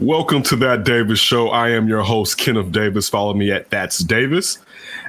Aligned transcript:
Welcome 0.00 0.42
to 0.42 0.56
that 0.56 0.84
Davis 0.84 1.18
show. 1.18 1.48
I 1.48 1.70
am 1.70 1.88
your 1.88 2.02
host, 2.02 2.36
Kenneth 2.36 2.70
Davis. 2.70 3.08
Follow 3.08 3.32
me 3.32 3.50
at 3.50 3.70
That's 3.70 4.00
Davis. 4.00 4.58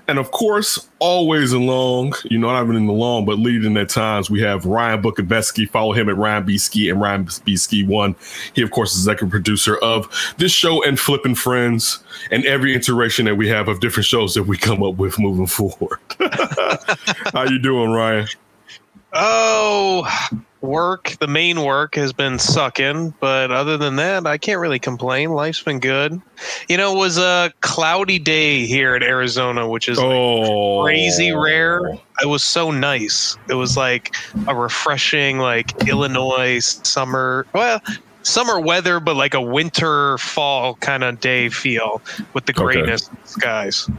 And 0.08 0.18
of 0.18 0.32
course, 0.32 0.88
always 1.00 1.52
along, 1.52 2.14
you 2.24 2.38
know, 2.38 2.48
not 2.48 2.64
even 2.64 2.78
in 2.78 2.88
the 2.88 2.94
long, 2.94 3.26
but 3.26 3.38
leading 3.38 3.76
at 3.76 3.90
times, 3.90 4.30
we 4.30 4.40
have 4.44 4.66
Ryan 4.66 5.02
Bukoveski. 5.02 5.70
Follow 5.70 5.92
him 5.92 6.08
at 6.08 6.16
Ryan 6.16 6.46
B. 6.46 6.90
And 6.90 7.02
Ryan 7.02 7.28
B. 7.44 7.58
Ski 7.58 7.84
One. 7.84 8.16
He, 8.54 8.62
of 8.62 8.72
course, 8.72 8.96
is 8.96 9.02
executive 9.02 9.30
producer 9.30 9.76
of 9.80 10.08
this 10.38 10.54
show 10.54 10.82
and 10.86 10.98
Flipping 10.98 11.36
Friends 11.36 12.02
and 12.32 12.46
every 12.46 12.74
iteration 12.74 13.26
that 13.26 13.36
we 13.36 13.50
have 13.50 13.68
of 13.68 13.82
different 13.82 14.06
shows 14.06 14.36
that 14.36 14.44
we 14.44 14.58
come 14.58 14.82
up 14.84 14.96
with 14.96 15.20
moving 15.20 15.48
forward. 15.48 16.00
How 17.34 17.44
you 17.44 17.60
doing, 17.60 17.92
Ryan? 17.92 18.28
Oh, 19.12 20.08
work, 20.62 21.16
the 21.20 21.28
main 21.28 21.64
work 21.64 21.96
has 21.96 22.14
been 22.14 22.40
sucking, 22.40 23.14
but 23.20 23.52
other 23.52 23.78
than 23.78 23.96
that, 23.98 24.26
I 24.26 24.38
can't 24.38 24.60
really 24.60 24.80
complain. 24.80 25.32
Life's 25.32 25.62
been 25.64 25.80
good. 25.80 26.20
You 26.70 26.78
know, 26.78 26.94
it 26.96 26.98
was 26.98 27.18
a 27.18 27.52
cloudy 27.62 28.20
day 28.20 28.66
here 28.66 28.96
in 28.96 29.04
Arizona, 29.04 29.68
which 29.70 29.88
is 29.88 29.98
like 29.98 30.08
Oh, 30.08 30.84
crazy 30.84 31.32
rare. 31.32 31.82
It 32.22 32.28
was 32.28 32.44
so 32.44 32.72
nice. 32.72 33.38
It 33.50 33.56
was 33.56 33.78
like 33.78 34.14
a 34.48 34.56
refreshing, 34.56 35.40
like 35.40 35.74
Illinois 35.88 36.60
summer. 36.84 37.48
Well, 37.54 37.80
summer 38.24 38.60
weather, 38.60 39.00
but 39.00 39.16
like 39.16 39.34
a 39.34 39.42
winter 39.42 40.18
fall 40.18 40.76
kind 40.78 41.04
of 41.04 41.20
day 41.20 41.50
feel 41.50 42.02
with 42.34 42.46
the 42.46 42.54
Okay. 42.54 42.82
grayness 42.82 43.08
in 43.10 43.18
the 43.24 43.30
skies. 43.30 43.90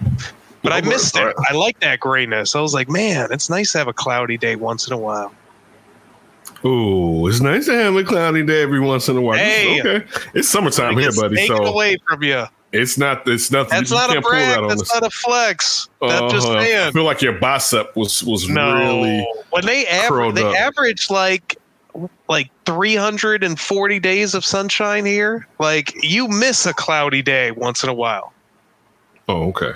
But 0.63 0.73
I 0.73 0.81
missed 0.81 1.17
it. 1.17 1.35
I 1.49 1.55
like 1.55 1.79
that 1.81 2.01
grayness. 2.01 2.57
I 2.57 2.61
was 2.61 2.75
like, 2.75 2.89
man, 2.89 3.29
it's 3.31 3.49
nice 3.49 3.73
to 3.73 3.79
have 3.79 3.89
a 3.89 3.93
cloudy 3.95 4.37
day 4.37 4.57
once 4.57 4.87
in 4.89 4.93
a 4.93 4.99
while. 4.99 5.33
Ooh, 6.65 7.29
it's 7.29 7.41
nice 7.41 7.67
to 7.67 7.73
have 7.75 7.95
a 7.95 8.03
cloudy 8.05 8.45
day 8.45 8.63
every 8.63 8.81
once 8.81 9.09
in 9.09 9.17
a 9.17 9.21
while. 9.21 9.39
Hey. 9.39 9.81
okay, 9.81 10.07
it's 10.35 10.49
summertime 10.49 10.99
here, 10.99 11.13
buddy. 11.13 11.37
taken 11.37 11.57
So 11.57 11.65
away 11.67 11.97
from 12.09 12.23
you. 12.23 12.45
it's 12.73 12.99
not. 12.99 13.29
It's 13.29 13.51
nothing. 13.51 13.79
That's 13.79 13.91
you 13.91 13.97
not 13.97 14.11
a 14.11 14.15
can't 14.15 14.25
that 14.25 14.69
That's 14.77 14.93
not 14.93 15.07
a 15.07 15.11
flex. 15.11 15.89
That's 16.01 16.33
just 16.33 16.49
Uh-huh. 16.49 16.59
I 16.89 16.91
feel 16.93 17.05
like 17.05 17.23
your 17.23 17.35
bicep 17.35 17.95
was 17.97 18.25
was 18.25 18.49
No, 18.49 18.75
really. 18.75 19.27
when 19.51 19.65
they 19.67 19.87
average, 19.87 20.35
they 20.35 20.43
up. 20.45 20.55
average 20.57 21.11
like 21.11 21.57
like 22.29 22.51
340 22.67 24.01
days 24.01 24.35
of 24.35 24.45
sunshine 24.45 25.05
here. 25.07 25.47
Like 25.59 25.95
you 26.03 26.29
miss 26.29 26.67
a 26.67 26.75
cloudy 26.75 27.23
day 27.23 27.51
once 27.53 27.83
in 27.83 27.89
a 27.89 27.95
while. 27.95 28.33
Oh, 29.29 29.49
okay. 29.49 29.73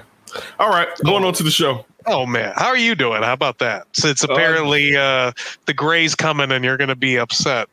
All 0.58 0.70
right, 0.70 0.88
going 1.04 1.24
on 1.24 1.34
to 1.34 1.42
the 1.42 1.50
show. 1.50 1.84
Oh 2.06 2.26
man, 2.26 2.52
how 2.56 2.68
are 2.68 2.76
you 2.76 2.94
doing? 2.94 3.22
How 3.22 3.32
about 3.32 3.58
that? 3.58 3.86
Since 3.92 4.24
apparently 4.24 4.96
uh, 4.96 5.32
the 5.66 5.74
gray's 5.74 6.14
coming 6.14 6.50
and 6.50 6.64
you're 6.64 6.76
going 6.76 6.88
to 6.88 6.96
be 6.96 7.18
upset. 7.18 7.68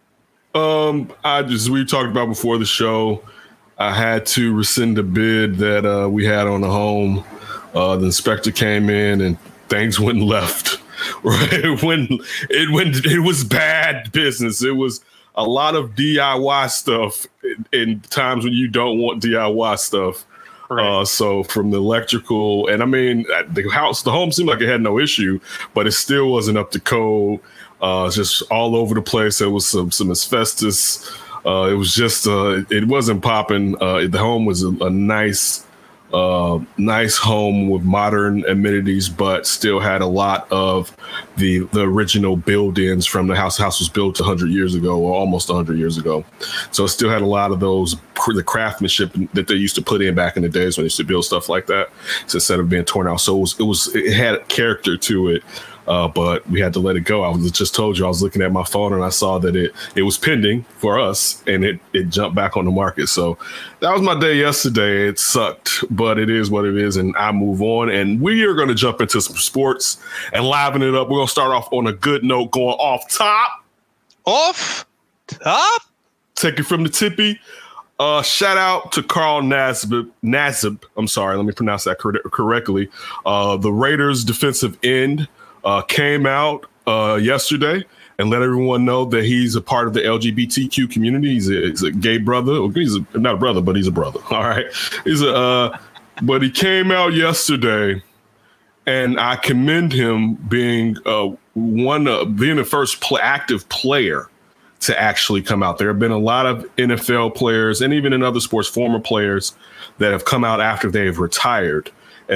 Um, 0.55 1.11
I 1.23 1.43
just 1.43 1.69
we 1.69 1.85
talked 1.85 2.09
about 2.09 2.27
before 2.27 2.57
the 2.57 2.65
show. 2.65 3.23
I 3.77 3.93
had 3.93 4.25
to 4.27 4.53
rescind 4.53 4.97
the 4.97 5.03
bid 5.03 5.57
that 5.57 5.85
uh, 5.85 6.09
we 6.09 6.25
had 6.25 6.47
on 6.47 6.61
the 6.61 6.69
home. 6.69 7.23
Uh, 7.73 7.95
the 7.95 8.07
inspector 8.07 8.51
came 8.51 8.89
in 8.89 9.21
and 9.21 9.39
things 9.69 9.99
went 9.99 10.21
left. 10.21 10.77
Right 11.23 11.81
when 11.81 12.19
it 12.49 12.71
went, 12.71 13.05
it 13.05 13.23
was 13.23 13.45
bad 13.45 14.11
business. 14.11 14.61
It 14.61 14.75
was 14.75 15.03
a 15.35 15.43
lot 15.45 15.75
of 15.75 15.91
DIY 15.91 16.69
stuff 16.69 17.25
in, 17.41 17.65
in 17.71 17.99
times 18.01 18.43
when 18.43 18.51
you 18.51 18.67
don't 18.67 18.99
want 18.99 19.23
DIY 19.23 19.79
stuff. 19.79 20.25
Uh, 20.69 21.03
so 21.03 21.43
from 21.43 21.71
the 21.71 21.77
electrical, 21.77 22.67
and 22.67 22.83
I 22.83 22.85
mean, 22.85 23.25
uh, 23.33 23.43
the 23.49 23.67
house, 23.69 24.03
the 24.03 24.11
home 24.11 24.31
seemed 24.31 24.49
like 24.49 24.61
it 24.61 24.69
had 24.69 24.81
no 24.81 24.99
issue, 24.99 25.39
but 25.73 25.87
it 25.87 25.93
still 25.93 26.31
wasn't 26.31 26.57
up 26.57 26.71
to 26.71 26.79
code. 26.79 27.39
Uh, 27.81 28.11
just 28.11 28.43
all 28.51 28.75
over 28.75 28.93
the 28.93 29.01
place. 29.01 29.39
There 29.39 29.49
was 29.49 29.65
some 29.65 29.89
some 29.89 30.11
asbestos. 30.11 31.09
Uh, 31.45 31.69
it 31.71 31.75
was 31.75 31.95
just, 31.95 32.27
uh, 32.27 32.63
it 32.69 32.85
wasn't 32.87 33.23
popping. 33.23 33.81
Uh, 33.81 34.05
the 34.07 34.17
home 34.17 34.45
was 34.45 34.61
a, 34.63 34.69
a 34.81 34.89
nice, 34.89 35.65
uh, 36.13 36.59
nice 36.77 37.17
home 37.17 37.69
with 37.69 37.83
modern 37.83 38.45
amenities, 38.45 39.09
but 39.09 39.45
still 39.45 39.79
had 39.79 40.01
a 40.01 40.07
lot 40.07 40.51
of 40.51 40.95
the 41.37 41.59
the 41.71 41.81
original 41.81 42.35
build-ins 42.35 43.05
from 43.05 43.27
the 43.27 43.35
house. 43.35 43.57
The 43.57 43.63
house 43.63 43.79
was 43.79 43.89
built 43.89 44.19
100 44.19 44.49
years 44.49 44.75
ago, 44.75 44.99
or 44.99 45.13
almost 45.13 45.49
100 45.49 45.77
years 45.77 45.97
ago, 45.97 46.25
so 46.71 46.85
it 46.85 46.89
still 46.89 47.09
had 47.09 47.21
a 47.21 47.27
lot 47.27 47.51
of 47.51 47.59
those 47.59 47.95
the 48.33 48.43
craftsmanship 48.43 49.13
that 49.33 49.47
they 49.47 49.55
used 49.55 49.75
to 49.75 49.81
put 49.81 50.01
in 50.01 50.13
back 50.13 50.35
in 50.35 50.43
the 50.43 50.49
days 50.49 50.77
when 50.77 50.83
they 50.83 50.87
used 50.87 50.97
to 50.97 51.03
build 51.03 51.25
stuff 51.25 51.47
like 51.49 51.67
that. 51.67 51.89
So 52.27 52.37
instead 52.37 52.59
of 52.59 52.69
being 52.69 52.85
torn 52.85 53.07
out, 53.07 53.21
so 53.21 53.37
it 53.37 53.39
was 53.39 53.59
it 53.59 53.63
was 53.63 53.95
it 53.95 54.13
had 54.13 54.47
character 54.49 54.97
to 54.97 55.29
it. 55.29 55.43
Uh, 55.89 56.07
but 56.07 56.47
we 56.47 56.59
had 56.59 56.71
to 56.71 56.79
let 56.79 56.95
it 56.95 57.01
go. 57.01 57.23
I 57.23 57.29
was 57.29 57.51
just 57.51 57.73
told 57.73 57.97
you 57.97 58.05
I 58.05 58.07
was 58.07 58.21
looking 58.21 58.43
at 58.43 58.51
my 58.51 58.63
phone 58.63 58.93
and 58.93 59.03
I 59.03 59.09
saw 59.09 59.39
that 59.39 59.55
it 59.55 59.73
it 59.95 60.03
was 60.03 60.19
pending 60.19 60.63
for 60.77 60.99
us 60.99 61.43
and 61.47 61.65
it 61.65 61.79
it 61.93 62.09
jumped 62.09 62.35
back 62.35 62.55
on 62.55 62.65
the 62.65 62.71
market. 62.71 63.07
So 63.07 63.39
that 63.79 63.91
was 63.91 64.03
my 64.03 64.17
day 64.19 64.35
yesterday. 64.35 65.07
It 65.07 65.17
sucked, 65.17 65.83
but 65.89 66.19
it 66.19 66.29
is 66.29 66.51
what 66.51 66.65
it 66.65 66.77
is, 66.77 66.95
and 66.95 67.15
I 67.17 67.31
move 67.31 67.63
on. 67.63 67.89
And 67.89 68.21
we 68.21 68.43
are 68.43 68.53
going 68.53 68.67
to 68.67 68.75
jump 68.75 69.01
into 69.01 69.19
some 69.19 69.37
sports 69.37 69.97
and 70.31 70.45
liven 70.45 70.83
it 70.83 70.93
up. 70.93 71.09
We're 71.09 71.17
going 71.17 71.27
to 71.27 71.31
start 71.31 71.51
off 71.51 71.73
on 71.73 71.87
a 71.87 71.93
good 71.93 72.23
note, 72.23 72.51
going 72.51 72.75
off 72.75 73.09
top. 73.09 73.65
Off 74.25 74.85
top. 75.25 75.81
Take 76.35 76.59
it 76.59 76.63
from 76.63 76.83
the 76.83 76.89
tippy. 76.89 77.39
Uh, 77.97 78.21
shout 78.21 78.57
out 78.57 78.91
to 78.91 79.01
Carl 79.01 79.41
Nassib. 79.41 80.09
Nassib. 80.23 80.83
I'm 80.95 81.07
sorry, 81.07 81.35
let 81.35 81.45
me 81.47 81.51
pronounce 81.51 81.83
that 81.85 81.97
cor- 81.97 82.21
correctly. 82.31 82.89
Uh, 83.25 83.57
the 83.57 83.73
Raiders 83.73 84.23
defensive 84.23 84.77
end 84.83 85.27
uh, 85.63 85.81
came 85.81 86.25
out 86.25 86.65
uh, 86.87 87.19
yesterday 87.21 87.83
and 88.17 88.29
let 88.29 88.41
everyone 88.41 88.83
know 88.83 89.05
that 89.05 89.23
he's 89.23 89.55
a 89.55 89.61
part 89.61 89.87
of 89.87 89.93
the 89.93 90.01
LGBTQ 90.01 90.91
community. 90.91 91.33
He's 91.33 91.49
a, 91.49 91.53
he's 91.53 91.83
a 91.83 91.91
gay 91.91 92.17
brother. 92.17 92.67
He's 92.73 92.95
a, 92.95 93.05
not 93.17 93.35
a 93.35 93.37
brother, 93.37 93.61
but 93.61 93.75
he's 93.75 93.87
a 93.87 93.91
brother. 93.91 94.19
All 94.31 94.43
right. 94.43 94.65
He's 95.05 95.21
a. 95.21 95.35
Uh, 95.35 95.77
but 96.21 96.41
he 96.41 96.51
came 96.51 96.91
out 96.91 97.13
yesterday, 97.13 98.03
and 98.85 99.17
I 99.17 99.37
commend 99.37 99.93
him 99.93 100.35
being 100.35 100.97
uh, 101.05 101.29
one 101.53 102.07
uh, 102.07 102.25
being 102.25 102.57
the 102.57 102.65
first 102.65 102.99
pl- 102.99 103.19
active 103.21 103.67
player 103.69 104.29
to 104.81 104.99
actually 104.99 105.41
come 105.41 105.63
out. 105.63 105.77
There 105.77 105.87
have 105.87 105.99
been 105.99 106.11
a 106.11 106.17
lot 106.17 106.45
of 106.45 106.63
NFL 106.77 107.35
players 107.35 107.81
and 107.81 107.93
even 107.93 108.13
in 108.13 108.23
other 108.23 108.39
sports, 108.39 108.67
former 108.67 108.99
players 108.99 109.55
that 109.97 110.11
have 110.11 110.23
come 110.23 110.43
out 110.43 110.61
after 110.61 110.89
they've 110.89 111.19
retired 111.19 111.91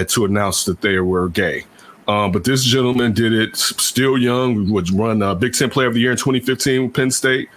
to 0.08 0.26
announce 0.26 0.66
that 0.66 0.82
they 0.82 1.00
were 1.00 1.30
gay. 1.30 1.64
Um, 2.08 2.32
but 2.32 2.44
this 2.44 2.64
gentleman 2.64 3.14
did 3.14 3.34
it 3.34 3.56
still 3.56 4.18
young, 4.18 4.70
was 4.72 4.92
run 4.92 5.22
uh, 5.22 5.36
Big 5.36 5.54
Ten 5.54 5.70
Player 5.70 5.88
of 5.88 5.94
the 5.94 6.02
Year 6.02 6.12
in 6.12 6.18
2015 6.18 6.84
with 6.84 6.94
Penn 6.94 7.12
State. 7.12 7.50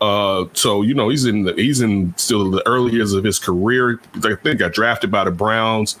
Uh, 0.00 0.44
so 0.52 0.82
you 0.82 0.92
know 0.92 1.08
he's 1.08 1.24
in 1.24 1.44
the, 1.44 1.54
he's 1.54 1.80
in 1.80 2.14
still 2.18 2.50
the 2.50 2.66
early 2.66 2.92
years 2.92 3.12
of 3.12 3.24
his 3.24 3.38
career. 3.38 4.00
I 4.22 4.34
think 4.34 4.58
got 4.58 4.72
drafted 4.72 5.10
by 5.10 5.24
the 5.24 5.30
Browns, 5.30 5.98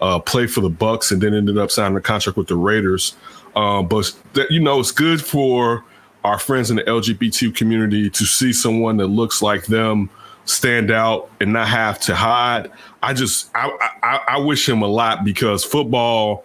uh, 0.00 0.18
played 0.18 0.50
for 0.50 0.60
the 0.60 0.68
Bucks, 0.68 1.10
and 1.10 1.22
then 1.22 1.32
ended 1.32 1.56
up 1.56 1.70
signing 1.70 1.96
a 1.96 2.00
contract 2.00 2.36
with 2.36 2.48
the 2.48 2.56
Raiders. 2.56 3.16
Um, 3.54 3.88
but 3.88 4.12
that, 4.34 4.50
you 4.50 4.60
know 4.60 4.80
it's 4.80 4.92
good 4.92 5.24
for 5.24 5.84
our 6.24 6.38
friends 6.38 6.70
in 6.70 6.76
the 6.76 6.82
LGBT 6.82 7.54
community 7.54 8.10
to 8.10 8.24
see 8.26 8.52
someone 8.52 8.96
that 8.98 9.06
looks 9.06 9.40
like 9.40 9.64
them 9.66 10.10
stand 10.44 10.90
out 10.90 11.30
and 11.40 11.52
not 11.52 11.68
have 11.68 11.98
to 12.00 12.14
hide. 12.14 12.70
I 13.02 13.14
just 13.14 13.50
I 13.54 13.70
I, 14.02 14.20
I 14.28 14.38
wish 14.38 14.68
him 14.68 14.82
a 14.82 14.88
lot 14.88 15.24
because 15.24 15.64
football. 15.64 16.44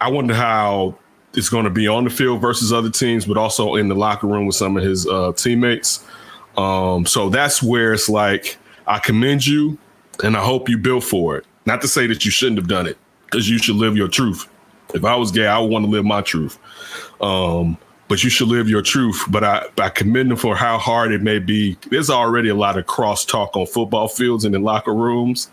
I 0.00 0.08
wonder 0.08 0.34
how 0.34 0.96
it's 1.34 1.48
going 1.48 1.64
to 1.64 1.70
be 1.70 1.86
on 1.86 2.04
the 2.04 2.10
field 2.10 2.40
versus 2.40 2.72
other 2.72 2.90
teams, 2.90 3.24
but 3.24 3.36
also 3.36 3.76
in 3.76 3.88
the 3.88 3.94
locker 3.94 4.26
room 4.26 4.46
with 4.46 4.56
some 4.56 4.76
of 4.76 4.82
his 4.82 5.06
uh, 5.06 5.32
teammates. 5.32 6.04
Um, 6.56 7.06
so 7.06 7.28
that's 7.28 7.62
where 7.62 7.92
it's 7.92 8.08
like 8.08 8.58
I 8.86 8.98
commend 8.98 9.46
you, 9.46 9.78
and 10.24 10.36
I 10.36 10.42
hope 10.42 10.68
you 10.68 10.78
built 10.78 11.04
for 11.04 11.36
it. 11.36 11.46
Not 11.66 11.80
to 11.82 11.88
say 11.88 12.06
that 12.06 12.24
you 12.24 12.30
shouldn't 12.30 12.58
have 12.58 12.68
done 12.68 12.86
it, 12.86 12.98
because 13.26 13.48
you 13.48 13.58
should 13.58 13.76
live 13.76 13.96
your 13.96 14.08
truth. 14.08 14.48
If 14.92 15.04
I 15.04 15.14
was 15.14 15.30
gay, 15.30 15.46
I 15.46 15.58
would 15.58 15.70
want 15.70 15.84
to 15.84 15.90
live 15.90 16.04
my 16.04 16.22
truth. 16.22 16.58
Um, 17.20 17.78
but 18.10 18.24
you 18.24 18.28
should 18.28 18.48
live 18.48 18.68
your 18.68 18.82
truth. 18.82 19.24
But 19.28 19.44
I, 19.44 19.66
I 19.78 19.88
commend 19.88 20.32
them 20.32 20.36
for 20.36 20.56
how 20.56 20.78
hard 20.78 21.12
it 21.12 21.22
may 21.22 21.38
be. 21.38 21.78
There's 21.90 22.10
already 22.10 22.48
a 22.48 22.56
lot 22.56 22.76
of 22.76 22.84
crosstalk 22.86 23.54
on 23.54 23.66
football 23.66 24.08
fields 24.08 24.44
and 24.44 24.52
in 24.52 24.62
locker 24.64 24.92
rooms, 24.92 25.48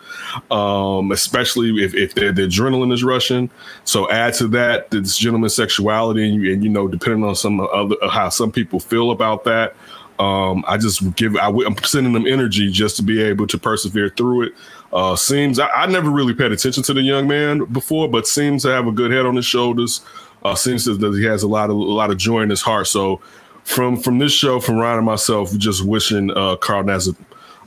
um, 0.50 1.12
especially 1.12 1.84
if, 1.84 1.94
if 1.94 2.16
the, 2.16 2.34
adrenaline 2.34 2.92
is 2.92 3.04
rushing. 3.04 3.52
So 3.86 4.10
add 4.10 4.34
to 4.36 4.48
that 4.48 4.90
this 4.90 5.18
gentleman's 5.18 5.54
sexuality, 5.56 6.28
and, 6.28 6.44
you- 6.44 6.52
and 6.52 6.64
you 6.64 6.70
know, 6.72 6.88
depending 6.88 7.24
on 7.24 7.36
some 7.36 7.60
other 7.62 7.96
how 8.10 8.30
some 8.30 8.52
people 8.52 8.80
feel 8.80 9.12
about 9.12 9.44
that. 9.44 9.76
Um, 10.20 10.66
I 10.68 10.78
just 10.78 11.16
give 11.16 11.36
I, 11.36 11.50
am 11.50 11.78
sending 11.84 12.14
them 12.14 12.26
energy 12.26 12.72
just 12.72 12.96
to 12.96 13.04
be 13.04 13.22
able 13.22 13.46
to 13.46 13.58
persevere 13.60 14.10
through 14.10 14.48
it. 14.48 14.54
Uh, 14.92 15.16
seems 15.16 15.60
I, 15.60 15.68
I, 15.68 15.86
never 15.86 16.10
really 16.10 16.34
paid 16.34 16.52
attention 16.52 16.82
to 16.84 16.94
the 16.94 17.04
young 17.04 17.28
man 17.28 17.66
before, 17.66 18.10
but 18.10 18.26
seems 18.26 18.64
to 18.64 18.70
have 18.70 18.88
a 18.88 18.92
good 18.92 19.12
head 19.12 19.28
on 19.28 19.36
his 19.36 19.46
shoulders. 19.46 20.02
Uh, 20.44 20.56
seems 20.56 20.86
that 20.86 21.00
he 21.00 21.26
has 21.26 21.44
a 21.44 21.48
lot 21.48 21.70
of 21.70 21.76
a 21.76 21.80
lot 21.80 22.12
of 22.12 22.18
joy 22.18 22.42
in 22.42 22.50
his 22.50 22.62
heart. 22.62 22.88
So 22.88 23.22
from 23.64 23.98
from 23.98 24.20
this 24.20 24.32
show, 24.32 24.60
from 24.60 24.78
Ryan 24.78 24.98
and 24.98 25.06
myself, 25.06 25.56
just 25.58 25.84
wishing 25.84 26.32
uh, 26.32 26.56
Carl 26.58 26.84
Nassib 26.84 27.18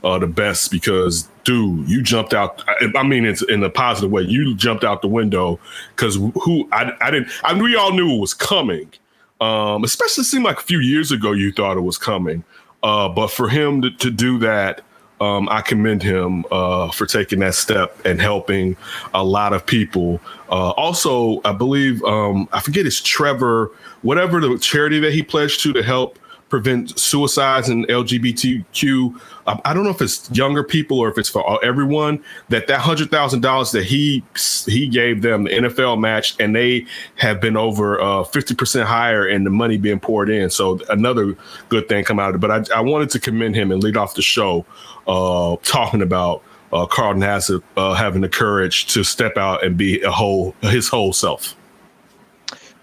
uh, 0.03 0.17
the 0.17 0.27
best 0.27 0.71
because, 0.71 1.29
dude, 1.43 1.87
you 1.87 2.01
jumped 2.01 2.33
out. 2.33 2.63
I, 2.67 2.91
I 2.95 3.03
mean, 3.03 3.25
it's 3.25 3.43
in 3.43 3.63
a 3.63 3.69
positive 3.69 4.11
way. 4.11 4.23
You 4.23 4.55
jumped 4.55 4.83
out 4.83 5.01
the 5.01 5.07
window 5.07 5.59
because 5.95 6.15
who 6.15 6.67
I, 6.71 6.93
I 7.01 7.11
didn't. 7.11 7.29
I 7.43 7.53
we 7.53 7.75
all 7.75 7.91
knew 7.91 8.15
it 8.15 8.19
was 8.19 8.33
coming. 8.33 8.91
Um, 9.39 9.83
especially 9.83 10.23
seemed 10.23 10.43
like 10.43 10.57
a 10.57 10.63
few 10.63 10.79
years 10.79 11.11
ago 11.11 11.31
you 11.31 11.51
thought 11.51 11.77
it 11.77 11.81
was 11.81 11.97
coming. 11.97 12.43
Uh, 12.83 13.09
but 13.09 13.27
for 13.27 13.49
him 13.49 13.81
to, 13.81 13.91
to 13.91 14.11
do 14.11 14.37
that 14.39 14.81
um, 15.21 15.47
I 15.49 15.61
commend 15.61 16.01
him 16.01 16.45
uh, 16.51 16.89
for 16.91 17.05
taking 17.05 17.39
that 17.39 17.53
step 17.53 17.95
and 18.05 18.19
helping 18.19 18.75
a 19.13 19.23
lot 19.23 19.53
of 19.53 19.65
people. 19.65 20.19
Uh, 20.49 20.71
also, 20.71 21.41
I 21.45 21.53
believe 21.53 22.03
um, 22.03 22.49
I 22.51 22.59
forget 22.59 22.87
it's 22.87 22.99
Trevor, 22.99 23.71
whatever 24.01 24.41
the 24.41 24.57
charity 24.57 24.99
that 24.99 25.13
he 25.13 25.21
pledged 25.21 25.61
to 25.61 25.73
to 25.73 25.83
help 25.83 26.17
prevent 26.51 26.99
suicides 26.99 27.69
and 27.69 27.87
LGBTQ. 27.87 29.19
Um, 29.47 29.61
I 29.65 29.73
don't 29.73 29.83
know 29.83 29.89
if 29.89 30.01
it's 30.01 30.29
younger 30.31 30.63
people 30.63 30.99
or 30.99 31.09
if 31.09 31.17
it's 31.17 31.29
for 31.29 31.63
everyone. 31.65 32.23
That 32.49 32.67
that 32.67 32.81
hundred 32.81 33.09
thousand 33.09 33.41
dollars 33.41 33.71
that 33.71 33.85
he 33.85 34.23
he 34.67 34.87
gave 34.87 35.23
them 35.23 35.45
the 35.45 35.49
NFL 35.49 35.99
match, 35.99 36.35
and 36.39 36.55
they 36.55 36.85
have 37.15 37.41
been 37.41 37.57
over 37.57 37.99
uh, 37.99 38.23
fifty 38.25 38.53
uh, 38.53 38.57
percent 38.57 38.87
higher 38.87 39.27
in 39.27 39.45
the 39.45 39.49
money 39.49 39.77
being 39.77 39.99
poured 39.99 40.29
in. 40.29 40.51
So 40.51 40.79
another 40.89 41.35
good 41.69 41.89
thing 41.89 42.03
come 42.03 42.19
out 42.19 42.29
of 42.29 42.35
it. 42.35 42.39
But 42.39 42.71
I, 42.71 42.77
I 42.77 42.81
wanted 42.81 43.09
to 43.11 43.19
commend 43.19 43.55
him 43.55 43.71
and 43.71 43.81
lead 43.81 43.97
off 43.97 44.13
the 44.13 44.21
show 44.21 44.65
uh, 45.07 45.55
talking 45.63 46.03
about. 46.03 46.43
Uh, 46.73 46.85
Carlton 46.85 47.21
has 47.21 47.51
uh, 47.75 47.93
having 47.95 48.21
the 48.21 48.29
courage 48.29 48.85
to 48.93 49.03
step 49.03 49.35
out 49.35 49.61
and 49.61 49.75
be 49.75 50.01
a 50.03 50.11
whole 50.11 50.55
his 50.61 50.87
whole 50.87 51.11
self. 51.11 51.55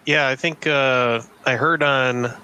Yeah, 0.05 0.29
I 0.29 0.37
think 0.37 0.67
uh, 0.67 1.23
I 1.47 1.56
heard 1.56 1.82
on 1.82 2.35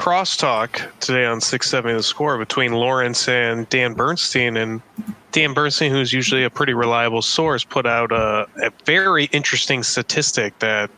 crosstalk 0.00 0.90
today 1.00 1.26
on 1.26 1.42
670 1.42 1.94
the 1.94 2.02
score 2.02 2.38
between 2.38 2.72
Lawrence 2.72 3.28
and 3.28 3.68
Dan 3.68 3.92
Bernstein. 3.92 4.56
And 4.56 4.80
Dan 5.30 5.52
Bernstein, 5.52 5.92
who's 5.92 6.10
usually 6.10 6.42
a 6.42 6.48
pretty 6.48 6.72
reliable 6.72 7.20
source, 7.20 7.64
put 7.64 7.84
out 7.84 8.10
a, 8.10 8.48
a 8.62 8.72
very 8.86 9.24
interesting 9.26 9.82
statistic 9.82 10.58
that 10.60 10.90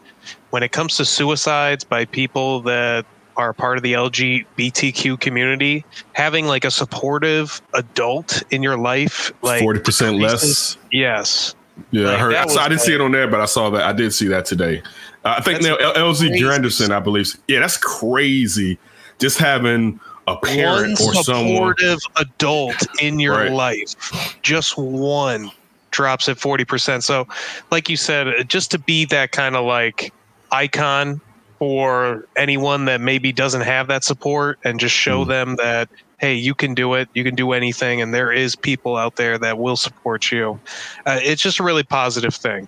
when 0.50 0.62
it 0.62 0.70
comes 0.70 0.96
to 0.98 1.04
suicides 1.04 1.82
by 1.82 2.04
people 2.04 2.60
that 2.60 3.04
are 3.36 3.52
part 3.52 3.76
of 3.76 3.82
the 3.82 3.94
LGBTQ 3.94 5.18
community, 5.18 5.84
having 6.12 6.46
like 6.46 6.64
a 6.64 6.70
supportive 6.70 7.60
adult 7.74 8.44
in 8.52 8.62
your 8.62 8.76
life, 8.76 9.32
like 9.42 9.64
40% 9.64 10.20
less. 10.20 10.76
Yes. 10.92 11.56
Yeah, 11.90 12.06
like, 12.06 12.14
I 12.14 12.18
heard. 12.20 12.34
I, 12.34 12.42
I, 12.42 12.44
didn't 12.44 12.70
like, 12.70 12.78
see 12.78 12.94
it 12.94 13.00
on 13.00 13.10
there, 13.10 13.26
but 13.26 13.40
I 13.40 13.46
saw 13.46 13.68
that. 13.70 13.82
I 13.82 13.92
did 13.92 14.14
see 14.14 14.28
that 14.28 14.44
today. 14.44 14.80
Uh, 15.24 15.34
I 15.38 15.40
think 15.40 15.62
now 15.62 15.76
LZ 15.76 16.38
Granderson, 16.38 16.90
I 16.90 17.00
believe. 17.00 17.34
Yeah, 17.48 17.60
that's 17.60 17.78
crazy 17.78 18.78
just 19.22 19.38
having 19.38 19.98
a 20.26 20.36
parent 20.36 21.00
one 21.00 21.16
or 21.16 21.22
supportive 21.22 22.00
someone 22.02 22.26
adult 22.26 22.86
in 23.00 23.18
your 23.18 23.36
right. 23.36 23.52
life, 23.52 24.36
just 24.42 24.76
one 24.76 25.50
drops 25.90 26.28
at 26.28 26.36
40%. 26.36 27.02
So, 27.02 27.26
like 27.70 27.88
you 27.88 27.96
said, 27.96 28.48
just 28.48 28.70
to 28.72 28.78
be 28.78 29.04
that 29.06 29.32
kind 29.32 29.56
of 29.56 29.64
like 29.64 30.12
icon 30.50 31.20
for 31.58 32.26
anyone 32.36 32.86
that 32.86 33.00
maybe 33.00 33.32
doesn't 33.32 33.60
have 33.60 33.86
that 33.86 34.02
support 34.02 34.58
and 34.64 34.80
just 34.80 34.94
show 34.94 35.24
mm. 35.24 35.28
them 35.28 35.56
that 35.56 35.88
hey 36.18 36.34
you 36.34 36.56
can 36.56 36.74
do 36.74 36.94
it 36.94 37.08
you 37.14 37.22
can 37.22 37.36
do 37.36 37.52
anything 37.52 38.02
and 38.02 38.12
there 38.12 38.32
is 38.32 38.56
people 38.56 38.96
out 38.96 39.14
there 39.14 39.38
that 39.38 39.58
will 39.58 39.76
support 39.76 40.32
you 40.32 40.58
uh, 41.06 41.20
it's 41.22 41.40
just 41.40 41.60
a 41.60 41.62
really 41.62 41.84
positive 41.84 42.34
thing 42.34 42.66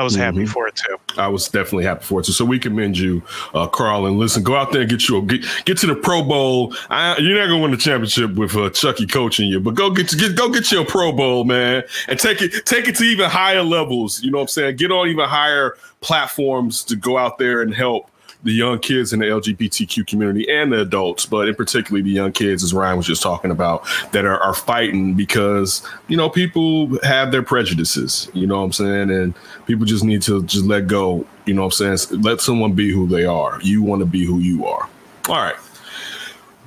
I 0.00 0.02
was 0.02 0.14
happy 0.14 0.38
mm-hmm. 0.38 0.46
for 0.46 0.66
it 0.66 0.76
too. 0.76 0.96
I 1.18 1.28
was 1.28 1.46
definitely 1.48 1.84
happy 1.84 2.02
for 2.04 2.20
it 2.20 2.24
too. 2.24 2.32
So 2.32 2.44
we 2.44 2.58
commend 2.58 2.96
you, 2.96 3.22
uh, 3.52 3.66
Carl, 3.66 4.06
and 4.06 4.18
listen, 4.18 4.42
go 4.42 4.56
out 4.56 4.72
there 4.72 4.80
and 4.80 4.90
get 4.90 5.08
you 5.08 5.18
a, 5.18 5.22
get, 5.22 5.44
get 5.66 5.76
to 5.78 5.86
the 5.86 5.94
Pro 5.94 6.22
Bowl. 6.22 6.74
I, 6.88 7.18
you're 7.18 7.38
not 7.38 7.48
gonna 7.48 7.60
win 7.60 7.70
the 7.70 7.76
championship 7.76 8.34
with 8.34 8.56
uh, 8.56 8.70
Chucky 8.70 9.06
coaching 9.06 9.48
you, 9.48 9.60
but 9.60 9.74
go 9.74 9.90
get, 9.90 10.16
get 10.16 10.36
go 10.36 10.48
get 10.48 10.72
you 10.72 10.80
a 10.80 10.84
Pro 10.86 11.12
Bowl, 11.12 11.44
man, 11.44 11.82
and 12.08 12.18
take 12.18 12.40
it 12.40 12.64
take 12.64 12.88
it 12.88 12.96
to 12.96 13.04
even 13.04 13.28
higher 13.28 13.62
levels. 13.62 14.22
You 14.22 14.30
know 14.30 14.38
what 14.38 14.44
I'm 14.44 14.48
saying? 14.48 14.76
Get 14.76 14.90
on 14.90 15.08
even 15.08 15.28
higher 15.28 15.76
platforms 16.00 16.82
to 16.84 16.96
go 16.96 17.18
out 17.18 17.36
there 17.36 17.60
and 17.60 17.74
help 17.74 18.10
the 18.42 18.52
young 18.52 18.78
kids 18.78 19.12
in 19.12 19.20
the 19.20 19.26
LGBTQ 19.26 20.06
community 20.06 20.48
and 20.50 20.72
the 20.72 20.80
adults, 20.80 21.26
but 21.26 21.48
in 21.48 21.54
particularly 21.54 22.02
the 22.02 22.10
young 22.10 22.32
kids, 22.32 22.64
as 22.64 22.72
Ryan 22.72 22.96
was 22.96 23.06
just 23.06 23.22
talking 23.22 23.50
about, 23.50 23.86
that 24.12 24.24
are, 24.24 24.38
are 24.40 24.54
fighting 24.54 25.14
because, 25.14 25.86
you 26.08 26.16
know, 26.16 26.30
people 26.30 26.98
have 27.02 27.32
their 27.32 27.42
prejudices, 27.42 28.30
you 28.32 28.46
know 28.46 28.58
what 28.58 28.64
I'm 28.64 28.72
saying? 28.72 29.10
And 29.10 29.34
people 29.66 29.84
just 29.84 30.04
need 30.04 30.22
to 30.22 30.42
just 30.44 30.64
let 30.64 30.86
go, 30.86 31.26
you 31.44 31.54
know 31.54 31.62
what 31.64 31.80
I'm 31.80 31.96
saying? 31.96 32.22
Let 32.22 32.40
someone 32.40 32.72
be 32.72 32.90
who 32.90 33.06
they 33.06 33.24
are. 33.24 33.60
You 33.62 33.82
want 33.82 34.00
to 34.00 34.06
be 34.06 34.24
who 34.24 34.38
you 34.38 34.66
are. 34.66 34.88
All 35.28 35.36
right. 35.36 35.56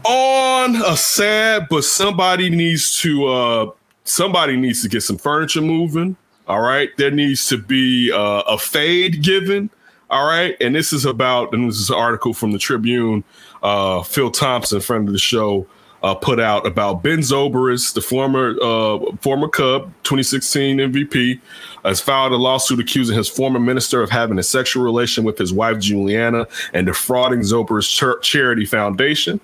On 0.05 0.75
a 0.75 0.97
sad, 0.97 1.67
but 1.69 1.83
somebody 1.83 2.49
needs 2.49 2.99
to, 3.01 3.27
uh, 3.27 3.71
somebody 4.03 4.57
needs 4.57 4.81
to 4.83 4.89
get 4.89 5.01
some 5.01 5.17
furniture 5.17 5.61
moving. 5.61 6.17
All 6.47 6.61
right. 6.61 6.89
There 6.97 7.09
needs 7.09 7.47
to 7.47 7.57
be 7.57 8.11
uh, 8.11 8.43
a 8.47 8.57
fade 8.57 9.23
given 9.23 9.69
all 10.13 10.27
right. 10.27 10.56
And 10.62 10.75
this 10.75 10.94
is 10.94 11.06
about, 11.06 11.54
and 11.54 11.68
this 11.69 11.80
is 11.80 11.89
an 11.89 11.95
article 11.95 12.33
from 12.33 12.51
the 12.51 12.60
Tribune. 12.60 13.24
Uh, 13.63 14.04
Phil 14.04 14.30
Thompson, 14.30 14.80
friend 14.80 15.07
of 15.07 15.13
the 15.13 15.19
show, 15.19 15.65
uh, 16.04 16.13
put 16.13 16.39
out 16.39 16.68
about 16.68 17.01
Ben 17.01 17.19
Zobrist, 17.19 17.94
the 17.94 18.01
former 18.01 18.56
uh, 18.62 19.00
former 19.21 19.48
Cub, 19.48 19.86
2016 20.04 20.77
MVP, 20.77 21.39
has 21.86 22.01
filed 22.01 22.33
a 22.33 22.36
lawsuit 22.36 22.80
accusing 22.80 23.18
his 23.18 23.30
former 23.30 23.60
minister 23.60 24.01
of 24.01 24.10
having 24.10 24.38
a 24.38 24.44
sexual 24.44 24.83
relation 24.83 25.24
with 25.24 25.38
his 25.38 25.54
wife 25.54 25.80
Julianna 25.80 26.45
and 26.74 26.86
defrauding 26.86 27.39
Zobrist 27.39 28.21
Charity 28.21 28.66
Foundation. 28.66 29.39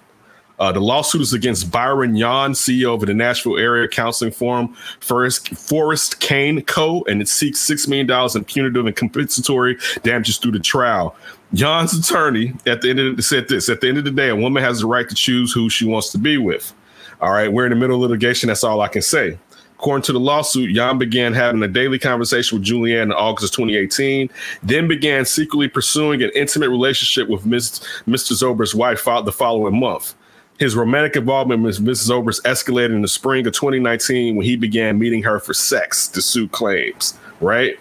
Uh, 0.60 0.72
the 0.72 0.80
lawsuit 0.80 1.22
is 1.22 1.34
against 1.34 1.72
Byron 1.72 2.16
Yawn, 2.16 2.52
CEO 2.52 2.94
of 2.94 3.06
the 3.06 3.14
Nashville 3.14 3.58
Area 3.58 3.88
Counseling 3.88 4.32
Forum, 4.32 4.76
Forest, 5.00 5.50
Forest 5.50 6.20
Kane 6.20 6.62
Co., 6.64 7.04
and 7.08 7.22
it 7.22 7.30
seeks 7.30 7.66
$6 7.66 7.88
million 7.88 8.10
in 8.36 8.44
punitive 8.44 8.86
and 8.86 8.96
compensatory 8.96 9.78
damages 10.04 10.38
through 10.38 10.52
the 10.52 10.60
trial. 10.60 11.16
Yawn's 11.54 11.98
attorney 11.98 12.54
at 12.66 12.82
the 12.82 12.90
end 12.90 13.00
of 13.00 13.16
the, 13.16 13.24
said 13.24 13.48
this 13.48 13.70
at 13.70 13.82
the 13.82 13.88
end 13.88 13.98
of 13.98 14.04
the 14.04 14.12
day, 14.12 14.30
a 14.30 14.36
woman 14.36 14.62
has 14.62 14.82
the 14.82 14.86
right 14.86 15.08
to 15.08 15.16
choose 15.16 15.54
who 15.54 15.70
she 15.70 15.86
wants 15.86 16.12
to 16.12 16.18
be 16.18 16.38
with. 16.38 16.74
All 17.22 17.32
right, 17.32 17.52
we're 17.52 17.66
in 17.66 17.72
the 17.72 17.76
middle 17.76 17.96
of 18.04 18.10
litigation. 18.10 18.48
That's 18.48 18.64
all 18.64 18.82
I 18.82 18.88
can 18.88 19.02
say. 19.02 19.38
According 19.80 20.04
to 20.04 20.14
the 20.14 20.20
lawsuit, 20.20 20.76
Jan 20.76 20.98
began 20.98 21.34
having 21.34 21.64
a 21.64 21.68
daily 21.68 21.98
conversation 21.98 22.60
with 22.60 22.68
Julianne 22.68 23.04
in 23.04 23.12
August 23.14 23.54
of 23.54 23.58
2018, 23.58 24.30
then 24.62 24.90
began 24.90 25.24
secretly 25.24 25.70
pursuing 25.70 26.22
an 26.22 26.32
intimate 26.36 26.70
relationship 26.70 27.30
with 27.30 27.46
Ms. 27.46 27.80
Mr. 28.06 28.34
Zober's 28.34 28.76
wife 28.76 29.06
the 29.06 29.32
following 29.32 29.80
month. 29.80 30.16
His 30.60 30.76
romantic 30.76 31.16
involvement 31.16 31.64
with 31.64 31.84
Mrs. 31.84 32.10
Zobrist 32.10 32.42
escalated 32.44 32.94
in 32.94 33.02
the 33.02 33.08
spring 33.08 33.48
of 33.48 33.54
2019 33.54 34.36
when 34.36 34.46
he 34.46 34.56
began 34.56 35.00
meeting 35.00 35.24
her 35.24 35.40
for 35.40 35.54
sex, 35.54 36.08
the 36.08 36.22
suit 36.22 36.52
claims, 36.52 37.18
right? 37.40 37.80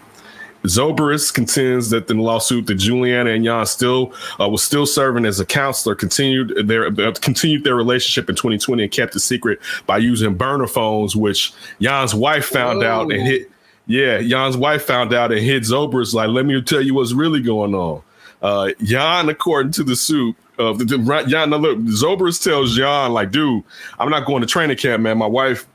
Zobrist 0.65 1.35
contends 1.35 1.91
that 1.91 2.09
the 2.09 2.15
lawsuit 2.15 2.67
that 2.67 2.75
Julianna 2.75 3.31
and 3.31 3.45
Jan 3.45 3.67
still 3.67 4.13
uh, 4.41 4.49
was 4.49 4.63
still 4.63 4.87
serving 4.87 5.25
as 5.25 5.41
a 5.41 5.47
counselor 5.47 5.95
continued 5.95 6.67
their 6.67 6.87
uh, 6.87 7.13
continued 7.21 7.65
their 7.65 7.77
relationship 7.77 8.29
in 8.29 8.37
2020 8.37 8.83
and 8.83 8.93
kept 8.93 9.15
it 9.15 9.21
secret 9.21 9.61
by 9.87 9.99
using 9.99 10.35
burner 10.35 10.67
phones, 10.67 11.15
which 11.15 11.53
Jan's 11.81 12.15
wife 12.15 12.47
found 12.47 12.81
Whoa. 12.81 12.87
out 12.87 13.13
and 13.13 13.27
hit. 13.27 13.51
Yeah, 13.87 14.21
Jan's 14.21 14.57
wife 14.57 14.85
found 14.85 15.15
out 15.15 15.33
and 15.33 15.41
hit 15.41 15.63
Zobrist 15.63 16.13
like, 16.13 16.29
"Let 16.29 16.45
me 16.45 16.61
tell 16.61 16.83
you 16.83 16.95
what's 16.95 17.13
really 17.13 17.41
going 17.41 17.75
on." 17.75 18.03
Uh, 18.43 18.71
Jan, 18.83 19.29
according 19.29 19.73
to 19.73 19.85
the 19.85 19.97
suit, 19.97 20.37
uh, 20.59 20.73
the, 20.73 20.85
the, 20.85 21.25
Jan, 21.29 21.51
look, 21.51 21.79
Zobrist 21.79 22.43
tells 22.43 22.77
Jan, 22.77 23.13
like, 23.13 23.31
dude, 23.31 23.63
I'm 23.99 24.11
not 24.11 24.27
going 24.27 24.41
to 24.41 24.47
training 24.47 24.77
camp, 24.77 25.03
man. 25.03 25.19
My 25.19 25.27
wife 25.27 25.67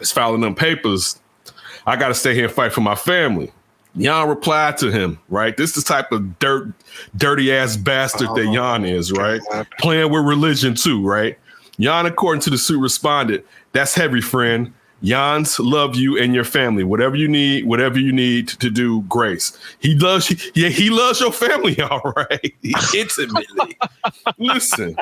is 0.00 0.10
filing 0.10 0.40
them 0.40 0.54
papers. 0.54 1.20
I 1.86 1.96
got 1.96 2.08
to 2.08 2.14
stay 2.14 2.34
here 2.34 2.44
and 2.44 2.52
fight 2.52 2.72
for 2.72 2.80
my 2.80 2.94
family. 2.94 3.52
Jan 3.96 4.28
replied 4.28 4.78
to 4.78 4.90
him, 4.90 5.18
right? 5.28 5.56
This 5.56 5.76
is 5.76 5.84
the 5.84 5.88
type 5.88 6.12
of 6.12 6.38
dirt, 6.38 6.72
dirty 7.16 7.52
ass 7.52 7.76
bastard 7.76 8.28
oh, 8.30 8.34
that 8.34 8.52
Jan 8.52 8.84
is, 8.84 9.12
right? 9.12 9.40
God. 9.50 9.66
Playing 9.78 10.10
with 10.10 10.24
religion 10.24 10.74
too, 10.74 11.06
right? 11.06 11.38
Jan, 11.78 12.06
according 12.06 12.40
to 12.42 12.50
the 12.50 12.58
suit, 12.58 12.80
responded, 12.80 13.44
That's 13.72 13.94
heavy, 13.94 14.20
friend. 14.20 14.72
Jans 15.02 15.58
love 15.58 15.96
you 15.96 16.18
and 16.18 16.34
your 16.34 16.44
family. 16.44 16.84
Whatever 16.84 17.16
you 17.16 17.28
need, 17.28 17.64
whatever 17.64 17.98
you 17.98 18.12
need 18.12 18.48
to 18.48 18.70
do, 18.70 19.02
Grace. 19.02 19.56
He 19.80 19.94
loves 19.94 20.30
you. 20.30 20.36
Yeah, 20.54 20.68
he 20.68 20.90
loves 20.90 21.20
your 21.20 21.32
family, 21.32 21.80
all 21.90 22.12
right. 22.16 22.54
Intimately. 22.94 23.76
Listen, 24.38 24.96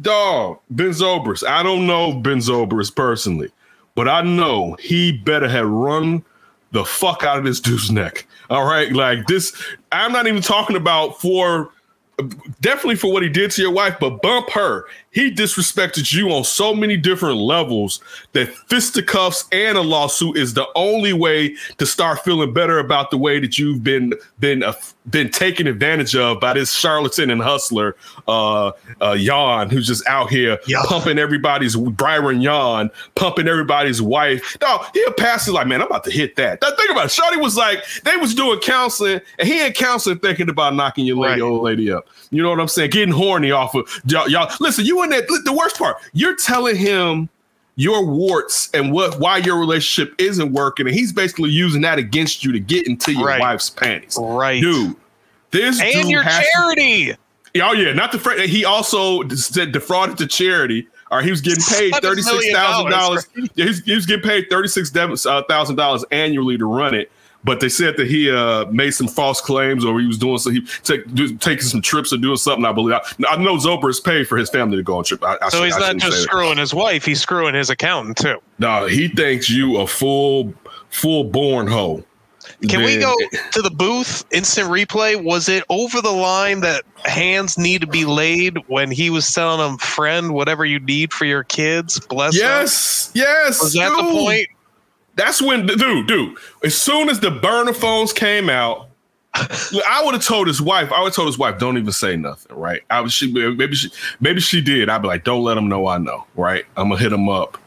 dog, 0.00 0.58
Ben 0.70 0.90
Zobrist. 0.90 1.46
I 1.46 1.62
don't 1.62 1.86
know 1.86 2.12
Ben 2.12 2.38
Zobrist 2.38 2.94
personally, 2.94 3.50
but 3.94 4.08
I 4.08 4.22
know 4.22 4.76
he 4.80 5.12
better 5.12 5.48
have 5.48 5.66
run 5.66 6.24
the 6.72 6.84
fuck 6.84 7.24
out 7.24 7.38
of 7.38 7.44
this 7.44 7.60
dude's 7.60 7.90
neck. 7.90 8.26
All 8.48 8.64
right. 8.64 8.92
Like 8.92 9.26
this, 9.26 9.60
I'm 9.92 10.12
not 10.12 10.26
even 10.26 10.42
talking 10.42 10.76
about 10.76 11.20
for 11.20 11.70
definitely 12.60 12.96
for 12.96 13.12
what 13.12 13.22
he 13.22 13.28
did 13.28 13.50
to 13.52 13.62
your 13.62 13.70
wife, 13.72 13.96
but 14.00 14.22
bump 14.22 14.50
her 14.50 14.84
he 15.12 15.30
disrespected 15.30 16.12
you 16.12 16.30
on 16.30 16.44
so 16.44 16.72
many 16.74 16.96
different 16.96 17.36
levels 17.36 18.00
that 18.32 18.48
fisticuffs 18.68 19.44
and 19.52 19.76
a 19.76 19.80
lawsuit 19.80 20.36
is 20.36 20.54
the 20.54 20.66
only 20.76 21.12
way 21.12 21.56
to 21.78 21.86
start 21.86 22.20
feeling 22.20 22.52
better 22.52 22.78
about 22.78 23.10
the 23.10 23.18
way 23.18 23.40
that 23.40 23.58
you've 23.58 23.82
been 23.82 24.12
been 24.38 24.62
uh, 24.62 24.72
been 25.08 25.28
taken 25.30 25.66
advantage 25.66 26.14
of 26.14 26.38
by 26.40 26.52
this 26.52 26.72
charlatan 26.72 27.30
and 27.30 27.42
hustler, 27.42 27.96
uh, 28.28 28.70
uh, 29.00 29.12
Yawn, 29.18 29.68
who's 29.68 29.86
just 29.86 30.06
out 30.06 30.30
here 30.30 30.58
Yeah. 30.66 30.82
pumping 30.86 31.18
everybody's 31.18 31.74
Byron 31.74 32.40
Yawn, 32.40 32.90
pumping 33.16 33.48
everybody's 33.48 34.00
wife. 34.00 34.56
No, 34.60 34.84
he'll 34.94 35.12
pass 35.14 35.48
it 35.48 35.52
like, 35.52 35.66
man, 35.66 35.80
I'm 35.80 35.88
about 35.88 36.04
to 36.04 36.10
hit 36.12 36.36
that. 36.36 36.60
Th- 36.60 36.74
Think 36.76 36.90
about 36.92 37.06
it. 37.06 37.10
Shorty 37.10 37.38
was 37.38 37.56
like, 37.56 37.84
they 38.04 38.16
was 38.16 38.34
doing 38.34 38.60
counseling, 38.60 39.20
and 39.38 39.48
he 39.48 39.64
in 39.66 39.72
counseling 39.72 40.18
thinking 40.20 40.48
about 40.48 40.74
knocking 40.76 41.04
your 41.06 41.16
lady, 41.16 41.40
Right. 41.42 41.48
old 41.50 41.62
lady 41.64 41.90
up. 41.90 42.06
You 42.30 42.42
know 42.42 42.50
what 42.50 42.60
I'm 42.60 42.68
saying? 42.68 42.90
Getting 42.90 43.12
horny 43.14 43.50
off 43.50 43.74
of 43.74 43.88
y'all. 44.06 44.28
y'all. 44.28 44.48
Listen, 44.60 44.84
you 44.84 44.99
in 45.02 45.10
that. 45.10 45.26
The 45.44 45.52
worst 45.52 45.76
part, 45.78 45.96
you're 46.12 46.36
telling 46.36 46.76
him 46.76 47.28
your 47.76 48.04
warts 48.04 48.68
and 48.74 48.92
what 48.92 49.18
why 49.18 49.38
your 49.38 49.58
relationship 49.58 50.14
isn't 50.18 50.52
working, 50.52 50.86
and 50.86 50.94
he's 50.94 51.12
basically 51.12 51.50
using 51.50 51.80
that 51.82 51.98
against 51.98 52.44
you 52.44 52.52
to 52.52 52.60
get 52.60 52.86
into 52.86 53.12
your 53.12 53.26
Right. 53.26 53.40
wife's 53.40 53.70
panties. 53.70 54.18
Right. 54.20 54.60
Dude, 54.60 54.96
this 55.50 55.80
and 55.80 55.92
dude 55.92 56.08
your 56.10 56.22
has 56.22 56.38
to- 56.44 56.50
charity. 56.54 57.14
Oh 57.62 57.72
yeah, 57.72 57.92
not 57.92 58.12
the 58.12 58.18
fr- 58.18 58.40
he 58.42 58.64
also 58.64 59.26
said 59.30 59.72
defrauded 59.72 60.18
the 60.18 60.26
charity. 60.26 60.86
Or 61.12 61.20
he 61.22 61.30
was 61.32 61.40
getting 61.40 61.64
paid 61.64 61.92
$7 61.92 62.02
thirty 62.02 62.22
six 62.22 62.52
thousand 62.52 62.90
dollars. 62.92 63.26
right? 63.36 63.50
He 63.56 63.94
was 63.96 64.06
getting 64.06 64.22
paid 64.22 64.46
thirty 64.48 64.68
six 64.68 64.94
uh, 64.94 65.42
thousand 65.48 65.74
dollars 65.74 66.04
annually 66.12 66.56
to 66.56 66.64
run 66.66 66.94
it. 66.94 67.10
But 67.42 67.60
they 67.60 67.70
said 67.70 67.96
that 67.96 68.06
he 68.06 68.30
uh, 68.30 68.66
made 68.66 68.90
some 68.90 69.08
false 69.08 69.40
claims, 69.40 69.82
or 69.84 69.98
he 69.98 70.06
was 70.06 70.18
doing 70.18 70.36
so 70.38 70.50
he 70.50 70.60
take, 70.82 71.12
do, 71.14 71.34
taking 71.38 71.64
some 71.64 71.80
trips 71.80 72.12
or 72.12 72.18
doing 72.18 72.36
something. 72.36 72.66
I 72.66 72.72
believe. 72.72 72.94
I, 72.94 73.00
I 73.30 73.36
know 73.36 73.56
is 73.56 74.00
paid 74.00 74.28
for 74.28 74.36
his 74.36 74.50
family 74.50 74.76
to 74.76 74.82
go 74.82 74.98
on 74.98 75.04
trip. 75.04 75.24
I, 75.24 75.36
I 75.40 75.48
So 75.48 75.58
should- 75.58 75.64
he's 75.64 75.78
not 75.78 75.96
just 75.96 76.04
say 76.04 76.10
that. 76.10 76.22
screwing 76.28 76.58
his 76.58 76.74
wife; 76.74 77.04
he's 77.04 77.20
screwing 77.20 77.54
his 77.54 77.70
accountant 77.70 78.18
too. 78.18 78.38
No, 78.58 78.86
he 78.86 79.08
thinks 79.08 79.48
you 79.48 79.78
a 79.78 79.86
full 79.86 80.52
full 80.90 81.24
born 81.24 81.66
hoe. 81.66 82.04
Can 82.68 82.82
we 82.84 82.98
go 82.98 83.14
to 83.52 83.62
the 83.62 83.70
booth? 83.70 84.24
Instant 84.32 84.68
replay. 84.68 85.22
Was 85.22 85.48
it 85.48 85.64
over 85.70 86.02
the 86.02 86.10
line 86.10 86.60
that 86.60 86.82
hands 87.04 87.56
need 87.56 87.80
to 87.80 87.86
be 87.86 88.04
laid 88.04 88.58
when 88.66 88.90
he 88.90 89.08
was 89.08 89.32
telling 89.32 89.66
him, 89.66 89.78
"Friend, 89.78 90.34
whatever 90.34 90.66
you 90.66 90.78
need 90.80 91.12
for 91.14 91.24
your 91.24 91.44
kids, 91.44 91.98
bless 92.00 92.34
them"? 92.34 92.42
Yes, 92.42 93.10
yes. 93.14 93.62
Was 93.62 93.72
that 93.74 93.88
the 93.96 94.02
point? 94.02 94.46
That's 95.20 95.42
when, 95.42 95.66
dude, 95.66 96.06
dude. 96.06 96.38
As 96.64 96.74
soon 96.74 97.10
as 97.10 97.20
the 97.20 97.30
burner 97.30 97.74
phones 97.74 98.10
came 98.10 98.48
out, 98.48 98.88
I 99.34 100.00
would 100.02 100.14
have 100.14 100.24
told 100.24 100.46
his 100.46 100.62
wife. 100.62 100.90
I 100.90 101.00
would 101.00 101.08
have 101.08 101.14
told 101.14 101.28
his 101.28 101.36
wife, 101.36 101.58
"Don't 101.58 101.76
even 101.76 101.92
say 101.92 102.16
nothing." 102.16 102.56
Right? 102.56 102.80
I 102.88 103.02
was 103.02 103.12
she 103.12 103.30
maybe 103.30 103.74
she 103.74 103.90
maybe 104.20 104.40
she 104.40 104.62
did. 104.62 104.88
I'd 104.88 105.02
be 105.02 105.08
like, 105.08 105.24
"Don't 105.24 105.42
let 105.42 105.58
him 105.58 105.68
know 105.68 105.86
I 105.88 105.98
know." 105.98 106.24
Right? 106.36 106.64
I'm 106.74 106.88
gonna 106.88 106.98
hit 106.98 107.12
him 107.12 107.28
up. 107.28 107.58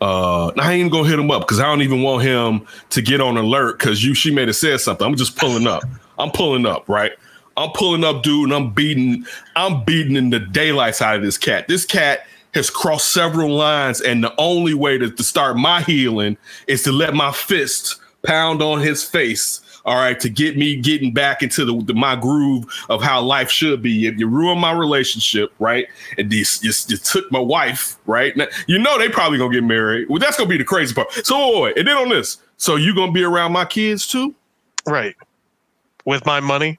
Uh, 0.00 0.52
I 0.56 0.70
ain't 0.70 0.80
even 0.80 0.92
gonna 0.92 1.08
hit 1.08 1.18
him 1.18 1.32
up 1.32 1.42
because 1.42 1.58
I 1.58 1.64
don't 1.64 1.82
even 1.82 2.02
want 2.02 2.22
him 2.22 2.64
to 2.90 3.02
get 3.02 3.20
on 3.20 3.36
alert 3.36 3.80
because 3.80 4.04
you 4.04 4.14
she 4.14 4.30
may 4.32 4.46
have 4.46 4.54
said 4.54 4.80
something. 4.80 5.04
I'm 5.04 5.16
just 5.16 5.36
pulling 5.36 5.66
up. 5.66 5.82
I'm 6.16 6.30
pulling 6.30 6.64
up. 6.64 6.88
Right? 6.88 7.10
I'm 7.56 7.70
pulling 7.72 8.04
up, 8.04 8.22
dude, 8.22 8.44
and 8.44 8.54
I'm 8.54 8.70
beating. 8.70 9.26
I'm 9.56 9.82
beating 9.82 10.14
in 10.14 10.30
the 10.30 10.38
daylights 10.38 11.02
out 11.02 11.16
of 11.16 11.22
this 11.22 11.36
cat. 11.36 11.66
This 11.66 11.84
cat 11.84 12.24
has 12.54 12.70
crossed 12.70 13.12
several 13.12 13.50
lines, 13.50 14.00
and 14.00 14.22
the 14.24 14.34
only 14.38 14.74
way 14.74 14.98
to, 14.98 15.10
to 15.10 15.22
start 15.22 15.56
my 15.56 15.82
healing 15.82 16.36
is 16.66 16.82
to 16.84 16.92
let 16.92 17.14
my 17.14 17.32
fist 17.32 17.96
pound 18.24 18.60
on 18.62 18.80
his 18.80 19.04
face. 19.04 19.60
All 19.86 19.94
right, 19.96 20.20
to 20.20 20.28
get 20.28 20.58
me 20.58 20.76
getting 20.76 21.14
back 21.14 21.42
into 21.42 21.64
the, 21.64 21.82
the- 21.84 21.94
my 21.94 22.14
groove 22.14 22.66
of 22.90 23.00
how 23.02 23.22
life 23.22 23.50
should 23.50 23.80
be. 23.80 24.06
If 24.06 24.18
you 24.18 24.28
ruin 24.28 24.58
my 24.58 24.72
relationship, 24.72 25.52
right, 25.58 25.86
and 26.18 26.30
you, 26.30 26.44
you, 26.60 26.70
you 26.88 26.96
took 26.98 27.32
my 27.32 27.38
wife, 27.38 27.96
right, 28.04 28.36
now, 28.36 28.46
you 28.66 28.78
know 28.78 28.98
they 28.98 29.08
probably 29.08 29.38
gonna 29.38 29.54
get 29.54 29.64
married. 29.64 30.08
Well, 30.10 30.18
that's 30.18 30.36
gonna 30.36 30.50
be 30.50 30.58
the 30.58 30.64
crazy 30.64 30.92
part. 30.94 31.10
So, 31.24 31.64
and 31.64 31.88
then 31.88 31.96
on 31.96 32.10
this, 32.10 32.36
so 32.58 32.76
you 32.76 32.94
gonna 32.94 33.10
be 33.12 33.24
around 33.24 33.52
my 33.52 33.64
kids 33.64 34.06
too? 34.06 34.34
Right. 34.86 35.16
With 36.04 36.26
my 36.26 36.40
money. 36.40 36.78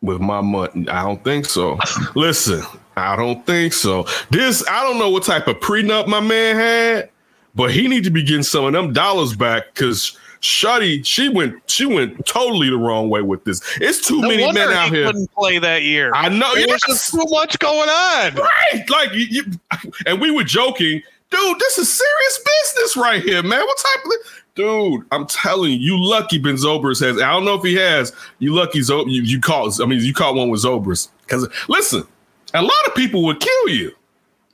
with 0.00 0.20
my 0.20 0.40
money. 0.40 0.88
I 0.88 1.02
don't 1.02 1.22
think 1.24 1.46
so. 1.46 1.78
Listen, 2.14 2.62
I 2.96 3.16
don't 3.16 3.44
think 3.46 3.72
so. 3.72 4.06
This 4.30 4.66
I 4.68 4.82
don't 4.82 4.98
know 4.98 5.10
what 5.10 5.22
type 5.24 5.46
of 5.48 5.56
prenup 5.60 6.06
my 6.06 6.20
man 6.20 6.56
had, 6.56 7.10
but 7.54 7.70
he 7.70 7.88
need 7.88 8.04
to 8.04 8.10
be 8.10 8.22
getting 8.22 8.42
some 8.42 8.64
of 8.64 8.72
them 8.72 8.92
dollars 8.92 9.34
back 9.34 9.74
because 9.74 10.16
Shuddy, 10.40 11.04
she 11.04 11.28
went 11.28 11.54
she 11.70 11.84
went 11.86 12.24
totally 12.26 12.70
the 12.70 12.76
wrong 12.76 13.10
way 13.10 13.20
with 13.22 13.44
this. 13.44 13.60
It's 13.80 14.06
too 14.06 14.20
No 14.22 14.28
many 14.28 14.50
men 14.52 14.70
out 14.70 14.88
he 14.88 14.96
here. 14.96 15.06
couldn't 15.06 15.30
play 15.32 15.58
that 15.58 15.82
year. 15.82 16.12
I 16.14 16.28
know, 16.28 16.54
There 16.54 16.66
was 16.66 16.80
yes. 16.86 16.86
just 16.88 17.10
too 17.10 17.24
much 17.28 17.58
going 17.58 17.88
on. 17.88 18.34
Right. 18.34 18.88
Like 18.90 19.12
you, 19.12 19.26
you 19.28 19.44
and 20.06 20.20
we 20.20 20.30
were 20.30 20.44
joking, 20.44 21.02
dude, 21.30 21.58
this 21.58 21.76
is 21.78 21.92
serious 21.94 22.44
business 22.64 22.96
right 22.96 23.22
here, 23.22 23.42
man. 23.42 23.60
What 23.60 23.78
type 23.78 24.04
of 24.06 24.12
dude? 24.54 25.04
I'm 25.12 25.26
telling 25.26 25.72
you, 25.72 25.78
you 25.78 26.02
lucky 26.02 26.38
Ben 26.38 26.54
Zobrist 26.54 27.02
has. 27.02 27.20
I 27.20 27.30
don't 27.32 27.44
know 27.44 27.54
if 27.54 27.62
he 27.62 27.74
has. 27.74 28.14
You 28.38 28.54
lucky 28.54 28.80
Zo, 28.80 29.04
you, 29.06 29.22
you 29.22 29.40
caught. 29.40 29.78
I 29.80 29.84
mean, 29.86 30.00
you 30.02 30.14
caught 30.14 30.34
one 30.34 30.48
with 30.48 30.62
Zobrist. 30.62 31.08
Because 31.22 31.48
listen, 31.68 32.04
a 32.54 32.62
lot 32.62 32.86
of 32.86 32.94
people 32.94 33.24
would 33.24 33.40
kill 33.40 33.68
you. 33.68 33.92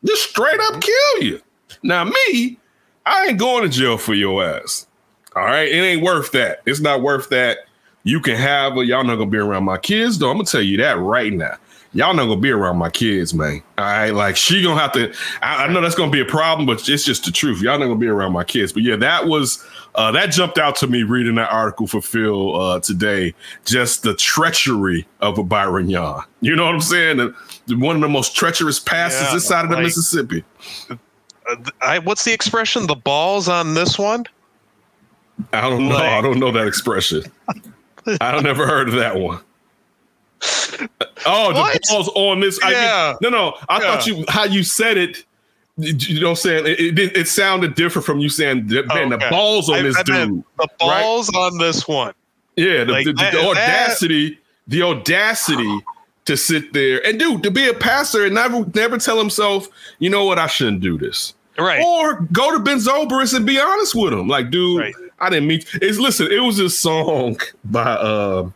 Just 0.04 0.30
straight 0.30 0.60
up 0.60 0.74
mm-hmm. 0.74 0.80
kill 0.80 1.28
you. 1.28 1.40
Now, 1.82 2.04
me, 2.04 2.58
I 3.04 3.26
ain't 3.26 3.38
going 3.38 3.62
to 3.62 3.68
jail 3.68 3.98
for 3.98 4.14
your 4.14 4.44
ass. 4.44 4.86
All 5.34 5.44
right. 5.44 5.68
It 5.68 5.80
ain't 5.80 6.02
worth 6.02 6.32
that. 6.32 6.62
It's 6.66 6.80
not 6.80 7.02
worth 7.02 7.28
that. 7.30 7.58
You 8.04 8.20
can 8.20 8.36
have 8.36 8.76
a 8.76 8.86
y'all 8.86 9.02
not 9.02 9.16
gonna 9.16 9.30
be 9.30 9.36
around 9.36 9.64
my 9.64 9.78
kids, 9.78 10.18
though. 10.18 10.30
I'm 10.30 10.36
gonna 10.36 10.46
tell 10.46 10.62
you 10.62 10.76
that 10.76 10.96
right 10.96 11.32
now. 11.32 11.56
Y'all 11.96 12.12
not 12.12 12.26
gonna 12.26 12.36
be 12.40 12.50
around 12.50 12.76
my 12.76 12.90
kids, 12.90 13.32
man. 13.32 13.62
All 13.78 13.84
right, 13.86 14.10
like 14.10 14.36
she 14.36 14.62
gonna 14.62 14.78
have 14.78 14.92
to. 14.92 15.10
I, 15.40 15.64
I 15.64 15.68
know 15.72 15.80
that's 15.80 15.94
gonna 15.94 16.10
be 16.10 16.20
a 16.20 16.26
problem, 16.26 16.66
but 16.66 16.86
it's 16.88 17.04
just 17.04 17.24
the 17.24 17.32
truth. 17.32 17.62
Y'all 17.62 17.78
not 17.78 17.86
gonna 17.86 17.98
be 17.98 18.06
around 18.06 18.32
my 18.32 18.44
kids. 18.44 18.70
But 18.70 18.82
yeah, 18.82 18.96
that 18.96 19.26
was 19.26 19.64
uh, 19.94 20.10
that 20.12 20.30
jumped 20.30 20.58
out 20.58 20.76
to 20.76 20.86
me 20.88 21.04
reading 21.04 21.36
that 21.36 21.50
article 21.50 21.86
for 21.86 22.02
Phil 22.02 22.60
uh, 22.60 22.80
today. 22.80 23.34
Just 23.64 24.02
the 24.02 24.12
treachery 24.14 25.08
of 25.20 25.38
a 25.38 25.42
Byron 25.42 25.88
Young. 25.88 26.22
You 26.42 26.54
know 26.54 26.66
what 26.66 26.74
I'm 26.74 26.80
saying? 26.82 27.16
The- 27.16 27.34
the- 27.66 27.76
one 27.78 27.96
of 27.96 28.02
the 28.02 28.08
most 28.08 28.36
treacherous 28.36 28.78
passes 28.78 29.22
Yeah, 29.22 29.32
this 29.34 29.46
side 29.46 29.64
of 29.64 29.70
the 29.70 29.76
like- 29.76 29.84
Mississippi. 29.84 30.44
Uh, 30.90 30.96
I, 31.80 31.98
what's 32.00 32.24
the 32.24 32.32
expression? 32.34 32.86
The 32.86 32.94
balls 32.94 33.48
on 33.48 33.72
this 33.72 33.98
one? 33.98 34.24
I 35.54 35.62
don't 35.62 35.88
know. 35.88 35.94
Like- 35.94 36.10
I 36.12 36.20
don't 36.20 36.38
know 36.38 36.52
that 36.52 36.66
expression. 36.66 37.22
I 38.20 38.30
don't 38.32 38.44
never 38.44 38.66
heard 38.66 38.88
of 38.90 38.94
that 38.96 39.16
one. 39.16 39.40
Oh, 41.25 41.52
What? 41.52 41.73
the 41.75 41.81
balls 41.90 42.09
on 42.14 42.40
this. 42.40 42.59
I 42.62 42.71
Yeah. 42.71 43.14
no, 43.23 43.28
no. 43.31 43.55
I 43.69 43.76
Yeah. 43.81 43.81
thought 43.97 44.07
you 44.07 44.25
how 44.28 44.45
you 44.45 44.62
said 44.62 44.97
it. 44.99 45.25
You 45.78 46.21
know, 46.21 46.28
what 46.28 46.31
I'm 46.31 46.37
saying 46.37 46.66
it, 46.66 46.99
it, 46.99 47.16
it 47.16 47.28
sounded 47.28 47.75
different 47.75 48.07
from 48.07 48.19
you 48.19 48.28
saying, 48.31 48.66
"Man, 48.87 49.11
the 49.11 49.16
Okay. 49.16 49.28
balls 49.28 49.69
on 49.69 49.76
I- 49.76 49.83
this 49.83 49.97
I 49.99 50.02
dude." 50.05 50.43
The 50.59 50.69
balls 50.78 51.28
on 51.35 51.59
this 51.59 51.87
one. 51.87 52.12
Yeah, 52.57 52.85
the, 52.85 52.93
Like, 52.93 53.05
the, 53.05 53.12
the 53.12 53.16
that- 53.23 53.33
that- 53.35 53.45
audacity, 53.47 54.38
the 54.66 54.83
audacity 54.83 55.81
to 56.25 56.37
sit 56.37 56.73
there 56.73 57.05
and 57.07 57.19
dude 57.19 57.43
to 57.43 57.50
be 57.50 57.69
a 57.69 57.75
pastor 57.75 58.25
and 58.25 58.35
never 58.35 58.64
never 58.75 58.97
tell 58.99 59.19
himself, 59.19 59.69
you 59.99 60.09
know 60.11 60.25
what, 60.25 60.38
I 60.38 60.47
shouldn't 60.47 60.81
do 60.81 60.97
this. 60.99 61.35
Right. 61.59 61.83
Or 61.83 62.21
go 62.33 62.52
to 62.52 62.59
Ben 62.59 62.78
Zobrist 62.78 63.35
and 63.35 63.45
be 63.47 63.59
honest 63.61 63.95
with 63.95 64.12
him. 64.12 64.28
Like, 64.28 64.50
dude, 64.50 64.81
Right. 64.81 64.95
I 65.21 65.31
didn't 65.31 65.47
mean 65.49 65.62
It's 65.75 65.99
listen. 65.99 66.31
It 66.33 66.40
was 66.43 66.57
this 66.57 66.78
song 66.81 67.38
by 67.64 67.83
uh, 67.83 68.49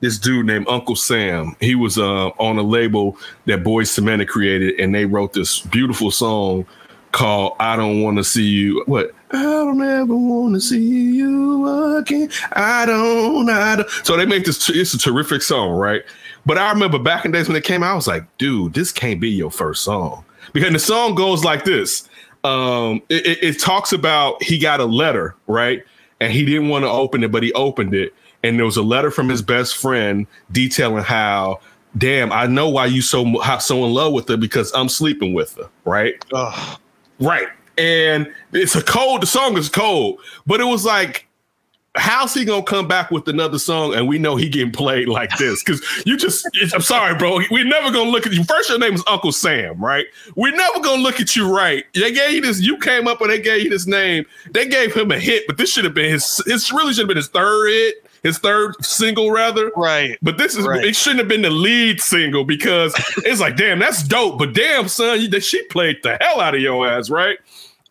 this 0.00 0.18
dude 0.18 0.46
named 0.46 0.66
Uncle 0.68 0.96
Sam. 0.96 1.56
He 1.60 1.74
was 1.74 1.98
uh, 1.98 2.28
on 2.38 2.58
a 2.58 2.62
label 2.62 3.16
that 3.46 3.62
Boyz 3.62 3.98
II 3.98 4.04
Men 4.04 4.26
created, 4.26 4.78
and 4.80 4.94
they 4.94 5.04
wrote 5.04 5.32
this 5.32 5.60
beautiful 5.60 6.10
song 6.10 6.66
called 7.12 7.56
"I 7.60 7.76
Don't 7.76 8.02
Want 8.02 8.18
to 8.18 8.24
See 8.24 8.44
You." 8.44 8.82
What? 8.86 9.12
I 9.32 9.42
don't 9.42 9.82
ever 9.82 10.14
want 10.14 10.54
to 10.54 10.60
see 10.60 10.78
you 10.78 11.96
again. 11.96 12.30
I 12.52 12.86
don't. 12.86 13.48
I 13.48 13.76
don't. 13.76 13.90
So 14.04 14.16
they 14.16 14.26
make 14.26 14.44
this. 14.44 14.68
It's 14.70 14.94
a 14.94 14.98
terrific 14.98 15.42
song, 15.42 15.72
right? 15.72 16.02
But 16.44 16.58
I 16.58 16.70
remember 16.70 16.98
back 16.98 17.24
in 17.24 17.32
days 17.32 17.48
when 17.48 17.56
it 17.56 17.64
came 17.64 17.82
out, 17.82 17.92
I 17.92 17.94
was 17.94 18.06
like, 18.06 18.24
dude, 18.38 18.74
this 18.74 18.92
can't 18.92 19.20
be 19.20 19.30
your 19.30 19.50
first 19.50 19.82
song 19.82 20.24
because 20.52 20.72
the 20.72 20.78
song 20.78 21.14
goes 21.14 21.44
like 21.44 21.64
this 21.64 22.08
um 22.44 23.02
it, 23.08 23.26
it, 23.26 23.42
it 23.42 23.60
talks 23.60 23.92
about 23.92 24.42
he 24.42 24.58
got 24.58 24.80
a 24.80 24.84
letter 24.84 25.34
right 25.46 25.84
and 26.20 26.32
he 26.32 26.44
didn't 26.44 26.68
want 26.68 26.84
to 26.84 26.88
open 26.88 27.24
it 27.24 27.32
but 27.32 27.42
he 27.42 27.52
opened 27.54 27.94
it 27.94 28.14
and 28.46 28.58
there 28.58 28.64
was 28.66 28.76
a 28.76 28.82
letter 28.82 29.10
from 29.10 29.28
his 29.28 29.42
best 29.42 29.76
friend 29.76 30.26
detailing 30.52 31.02
how 31.04 31.60
damn 31.98 32.30
i 32.32 32.46
know 32.46 32.68
why 32.68 32.86
you 32.86 33.02
so 33.02 33.38
how 33.40 33.58
so 33.58 33.84
in 33.84 33.92
love 33.92 34.12
with 34.12 34.28
her 34.28 34.36
because 34.36 34.72
i'm 34.74 34.88
sleeping 34.88 35.34
with 35.34 35.54
her 35.56 35.68
right? 35.84 36.14
Ugh. 36.32 36.78
right. 37.20 37.48
And 37.78 38.32
it's 38.52 38.74
a 38.74 38.82
cold 38.82 39.22
the 39.22 39.26
song 39.26 39.56
is 39.58 39.68
cold 39.68 40.20
but 40.46 40.60
it 40.60 40.64
was 40.64 40.84
like 40.84 41.26
how's 41.98 42.34
he 42.34 42.44
gonna 42.44 42.62
come 42.62 42.86
back 42.86 43.10
with 43.10 43.26
another 43.26 43.58
song? 43.58 43.94
And 43.94 44.06
we 44.06 44.18
know 44.18 44.36
he 44.36 44.50
getting 44.50 44.70
played 44.70 45.08
like 45.08 45.30
this 45.38 45.62
because 45.62 45.80
you 46.04 46.16
just 46.18 46.46
it's- 46.54 46.74
i'm 46.74 46.82
sorry 46.82 47.14
bro. 47.14 47.40
We're 47.50 47.64
never 47.64 47.90
gonna 47.90 48.10
look 48.10 48.26
at 48.26 48.32
you. 48.34 48.44
First 48.44 48.68
your 48.68 48.78
name 48.78 48.94
is 48.94 49.02
uncle 49.06 49.32
sam 49.32 49.82
right? 49.82 50.06
We're 50.34 50.54
never 50.54 50.80
gonna 50.80 51.02
look 51.02 51.20
at 51.20 51.34
you 51.36 51.54
right. 51.54 51.84
They 51.94 52.12
gave 52.12 52.32
you 52.32 52.40
this 52.42 52.60
you 52.60 52.76
came 52.78 53.08
up 53.08 53.20
and 53.20 53.30
they 53.30 53.40
gave 53.40 53.62
you 53.64 53.70
this 53.70 53.86
name. 53.86 54.26
They 54.50 54.66
gave 54.68 54.94
him 54.94 55.10
a 55.10 55.18
hit 55.18 55.46
but 55.46 55.56
this 55.56 55.72
should 55.72 55.84
have 55.84 55.94
been 55.94 56.10
his 56.12 56.42
this 56.46 56.70
really 56.72 56.92
should 56.92 57.02
have 57.02 57.08
been 57.08 57.16
his 57.16 57.28
third 57.28 57.68
hit 57.70 58.05
his 58.26 58.38
third 58.38 58.74
single 58.84 59.30
rather. 59.30 59.70
Right. 59.76 60.18
But 60.20 60.36
this 60.36 60.56
is 60.56 60.66
Right. 60.66 60.84
it 60.84 60.96
shouldn't 60.96 61.20
have 61.20 61.28
been 61.28 61.42
the 61.42 61.50
lead 61.50 62.00
single 62.00 62.44
because 62.44 62.94
it's 63.18 63.40
like, 63.40 63.56
damn, 63.56 63.78
that's 63.78 64.02
dope. 64.02 64.38
But 64.38 64.52
damn, 64.52 64.88
son, 64.88 65.20
you, 65.20 65.40
she 65.40 65.62
played 65.64 66.02
the 66.02 66.18
hell 66.20 66.40
out 66.40 66.54
of 66.54 66.60
your 66.60 66.86
ass, 66.86 67.08
right? 67.08 67.38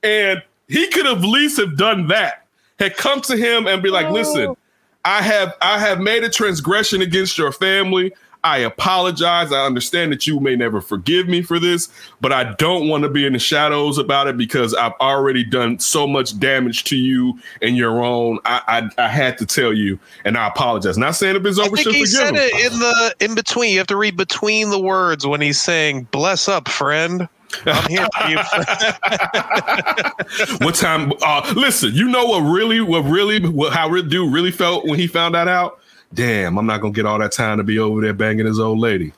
And 0.04 0.44
he 0.68 0.88
could 0.88 1.06
have 1.06 1.20
at 1.20 1.24
least 1.24 1.58
have 1.58 1.78
done 1.78 2.08
that. 2.08 2.46
Had 2.78 2.98
come 2.98 3.22
to 3.22 3.38
him 3.38 3.68
and 3.68 3.82
be 3.82 3.90
like, 3.90 4.10
listen, 4.10 4.48
oh. 4.48 4.58
I 5.06 5.22
have 5.22 5.54
I 5.62 5.80
have 5.80 6.00
made 6.00 6.24
a 6.24 6.30
transgression 6.30 7.02
against 7.02 7.38
your 7.38 7.52
family. 7.54 8.12
I 8.46 8.60
apologize. 8.60 9.52
I 9.52 9.66
understand 9.66 10.12
that 10.12 10.28
you 10.28 10.40
may 10.40 10.56
never 10.56 10.80
forgive 10.80 11.28
me 11.28 11.42
for 11.42 11.58
this, 11.58 11.90
but 12.22 12.32
I 12.32 12.54
don't 12.54 12.88
want 12.88 13.04
to 13.04 13.10
be 13.10 13.26
in 13.26 13.34
the 13.34 13.40
shadows 13.40 13.98
about 13.98 14.28
it 14.28 14.38
because 14.38 14.76
I've 14.76 14.94
already 15.02 15.44
done 15.44 15.80
so 15.80 16.06
much 16.06 16.40
damage 16.40 16.84
to 16.86 16.96
you 16.96 17.40
and 17.64 17.76
your 17.76 18.06
own. 18.06 18.38
I 18.46 18.88
I, 18.98 19.04
I 19.04 19.08
had 19.08 19.40
to 19.40 19.48
tell 19.48 19.74
you, 19.74 19.98
and 20.26 20.38
I 20.38 20.48
apologize. 20.48 20.96
Not 20.96 21.16
saying 21.16 21.44
it's 21.44 21.58
I 21.58 21.64
over, 21.64 21.76
think 21.76 21.88
should 21.88 21.96
he 21.96 22.06
said 22.06 22.30
him. 22.30 22.36
it 22.38 22.72
in 22.72 22.80
the 22.80 23.16
in 23.20 23.34
between. 23.34 23.72
You 23.72 23.80
have 23.80 23.88
to 23.88 23.98
read 23.98 24.16
between 24.16 24.70
the 24.70 24.80
words 24.80 25.26
when 25.26 25.42
he's 25.42 25.60
saying 25.60 26.08
"Bless 26.12 26.48
up, 26.48 26.68
friend." 26.68 27.28
I'm 27.66 27.90
here 27.90 28.08
for 28.16 28.30
you. 28.30 28.38
What 30.66 30.76
time? 30.76 31.14
Uh, 31.24 31.54
listen, 31.56 31.94
you 31.94 32.08
know 32.08 32.26
what 32.26 32.40
really, 32.42 32.82
what 32.82 33.06
really, 33.06 33.40
what, 33.48 33.74
how 33.74 33.90
Rid 33.90 34.10
dude 34.10 34.34
really 34.34 34.52
felt 34.52 34.86
when 34.86 35.00
he 35.00 35.08
found 35.08 35.36
that 35.36 35.48
out. 35.48 35.80
Damn, 36.14 36.58
I'm 36.58 36.66
not 36.66 36.82
gonna 36.82 36.94
get 36.94 37.06
all 37.06 37.20
that 37.20 37.32
time 37.32 37.58
to 37.58 37.64
be 37.64 37.80
over 37.80 38.02
there 38.02 38.14
banging 38.14 38.46
his 38.46 38.60
old 38.60 38.80
lady. 38.80 39.14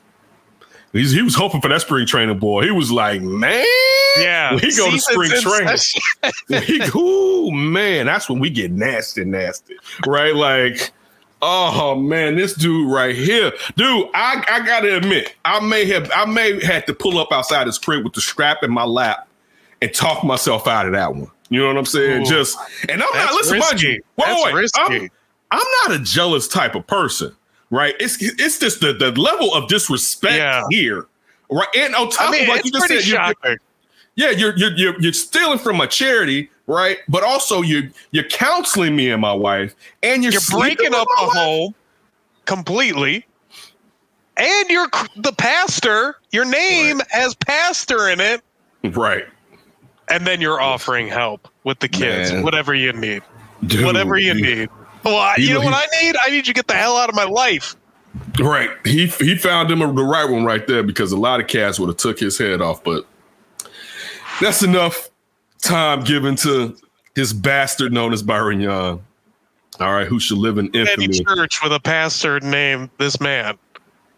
He's, 0.92 1.12
he 1.12 1.22
was 1.22 1.34
hoping 1.34 1.60
for 1.60 1.68
that 1.68 1.82
spring 1.82 2.06
training 2.06 2.38
boy. 2.38 2.64
He 2.64 2.70
was 2.70 2.90
like, 2.90 3.20
man, 3.20 3.64
yeah, 4.16 4.50
when 4.50 4.60
he 4.60 4.74
go 4.74 4.90
to 4.90 4.98
spring 4.98 5.30
training, 5.30 5.76
session. 5.76 6.02
he, 6.64 6.80
ooh, 6.96 7.52
man, 7.52 8.06
that's 8.06 8.28
when 8.28 8.38
we 8.38 8.48
get 8.48 8.72
nasty, 8.72 9.24
nasty, 9.24 9.76
right? 10.06 10.34
Like, 10.34 10.92
oh 11.42 11.94
man, 11.94 12.36
this 12.36 12.54
dude 12.54 12.90
right 12.90 13.14
here, 13.14 13.52
dude. 13.76 14.08
I, 14.14 14.44
I 14.50 14.66
gotta 14.66 14.96
admit, 14.96 15.34
I 15.44 15.60
may 15.60 15.84
have, 15.86 16.10
I 16.14 16.24
may 16.24 16.64
have 16.64 16.86
to 16.86 16.94
pull 16.94 17.18
up 17.18 17.32
outside 17.32 17.66
his 17.66 17.78
crib 17.78 18.02
with 18.02 18.14
the 18.14 18.22
strap 18.22 18.62
in 18.62 18.72
my 18.72 18.84
lap 18.84 19.28
and 19.82 19.92
talk 19.92 20.24
myself 20.24 20.66
out 20.66 20.86
of 20.86 20.92
that 20.92 21.14
one. 21.14 21.30
You 21.50 21.60
know 21.60 21.68
what 21.68 21.76
I'm 21.76 21.84
saying? 21.86 22.22
Ooh. 22.22 22.26
Just, 22.26 22.58
and 22.88 23.02
I'm 23.02 23.08
not. 23.12 23.12
That's 23.12 23.34
Listen, 23.34 23.58
mind 23.58 23.82
you, 23.82 23.90
wait, 23.90 24.02
That's 24.16 24.44
wait, 24.44 24.54
risky. 24.54 24.80
I'm, 24.80 25.10
I'm 25.50 25.66
not 25.88 26.00
a 26.00 26.02
jealous 26.04 26.46
type 26.48 26.74
of 26.74 26.86
person, 26.86 27.34
right? 27.70 27.94
It's 28.00 28.16
it's 28.20 28.58
just 28.58 28.80
the 28.80 28.92
the 28.92 29.12
level 29.12 29.54
of 29.54 29.68
disrespect 29.68 30.36
Yeah. 30.36 30.62
here, 30.70 31.06
right? 31.50 31.68
And 31.76 31.94
on 31.94 32.10
top 32.10 32.28
I 32.28 32.32
mean, 32.32 32.42
of 32.42 32.48
like 32.48 32.64
you 32.64 32.70
just 32.72 32.88
said, 32.88 33.04
you're- 33.06 33.56
yeah, 34.14 34.30
you're 34.30 34.56
you're 34.58 34.72
you're 34.76 35.00
you're 35.00 35.12
stealing 35.12 35.58
from 35.58 35.80
a 35.80 35.86
charity, 35.86 36.50
right? 36.66 36.98
But 37.08 37.22
also 37.22 37.62
you're 37.62 37.84
you're 38.10 38.24
counseling 38.24 38.96
me 38.96 39.10
and 39.10 39.20
my 39.22 39.32
wife, 39.32 39.74
and 40.02 40.22
you're, 40.22 40.32
You're 40.32 40.40
breaking 40.50 40.92
up 40.94 41.06
a 41.18 41.22
wife? 41.26 41.32
home 41.36 41.74
completely, 42.46 43.24
and 44.36 44.68
you're 44.68 44.88
the 45.16 45.32
pastor. 45.32 46.16
Your 46.30 46.44
name 46.44 47.00
has 47.10 47.34
pastor 47.34 48.08
in 48.08 48.20
it, 48.20 48.42
right? 48.84 49.24
and 50.10 50.26
then 50.26 50.40
you're 50.40 50.58
offering 50.60 51.06
help 51.06 51.48
with 51.64 51.78
the 51.80 51.88
kids, 51.88 52.32
Man. 52.32 52.42
whatever 52.42 52.74
you 52.74 52.92
need, 52.94 53.22
Dude, 53.66 53.84
whatever 53.84 54.16
you 54.18 54.32
need. 54.34 54.68
Well, 55.14 55.32
he- 55.36 55.48
you 55.48 55.54
know 55.54 55.60
he- 55.60 55.66
what 55.66 55.74
I 55.74 56.02
need? 56.02 56.16
I 56.24 56.30
need 56.30 56.36
you 56.36 56.42
to 56.44 56.52
get 56.54 56.66
the 56.68 56.74
hell 56.74 56.96
out 56.96 57.08
of 57.08 57.14
my 57.14 57.24
life. 57.24 57.76
Right. 58.40 58.70
He 58.84 59.06
he 59.06 59.36
found 59.36 59.70
him 59.70 59.78
the 59.80 59.86
right 60.04 60.28
one 60.28 60.44
right 60.44 60.66
there 60.66 60.82
because 60.82 61.12
a 61.12 61.16
lot 61.16 61.40
of 61.40 61.46
cats 61.46 61.78
would 61.78 61.88
have 61.88 61.96
took 61.96 62.18
his 62.18 62.38
head 62.38 62.60
off, 62.62 62.82
but 62.84 63.04
that's 64.40 64.62
enough 64.62 65.08
time 65.62 66.02
given 66.04 66.36
to 66.36 66.76
his 67.14 67.32
bastard 67.32 67.92
known 67.92 68.12
as 68.12 68.22
Byron 68.22 68.60
Young. 68.60 69.02
All 69.80 69.92
right, 69.92 70.06
who 70.06 70.18
should 70.18 70.38
live 70.38 70.58
in 70.58 70.66
Any 70.74 71.04
infamy. 71.04 71.24
church 71.24 71.60
with 71.62 71.72
a 71.72 71.80
pastor 71.80 72.40
named 72.40 72.90
this 72.98 73.20
man. 73.20 73.56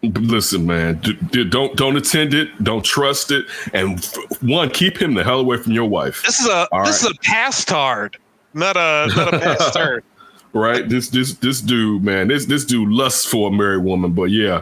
Listen, 0.03 0.65
man, 0.65 0.99
d- 1.03 1.17
d- 1.31 1.43
don't 1.43 1.75
don't 1.75 1.95
attend 1.95 2.33
it, 2.33 2.63
don't 2.63 2.83
trust 2.83 3.31
it, 3.31 3.45
and 3.73 3.99
f- 3.99 4.15
one, 4.41 4.69
keep 4.71 4.99
him 4.99 5.13
the 5.13 5.23
hell 5.23 5.39
away 5.39 5.57
from 5.57 5.73
your 5.73 5.85
wife. 5.85 6.23
This 6.25 6.39
is 6.39 6.47
a 6.47 6.67
All 6.71 6.83
this 6.85 7.03
right. 7.03 7.11
is 7.11 7.17
a 7.17 7.21
pastard, 7.21 8.17
not 8.55 8.75
a 8.77 9.07
not 9.15 9.33
a 9.33 9.39
pastor. 9.39 10.03
right? 10.53 10.87
This 10.87 11.09
this 11.09 11.33
this 11.35 11.61
dude, 11.61 12.03
man, 12.03 12.27
this 12.27 12.45
this 12.45 12.65
dude 12.65 12.89
lusts 12.89 13.25
for 13.25 13.49
a 13.49 13.51
married 13.51 13.83
woman. 13.83 14.13
But 14.13 14.25
yeah, 14.25 14.61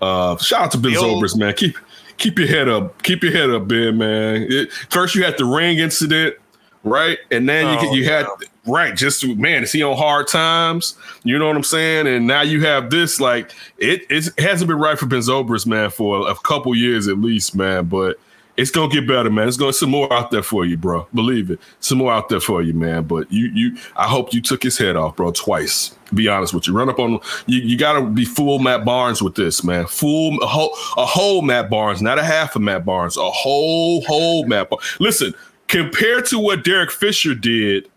uh, 0.00 0.36
shout 0.38 0.62
out 0.62 0.70
to 0.72 0.78
Ben 0.78 0.92
Zobrist, 0.92 1.36
man. 1.36 1.54
Keep 1.54 1.76
keep 2.16 2.38
your 2.38 2.48
head 2.48 2.68
up, 2.68 3.02
keep 3.02 3.22
your 3.22 3.32
head 3.32 3.50
up, 3.50 3.66
Ben, 3.68 3.98
man. 3.98 4.46
It, 4.48 4.72
first 4.72 5.14
you 5.14 5.24
had 5.24 5.36
the 5.38 5.44
ring 5.44 5.78
incident, 5.78 6.36
right? 6.84 7.18
And 7.30 7.48
then 7.48 7.66
Oh, 7.66 7.92
you 7.92 8.02
you 8.02 8.08
had 8.08 8.26
right, 8.66 8.94
just 8.94 9.26
man, 9.26 9.62
is 9.62 9.72
he 9.72 9.82
on 9.82 9.96
hard 9.96 10.28
times? 10.28 10.96
You 11.24 11.38
know 11.38 11.46
what 11.46 11.56
I'm 11.56 11.64
saying? 11.64 12.06
And 12.06 12.26
now 12.26 12.42
you 12.42 12.64
have 12.64 12.90
this, 12.90 13.20
like 13.20 13.52
it 13.78 14.02
it 14.10 14.28
hasn't 14.38 14.68
been 14.68 14.78
right 14.78 14.98
for 14.98 15.06
Ben 15.06 15.20
Zobrist, 15.20 15.66
man, 15.66 15.90
for 15.90 16.28
a 16.28 16.34
couple 16.34 16.74
years 16.74 17.08
at 17.08 17.18
least, 17.18 17.54
man. 17.56 17.86
But 17.86 18.18
it's 18.60 18.70
gonna 18.70 18.92
get 18.92 19.08
better, 19.08 19.30
man. 19.30 19.48
It's 19.48 19.56
gonna 19.56 19.72
some 19.72 19.90
more 19.90 20.12
out 20.12 20.30
there 20.30 20.42
for 20.42 20.66
you, 20.66 20.76
bro. 20.76 21.08
Believe 21.14 21.50
it. 21.50 21.60
Some 21.80 21.98
more 21.98 22.12
out 22.12 22.28
there 22.28 22.40
for 22.40 22.62
you, 22.62 22.74
man. 22.74 23.04
But 23.04 23.30
you 23.32 23.46
you 23.54 23.76
I 23.96 24.06
hope 24.06 24.34
you 24.34 24.42
took 24.42 24.62
his 24.62 24.76
head 24.76 24.96
off, 24.96 25.16
bro, 25.16 25.32
twice. 25.32 25.96
Be 26.12 26.28
honest 26.28 26.52
with 26.52 26.66
you. 26.66 26.76
Run 26.76 26.88
up 26.90 26.98
on 26.98 27.20
you, 27.46 27.60
you 27.60 27.78
gotta 27.78 28.04
be 28.04 28.24
full 28.24 28.58
Matt 28.58 28.84
Barnes 28.84 29.22
with 29.22 29.34
this, 29.34 29.64
man. 29.64 29.86
Full 29.86 30.38
a 30.42 30.46
whole 30.46 30.72
a 30.96 31.06
whole 31.06 31.40
Matt 31.40 31.70
Barnes, 31.70 32.02
not 32.02 32.18
a 32.18 32.24
half 32.24 32.54
of 32.54 32.62
Matt 32.62 32.84
Barnes, 32.84 33.16
a 33.16 33.30
whole, 33.30 34.02
whole 34.02 34.44
Matt 34.46 34.68
Barnes. 34.68 34.84
Listen, 35.00 35.34
compared 35.68 36.26
to 36.26 36.38
what 36.38 36.62
Derek 36.62 36.90
Fisher 36.90 37.34
did, 37.34 37.88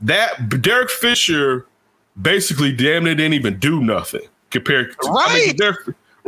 that 0.00 0.62
Derek 0.62 0.90
Fisher 0.90 1.66
basically 2.20 2.72
damn 2.72 3.04
near 3.04 3.14
didn't 3.16 3.34
even 3.34 3.58
do 3.58 3.80
nothing 3.80 4.28
compared 4.50 4.92
to 4.92 5.08
I 5.10 5.34
mean, 5.34 5.56
Derek, 5.56 5.78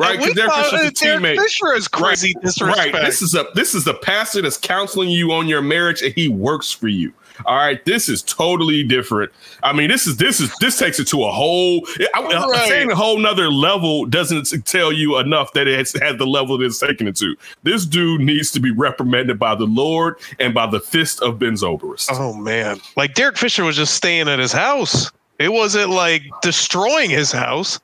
right? 0.00 0.18
Because 0.18 0.34
Derek 0.34 0.52
Fisher's 0.52 0.72
a 0.72 0.90
Derek 0.90 1.22
teammate. 1.22 1.36
Fisher 1.42 1.72
is 1.74 1.88
crazy 1.88 2.34
disrespect. 2.42 2.92
Right. 2.94 3.04
This 3.04 3.22
is 3.22 3.34
a 3.34 3.46
this 3.54 3.74
is 3.74 3.86
a 3.86 3.94
pastor 3.94 4.42
that's 4.42 4.56
counseling 4.56 5.10
you 5.10 5.32
on 5.32 5.46
your 5.48 5.62
marriage 5.62 6.02
and 6.02 6.12
he 6.14 6.28
works 6.28 6.72
for 6.72 6.88
you. 6.88 7.12
All 7.46 7.56
right. 7.56 7.82
This 7.86 8.10
is 8.10 8.22
totally 8.22 8.82
different. 8.84 9.32
I 9.62 9.72
mean, 9.72 9.88
this 9.88 10.06
is 10.06 10.18
this 10.18 10.40
is 10.40 10.52
this 10.60 10.78
takes 10.78 11.00
it 11.00 11.08
to 11.08 11.24
a 11.24 11.30
whole 11.30 11.86
I, 11.98 12.08
I'm 12.14 12.50
Right. 12.50 12.68
saying 12.68 12.90
a 12.90 12.94
whole 12.94 13.18
nother 13.18 13.48
level 13.50 14.04
doesn't 14.04 14.46
tell 14.66 14.92
you 14.92 15.16
enough 15.18 15.52
that 15.54 15.66
it's 15.66 15.98
had 15.98 16.18
the 16.18 16.26
level 16.26 16.58
that 16.58 16.64
it's 16.66 16.78
taken 16.78 17.08
it 17.08 17.16
to. 17.16 17.34
This 17.62 17.86
dude 17.86 18.20
needs 18.20 18.50
to 18.52 18.60
be 18.60 18.70
reprimanded 18.70 19.38
by 19.38 19.54
the 19.54 19.64
Lord 19.64 20.16
and 20.38 20.52
by 20.52 20.66
the 20.66 20.80
fist 20.80 21.22
of 21.22 21.38
Ben 21.38 21.54
Zobrist. 21.54 22.08
Oh 22.12 22.34
man, 22.34 22.78
like 22.96 23.14
Derek 23.14 23.38
Fisher 23.38 23.64
was 23.64 23.76
just 23.76 23.94
staying 23.94 24.28
at 24.28 24.38
his 24.38 24.52
house. 24.52 25.10
It 25.38 25.50
wasn't 25.50 25.88
like 25.88 26.22
destroying 26.42 27.08
his 27.08 27.32
house. 27.32 27.80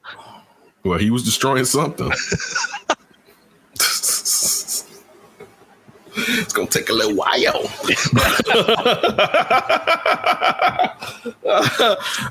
Well, 0.86 0.98
he 0.98 1.10
was 1.10 1.24
destroying 1.24 1.64
something. 1.64 2.12
it's 6.16 6.52
gonna 6.52 6.68
take 6.68 6.88
a 6.88 6.92
little 6.92 7.16
while. 7.16 7.34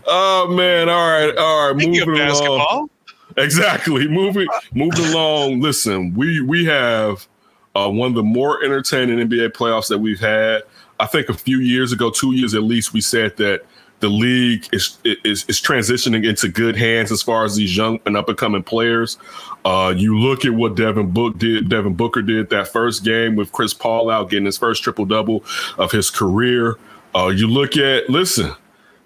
oh 0.07 0.47
man! 0.55 0.89
All 0.89 1.09
right, 1.09 1.35
all 1.37 1.73
right. 1.73 1.81
Speaking 1.81 2.09
moving 2.09 2.27
along. 2.27 2.89
Exactly. 3.37 4.07
Moving 4.07 4.47
moving 4.73 5.05
along. 5.05 5.59
Listen, 5.59 6.13
we 6.13 6.41
we 6.41 6.65
have 6.65 7.27
uh, 7.75 7.89
one 7.89 8.09
of 8.09 8.15
the 8.15 8.23
more 8.23 8.63
entertaining 8.63 9.27
NBA 9.27 9.51
playoffs 9.51 9.89
that 9.89 9.99
we've 9.99 10.19
had. 10.19 10.63
I 10.99 11.07
think 11.07 11.27
a 11.27 11.33
few 11.33 11.59
years 11.59 11.91
ago, 11.91 12.09
two 12.09 12.31
years 12.31 12.53
at 12.53 12.63
least, 12.63 12.93
we 12.93 13.01
said 13.01 13.35
that 13.37 13.65
the 13.99 14.09
league 14.09 14.67
is 14.71 14.97
is, 15.03 15.45
is 15.47 15.61
transitioning 15.61 16.27
into 16.27 16.47
good 16.47 16.75
hands 16.75 17.11
as 17.11 17.21
far 17.21 17.45
as 17.45 17.55
these 17.55 17.75
young 17.75 17.99
and 18.05 18.17
up 18.17 18.29
and 18.29 18.37
coming 18.37 18.63
players. 18.63 19.17
Uh, 19.63 19.93
you 19.95 20.17
look 20.17 20.45
at 20.45 20.53
what 20.53 20.75
Devin 20.75 21.11
Book 21.11 21.37
did. 21.37 21.69
Devin 21.69 21.95
Booker 21.95 22.21
did 22.21 22.49
that 22.49 22.67
first 22.67 23.03
game 23.03 23.35
with 23.35 23.51
Chris 23.51 23.73
Paul 23.73 24.09
out, 24.09 24.29
getting 24.29 24.45
his 24.45 24.57
first 24.57 24.83
triple 24.83 25.05
double 25.05 25.43
of 25.77 25.91
his 25.91 26.09
career. 26.09 26.77
Uh, 27.15 27.27
you 27.27 27.47
look 27.47 27.77
at 27.77 28.09
listen. 28.09 28.53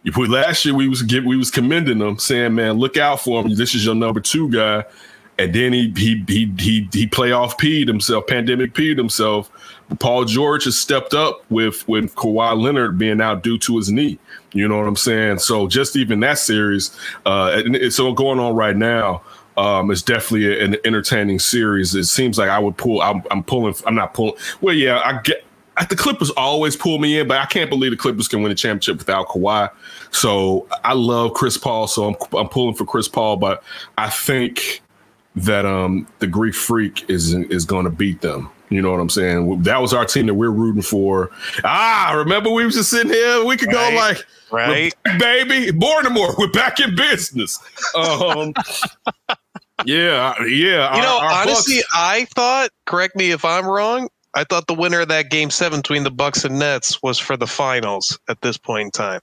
You 0.04 0.12
put 0.14 0.30
last 0.30 0.66
year 0.66 0.74
we 0.74 0.88
was 0.88 1.04
we 1.04 1.38
was 1.38 1.52
commending 1.52 2.00
him, 2.00 2.18
saying, 2.18 2.56
"Man, 2.56 2.78
look 2.78 2.98
out 2.98 3.22
for 3.22 3.42
him. 3.42 3.54
This 3.56 3.76
is 3.76 3.86
your 3.86 3.96
number 3.96 4.20
two 4.20 4.50
guy." 4.50 4.86
And 5.38 5.54
then 5.54 5.72
he 5.72 5.94
he 5.96 6.24
he 6.28 6.54
he 6.58 6.90
he 6.92 7.08
playoff 7.08 7.58
peed 7.60 7.88
himself, 7.88 8.28
pandemic 8.28 8.74
peed 8.74 8.98
himself. 8.98 9.52
Paul 9.98 10.26
George 10.26 10.66
has 10.66 10.78
stepped 10.78 11.14
up 11.14 11.44
with 11.50 11.88
with 11.88 12.14
Kawhi 12.16 12.62
Leonard 12.62 12.98
being 12.98 13.22
out 13.22 13.42
due 13.42 13.58
to 13.60 13.78
his 13.78 13.92
knee. 13.92 14.20
You 14.54 14.68
know 14.68 14.78
what 14.78 14.88
I'm 14.88 14.96
saying? 14.96 15.40
So 15.40 15.68
just 15.68 15.96
even 15.96 16.20
that 16.20 16.38
series, 16.38 16.96
uh, 17.26 17.62
it's 17.66 17.96
so 17.96 18.14
going 18.14 18.40
on 18.40 18.56
right 18.56 18.76
now. 18.78 19.22
Um, 19.58 19.92
it's 19.92 20.02
definitely 20.02 20.64
an 20.64 20.78
entertaining 20.86 21.40
series. 21.40 21.94
It 21.94 22.06
seems 22.06 22.38
like 22.38 22.50
I 22.50 22.60
would 22.60 22.78
pull. 22.78 23.02
I'm, 23.02 23.24
I'm 23.30 23.44
pulling. 23.44 23.76
I'm 23.86 23.96
not 23.96 24.14
pulling. 24.14 24.36
Well, 24.62 24.76
yeah, 24.76 25.02
I 25.04 25.22
get. 25.22 25.44
The 25.90 25.96
Clippers 25.96 26.30
always 26.32 26.76
pull 26.76 27.00
me 27.00 27.20
in, 27.20 27.28
but 27.28 27.38
I 27.38 27.46
can't 27.46 27.70
believe 27.70 27.92
the 27.92 27.98
Clippers 27.98 28.28
can 28.28 28.42
win 28.42 28.52
a 28.52 28.56
championship 28.56 28.98
without 28.98 29.28
Kawhi. 29.28 29.70
So 30.12 30.68
I 30.84 30.94
love 30.94 31.34
Chris 31.34 31.58
Paul, 31.58 31.88
so 31.88 32.10
I'm 32.10 32.16
I'm 32.38 32.50
pulling 32.50 32.76
for 32.76 32.86
Chris 32.86 33.08
Paul, 33.08 33.38
but 33.38 33.64
I 33.98 34.10
think 34.10 34.82
that 35.36 35.66
um 35.66 36.08
the 36.20 36.28
Greek 36.28 36.56
Freak 36.56 37.10
is 37.10 37.34
is 37.34 37.66
going 37.66 37.86
to 37.86 37.92
beat 37.92 38.22
them. 38.22 38.50
You 38.70 38.82
know 38.82 38.92
what 38.92 39.00
I'm 39.00 39.10
saying? 39.10 39.64
That 39.64 39.82
was 39.82 39.94
our 39.94 40.06
team 40.06 40.28
that 40.28 40.36
we're 40.36 40.52
rooting 40.52 40.82
for. 40.84 41.32
Ah, 41.64 42.14
remember 42.16 42.50
we 42.52 42.66
was 42.66 42.76
just 42.76 42.90
sitting 42.90 43.12
here. 43.12 43.44
We 43.44 43.58
could 43.58 43.68
Right. 43.74 43.92
go 43.92 43.96
like, 43.98 44.26
Right. 44.52 44.94
baby, 45.20 45.72
Baltimore, 45.72 46.34
we're 46.38 46.52
back 46.52 46.80
in 46.80 46.96
business. 46.96 47.60
Um, 47.96 48.54
yeah, 49.86 50.34
yeah. 50.44 50.46
You 50.46 50.80
our- 50.82 51.02
know, 51.02 51.20
our 51.20 51.32
honestly, 51.44 51.78
Bucks- 51.78 51.88
I 51.94 52.26
thought. 52.36 52.70
Correct 52.86 53.16
me 53.16 53.32
if 53.32 53.44
I'm 53.46 53.66
wrong. 53.66 54.10
I 54.36 54.44
thought 54.44 54.68
the 54.68 54.74
winner 54.76 55.02
of 55.02 55.08
that 55.08 55.30
game 55.32 55.50
seven 55.50 55.80
between 55.82 56.04
the 56.04 56.12
Bucks 56.12 56.44
and 56.46 56.60
Nets 56.60 57.02
was 57.02 57.18
for 57.18 57.36
the 57.36 57.48
finals 57.48 58.20
at 58.30 58.42
this 58.42 58.58
point 58.58 58.86
in 58.86 58.92
time. 58.92 59.22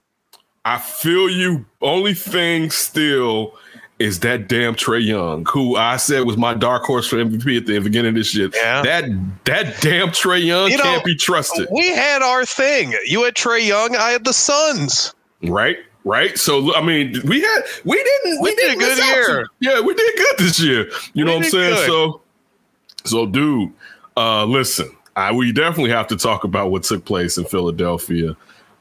I 0.65 0.77
feel 0.79 1.29
you. 1.29 1.65
Only 1.81 2.13
thing 2.13 2.71
still 2.71 3.57
is 3.99 4.19
that 4.19 4.47
damn 4.47 4.75
Trae 4.75 5.03
Young, 5.03 5.45
who 5.49 5.75
I 5.75 5.97
said 5.97 6.25
was 6.25 6.37
my 6.37 6.53
dark 6.53 6.83
horse 6.83 7.07
for 7.07 7.17
MVP 7.17 7.57
at 7.57 7.65
the 7.65 7.79
beginning 7.79 8.09
of 8.09 8.15
this 8.15 8.29
shit. 8.29 8.55
Yeah. 8.55 8.81
That 8.83 9.05
that 9.45 9.81
damn 9.81 10.09
Trae 10.09 10.43
Young 10.43 10.69
You 10.69 10.77
can't 10.77 11.03
be 11.03 11.15
trusted. 11.15 11.67
We 11.71 11.89
had 11.89 12.21
our 12.21 12.45
thing. 12.45 12.93
You 13.05 13.23
had 13.23 13.35
Trae 13.35 13.65
Young. 13.65 13.95
I 13.95 14.11
had 14.11 14.23
the 14.23 14.33
Suns. 14.33 15.13
Right? 15.43 15.77
Right? 16.03 16.37
So 16.37 16.75
I 16.75 16.81
mean, 16.81 17.15
we 17.25 17.41
had 17.41 17.61
we 17.85 17.97
didn't 17.97 18.41
we, 18.41 18.51
We 18.51 18.55
did 18.55 18.75
a 18.75 18.79
good 18.79 18.97
year. 18.97 19.47
yeah, 19.59 19.81
we 19.81 19.93
did 19.93 20.15
good 20.15 20.37
this 20.37 20.59
year. 20.59 20.89
You 21.13 21.25
know 21.25 21.35
what 21.35 21.45
I'm 21.45 21.51
saying? 21.51 21.73
good. 21.73 21.87
So 21.87 22.21
so 23.05 23.25
dude, 23.25 23.71
uh 24.15 24.45
listen, 24.45 24.95
I 25.15 25.31
we 25.31 25.51
definitely 25.51 25.91
have 25.91 26.07
to 26.07 26.17
talk 26.17 26.43
about 26.43 26.69
what 26.69 26.83
took 26.83 27.03
place 27.03 27.37
in 27.37 27.45
Philadelphia. 27.45 28.37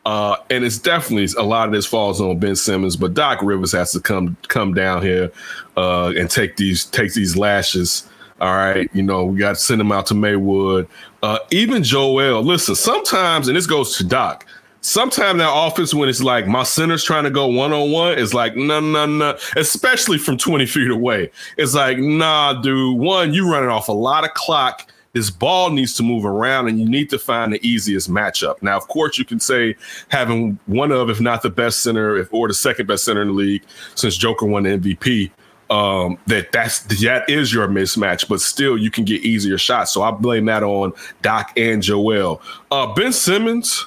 Uh, 0.06 0.36
and 0.50 0.64
it's 0.64 0.78
definitely 0.78 1.26
a 1.36 1.42
lot 1.42 1.66
of 1.66 1.74
this 1.74 1.84
falls 1.84 2.20
on 2.20 2.38
Ben 2.38 2.54
Simmons, 2.54 2.94
but 2.94 3.12
Doc 3.12 3.42
Rivers 3.42 3.72
has 3.72 3.90
to 3.90 3.98
come 3.98 4.36
come 4.46 4.72
down 4.72 5.02
here 5.02 5.32
uh, 5.76 6.12
and 6.16 6.30
take 6.30 6.56
these 6.56 6.84
take 6.84 7.12
these 7.12 7.36
lashes. 7.36 8.08
All 8.40 8.54
right, 8.54 8.88
you 8.92 9.02
know 9.02 9.24
we 9.24 9.40
got 9.40 9.56
to 9.56 9.60
send 9.60 9.80
him 9.80 9.90
out 9.90 10.06
to 10.06 10.14
Maywood. 10.14 10.88
Uh, 11.24 11.40
even 11.50 11.82
Joel, 11.82 12.40
listen. 12.44 12.76
Sometimes, 12.76 13.48
and 13.48 13.56
this 13.56 13.66
goes 13.66 13.96
to 13.96 14.04
Doc. 14.04 14.46
Sometimes 14.80 15.38
that 15.40 15.52
offense, 15.52 15.92
when 15.92 16.08
it's 16.08 16.22
like 16.22 16.46
my 16.46 16.62
center's 16.62 17.02
trying 17.02 17.24
to 17.24 17.30
go 17.30 17.48
one 17.48 17.72
on 17.72 17.90
one, 17.90 18.16
it's 18.16 18.32
like 18.32 18.54
no, 18.54 18.78
no, 18.78 19.06
no. 19.06 19.36
Especially 19.56 20.18
from 20.18 20.38
twenty 20.38 20.66
feet 20.66 20.88
away, 20.88 21.32
it's 21.56 21.74
like 21.74 21.98
nah, 21.98 22.52
dude. 22.52 22.96
One, 22.96 23.34
you 23.34 23.50
running 23.50 23.70
off 23.70 23.88
a 23.88 23.92
lot 23.92 24.22
of 24.22 24.32
clock. 24.34 24.88
This 25.16 25.30
ball 25.30 25.70
needs 25.70 25.94
to 25.94 26.02
move 26.02 26.26
around, 26.26 26.68
and 26.68 26.78
you 26.78 26.86
need 26.86 27.08
to 27.08 27.18
find 27.18 27.50
the 27.50 27.66
easiest 27.66 28.10
matchup. 28.10 28.60
Now, 28.60 28.76
of 28.76 28.86
course, 28.88 29.16
you 29.16 29.24
can 29.24 29.40
say 29.40 29.74
having 30.08 30.58
one 30.66 30.92
of, 30.92 31.08
if 31.08 31.22
not 31.22 31.40
the 31.40 31.48
best 31.48 31.80
center, 31.82 32.18
if 32.18 32.28
or 32.34 32.48
the 32.48 32.52
second 32.52 32.86
best 32.86 33.02
center 33.04 33.22
in 33.22 33.28
the 33.28 33.32
league 33.34 33.62
since 33.94 34.14
Joker 34.14 34.44
won 34.44 34.64
the 34.64 34.76
MVP, 34.76 35.30
um, 35.70 36.18
that 36.26 36.52
that's 36.52 36.80
that 37.00 37.30
is 37.30 37.50
your 37.50 37.66
mismatch. 37.66 38.28
But 38.28 38.42
still, 38.42 38.76
you 38.76 38.90
can 38.90 39.06
get 39.06 39.22
easier 39.22 39.56
shots. 39.56 39.90
So 39.90 40.02
I 40.02 40.10
blame 40.10 40.44
that 40.44 40.62
on 40.62 40.92
Doc 41.22 41.50
and 41.56 41.82
Joel. 41.82 42.42
Uh, 42.70 42.92
ben 42.92 43.10
Simmons, 43.14 43.86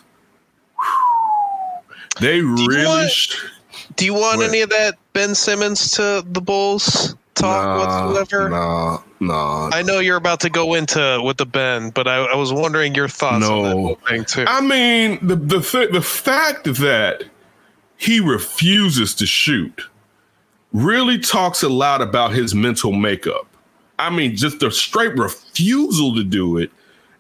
they 2.19 2.41
really. 2.41 2.85
want- 2.85 3.11
sh- 3.11 3.35
Do 3.97 4.05
you 4.05 4.15
want 4.15 4.41
any 4.41 4.61
of 4.61 4.69
that 4.71 4.97
Ben 5.13 5.35
Simmons 5.35 5.91
to 5.91 6.23
the 6.25 6.41
Bulls 6.41 7.15
talk 7.39 7.63
Nah, 7.63 7.79
whatsoever? 7.79 8.49
Nah, 8.49 9.01
nah. 9.19 9.69
I 9.73 9.81
know 9.81 9.99
you're 9.99 10.17
about 10.17 10.39
to 10.41 10.49
go 10.49 10.73
into 10.73 11.21
with 11.23 11.37
the 11.37 11.45
Ben, 11.45 11.89
but 11.91 12.07
I, 12.07 12.17
I 12.17 12.35
was 12.35 12.51
wondering 12.53 12.95
your 12.95 13.07
thoughts 13.07 13.45
on 13.47 13.63
that 13.63 13.75
whole 13.75 13.95
thing 14.07 14.25
too. 14.25 14.45
I 14.47 14.61
mean, 14.61 15.19
the 15.25 15.35
the 15.35 15.61
th- 15.61 15.91
the 15.91 16.01
fact 16.01 16.65
that 16.65 17.23
he 17.97 18.19
refuses 18.19 19.13
to 19.15 19.25
shoot 19.25 19.83
really 20.71 21.17
talks 21.17 21.63
a 21.63 21.69
lot 21.69 22.01
about 22.01 22.33
his 22.33 22.53
mental 22.53 22.91
makeup. 22.91 23.47
I 23.97 24.09
mean, 24.09 24.35
just 24.35 24.59
the 24.59 24.71
straight 24.71 25.15
refusal 25.17 26.15
to 26.15 26.23
do 26.23 26.57
it. 26.57 26.71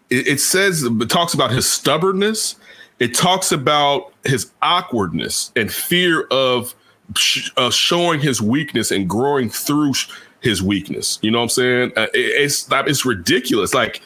It, 0.09 0.27
it 0.27 0.39
says 0.39 0.83
it 0.83 1.09
talks 1.09 1.33
about 1.33 1.51
his 1.51 1.69
stubbornness. 1.69 2.55
It 2.99 3.13
talks 3.15 3.51
about 3.51 4.13
his 4.25 4.51
awkwardness 4.61 5.51
and 5.55 5.71
fear 5.71 6.23
of 6.31 6.75
sh- 7.17 7.49
uh, 7.57 7.69
showing 7.71 8.19
his 8.19 8.41
weakness 8.41 8.91
and 8.91 9.09
growing 9.09 9.49
through 9.49 9.93
sh- 9.93 10.09
his 10.41 10.61
weakness. 10.63 11.19
You 11.21 11.31
know 11.31 11.39
what 11.39 11.43
I'm 11.43 11.49
saying? 11.49 11.91
Uh, 11.97 12.07
it- 12.13 12.41
it's 12.41 12.67
it's 12.71 13.05
ridiculous. 13.05 13.73
Like 13.73 14.01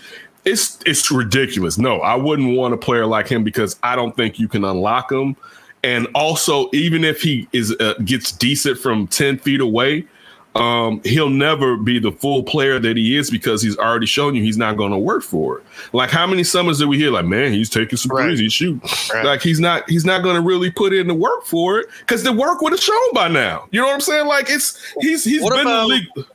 it's 0.46 0.80
it's 0.86 1.10
ridiculous. 1.12 1.78
No, 1.78 2.00
I 2.02 2.16
wouldn't 2.16 2.56
want 2.58 2.74
a 2.74 2.78
player 2.78 3.06
like 3.06 3.28
him 3.28 3.44
because 3.44 3.78
I 3.84 3.96
don't 3.96 4.16
think 4.16 4.40
you 4.40 4.48
can 4.48 4.64
unlock 4.64 5.12
him. 5.12 5.36
And 5.86 6.08
also, 6.16 6.70
even 6.72 7.04
if 7.04 7.22
he 7.22 7.48
is 7.52 7.76
uh, 7.80 7.94
gets 8.06 8.32
decent 8.32 8.78
from 8.80 9.08
ten 9.08 9.38
feet 9.38 9.60
away, 9.60 10.06
um, 10.56 11.02
he'll 11.04 11.30
never 11.30 11.78
be 11.78 11.98
the 12.00 12.12
full 12.12 12.44
player 12.44 12.78
that 12.80 12.96
he 12.96 13.18
is 13.18 13.32
because 13.32 13.62
he's 13.62 13.78
already 13.78 14.06
shown 14.06 14.36
you 14.36 14.44
he's 14.44 14.58
not 14.58 14.78
going 14.78 14.92
to 14.92 14.98
work 14.98 15.24
for 15.24 15.58
it. 15.60 15.64
Like 15.94 16.12
how 16.12 16.28
many 16.28 16.44
summers 16.44 16.78
did 16.80 16.88
we 16.90 16.98
hear? 16.98 17.12
Like 17.12 17.26
man, 17.26 17.52
he's 17.54 17.70
taking 17.70 17.98
some 17.98 18.16
Right. 18.16 18.38
he's 18.38 18.54
shooting. 18.54 18.82
Right. 19.14 19.26
Like 19.26 19.42
he's 19.42 19.60
not 19.60 19.90
he's 19.90 20.06
not 20.06 20.22
going 20.22 20.36
to 20.36 20.42
really 20.42 20.70
put 20.70 20.94
in 20.94 21.08
the 21.08 21.14
work 21.16 21.46
for 21.46 21.80
it 21.80 21.88
because 22.00 22.24
the 22.24 22.32
work 22.32 22.62
would 22.62 22.72
have 22.74 22.80
shown 22.82 23.14
by 23.14 23.28
now. 23.30 23.68
You 23.72 23.82
know 23.82 23.88
what 23.88 23.94
I'm 23.96 24.02
saying? 24.02 24.28
Like 24.28 24.50
it's 24.50 24.80
he's 25.02 25.24
he's 25.24 25.42
What 25.42 25.54
been 25.54 25.62
about- 25.62 25.90
in 25.90 25.90
the 25.90 25.96
league. 26.22 26.28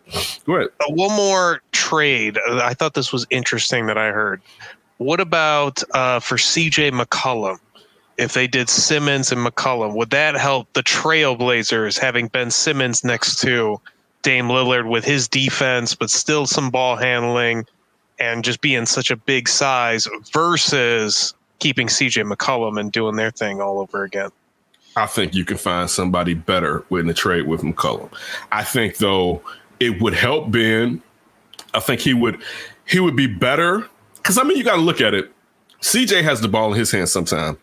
Go 0.46 0.54
ahead. 0.56 0.68
Uh, 0.80 0.92
one 0.94 1.14
more 1.16 1.62
trade. 1.72 2.38
Uh, 2.48 2.60
I 2.64 2.74
thought 2.74 2.94
this 2.94 3.12
was 3.12 3.26
interesting 3.30 3.86
that 3.86 3.98
I 3.98 4.10
heard. 4.10 4.40
What 4.96 5.20
about 5.20 5.82
uh, 5.94 6.18
for 6.18 6.36
CJ 6.36 6.90
McCollum? 6.90 7.58
If 8.16 8.32
they 8.32 8.48
did 8.48 8.68
Simmons 8.68 9.30
and 9.30 9.46
McCollum, 9.46 9.94
would 9.94 10.10
that 10.10 10.34
help 10.34 10.72
the 10.72 10.82
Trailblazers 10.82 11.98
having 11.98 12.26
Ben 12.28 12.50
Simmons 12.50 13.04
next 13.04 13.38
to 13.42 13.80
Dame 14.22 14.48
Lillard 14.48 14.88
with 14.88 15.04
his 15.04 15.28
defense, 15.28 15.94
but 15.94 16.10
still 16.10 16.46
some 16.46 16.70
ball 16.70 16.96
handling 16.96 17.64
and 18.18 18.44
just 18.44 18.60
being 18.60 18.86
such 18.86 19.10
a 19.10 19.16
big 19.16 19.48
size 19.48 20.08
versus 20.32 21.34
keeping 21.58 21.86
CJ 21.86 22.30
McCollum 22.30 22.78
and 22.80 22.90
doing 22.90 23.16
their 23.16 23.30
thing 23.30 23.60
all 23.60 23.78
over 23.78 24.04
again? 24.04 24.30
I 24.96 25.06
think 25.06 25.34
you 25.34 25.44
can 25.44 25.56
find 25.56 25.88
somebody 25.88 26.34
better 26.34 26.84
in 26.90 27.06
the 27.06 27.14
trade 27.14 27.46
with 27.46 27.62
McCollum. 27.62 28.10
I 28.50 28.64
think 28.64 28.96
though 28.96 29.42
it 29.80 30.00
would 30.00 30.14
help 30.14 30.50
Ben. 30.50 31.02
I 31.74 31.80
think 31.80 32.00
he 32.00 32.14
would 32.14 32.40
he 32.86 32.98
would 32.98 33.14
be 33.14 33.26
better 33.26 33.86
because 34.16 34.38
I 34.38 34.42
mean 34.42 34.56
you 34.56 34.64
got 34.64 34.76
to 34.76 34.82
look 34.82 35.00
at 35.00 35.14
it. 35.14 35.30
CJ 35.82 36.22
has 36.24 36.40
the 36.40 36.48
ball 36.48 36.72
in 36.72 36.78
his 36.78 36.90
hands 36.90 37.12
sometime, 37.12 37.56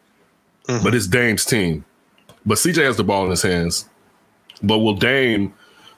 but 0.65 0.73
mm-hmm. 0.73 0.95
it's 0.95 1.07
Dame's 1.07 1.43
team. 1.43 1.83
But 2.45 2.57
CJ 2.59 2.85
has 2.85 2.97
the 2.97 3.03
ball 3.03 3.25
in 3.25 3.31
his 3.31 3.41
hands. 3.41 3.89
But 4.63 4.79
will 4.79 4.93
Dame 4.93 5.53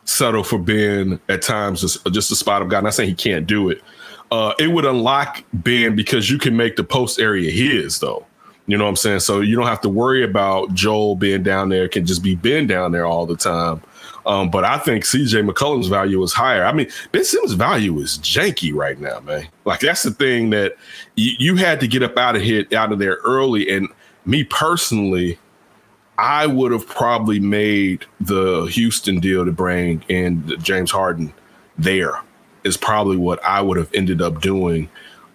settle 0.08 0.44
for 0.44 0.58
Ben 0.58 1.20
at 1.30 1.42
times 1.42 1.82
just, 1.82 2.32
a 2.32 2.36
spot 2.36 2.62
of 2.62 2.70
God? 2.70 2.84
Not 2.84 2.94
saying 2.94 3.10
he 3.10 3.16
can't 3.16 3.46
do 3.46 3.70
it. 3.70 3.82
Uh, 4.32 4.54
it 4.60 4.68
would 4.68 4.86
unlock 4.86 5.44
Ben 5.54 5.96
because 5.96 6.30
you 6.30 6.38
can 6.38 6.58
make 6.58 6.76
the 6.76 6.84
post 6.84 7.20
area 7.20 7.50
his 7.52 8.00
though. 8.00 8.26
You 8.66 8.78
know 8.78 8.84
what 8.84 8.90
I'm 8.90 8.96
saying? 8.98 9.22
So 9.22 9.40
you 9.40 9.56
don't 9.56 9.68
have 9.68 9.80
to 9.82 9.90
worry 9.90 10.26
about 10.26 10.74
Joel 10.74 11.16
being 11.16 11.42
down 11.42 11.70
there. 11.70 11.88
Can 11.88 12.06
just 12.06 12.22
be 12.22 12.36
Ben 12.36 12.68
down 12.68 12.92
there 12.92 13.06
all 13.06 13.26
the 13.26 13.38
time. 13.38 13.82
Um, 14.26 14.52
but 14.52 14.66
I 14.66 14.78
think 14.78 15.06
CJ 15.06 15.50
McCollum's 15.50 15.88
value 15.88 16.22
is 16.22 16.34
higher. 16.34 16.66
I 16.66 16.74
mean, 16.74 16.90
Ben 17.14 17.24
Simmons' 17.24 17.54
value 17.54 17.98
is 18.00 18.18
janky 18.18 18.74
right 18.74 19.00
now, 19.00 19.22
man. 19.22 19.48
Like 19.64 19.80
that's 19.80 20.04
the 20.04 20.12
thing 20.12 20.50
that 20.50 20.76
you, 21.16 21.32
you 21.40 21.56
had 21.56 21.80
to 21.80 21.88
get 21.88 22.04
up 22.04 22.18
out 22.18 22.36
of 22.36 22.42
here, 22.42 22.66
out 22.76 22.92
of 22.92 23.00
there 23.00 23.20
early. 23.24 23.70
And 23.70 23.88
me 24.26 24.44
personally, 24.44 25.40
I 26.18 26.48
would 26.48 26.72
have 26.72 26.88
probably 26.88 27.40
made 27.40 28.06
the 28.20 28.66
Houston 28.66 29.20
deal 29.20 29.46
to 29.46 29.52
bring 29.52 30.04
in 30.08 30.56
James 30.62 30.92
Harden 30.92 31.34
there 31.78 32.20
is 32.64 32.76
probably 32.76 33.18
what 33.18 33.44
I 33.44 33.62
would 33.62 33.78
have 33.78 33.90
ended 33.94 34.22
up 34.22 34.42
doing 34.42 34.90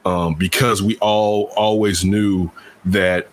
um, 0.04 0.34
because 0.34 0.82
we 0.82 0.96
all 0.98 1.52
always 1.56 2.04
knew 2.04 2.50
that 2.86 3.28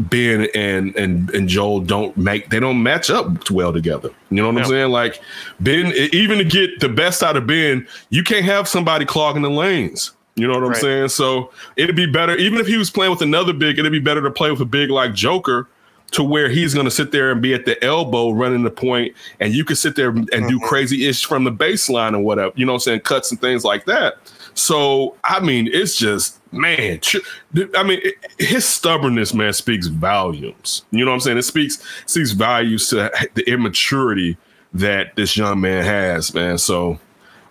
Ben 0.00 0.46
and 0.54 0.94
and 0.96 1.30
and 1.30 1.48
Joel 1.48 1.80
don't 1.80 2.16
make 2.16 2.50
they 2.50 2.60
don't 2.60 2.82
match 2.82 3.10
up 3.10 3.50
well 3.50 3.72
together. 3.72 4.10
You 4.30 4.42
know 4.42 4.50
what 4.50 4.62
I'm 4.62 4.68
saying? 4.68 4.90
Like 4.90 5.20
Ben, 5.60 5.92
even 6.12 6.38
to 6.38 6.44
get 6.44 6.78
the 6.80 6.88
best 6.88 7.22
out 7.22 7.36
of 7.36 7.46
Ben, 7.46 7.86
you 8.10 8.22
can't 8.22 8.44
have 8.44 8.68
somebody 8.68 9.04
clogging 9.04 9.42
the 9.42 9.50
lanes. 9.50 10.12
You 10.36 10.46
know 10.46 10.54
what 10.54 10.62
I'm 10.62 10.68
Right. 10.70 10.80
saying? 10.80 11.08
So 11.08 11.50
it'd 11.74 11.96
be 11.96 12.06
better, 12.06 12.36
even 12.36 12.60
if 12.60 12.68
he 12.68 12.76
was 12.76 12.90
playing 12.90 13.10
with 13.10 13.22
another 13.22 13.52
big, 13.52 13.76
it'd 13.76 13.90
be 13.90 13.98
better 13.98 14.22
to 14.22 14.30
play 14.30 14.52
with 14.52 14.60
a 14.60 14.64
big 14.64 14.88
like 14.88 15.14
Joker 15.14 15.66
to 16.12 16.22
where 16.22 16.48
he's 16.48 16.72
going 16.74 16.86
to 16.86 16.90
sit 16.90 17.12
there 17.12 17.30
and 17.30 17.42
be 17.42 17.52
at 17.54 17.64
the 17.66 17.82
elbow 17.84 18.30
running 18.30 18.62
the 18.62 18.70
point 18.70 19.14
and 19.40 19.52
you 19.52 19.64
can 19.64 19.76
sit 19.76 19.94
there 19.94 20.08
and 20.08 20.48
do 20.48 20.58
crazy 20.60 21.06
ish 21.06 21.24
from 21.26 21.44
the 21.44 21.52
baseline 21.52 22.08
and 22.08 22.24
whatever, 22.24 22.52
you 22.56 22.64
know 22.64 22.72
what 22.72 22.76
I'm 22.76 22.80
saying? 22.80 23.00
Cuts 23.00 23.30
and 23.30 23.40
things 23.40 23.64
like 23.64 23.84
that. 23.84 24.14
So, 24.54 25.14
I 25.24 25.40
mean, 25.40 25.68
it's 25.70 25.96
just, 25.96 26.40
man, 26.52 26.98
tr- 27.00 27.18
I 27.76 27.82
mean, 27.82 28.00
it- 28.02 28.14
his 28.38 28.64
stubbornness, 28.64 29.34
man, 29.34 29.52
speaks 29.52 29.86
volumes. 29.88 30.84
You 30.90 31.04
know 31.04 31.10
what 31.10 31.16
I'm 31.16 31.20
saying? 31.20 31.38
It 31.38 31.42
speaks, 31.42 31.78
speaks 32.06 32.32
values 32.32 32.88
to 32.88 33.10
the 33.34 33.48
immaturity 33.48 34.36
that 34.72 35.14
this 35.14 35.36
young 35.36 35.60
man 35.60 35.84
has, 35.84 36.34
man. 36.34 36.58
So, 36.58 36.98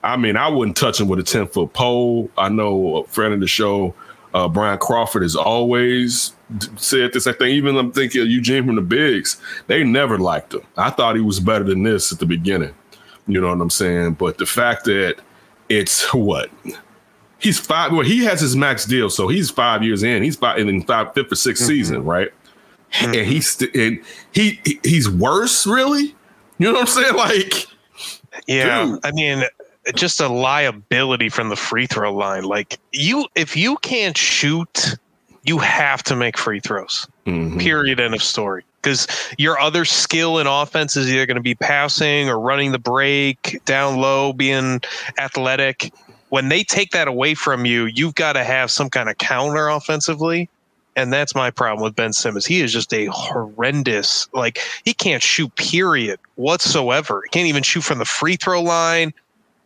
I 0.03 0.17
mean, 0.17 0.35
I 0.35 0.47
wouldn't 0.49 0.77
touch 0.77 0.99
him 0.99 1.07
with 1.07 1.19
a 1.19 1.23
10 1.23 1.47
foot 1.47 1.73
pole. 1.73 2.29
I 2.37 2.49
know 2.49 2.97
a 2.97 3.03
friend 3.07 3.33
of 3.33 3.39
the 3.39 3.47
show, 3.47 3.93
uh, 4.33 4.47
Brian 4.47 4.77
Crawford, 4.79 5.23
is 5.23 5.35
always 5.35 6.33
said 6.77 7.13
this. 7.13 7.27
I 7.27 7.33
think 7.33 7.49
even 7.51 7.75
I'm 7.77 7.91
thinking 7.91 8.21
of 8.21 8.27
Eugene 8.27 8.65
from 8.65 8.75
the 8.75 8.81
Bigs, 8.81 9.41
they 9.67 9.83
never 9.83 10.17
liked 10.17 10.53
him. 10.53 10.61
I 10.77 10.89
thought 10.89 11.15
he 11.15 11.21
was 11.21 11.39
better 11.39 11.63
than 11.65 11.83
this 11.83 12.11
at 12.11 12.19
the 12.19 12.25
beginning. 12.25 12.73
You 13.27 13.41
know 13.41 13.49
what 13.49 13.61
I'm 13.61 13.69
saying? 13.69 14.13
But 14.13 14.37
the 14.37 14.45
fact 14.45 14.85
that 14.85 15.17
it's 15.69 16.13
what 16.13 16.49
he's 17.39 17.59
five. 17.59 17.91
Well, 17.91 18.01
he 18.01 18.23
has 18.25 18.39
his 18.39 18.55
max 18.55 18.85
deal, 18.85 19.09
so 19.09 19.27
he's 19.27 19.49
five 19.49 19.83
years 19.83 20.03
in. 20.03 20.23
He's 20.23 20.37
five 20.37 20.59
in 20.59 20.83
five, 20.83 21.13
fifth 21.13 21.31
or 21.31 21.35
6th 21.35 21.51
Mm-hmm. 21.57 21.65
season, 21.67 22.03
right? 22.05 22.29
And 23.01 23.13
he's 23.15 23.49
st- 23.49 23.75
and 23.75 24.01
he 24.31 24.61
he- 24.63 24.79
he's 24.83 25.09
worse, 25.09 25.67
really. 25.67 26.15
You 26.57 26.67
know 26.67 26.73
what 26.73 26.81
I'm 26.81 26.87
saying? 26.87 27.13
Like, 27.17 27.53
Yeah, 28.47 28.85
Dude. 28.85 28.99
I 29.03 29.11
mean, 29.11 29.43
just 29.95 30.21
a 30.21 30.27
liability 30.29 31.27
from 31.29 31.49
the 31.49 31.55
free 31.57 31.85
throw 31.85 32.13
line. 32.15 32.43
Like 32.45 32.79
you, 32.93 33.27
if 33.35 33.57
you 33.57 33.75
can't 33.77 34.17
shoot, 34.17 34.95
you 35.47 35.57
have 35.59 36.03
to 36.03 36.15
make 36.15 36.37
free 36.37 36.59
throws. 36.59 37.07
mhm. 37.25 37.59
Period. 37.59 37.99
End 37.99 38.13
of 38.13 38.21
story. 38.21 38.63
Because 38.81 39.07
your 39.37 39.59
other 39.59 39.83
skill 39.85 40.37
in 40.39 40.47
offense 40.47 40.95
is 40.95 41.11
either 41.11 41.25
going 41.25 41.35
to 41.35 41.41
be 41.41 41.55
passing 41.55 42.29
or 42.29 42.39
running 42.39 42.71
the 42.71 42.79
break, 42.79 43.59
down 43.65 43.97
low, 43.97 44.33
being 44.33 44.81
athletic. 45.17 45.91
When 46.29 46.49
they 46.49 46.63
take 46.63 46.91
that 46.91 47.07
away 47.07 47.33
from 47.33 47.65
you, 47.65 47.85
you've 47.85 48.15
got 48.15 48.33
to 48.33 48.43
have 48.43 48.69
some 48.71 48.89
kind 48.89 49.09
of 49.09 49.17
counter 49.17 49.67
offensively. 49.69 50.49
And 50.95 51.11
that's 51.13 51.35
my 51.35 51.51
problem 51.51 51.83
with 51.83 51.95
Ben 51.95 52.11
Simmons. 52.13 52.45
He 52.45 52.61
is 52.61 52.73
just 52.73 52.93
a 52.93 53.05
horrendous, 53.07 54.27
like, 54.33 54.59
he 54.83 54.93
can't 54.93 55.21
shoot, 55.21 55.53
period, 55.55 56.19
whatsoever. 56.35 57.21
He 57.25 57.29
can't 57.29 57.47
even 57.47 57.63
shoot 57.63 57.81
from 57.81 57.99
the 57.99 58.05
free 58.05 58.35
throw 58.35 58.61
line. 58.61 59.13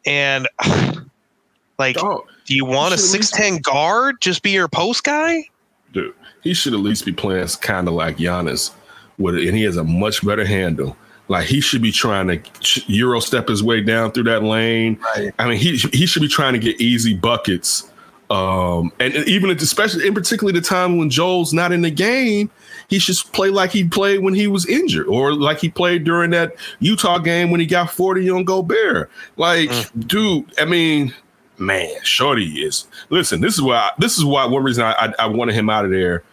And, 0.05 0.47
like, 1.79 1.95
Dog, 1.95 2.25
do 2.45 2.55
you 2.55 2.65
want 2.65 2.93
a 2.93 2.97
should 2.97 3.07
at 3.15 3.19
least- 3.19 3.33
6'10 3.35 3.61
guard? 3.61 4.19
Just 4.21 4.43
be 4.43 4.51
your 4.51 4.67
post 4.67 5.03
guy? 5.03 5.45
Dude, 5.93 6.13
he 6.41 6.53
should 6.53 6.73
at 6.73 6.79
least 6.79 7.05
be 7.05 7.11
playing 7.11 7.47
kind 7.61 7.87
of 7.87 7.93
like 7.93 8.17
Giannis, 8.17 8.71
with 9.17 9.35
and 9.35 9.55
he 9.55 9.63
has 9.63 9.77
a 9.77 9.83
much 9.83 10.25
better 10.25 10.45
handle. 10.45 10.95
Like 11.27 11.47
he 11.47 11.61
should 11.61 11.81
be 11.81 11.91
trying 11.91 12.27
to 12.27 12.81
euro 12.91 13.19
step 13.21 13.47
his 13.47 13.63
way 13.63 13.81
down 13.81 14.11
through 14.11 14.23
that 14.23 14.43
lane. 14.43 14.99
Right. 15.15 15.33
I 15.39 15.47
mean, 15.47 15.57
he 15.57 15.77
he 15.77 16.05
should 16.05 16.21
be 16.21 16.27
trying 16.27 16.53
to 16.53 16.59
get 16.59 16.81
easy 16.81 17.13
buckets. 17.13 17.89
Um, 18.29 18.93
and 18.99 19.13
even 19.13 19.49
at- 19.49 19.61
especially 19.61 20.07
in 20.07 20.13
particularly 20.13 20.57
the 20.57 20.65
time 20.65 20.97
when 20.97 21.09
Joel's 21.09 21.53
not 21.53 21.73
in 21.73 21.81
the 21.81 21.91
game, 21.91 22.49
he 22.87 22.97
should 22.97 23.17
play 23.33 23.49
like 23.49 23.71
he 23.71 23.85
played 23.85 24.21
when 24.21 24.33
he 24.33 24.47
was 24.47 24.65
injured, 24.67 25.07
or 25.07 25.33
like 25.33 25.59
he 25.59 25.69
played 25.69 26.05
during 26.05 26.31
that 26.31 26.55
Utah 26.79 27.17
game 27.17 27.51
when 27.51 27.59
he 27.59 27.65
got 27.65 27.91
forty 27.91 28.29
on 28.29 28.45
Gobert. 28.45 29.09
Like, 29.35 29.69
dude, 30.07 30.45
I 30.57 30.65
mean, 30.65 31.13
man, 31.61 31.95
Shorty 32.03 32.63
is. 32.63 32.87
Listen, 33.09 33.39
this 33.41 33.53
is 33.55 33.61
why. 33.61 33.89
This 33.97 34.17
is 34.17 34.25
why 34.25 34.45
one 34.45 34.63
reason 34.63 34.83
I 34.83 34.91
I, 34.93 35.13
I 35.19 35.27
wanted 35.27 35.55
him 35.55 35.69
out 35.69 35.85
of 35.85 35.91
there. 35.91 36.23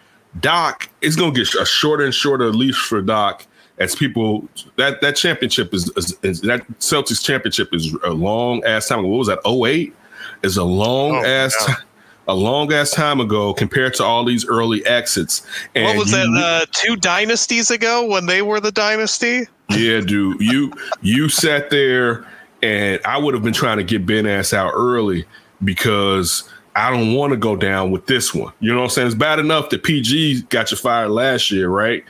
Doc 0.41 0.88
is 1.01 1.17
going 1.17 1.33
to 1.35 1.45
get 1.45 1.55
a 1.55 1.64
shorter 1.64 2.05
and 2.05 2.14
shorter 2.14 2.51
leash 2.51 2.77
for 2.77 3.01
Doc 3.01 3.47
as 3.79 3.95
people 3.95 4.47
that 4.77 5.01
that 5.01 5.17
championship 5.17 5.73
is, 5.73 5.91
is, 5.97 6.17
is 6.23 6.41
that 6.43 6.67
Celtics 6.81 7.25
championship 7.25 7.73
is 7.73 7.95
a 8.05 8.11
long 8.11 8.62
ass 8.64 8.88
time 8.88 9.01
ago. 9.01 9.09
What 9.09 9.19
was 9.19 9.29
that? 9.29 9.41
08? 9.47 9.95
Is 10.43 10.57
a 10.57 10.64
long 10.64 11.17
Oh, 11.17 11.25
ass 11.25 11.55
yeah. 11.69 11.75
ti- 11.77 11.83
a 12.29 12.35
long 12.35 12.73
ass 12.73 12.91
time 12.91 13.21
ago 13.21 13.55
compared 13.55 13.95
to 13.95 14.05
all 14.05 14.23
these 14.25 14.47
early 14.47 14.85
exits. 14.87 15.47
And 15.75 15.87
what 15.87 15.97
was 15.97 16.11
you- 16.12 16.19
that? 16.19 16.62
Uh, 16.62 16.67
two 16.73 16.95
dynasties 16.97 17.71
ago 17.71 18.05
when 18.07 18.27
they 18.27 18.43
were 18.43 18.61
the 18.61 18.71
dynasty? 18.73 19.47
yeah, 19.71 20.01
dude. 20.01 20.41
You 20.41 20.73
you 21.01 21.29
sat 21.29 21.71
there 21.71 22.27
and 22.62 23.01
I 23.05 23.18
would 23.18 23.35
have 23.35 23.42
been 23.42 23.53
trying 23.53 23.79
to 23.79 23.85
get 23.85 24.07
Ben 24.07 24.27
ass 24.27 24.53
out 24.53 24.73
early 24.75 25.25
because 25.62 26.49
I 26.75 26.90
don't 26.90 27.14
want 27.14 27.33
to 27.33 27.37
go 27.37 27.57
down 27.57 27.90
with 27.90 28.07
this 28.07 28.35
one. 28.35 28.53
You 28.61 28.73
know 28.73 28.79
what 28.79 28.85
I'm 28.85 28.90
saying? 28.90 29.07
It's 29.09 29.16
bad 29.16 29.38
enough 29.38 29.71
that 29.71 29.83
PG 29.83 30.42
got 30.42 30.71
you 30.71 30.77
fired 30.77 31.11
last 31.11 31.51
year, 31.51 31.68
right? 31.68 32.05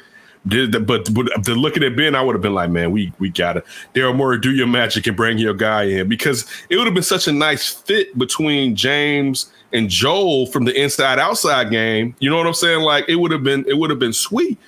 But, 0.45 0.87
but 0.87 1.05
the 1.45 1.55
looking 1.57 1.83
at 1.83 1.97
Ben, 1.97 2.15
I 2.15 2.23
would 2.23 2.35
have 2.35 2.43
been 2.43 2.55
like, 2.55 2.71
man, 2.71 2.91
we 2.91 3.13
we 3.19 3.29
gotta 3.29 3.63
Daryl 3.95 4.17
Morey, 4.17 4.39
do 4.39 4.53
your 4.53 4.67
magic 4.67 5.07
and 5.07 5.17
bring 5.17 5.37
your 5.37 5.53
guy 5.53 5.85
in 5.85 6.09
because 6.09 6.47
it 6.71 6.77
would 6.77 6.87
have 6.87 6.95
been 6.95 7.03
such 7.03 7.29
a 7.29 7.33
nice 7.33 7.69
fit 7.69 8.17
between 8.17 8.75
James 8.75 9.53
and 9.73 9.91
Joel 9.91 10.47
from 10.47 10.65
the 10.65 10.81
inside 10.81 11.19
outside 11.19 11.71
game. 11.71 12.15
You 12.19 12.31
know 12.31 12.37
what 12.37 12.47
I'm 12.47 12.55
saying? 12.55 12.81
Like 12.81 13.07
it 13.09 13.17
would 13.17 13.31
have 13.31 13.43
been 13.43 13.65
it 13.69 13.77
would 13.77 13.91
have 13.91 13.99
been 13.99 14.13
sweet. 14.13 14.59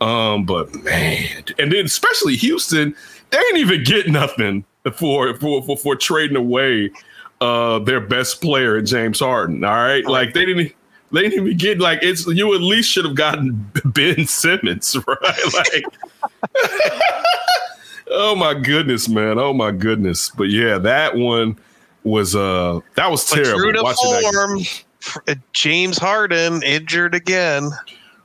Um, 0.00 0.44
but 0.44 0.74
man, 0.82 1.44
and 1.58 1.72
then 1.72 1.84
especially 1.84 2.36
Houston, 2.36 2.94
they 3.30 3.38
ain't 3.38 3.58
even 3.58 3.84
get 3.84 4.08
nothing 4.08 4.64
for 4.94 5.34
for 5.36 5.62
for, 5.62 5.76
for 5.76 5.96
trading 5.96 6.36
away 6.36 6.90
uh 7.40 7.78
their 7.80 8.00
best 8.00 8.40
player, 8.42 8.80
James 8.82 9.20
Harden. 9.20 9.64
All 9.64 9.74
right, 9.74 10.04
like 10.06 10.34
they 10.34 10.44
didn't. 10.44 10.72
They 11.12 11.22
didn't 11.22 11.44
even 11.44 11.56
get 11.58 11.80
like 11.80 11.98
it's. 12.02 12.24
You 12.26 12.54
at 12.54 12.60
least 12.60 12.88
should 12.88 13.04
have 13.04 13.16
gotten 13.16 13.68
Ben 13.84 14.26
Simmons, 14.26 14.96
right? 15.08 15.52
Like, 15.52 15.84
oh 18.10 18.36
my 18.36 18.54
goodness, 18.54 19.08
man! 19.08 19.38
Oh 19.38 19.52
my 19.52 19.72
goodness! 19.72 20.30
But 20.30 20.50
yeah, 20.50 20.78
that 20.78 21.16
one 21.16 21.58
was 22.04 22.36
uh 22.36 22.78
that 22.94 23.10
was 23.10 23.28
But 23.28 23.36
terrible. 23.42 23.60
true 23.60 23.72
to 23.72 23.94
form, 24.22 25.36
James 25.52 25.98
Harden 25.98 26.62
injured 26.62 27.14
again. 27.14 27.70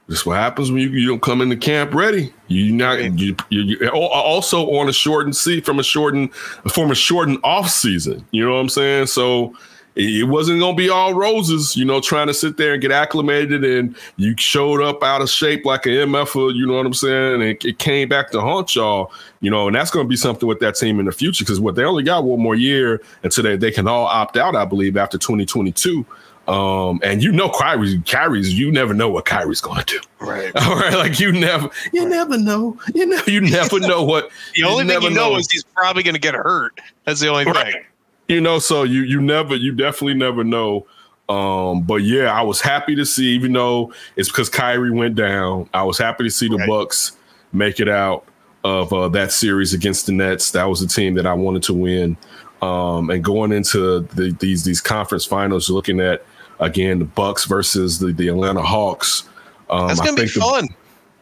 This 0.08 0.20
is 0.20 0.26
what 0.26 0.38
happens 0.38 0.72
when 0.72 0.82
you, 0.82 0.90
you 0.90 1.08
don't 1.08 1.22
come 1.22 1.42
into 1.42 1.58
camp 1.58 1.94
ready. 1.94 2.32
You 2.48 2.72
not 2.72 3.00
you, 3.20 3.36
you, 3.50 3.62
you 3.64 3.90
also 3.90 4.70
on 4.76 4.88
a 4.88 4.94
shortened 4.94 5.36
seat 5.36 5.66
from 5.66 5.80
a 5.80 5.84
shortened 5.84 6.34
from 6.36 6.92
a 6.92 6.96
shortened 6.96 7.40
off 7.44 7.70
season. 7.70 8.24
You 8.32 8.46
know 8.46 8.54
what 8.54 8.60
I'm 8.60 8.70
saying? 8.70 9.08
So 9.08 9.56
it 9.96 10.28
wasn't 10.28 10.60
gonna 10.60 10.76
be 10.76 10.90
all 10.90 11.14
roses, 11.14 11.76
you 11.78 11.86
know, 11.86 12.02
trying 12.02 12.28
to 12.28 12.34
sit 12.34 12.58
there 12.58 12.74
and 12.74 12.82
get 12.82 12.92
acclimated, 12.92 13.64
and 13.64 13.96
you 14.18 14.36
showed 14.38 14.82
up 14.82 15.02
out 15.02 15.22
of 15.22 15.30
shape 15.30 15.66
like 15.66 15.86
an 15.86 15.94
MF, 15.94 16.54
you 16.54 16.68
know 16.68 16.76
what 16.76 16.86
I'm 16.86 16.94
saying? 16.94 17.36
And 17.36 17.44
it, 17.44 17.64
it 17.64 17.80
came 17.80 18.10
back 18.10 18.30
to 18.32 18.42
haunt 18.42 18.76
y'all, 18.76 19.12
you 19.40 19.50
know, 19.50 19.68
and 19.68 19.76
that's 19.76 19.92
gonna 19.92 20.08
be 20.08 20.18
something 20.18 20.48
with 20.48 20.60
that 20.60 20.76
team 20.76 21.00
in 21.00 21.06
the 21.06 21.14
future 21.14 21.46
because 21.46 21.62
what 21.62 21.76
they 21.76 21.84
only 21.84 22.04
got 22.04 22.26
one 22.26 22.42
more 22.42 22.56
year 22.56 23.02
until 23.24 23.46
they, 23.46 23.56
they 23.56 23.72
can 23.72 23.88
all 23.88 24.06
opt 24.06 24.36
out, 24.36 24.56
I 24.56 24.66
believe, 24.66 24.98
after 24.98 25.18
2022. 25.18 26.06
Um, 26.48 27.00
and 27.04 27.24
you 27.24 27.32
know, 27.32 27.50
Kyrie, 27.50 28.00
Kyrie's, 28.02 28.54
you 28.58 28.72
never 28.72 28.94
know 28.94 29.10
what 29.10 29.26
Kyrie's 29.26 29.62
gonna 29.62 29.84
do. 29.86 30.00
Right. 30.20 30.52
All 30.62 30.76
right, 30.76 30.94
like 30.94 31.20
you 31.20 31.32
never, 31.32 31.70
you 31.92 32.08
never 32.08 32.38
know, 32.38 32.78
you 32.94 33.06
know, 33.08 33.20
you 33.26 33.42
never 33.42 33.80
know 33.80 34.04
what. 34.04 34.30
The 34.56 34.64
only 34.64 34.86
thing 34.86 35.02
you 35.02 35.10
know, 35.10 35.36
is 35.38 35.50
he's 35.52 35.64
probably 35.64 36.04
going 36.04 36.14
to 36.16 36.22
get 36.22 36.34
hurt. 36.36 36.80
That's 37.06 37.20
the 37.20 37.30
only 37.30 37.46
Right. 37.46 37.74
thing. 37.74 37.84
you 38.28 38.42
know, 38.42 38.60
so 38.60 38.84
you 38.84 39.02
you 39.02 39.20
never, 39.22 39.56
you 39.56 39.72
definitely 39.74 40.14
never 40.14 40.44
know. 40.44 40.86
Um, 41.28 41.82
but 41.82 42.04
yeah, 42.04 42.32
I 42.32 42.44
was 42.44 42.62
happy 42.62 42.96
to 42.96 43.06
see, 43.06 43.30
even 43.34 43.52
though 43.54 43.92
it's 44.16 44.30
because 44.30 44.48
Kyrie 44.50 44.92
went 44.92 45.16
down. 45.16 45.68
I 45.74 45.84
was 45.84 45.98
happy 45.98 46.24
to 46.26 46.30
see 46.30 46.48
the 46.48 46.58
Right. 46.58 46.70
Bucks 46.70 47.14
make 47.54 47.80
it 47.80 47.90
out 47.90 48.26
of 48.64 48.94
uh, 48.94 49.10
that 49.10 49.32
series 49.32 49.74
against 49.74 50.06
the 50.06 50.12
Nets. 50.12 50.52
That 50.52 50.66
was 50.66 50.82
a 50.84 50.88
team 50.88 51.16
that 51.16 51.26
I 51.26 51.34
wanted 51.34 51.64
to 51.64 51.74
win. 51.74 52.16
Um, 52.62 53.10
and 53.10 53.24
going 53.24 53.52
into 53.52 54.02
the, 54.14 54.36
these 54.40 54.64
these 54.64 54.82
conference 54.82 55.26
finals, 55.26 55.70
looking 55.70 56.00
at 56.00 56.24
again 56.60 57.00
the 57.00 57.06
Bucks 57.06 57.46
versus 57.46 58.00
the, 58.00 58.12
the 58.14 58.28
Atlanta 58.28 58.62
Hawks. 58.62 59.28
Um, 59.70 59.88
That's 59.88 60.00
going 60.00 60.16
to 60.16 60.22
be 60.24 60.28
think 60.28 60.44
the- 60.44 60.50
fun. 60.52 60.68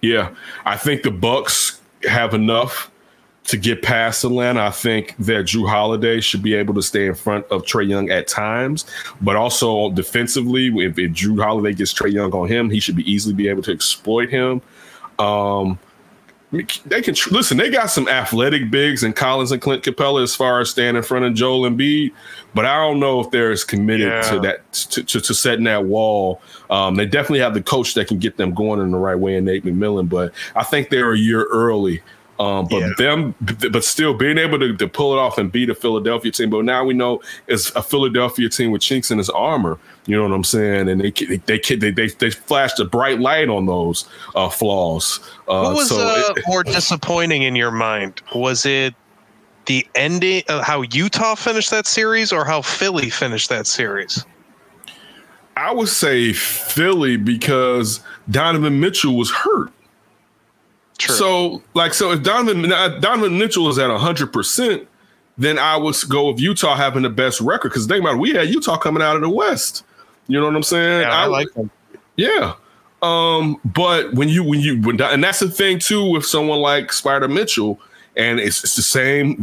Yeah, 0.02 0.32
I 0.66 0.76
think 0.76 1.04
the 1.04 1.12
Bucks 1.12 1.80
have 2.04 2.34
enough 2.34 2.92
to 3.46 3.58
get 3.58 3.82
past 3.82 4.24
Atlanta. 4.24 4.62
I 4.62 4.70
think 4.70 5.16
that 5.18 5.46
Jrue 5.46 5.68
Holiday 5.68 6.20
should 6.20 6.42
be 6.42 6.54
able 6.56 6.74
to 6.74 6.82
stay 6.82 7.06
in 7.08 7.16
front 7.16 7.46
of 7.48 7.64
Trae 7.64 7.88
Young 7.88 8.10
at 8.10 8.28
times, 8.28 8.86
but 9.22 9.36
also 9.38 9.92
defensively, 9.92 10.68
if, 10.68 10.98
if 11.00 11.12
Jrue 11.12 11.42
Holiday 11.42 11.74
gets 11.74 11.94
Trae 11.94 12.12
Young 12.12 12.34
on 12.34 12.48
him, 12.48 12.70
he 12.70 12.80
should 12.82 12.96
be 12.98 13.10
easily 13.10 13.34
be 13.34 13.48
able 13.48 13.62
to 13.64 13.72
exploit 13.72 14.30
him. 14.30 14.62
Um, 15.20 15.80
they 16.86 17.02
can 17.02 17.16
tr- 17.16 17.32
listen. 17.34 17.58
They 17.58 17.70
got 17.72 17.88
some 17.88 18.08
athletic 18.08 18.70
bigs 18.70 19.04
and 19.04 19.16
Collins 19.16 19.52
and 19.52 19.62
Clint 19.62 19.84
Capela 19.84 20.22
as 20.22 20.36
far 20.36 20.60
as 20.60 20.70
standing 20.70 20.98
in 20.98 21.04
front 21.04 21.26
of 21.26 21.34
Joel 21.34 21.68
Embiid, 21.70 22.12
but 22.54 22.66
I 22.66 22.76
don't 22.78 23.00
know 23.00 23.20
if 23.20 23.32
they're 23.32 23.52
as 23.52 23.64
committed 23.64 24.08
Yeah. 24.08 24.22
to 24.32 24.40
that 24.42 24.72
to, 24.74 25.04
to, 25.04 25.20
to 25.22 25.34
setting 25.34 25.64
that 25.66 25.86
wall. 25.86 26.42
Um, 26.70 26.96
they 26.96 27.06
definitely 27.08 27.40
have 27.40 27.54
the 27.56 27.64
coach 27.64 27.96
that 27.96 28.08
can 28.08 28.20
get 28.20 28.38
them 28.38 28.54
going 28.54 28.80
in 28.82 28.92
the 28.92 28.98
right 28.98 29.18
way 29.18 29.36
in 29.36 29.46
Nate 29.46 29.66
McMillan, 29.66 30.08
but 30.10 30.32
I 30.56 30.64
think 30.64 30.90
they're 30.90 31.14
a 31.14 31.18
year 31.18 31.46
early. 31.46 32.02
Um, 32.40 32.68
but 32.68 32.80
Yeah. 32.80 32.90
them, 32.98 33.36
but 33.40 33.84
still 33.84 34.14
being 34.16 34.38
able 34.40 34.58
to, 34.60 34.76
to 34.76 34.88
pull 34.88 35.14
it 35.14 35.20
off 35.20 35.38
and 35.38 35.52
beat 35.52 35.70
a 35.70 35.76
Philadelphia 35.76 36.32
team. 36.32 36.50
But 36.50 36.66
now 36.66 36.84
we 36.84 36.94
know 36.94 37.22
it's 37.48 37.70
a 37.76 37.82
Philadelphia 37.84 38.50
team 38.50 38.72
with 38.72 38.82
chinks 38.82 39.12
in 39.12 39.20
his 39.20 39.30
armor. 39.30 39.78
You 40.06 40.18
know 40.18 40.24
what 40.24 40.34
I'm 40.34 40.44
saying? 40.44 40.90
And 40.90 41.00
they 41.02 41.12
they 41.12 41.38
they 41.38 41.76
they 41.76 41.92
they, 41.92 42.08
they 42.08 42.30
flashed 42.30 42.80
a 42.80 42.86
bright 42.86 43.20
light 43.20 43.48
on 43.50 43.66
those 43.66 44.08
uh, 44.36 44.50
flaws. 44.50 45.20
Uh, 45.48 45.62
What 45.64 45.76
was 45.76 45.90
so 45.90 46.00
uh, 46.00 46.34
it- 46.36 46.44
more 46.46 46.64
disappointing 46.64 47.44
in 47.44 47.56
your 47.56 47.72
mind? 47.72 48.22
Was 48.36 48.66
it 48.66 48.94
the 49.66 49.88
ending, 49.96 50.44
uh, 50.50 50.62
how 50.62 50.82
Utah 50.82 51.36
finished 51.36 51.72
that 51.72 51.88
series, 51.88 52.34
or 52.34 52.44
how 52.44 52.62
Philly 52.62 53.10
finished 53.10 53.48
that 53.48 53.66
series? 53.66 54.26
I 55.56 55.72
would 55.72 55.88
say 55.88 56.34
Philly 56.34 57.16
because 57.16 58.02
Donovan 58.30 58.80
Mitchell 58.82 59.16
was 59.16 59.32
hurt. 59.32 59.72
True. 60.98 61.16
So, 61.16 61.64
like, 61.76 61.94
so 61.94 62.12
if 62.12 62.24
Donovan 62.24 62.70
Donovan 63.00 63.38
Mitchell 63.38 63.70
is 63.70 63.78
at 63.80 63.90
hundred 63.90 64.34
percent, 64.34 64.88
then 65.38 65.58
I 65.58 65.78
would 65.78 65.96
go 66.10 66.30
with 66.32 66.42
Utah 66.42 66.76
having 66.76 67.04
the 67.04 67.10
best 67.10 67.40
record. 67.40 67.70
Because 67.70 67.86
think 67.86 68.02
about 68.02 68.16
it, 68.16 68.20
we 68.20 68.32
had 68.32 68.50
Utah 68.50 68.78
coming 68.78 69.02
out 69.02 69.16
of 69.16 69.22
the 69.22 69.30
West. 69.30 69.86
You 70.28 70.40
know 70.40 70.46
what 70.46 70.56
I'm 70.56 70.64
saying? 70.64 71.02
yeah, 71.02 71.16
I, 71.16 71.26
like 71.26 71.52
them. 71.54 71.70
Yeah. 72.16 72.54
Um, 73.02 73.60
but 73.66 74.14
when 74.14 74.30
you 74.30 74.44
when 74.44 74.62
you 74.62 74.80
when 74.82 75.02
and 75.02 75.24
that's 75.24 75.40
the 75.40 75.50
thing 75.50 75.80
too 75.80 76.10
with 76.10 76.26
someone 76.26 76.60
like 76.60 76.94
Spider 76.94 77.28
Mitchell, 77.28 77.80
and 78.16 78.40
it's, 78.40 78.64
it's 78.64 78.76
the 78.76 78.82
same. 78.82 79.36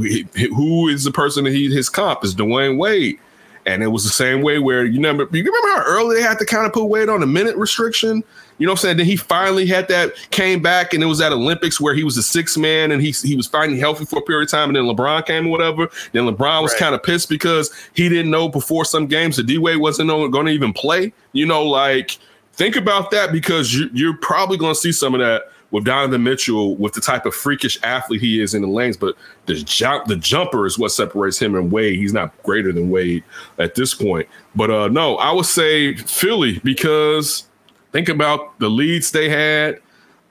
Who 0.54 0.88
is 0.88 1.04
the 1.04 1.10
person 1.10 1.44
that 1.44 1.52
he 1.52 1.72
his 1.72 1.90
comp 1.90 2.24
is 2.24 2.34
Dwyane 2.34 2.78
Wade, 2.78 3.18
And 3.66 3.82
it 3.82 3.88
was 3.88 4.04
the 4.04 4.10
same 4.10 4.40
way 4.42 4.58
where 4.58 4.84
you 4.84 4.94
remember 4.94 5.28
you 5.36 5.44
remember 5.44 5.68
how 5.68 5.82
early 5.86 6.16
they 6.16 6.22
had 6.22 6.38
to 6.38 6.46
kind 6.46 6.66
of 6.66 6.72
put 6.72 6.84
weight 6.86 7.08
on 7.08 7.22
a 7.22 7.26
minute 7.26 7.56
restriction. 7.56 8.24
You 8.58 8.66
know 8.66 8.72
what 8.72 8.80
I'm 8.80 8.82
saying? 8.82 8.96
Then 8.98 9.06
he 9.06 9.16
finally 9.16 9.66
had 9.66 9.88
that 9.88 10.12
came 10.30 10.60
back, 10.60 10.92
and 10.92 11.02
it 11.02 11.06
was 11.06 11.20
at 11.20 11.32
Olympics 11.32 11.80
where 11.80 11.94
he 11.94 12.04
was 12.04 12.16
a 12.18 12.22
six 12.22 12.56
man 12.56 12.90
and 12.90 13.00
he 13.02 13.10
he 13.10 13.36
was 13.36 13.46
finally 13.46 13.78
healthy 13.78 14.04
for 14.06 14.18
a 14.18 14.22
period 14.22 14.44
of 14.48 14.50
time, 14.50 14.68
and 14.68 14.76
then 14.76 14.84
LeBron 14.84 15.26
came 15.26 15.46
or 15.46 15.50
whatever. 15.50 15.88
Then 16.12 16.24
LeBron 16.24 16.62
was 16.62 16.72
Right. 16.72 16.80
kind 16.80 16.94
of 16.94 17.02
pissed 17.02 17.28
because 17.28 17.70
he 17.94 18.08
didn't 18.08 18.30
know 18.30 18.48
before 18.48 18.84
some 18.84 19.06
games 19.06 19.36
that 19.36 19.44
D 19.44 19.58
Wade 19.58 19.78
wasn't 19.78 20.08
going 20.08 20.46
to 20.46 20.52
even 20.52 20.72
play. 20.72 21.12
You 21.32 21.46
know, 21.46 21.62
like 21.64 22.18
think 22.54 22.76
about 22.76 23.10
that 23.12 23.32
because 23.32 23.74
you, 23.74 23.88
you're 23.92 24.16
probably 24.16 24.56
going 24.58 24.74
to 24.74 24.80
see 24.80 24.92
some 24.92 25.14
of 25.14 25.20
that 25.20 25.44
with 25.70 25.84
Donovan 25.84 26.22
Mitchell 26.22 26.76
with 26.76 26.92
the 26.94 27.00
type 27.00 27.26
of 27.26 27.34
freakish 27.34 27.78
athlete 27.82 28.20
he 28.20 28.40
is 28.40 28.54
in 28.54 28.62
the 28.62 28.68
lanes. 28.68 28.96
But 28.96 29.16
the 29.46 29.54
jump, 29.54 30.06
the 30.06 30.16
jumper 30.16 30.66
is 30.66 30.78
what 30.78 30.92
separates 30.92 31.38
him 31.38 31.54
and 31.54 31.70
Wade. 31.70 31.96
He's 31.96 32.12
not 32.12 32.40
greater 32.42 32.72
than 32.72 32.90
Wade 32.90 33.24
at 33.58 33.74
this 33.74 33.94
point. 33.94 34.28
But 34.54 34.70
uh, 34.70 34.88
no, 34.88 35.16
I 35.16 35.32
would 35.32 35.46
say 35.46 35.94
Philly 35.94 36.58
because 36.60 37.46
think 37.92 38.08
about 38.08 38.58
the 38.58 38.68
leads 38.68 39.10
they 39.10 39.28
had, 39.28 39.80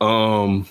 um, 0.02 0.68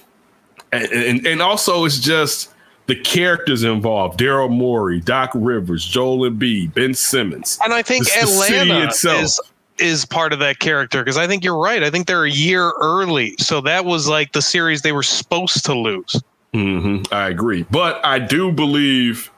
and, 0.72 0.92
and 0.92 1.26
and 1.26 1.42
also 1.42 1.84
it's 1.84 1.98
just 1.98 2.52
the 2.86 2.96
characters 2.96 3.64
involved: 3.64 4.18
Daryl 4.20 4.50
Morey, 4.50 5.00
Doc 5.00 5.30
Rivers, 5.34 5.84
Joel 5.84 6.30
Embiid, 6.30 6.74
Ben 6.74 6.94
Simmons. 6.94 7.58
And 7.64 7.72
I 7.72 7.82
think 7.82 8.06
the 8.06 8.20
Atlanta 8.20 8.86
itself. 8.86 9.22
is 9.22 9.40
is 9.80 10.04
part 10.04 10.32
of 10.32 10.38
that 10.40 10.58
character 10.58 11.02
because 11.02 11.16
I 11.16 11.26
think 11.26 11.44
you're 11.44 11.58
right. 11.58 11.82
I 11.82 11.90
think 11.90 12.06
they're 12.06 12.24
a 12.24 12.30
year 12.30 12.72
early, 12.80 13.34
so 13.38 13.60
that 13.62 13.84
was 13.84 14.08
like 14.08 14.32
the 14.32 14.42
series 14.42 14.82
they 14.82 14.92
were 14.92 15.02
supposed 15.02 15.64
to 15.66 15.74
lose. 15.74 16.20
hmm 16.52 17.02
I 17.12 17.28
agree, 17.28 17.64
but 17.70 18.04
I 18.04 18.18
do 18.18 18.52
believe 18.52 19.30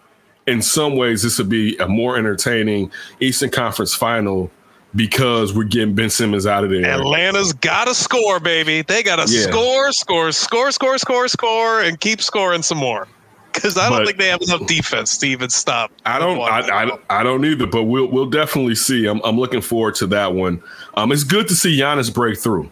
in 0.46 0.62
some 0.62 0.96
ways 0.96 1.22
this 1.22 1.38
would 1.38 1.48
be 1.48 1.76
a 1.76 1.86
more 1.86 2.16
entertaining 2.16 2.90
Eastern 3.20 3.50
Conference 3.50 3.94
final 3.94 4.50
because 4.96 5.54
we're 5.54 5.64
getting 5.64 5.94
Ben 5.94 6.10
Simmons 6.10 6.46
out 6.46 6.64
of 6.64 6.70
there. 6.70 6.84
Atlanta's 6.84 7.52
got 7.52 7.86
to 7.86 7.94
score, 7.94 8.40
baby. 8.40 8.82
They 8.82 9.02
got 9.04 9.24
to 9.24 9.32
Yeah. 9.32 9.42
score, 9.50 9.92
score, 9.92 10.32
score, 10.32 10.72
score, 10.72 10.98
score, 10.98 11.28
score, 11.28 11.80
and 11.82 12.00
keep 12.00 12.20
scoring 12.20 12.62
some 12.62 12.78
more. 12.78 13.06
Because 13.52 13.76
I 13.76 13.88
don't 13.88 13.98
But- 14.00 14.06
think 14.06 14.18
they 14.18 14.28
have 14.28 14.42
enough 14.42 14.66
defense 14.66 15.16
to 15.18 15.26
even 15.26 15.50
stop. 15.50 15.90
I 16.06 16.18
don't, 16.18 16.40
I, 16.40 16.60
I, 16.84 16.98
I 17.10 17.22
don't 17.22 17.44
either, 17.44 17.66
but 17.66 17.84
we'll, 17.84 18.06
we'll 18.06 18.30
definitely 18.30 18.74
see. 18.74 19.06
I'm, 19.06 19.20
I'm 19.24 19.38
looking 19.38 19.60
forward 19.60 19.94
to 19.96 20.06
that 20.08 20.34
one. 20.34 20.62
Um, 20.94 21.12
it's 21.12 21.24
good 21.24 21.48
to 21.48 21.54
see 21.54 21.78
Giannis 21.78 22.12
break 22.12 22.38
through 22.38 22.70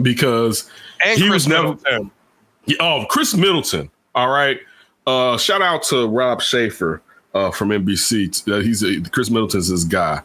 because 0.00 0.70
and 1.04 1.18
he 1.18 1.24
Chris 1.28 1.34
was 1.34 1.48
never- 1.48 1.68
Middleton. 1.74 2.10
Yeah, 2.66 2.76
Oh, 2.80 3.04
Khris 3.08 3.34
Middleton. 3.34 3.90
All 4.14 4.28
right. 4.28 4.60
Uh, 5.06 5.36
shout 5.38 5.62
out 5.62 5.82
to 5.84 6.06
Rob 6.06 6.40
Schaefer 6.42 7.02
uh, 7.34 7.50
from 7.50 7.70
NBC. 7.70 8.48
Uh, 8.50 8.60
he's 8.60 8.82
a, 8.82 9.00
Khris 9.10 9.30
Middleton's 9.30 9.68
his 9.68 9.84
guy. 9.84 10.20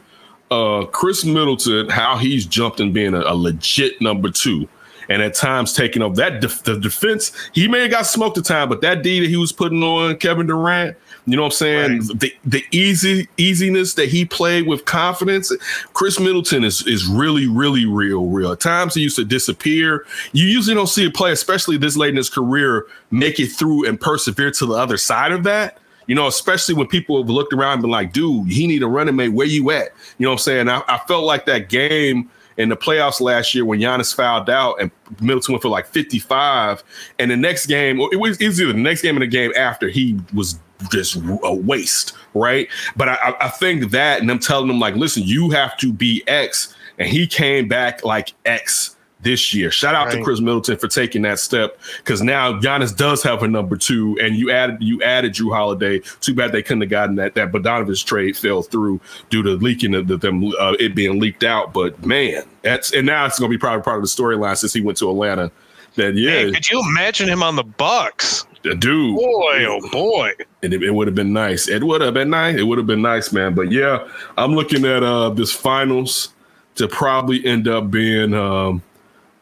Uh, 0.50 0.84
Khris 0.86 1.24
Middleton, 1.24 1.88
how 1.88 2.16
he's 2.16 2.46
jumped 2.46 2.78
in 2.78 2.92
being 2.92 3.14
a, 3.14 3.20
a 3.20 3.34
legit 3.34 4.00
number 4.00 4.30
two, 4.30 4.68
and 5.08 5.22
at 5.22 5.34
times 5.34 5.72
taking 5.72 6.02
over 6.02 6.16
that 6.16 6.40
def- 6.40 6.62
the 6.62 6.78
defense. 6.78 7.32
He 7.52 7.68
may 7.68 7.82
have 7.82 7.90
got 7.90 8.06
smoked 8.06 8.38
at 8.38 8.44
time, 8.44 8.68
but 8.68 8.80
that 8.80 9.02
D 9.02 9.20
that 9.20 9.28
he 9.28 9.36
was 9.36 9.52
putting 9.52 9.82
on 9.82 10.16
Kevin 10.16 10.46
Durant, 10.46 10.96
you 11.26 11.36
know 11.36 11.42
what 11.42 11.48
I'm 11.48 11.52
saying? 11.52 11.98
The 12.14 12.32
the 12.44 12.64
easy 12.70 13.28
easiness 13.36 13.94
that 13.94 14.08
he 14.08 14.24
played 14.24 14.66
with 14.66 14.84
confidence. 14.84 15.52
Khris 15.92 16.20
Middleton 16.20 16.62
is 16.62 16.86
is 16.86 17.06
really 17.06 17.48
really 17.48 17.84
real 17.84 18.26
real. 18.26 18.52
At 18.52 18.60
times 18.60 18.94
he 18.94 19.02
used 19.02 19.16
to 19.16 19.24
disappear. 19.24 20.06
You 20.32 20.46
usually 20.46 20.74
don't 20.74 20.86
see 20.86 21.06
a 21.06 21.10
player, 21.10 21.32
especially 21.32 21.78
this 21.78 21.96
late 21.96 22.10
in 22.10 22.16
his 22.16 22.30
career, 22.30 22.86
make 23.10 23.40
it 23.40 23.48
through 23.48 23.86
and 23.86 24.00
persevere 24.00 24.52
to 24.52 24.66
the 24.66 24.74
other 24.74 24.96
side 24.96 25.32
of 25.32 25.42
that. 25.44 25.78
You 26.06 26.14
know, 26.14 26.28
especially 26.28 26.76
when 26.76 26.86
people 26.86 27.20
have 27.20 27.28
looked 27.28 27.52
around 27.52 27.74
and 27.74 27.82
been 27.82 27.90
like, 27.90 28.12
dude, 28.12 28.46
he 28.46 28.68
need 28.68 28.84
a 28.84 28.86
running 28.86 29.16
mate. 29.16 29.30
Where 29.30 29.46
you 29.46 29.72
at? 29.72 29.88
You 30.18 30.24
know 30.24 30.30
what 30.30 30.34
I'm 30.34 30.38
saying? 30.38 30.68
I, 30.68 30.82
I 30.86 30.98
felt 31.08 31.24
like 31.24 31.46
that 31.46 31.68
game 31.68 32.30
in 32.56 32.68
the 32.68 32.76
playoffs 32.76 33.20
last 33.20 33.54
year 33.54 33.64
when 33.64 33.80
Giannis 33.80 34.14
fouled 34.14 34.48
out 34.50 34.80
and 34.80 34.90
Middleton 35.20 35.52
went 35.54 35.62
for 35.62 35.68
like 35.68 35.86
55. 35.86 36.82
And 37.18 37.30
the 37.30 37.36
next 37.36 37.66
game, 37.66 38.00
it 38.00 38.18
was 38.18 38.40
it 38.40 38.46
was 38.46 38.60
either 38.60 38.72
the 38.72 38.78
next 38.78 39.02
game 39.02 39.16
and 39.16 39.22
the 39.22 39.26
game 39.26 39.52
after, 39.56 39.88
he 39.88 40.18
was 40.34 40.58
just 40.90 41.16
a 41.44 41.54
waste, 41.54 42.12
right? 42.34 42.68
But 42.96 43.08
I, 43.10 43.34
I- 43.40 43.48
think 43.48 43.90
that, 43.92 44.20
and 44.20 44.30
I'm 44.30 44.38
telling 44.38 44.68
him, 44.68 44.78
like, 44.78 44.94
listen, 44.94 45.22
you 45.22 45.50
have 45.50 45.76
to 45.78 45.92
be 45.92 46.22
X. 46.26 46.74
And 46.98 47.08
he 47.08 47.26
came 47.26 47.68
back 47.68 48.04
like 48.04 48.32
X 48.46 48.95
this 49.26 49.52
year. 49.52 49.72
Shout 49.72 49.96
out 49.96 50.12
to 50.12 50.22
Khris 50.22 50.40
Middleton 50.40 50.76
for 50.76 50.86
taking 50.86 51.22
that 51.22 51.40
step 51.40 51.80
because 51.98 52.22
now 52.22 52.52
Giannis 52.60 52.96
does 52.96 53.24
have 53.24 53.42
a 53.42 53.48
number 53.48 53.76
two, 53.76 54.16
and 54.22 54.36
you 54.36 54.52
added 54.52 54.76
you 54.80 55.02
added 55.02 55.34
Jrue 55.34 55.52
Holiday. 55.52 55.98
Too 56.20 56.32
bad 56.32 56.52
they 56.52 56.62
couldn't 56.62 56.82
have 56.82 56.90
gotten 56.90 57.16
that. 57.16 57.34
That 57.34 57.50
Bogdanovich 57.50 58.04
trade 58.06 58.36
fell 58.36 58.62
through 58.62 59.00
due 59.28 59.42
to 59.42 59.50
leaking 59.56 59.94
of 59.96 60.06
the, 60.06 60.16
them 60.16 60.44
uh, 60.60 60.74
it 60.78 60.94
being 60.94 61.18
leaked 61.18 61.42
out. 61.42 61.72
But 61.72 62.06
man, 62.06 62.44
that's 62.62 62.92
and 62.92 63.04
now 63.04 63.26
it's 63.26 63.38
going 63.38 63.50
to 63.50 63.54
be 63.56 63.60
probably 63.60 63.82
part 63.82 63.96
of 63.96 64.02
the 64.02 64.08
storyline 64.08 64.56
since 64.56 64.72
he 64.72 64.80
went 64.80 64.96
to 64.98 65.10
Atlanta. 65.10 65.50
That 65.96 66.14
yeah, 66.14 66.30
Hey, 66.30 66.52
could 66.52 66.70
you 66.70 66.80
imagine 66.88 67.28
him 67.28 67.42
on 67.42 67.56
the 67.56 67.64
Bucks? 67.64 68.46
dude, 68.62 69.16
Boy, 69.16 69.64
oh 69.66 69.80
boy. 69.90 70.32
and 70.62 70.72
it, 70.74 70.82
it 70.82 70.92
would 70.92 71.06
have 71.08 71.14
been 71.14 71.32
nice. 71.32 71.68
It 71.68 71.82
would 71.82 72.00
have 72.00 72.14
been 72.14 72.30
nice. 72.30 72.56
It 72.56 72.64
would 72.64 72.78
have 72.78 72.86
been 72.86 73.02
nice, 73.02 73.32
man. 73.32 73.54
But 73.54 73.72
yeah, 73.72 74.06
I'm 74.38 74.54
looking 74.54 74.84
at 74.84 75.02
uh 75.02 75.30
this 75.30 75.52
finals 75.52 76.32
to 76.76 76.86
probably 76.86 77.44
end 77.44 77.66
up 77.66 77.90
being 77.90 78.34
um 78.34 78.82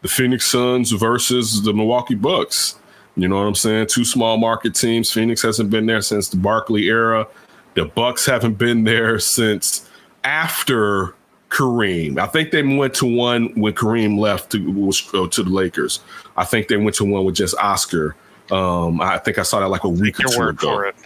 the 0.05 0.09
Phoenix 0.11 0.45
Suns 0.45 0.93
versus 0.93 1.63
the 1.63 1.73
Milwaukee 1.73 2.15
Bucks. 2.15 2.79
You 3.17 3.27
know 3.27 3.37
what 3.37 3.47
I'm 3.47 3.55
saying? 3.55 3.87
Two 3.87 4.05
small 4.05 4.37
market 4.37 4.75
teams. 4.75 5.11
Phoenix 5.11 5.41
hasn't 5.41 5.71
been 5.71 5.87
there 5.87 6.03
since 6.03 6.29
the 6.29 6.37
Barkley 6.37 6.89
era. 6.89 7.27
The 7.73 7.87
Bucks 7.87 8.27
haven't 8.27 8.59
been 8.59 8.85
there 8.85 9.19
since 9.19 9.89
after 10.23 11.15
Kareem. 11.49 12.19
I 12.19 12.27
think 12.27 12.51
they 12.51 12.63
went 12.63 12.93
to 12.97 13.07
one 13.07 13.59
when 13.59 13.73
Kareem 13.73 14.19
left 14.19 14.53
to 14.53 14.91
uh, 15.15 15.27
to 15.29 15.43
the 15.43 15.49
Lakers. 15.49 16.01
I 16.37 16.45
think 16.45 16.69
they 16.69 16.77
went 16.77 16.97
to 16.97 17.07
one 17.07 17.25
with 17.25 17.37
just 17.37 17.57
Oscar. 17.57 18.15
Um, 18.51 19.01
I 19.01 19.17
think 19.17 19.39
I 19.39 19.43
saw 19.43 19.61
that 19.61 19.69
like 19.69 19.85
a 19.85 19.89
week 19.89 20.21
or 20.21 20.25
two 20.25 20.43
ago. 20.43 20.75
for 20.75 20.85
it. 20.85 20.97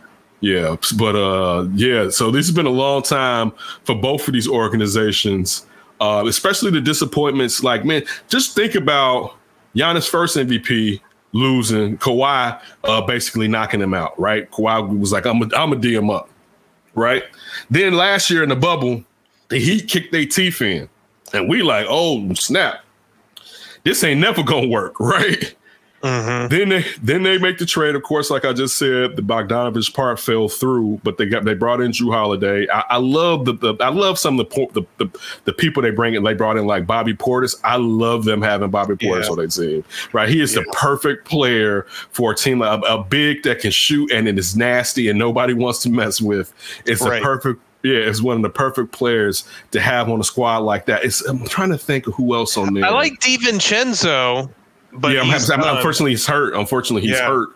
Yeah, 0.41 0.75
but 0.97 1.15
uh, 1.15 1.69
yeah. 1.73 2.11
So 2.11 2.33
this 2.33 2.49
has 2.49 2.55
been 2.55 2.67
a 2.67 2.71
long 2.71 3.03
time 3.03 3.53
for 3.85 3.95
both 3.95 4.27
of 4.27 4.35
these 4.35 4.49
organizations, 4.49 5.67
uh, 6.01 6.25
especially 6.27 6.71
the 6.71 6.81
disappointments. 6.81 7.63
Like, 7.63 7.85
man, 7.85 8.05
just 8.29 8.55
think 8.55 8.75
about 8.75 9.37
Giannis' 9.75 10.09
first 10.09 10.37
MVP 10.37 11.01
losing, 11.33 11.99
Kawhi 11.99 12.61
uh, 12.85 13.01
basically 13.03 13.49
knocking 13.49 13.81
him 13.81 13.95
out. 13.95 14.19
Right? 14.19 14.51
Kawhi 14.51 14.99
was 14.99 15.13
like, 15.13 15.27
"I'm 15.27 15.43
I'm 15.55 15.73
a 15.73 15.77
D 15.77 15.95
him 15.95 16.11
up." 16.11 16.29
Right? 16.95 17.25
Then 17.71 17.95
last 17.95 18.31
year 18.31 18.43
in 18.43 18.49
the 18.49 18.57
bubble, 18.57 19.05
the 19.49 19.59
Heat 19.59 19.89
kicked 19.89 20.13
their 20.13 20.27
teeth 20.27 20.61
in, 20.63 20.89
and 21.33 21.49
we 21.49 21.63
like, 21.63 21.87
"Oh 21.89 22.33
snap, 22.35 22.85
this 23.85 24.03
ain't 24.05 24.21
never 24.21 24.43
gonna 24.43 24.69
work." 24.69 24.95
Right? 25.01 25.55
Mhm. 26.03 26.49
Then 26.51 26.69
they 26.69 26.85
then 27.03 27.23
they 27.25 27.39
make 27.39 27.59
the 27.59 27.67
trade. 27.67 27.97
Of 27.97 28.05
course, 28.05 28.31
like 28.31 28.45
I 28.45 28.53
just 28.53 28.79
said, 28.79 29.17
the 29.17 29.23
Bogdanovich 29.23 29.93
part 29.95 30.21
fell 30.21 30.49
through, 30.49 31.01
but 31.03 31.19
they 31.19 31.27
got 31.27 31.45
they 31.45 31.55
brought 31.55 31.81
in 31.81 31.91
Jrue 31.91 32.13
Holiday. 32.13 32.69
I, 32.73 32.85
I 32.91 32.97
love 32.99 33.47
the, 33.47 33.55
the 33.55 33.75
I 33.81 33.89
love 33.89 34.17
some 34.17 34.39
of 34.39 34.49
the, 34.49 34.67
the 34.75 34.83
the 35.05 35.19
the 35.45 35.53
people 35.53 35.83
they 35.83 35.91
bring 35.91 36.15
in. 36.15 36.23
They 36.23 36.35
brought 36.35 36.57
in 36.57 36.67
like 36.67 36.87
Bobby 36.87 37.15
Portis. 37.15 37.57
I 37.65 37.77
love 37.79 38.25
them 38.25 38.43
having 38.43 38.71
Bobby 38.71 38.95
Portis 38.95 39.25
Yeah. 39.25 39.31
on 39.31 39.37
their 39.39 39.47
team. 39.49 39.85
Right, 40.13 40.29
he 40.29 40.41
is 40.41 40.55
the 40.55 40.63
perfect 40.73 41.27
player 41.29 41.85
for 42.11 42.31
a 42.31 42.35
team 42.37 42.61
like 42.61 42.81
a, 42.81 42.95
a 42.95 43.03
big 43.03 43.43
that 43.43 43.59
can 43.59 43.73
shoot 43.73 44.13
and 44.13 44.29
it 44.29 44.39
is 44.39 44.57
nasty 44.57 45.09
and 45.09 45.19
nobody 45.19 45.53
wants 45.53 45.81
to 45.83 45.91
mess 45.91 46.21
with. 46.21 46.53
It's 46.87 47.03
Right. 47.03 47.21
a 47.21 47.25
perfect. 47.25 47.61
Yeah, 47.85 47.95
it's 47.99 48.21
one 48.21 48.35
of 48.37 48.43
the 48.43 48.51
perfect 48.51 48.91
players 48.91 49.45
to 49.71 49.81
have 49.81 50.09
on 50.11 50.19
a 50.21 50.25
squad 50.25 50.59
like 50.59 50.87
that. 50.87 51.05
It's, 51.05 51.21
I'm 51.23 51.47
trying 51.47 51.71
to 51.71 51.79
think 51.79 52.09
of 52.09 52.15
who 52.15 52.35
else 52.35 52.57
on 52.57 52.75
there. 52.75 52.85
I 52.85 52.91
like 52.91 53.21
DiVincenzo, 53.21 54.51
but 54.93 55.13
yeah, 55.13 55.21
I'm, 55.23 55.31
I'm- 55.31 55.61
uh, 55.63 55.77
unfortunately 55.77 56.13
he's 56.13 56.27
hurt. 56.27 56.55
Unfortunately, 56.55 57.03
he's 57.09 57.19
Yeah. 57.19 57.27
hurt. 57.29 57.49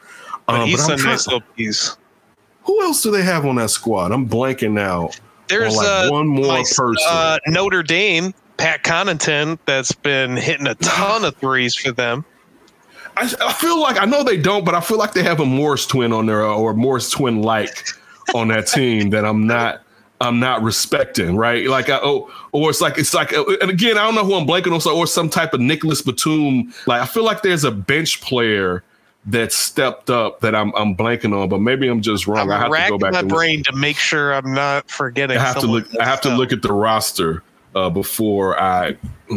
but 0.47 0.61
Um, 0.61 0.67
he's 0.69 0.89
I'm 0.89 0.99
a 0.99 1.03
nice 1.03 1.27
little 1.27 1.41
piece. 1.57 1.97
Who 2.65 2.83
else 2.83 3.03
do 3.03 3.11
they 3.11 3.23
have 3.23 3.45
on 3.47 3.57
that 3.57 3.71
squad? 3.71 4.13
I'm 4.13 4.29
blanking 4.29 4.73
now. 4.73 5.11
There's 5.49 5.77
like 5.77 5.87
uh, 5.87 6.09
one 6.11 6.27
more 6.29 6.47
my- 6.47 6.65
person. 6.77 6.97
Uh, 7.09 7.39
Notre 7.49 7.83
Dame, 7.83 8.33
Pat 8.57 8.85
Connaughton, 8.85 9.59
that's 9.67 9.93
been 9.93 10.37
hitting 10.37 10.67
a 10.67 10.75
ton 10.77 11.25
of 11.25 11.37
threes 11.37 11.75
for 11.75 11.91
them. 11.93 12.25
I, 13.17 13.31
I 13.43 13.53
feel 13.53 13.81
like 13.81 14.01
I 14.01 14.05
know 14.07 14.23
they 14.23 14.37
don't, 14.39 14.65
but 14.65 14.75
I 14.75 14.81
feel 14.81 14.97
like 14.99 15.13
they 15.13 15.23
have 15.23 15.41
a 15.41 15.45
Morris 15.45 15.87
twin 15.87 16.13
on 16.13 16.27
there 16.27 16.43
or 16.45 16.71
a 16.71 16.75
Morris 16.75 17.11
twin 17.11 17.43
like 17.43 17.87
on 18.35 18.49
that 18.49 18.67
team 18.69 19.11
that 19.11 19.25
I'm 19.25 19.47
not. 19.47 19.83
I'm 20.23 20.39
not 20.39 20.63
respecting, 20.63 21.37
right? 21.37 21.67
Like, 21.67 21.89
I, 21.91 21.99
oh, 22.03 22.31
or 22.53 22.71
it's 22.71 22.81
like 22.81 22.97
it's 22.97 23.13
like, 23.13 23.33
and 23.33 23.71
again, 23.71 23.99
I 23.99 24.05
don't 24.05 24.15
know 24.15 24.25
who 24.25 24.35
I'm 24.35 24.47
blanking 24.47 24.73
on, 24.73 24.81
so- 24.81 24.97
or 24.97 25.07
some 25.07 25.29
type 25.29 25.53
of 25.53 25.61
Nicolas 25.61 26.01
Batum. 26.01 26.73
Like, 26.87 27.03
I 27.03 27.07
feel 27.07 27.25
like 27.25 27.43
there's 27.43 27.65
a 27.65 27.71
bench 27.73 28.21
player 28.21 28.85
that 29.27 29.53
stepped 29.53 30.11
up 30.11 30.41
that 30.41 30.55
I'm 30.55 30.73
I'm 30.75 30.97
blanking 30.97 31.37
on, 31.37 31.49
but 31.49 31.61
maybe 31.61 31.89
I'm 31.89 32.03
just 32.03 32.27
wrong. 32.27 32.51
I 32.51 32.57
I'm 32.57 32.73
have 32.73 32.85
to 32.87 32.91
go 32.91 32.99
back 32.99 33.13
my 33.13 33.21
look. 33.21 33.31
brain 33.31 33.63
to 33.65 33.73
make 33.75 33.97
sure 33.97 34.33
I'm 34.33 34.53
not 34.55 34.91
forgetting. 34.91 35.37
I 35.39 35.41
have 35.41 35.61
to 35.61 35.67
look. 35.67 35.89
I 36.01 36.05
have 36.05 36.21
to 36.23 36.33
uh, 36.33 36.37
look 36.37 36.53
at 36.53 36.63
the 36.63 36.73
roster 36.73 37.43
uh, 37.75 37.91
before 37.91 38.61
I 38.61 38.97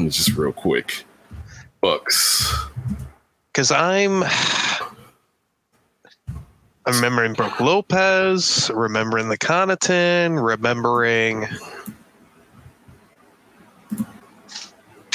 just 0.10 0.36
real 0.36 0.52
quick. 0.54 1.04
Bucks. 1.82 2.54
because 3.54 3.72
I'm. 3.72 4.24
Remembering 6.88 7.34
Brook 7.34 7.60
Lopez, 7.60 8.70
remembering 8.74 9.30
the 9.30 9.38
Connaughton, 9.38 10.44
remembering. 10.44 11.48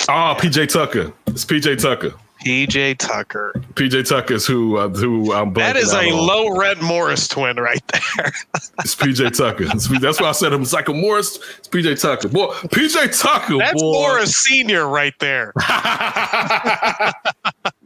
Oh, 0.09 0.35
PJ 0.37 0.69
Tucker. 0.69 1.13
It's 1.29 1.45
PJ 1.45 1.81
Tucker. 1.81 2.13
PJ 2.45 2.97
Tucker. 2.99 3.53
PJ 3.75 4.09
Tucker 4.09 4.35
is 4.35 4.47
who 4.47 4.79
uh, 4.79 4.89
who 4.89 5.33
I'm. 5.33 5.53
That 5.53 5.77
is 5.77 5.93
a 5.93 6.11
on. 6.11 6.27
low 6.27 6.57
Red 6.57 6.81
Morris 6.83 7.29
twin 7.29 7.57
right 7.57 7.83
there. 7.89 8.33
it's 8.81 8.97
PJ 8.97 9.37
Tucker. 9.37 9.65
It's, 9.69 9.87
that's 10.01 10.21
why 10.21 10.31
I 10.31 10.33
said 10.33 10.53
him. 10.53 10.63
It's 10.63 10.73
like 10.73 10.89
a 10.89 10.95
Morris. 10.95 11.39
It's 11.59 11.69
PJ 11.69 12.01
Tucker. 12.01 12.29
Boy, 12.29 12.47
PJ 12.47 13.21
Tucker. 13.21 13.59
That's 13.59 13.81
boy. 13.81 13.93
Morris 13.93 14.37
Senior 14.37 14.89
right 14.89 15.15
there. 15.21 15.53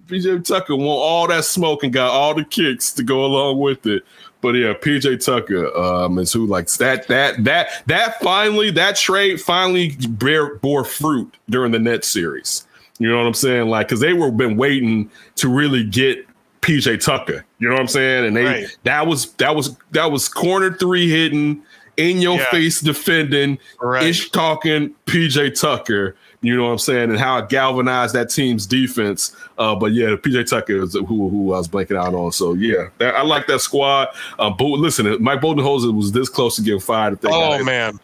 PJ 0.06 0.44
Tucker 0.46 0.76
want 0.76 0.88
all 0.88 1.26
that 1.28 1.44
smoke 1.44 1.82
and 1.84 1.92
got 1.92 2.10
all 2.10 2.34
the 2.34 2.44
kicks 2.44 2.92
to 2.94 3.02
go 3.02 3.24
along 3.24 3.58
with 3.58 3.86
it. 3.86 4.02
But 4.40 4.54
yeah, 4.56 4.74
PJ 4.74 5.24
Tucker 5.24 5.74
um, 5.76 6.18
is 6.18 6.32
who 6.32 6.46
likes 6.46 6.76
that 6.76 7.08
that 7.08 7.42
that 7.44 7.68
that 7.86 8.20
finally 8.20 8.70
that 8.72 8.96
trade 8.96 9.40
finally 9.40 9.96
bear, 10.08 10.56
bore 10.56 10.84
fruit 10.84 11.34
during 11.48 11.72
the 11.72 11.78
net 11.78 12.04
series. 12.04 12.66
You 12.98 13.08
know 13.10 13.16
what 13.16 13.26
I'm 13.26 13.34
saying? 13.34 13.68
Like 13.68 13.88
because 13.88 14.00
they 14.00 14.12
were 14.12 14.30
been 14.30 14.56
waiting 14.56 15.10
to 15.36 15.48
really 15.48 15.82
get 15.82 16.26
PJ 16.60 17.02
Tucker. 17.02 17.44
You 17.58 17.68
know 17.68 17.74
what 17.74 17.80
I'm 17.80 17.88
saying? 17.88 18.26
And 18.26 18.36
they 18.36 18.44
Right. 18.44 18.76
that 18.84 19.06
was 19.06 19.32
that 19.34 19.56
was 19.56 19.76
that 19.92 20.12
was 20.12 20.28
corner 20.28 20.72
three 20.74 21.08
hitting 21.08 21.62
in 21.96 22.18
your 22.20 22.36
Yeah. 22.36 22.50
face 22.50 22.80
defending 22.80 23.58
Right. 23.80 24.04
ish 24.04 24.30
talking 24.30 24.94
PJ 25.06 25.58
Tucker. 25.58 26.16
You 26.44 26.56
know 26.56 26.64
what 26.64 26.70
I'm 26.72 26.78
saying, 26.78 27.10
and 27.10 27.18
how 27.18 27.38
it 27.38 27.48
galvanized 27.48 28.14
that 28.14 28.30
team's 28.30 28.66
defense. 28.66 29.34
Uh, 29.58 29.74
but 29.74 29.92
yeah, 29.92 30.08
PJ 30.16 30.48
Tucker 30.48 30.82
is 30.82 30.94
who 30.94 31.28
who 31.28 31.54
I 31.54 31.58
was 31.58 31.68
blanking 31.68 31.96
out 31.96 32.14
on. 32.14 32.32
So 32.32 32.54
yeah, 32.54 32.88
that, 32.98 33.14
I 33.16 33.22
like 33.22 33.46
that 33.48 33.60
squad. 33.60 34.08
Uh, 34.38 34.50
but 34.50 34.66
listen, 34.66 35.22
Mike 35.22 35.40
Budenholzer 35.40 35.94
was 35.94 36.12
this 36.12 36.28
close 36.28 36.56
to 36.56 36.62
getting 36.62 36.80
fired. 36.80 37.14
If 37.14 37.20
they 37.22 37.28
got 37.28 37.52
Oh 37.52 37.52
him. 37.54 37.64
man. 37.64 38.00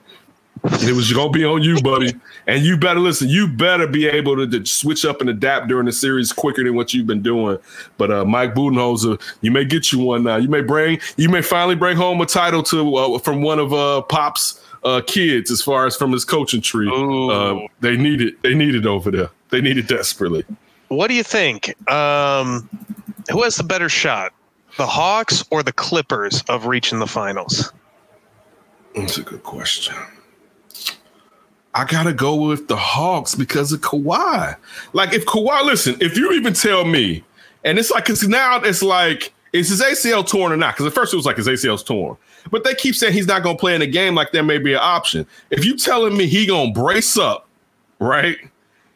It 0.65 0.95
was 0.95 1.11
gonna 1.13 1.31
be 1.31 1.45
on 1.45 1.63
you, 1.63 1.81
buddy. 1.81 2.13
And 2.47 2.63
you 2.63 2.77
better 2.77 3.01
listen. 3.01 3.29
You 3.31 3.49
better 3.49 3.87
be 3.87 4.07
able 4.07 4.37
to, 4.37 4.47
to 4.47 4.67
switch 4.67 5.07
up 5.07 5.23
and 5.23 5.31
adapt 5.31 5.69
during 5.69 5.87
the 5.87 5.93
series 5.93 6.33
quicker 6.33 6.63
than 6.63 6.75
what 6.75 6.93
you've 6.93 7.07
been 7.07 7.23
doing. 7.23 7.59
But 7.97 8.11
uh, 8.11 8.25
Mike 8.27 8.55
Budenholzer, 8.55 9.21
you 9.41 9.51
may 9.51 9.65
get 9.65 9.91
you 9.91 10.01
one 10.01 10.23
now. 10.23 10.37
You 10.37 10.49
may 10.49 10.61
bring, 10.61 11.01
you 11.17 11.31
may 11.31 11.41
finally 11.41 11.77
bring 11.77 11.97
home 11.97 12.21
a 12.21 12.27
title 12.27 12.63
to 12.65 12.95
uh, 12.97 13.19
from 13.21 13.41
one 13.41 13.59
of 13.59 13.73
uh, 13.73 14.03
Pop's 14.03 14.60
uh, 14.85 15.01
kids, 15.07 15.51
as 15.51 15.63
far 15.63 15.87
as 15.87 15.97
from 15.97 16.13
his 16.13 16.25
coaching 16.25 16.61
tree. 16.61 16.91
Uh, 16.91 17.67
they 17.81 17.97
need 17.97 18.21
it. 18.21 18.43
They 18.43 18.55
need 18.55 18.75
it 18.75 18.87
over 18.87 19.11
there. 19.11 19.31
They 19.51 19.61
need 19.61 19.79
it 19.79 19.89
desperately. 19.89 20.45
What 20.89 21.09
do 21.09 21.15
you 21.15 21.23
think? 21.23 21.75
Um, 21.91 22.69
who 23.31 23.43
has 23.43 23.57
the 23.57 23.63
better 23.63 23.89
shot? 23.89 24.33
The 24.77 24.87
Hawks 24.87 25.45
or 25.51 25.63
the 25.63 25.73
Clippers 25.73 26.43
of 26.49 26.67
reaching 26.67 26.99
the 26.99 27.07
finals? 27.07 27.73
That's 28.95 29.19
a 29.19 29.23
good 29.23 29.43
question. 29.43 29.95
I 31.75 31.85
gotta 31.85 32.13
go 32.13 32.35
with 32.35 32.67
the 32.67 32.77
Hawks 32.77 33.35
because 33.35 33.73
of 33.73 33.81
Kawhi. 33.81 34.57
Like, 34.93 35.13
if 35.13 35.25
Kawhi, 35.27 35.65
listen, 35.65 35.97
if 36.01 36.17
you 36.17 36.33
even 36.33 36.55
tell 36.55 36.85
me, 36.85 37.23
and 37.65 37.79
it's 37.79 37.91
like, 37.91 38.07
because 38.07 38.27
now 38.27 38.61
it's 38.61 38.83
like, 38.83 39.33
is 39.53 39.69
his 39.69 39.83
ACL 39.83 40.27
torn 40.27 40.53
or 40.53 40.57
not? 40.57 40.75
Because 40.75 40.87
at 40.87 40.93
first 40.93 41.13
it 41.13 41.17
was 41.17 41.27
like 41.27 41.37
his 41.37 41.49
ACL's 41.49 41.83
torn, 41.83 42.17
but 42.51 42.65
they 42.65 42.75
keep 42.75 42.95
saying 42.95 43.13
he's 43.13 43.27
not 43.27 43.43
gonna 43.43 43.59
play 43.59 43.75
in 43.75 43.81
the 43.81 43.87
game. 43.87 44.15
Like 44.15 44.33
there 44.33 44.43
may 44.43 44.59
be 44.59 44.73
an 44.75 44.81
option. 44.81 45.27
If 45.51 45.65
you 45.65 45.77
telling 45.77 46.17
me 46.17 46.27
he 46.27 46.47
gonna 46.47 46.73
brace 46.73 47.17
up, 47.19 47.49
right, 47.99 48.37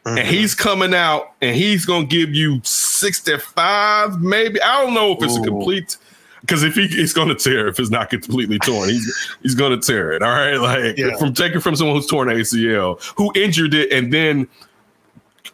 and 0.05 0.17
mm-hmm. 0.17 0.29
he's 0.29 0.55
coming 0.55 0.93
out 0.93 1.33
and 1.41 1.55
he's 1.55 1.85
gonna 1.85 2.05
give 2.05 2.33
you 2.33 2.61
sixty 2.63 3.37
five, 3.37 4.21
maybe 4.21 4.61
I 4.61 4.83
don't 4.83 4.93
know 4.93 5.11
if 5.11 5.23
it's 5.23 5.37
a 5.37 5.41
complete. 5.41 5.97
Because 6.41 6.61
if 6.61 6.75
he, 6.75 6.87
he's 6.87 7.11
going 7.11 7.29
to 7.29 7.33
tear, 7.33 7.67
if 7.67 7.79
it's 7.79 7.89
not 7.89 8.11
completely 8.11 8.59
torn, 8.59 8.87
he's 8.87 9.35
he's 9.41 9.55
going 9.55 9.71
to 9.71 9.83
tear 9.83 10.11
it. 10.11 10.21
All 10.21 10.29
right, 10.29 10.57
like 10.57 10.95
Yeah. 10.95 11.17
from 11.17 11.33
taking 11.33 11.59
from 11.59 11.75
someone 11.75 11.95
who's 11.95 12.05
torn 12.05 12.27
ACL, 12.27 13.01
who 13.17 13.31
injured 13.33 13.73
it, 13.73 13.91
and 13.91 14.13
then 14.13 14.47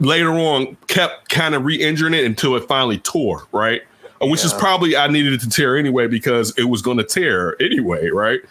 later 0.01 0.31
on 0.31 0.75
kept 0.87 1.29
kind 1.29 1.55
of 1.55 1.63
re-injuring 1.63 2.13
it 2.13 2.25
until 2.25 2.57
it 2.57 2.67
finally 2.67 2.97
tore. 2.97 3.47
Right, 3.53 3.83
Which 4.21 4.45
is 4.45 4.53
probably 4.53 4.95
I 4.95 5.07
needed 5.07 5.33
it 5.33 5.41
to 5.41 5.49
tear 5.49 5.75
anyway 5.75 6.07
because 6.07 6.55
it 6.57 6.65
was 6.65 6.81
going 6.81 6.97
to 6.97 7.03
tear 7.03 7.61
anyway. 7.61 8.09
Right. 8.09 8.41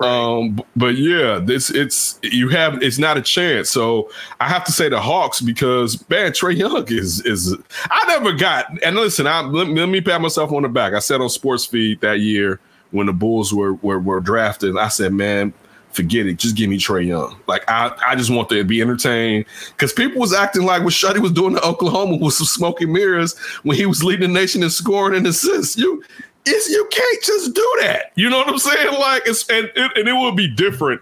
Um, 0.00 0.62
but 0.74 0.96
yeah, 0.96 1.38
this 1.38 1.70
it's 1.70 2.18
you 2.22 2.48
have 2.48 2.82
it's 2.82 2.98
not 2.98 3.18
a 3.18 3.22
chance. 3.22 3.68
So 3.68 4.10
I 4.40 4.48
have 4.48 4.64
to 4.64 4.72
say 4.72 4.88
the 4.88 5.00
Hawks 5.00 5.40
because 5.40 6.08
man, 6.08 6.32
Trae 6.32 6.56
Young 6.56 6.86
is 6.88 7.20
is 7.26 7.54
I 7.90 8.04
never 8.06 8.32
got 8.32 8.66
and 8.82 8.96
listen, 8.96 9.26
I 9.26 9.40
let, 9.42 9.68
let 9.68 9.88
me 9.88 10.00
pat 10.00 10.20
myself 10.20 10.52
on 10.52 10.62
the 10.62 10.68
back. 10.68 10.94
I 10.94 11.00
said 11.00 11.20
on 11.20 11.28
Sports 11.28 11.66
Feed 11.66 12.00
that 12.00 12.20
year 12.20 12.60
when 12.90 13.06
the 13.06 13.12
Bulls 13.12 13.52
were 13.52 13.74
were, 13.74 13.98
were 13.98 14.20
drafted, 14.20 14.76
I 14.76 14.88
said, 14.88 15.12
man, 15.12 15.52
forget 15.98 16.26
it. 16.26 16.38
Just 16.38 16.54
give 16.54 16.70
me 16.70 16.78
Trae 16.78 17.04
Young. 17.04 17.36
Like 17.48 17.68
I, 17.68 17.92
I 18.06 18.14
just 18.14 18.30
want 18.30 18.48
to 18.50 18.62
be 18.62 18.80
entertained 18.80 19.46
because 19.70 19.92
people 19.92 20.20
was 20.20 20.32
acting 20.32 20.62
like 20.62 20.84
what 20.84 20.92
Shuddy 20.92 21.18
was 21.18 21.32
doing 21.32 21.54
to 21.56 21.62
Oklahoma 21.62 22.16
was 22.16 22.38
some 22.38 22.46
smoky 22.46 22.86
mirrors 22.86 23.36
when 23.64 23.76
he 23.76 23.84
was 23.84 24.04
leading 24.04 24.32
the 24.32 24.40
nation 24.40 24.62
in 24.62 24.70
scoring 24.70 25.16
and 25.16 25.26
assists. 25.26 25.76
You, 25.76 26.04
it's 26.46 26.68
you 26.68 26.88
can't 26.92 27.22
just 27.24 27.52
do 27.52 27.78
that. 27.80 28.12
You 28.14 28.30
know 28.30 28.38
what 28.38 28.48
I'm 28.48 28.58
saying? 28.58 28.94
Like 28.98 29.22
it's 29.26 29.48
and 29.50 29.70
it, 29.74 29.90
and 29.96 30.08
it 30.08 30.14
would 30.14 30.36
be 30.36 30.46
different 30.46 31.00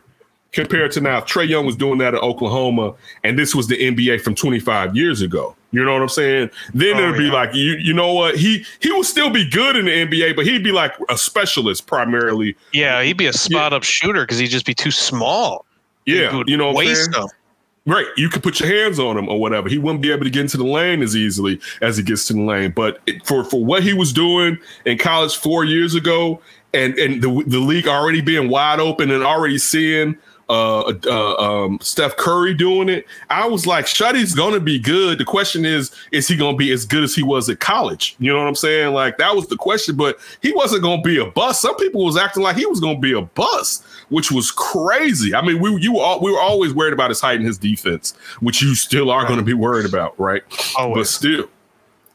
compared 0.53 0.93
to 0.93 1.03
now. 1.03 1.21
Trae 1.21 1.47
Young 1.47 1.67
was 1.67 1.77
doing 1.77 1.99
that 1.99 2.15
at 2.15 2.23
Oklahoma, 2.23 2.95
and 3.23 3.39
this 3.39 3.55
was 3.55 3.69
the 3.69 3.77
NBA 3.77 4.23
from 4.23 4.35
25 4.35 4.97
years 4.97 5.21
ago. 5.21 5.55
You 5.77 5.85
know 5.85 5.93
what 5.93 6.03
I'm 6.03 6.09
saying? 6.09 6.51
Then 6.73 6.97
Oh, 6.97 7.03
it'd 7.03 7.19
be 7.19 7.25
yeah. 7.25 7.33
like, 7.33 7.55
you 7.55 7.73
you 7.77 7.93
know 7.93 8.13
what? 8.15 8.37
He 8.37 8.65
he 8.81 8.91
would 8.93 9.05
still 9.07 9.29
be 9.31 9.49
good 9.49 9.77
in 9.77 9.85
the 9.85 9.91
NBA, 9.91 10.35
but 10.35 10.47
he'd 10.47 10.65
be 10.65 10.73
like 10.73 10.95
a 11.11 11.19
specialist 11.19 11.87
primarily. 11.87 12.57
Yeah, 12.73 13.03
he'd 13.03 13.19
be 13.19 13.27
a 13.27 13.33
spot 13.33 13.73
up 13.73 13.83
shooter 13.85 14.23
because 14.23 14.39
he'd 14.39 14.49
just 14.49 14.65
be 14.67 14.75
too 14.75 14.91
small. 14.91 15.67
Yeah, 16.07 16.43
you 16.47 16.57
know 16.57 16.73
what 16.73 16.87
I'm 16.87 16.95
saying? 16.95 17.11
them. 17.11 17.29
Right. 17.85 18.07
You 18.17 18.29
could 18.29 18.43
put 18.43 18.59
your 18.59 18.69
hands 18.69 18.99
on 18.99 19.17
him 19.17 19.29
or 19.29 19.39
whatever. 19.39 19.69
He 19.69 19.79
wouldn't 19.79 20.03
be 20.03 20.11
able 20.11 20.25
to 20.25 20.31
get 20.31 20.41
into 20.41 20.57
the 20.57 20.65
lane 20.65 21.03
as 21.03 21.15
easily 21.15 21.61
as 21.83 21.97
he 21.97 22.03
gets 22.03 22.27
to 22.29 22.33
the 22.33 22.41
lane. 22.43 22.73
But 22.75 23.01
it, 23.07 23.25
for 23.25 23.45
for 23.45 23.65
what 23.65 23.83
he 23.85 23.93
was 23.93 24.13
doing 24.13 24.59
in 24.87 24.99
college 24.99 25.37
four 25.37 25.65
years 25.65 25.95
ago, 25.95 26.41
and 26.75 26.99
and 26.99 27.23
the 27.23 27.45
the 27.47 27.59
league 27.61 27.87
already 27.87 28.21
being 28.21 28.49
wide 28.49 28.81
open 28.81 29.11
and 29.13 29.23
already 29.23 29.59
seeing 29.59 30.17
uh, 30.49 30.93
uh 31.07 31.35
um 31.35 31.79
Steph 31.81 32.17
Curry 32.17 32.55
doing 32.55 32.89
it, 32.89 33.07
I 33.31 33.47
was 33.49 33.67
like, 33.67 33.87
Shuddy's 33.87 34.35
gonna 34.35 34.61
be 34.61 34.79
good. 34.79 35.19
The 35.19 35.25
question 35.25 35.65
is, 35.65 35.91
is 36.13 36.29
he 36.29 36.37
gonna 36.37 36.57
be 36.57 36.71
as 36.73 36.85
good 36.85 37.03
as 37.03 37.15
he 37.15 37.23
was 37.23 37.49
at 37.49 37.61
college? 37.61 38.17
You 38.19 38.33
know 38.33 38.39
what 38.39 38.47
I'm 38.47 38.55
saying? 38.55 38.95
Like 38.95 39.19
that 39.19 39.35
was 39.35 39.49
the 39.49 39.57
question, 39.57 39.97
but 39.97 40.19
he 40.43 40.53
wasn't 40.53 40.83
gonna 40.83 41.03
be 41.03 41.19
a 41.19 41.27
bust. 41.27 41.63
Some 41.63 41.77
people 41.77 42.05
was 42.05 42.17
acting 42.17 42.43
like 42.43 42.57
he 42.57 42.67
was 42.67 42.81
gonna 42.81 42.99
be 42.99 43.13
a 43.13 43.23
bust, 43.23 43.85
which 44.09 44.31
was 44.31 44.51
crazy. 44.51 45.35
I 45.35 45.43
mean, 45.43 45.61
we 45.61 45.81
you 45.81 45.99
all 45.99 46.21
we 46.21 46.31
were 46.31 46.41
always 46.41 46.73
worried 46.73 46.93
about 46.93 47.11
his 47.11 47.21
height 47.21 47.39
and 47.39 47.47
his 47.47 47.59
defense, 47.59 48.15
which 48.41 48.63
you 48.63 48.75
still 48.75 49.11
are 49.11 49.27
gonna 49.27 49.43
be 49.43 49.55
worried 49.55 49.87
about, 49.87 50.19
right? 50.19 50.43
But 50.95 51.07
still. 51.07 51.49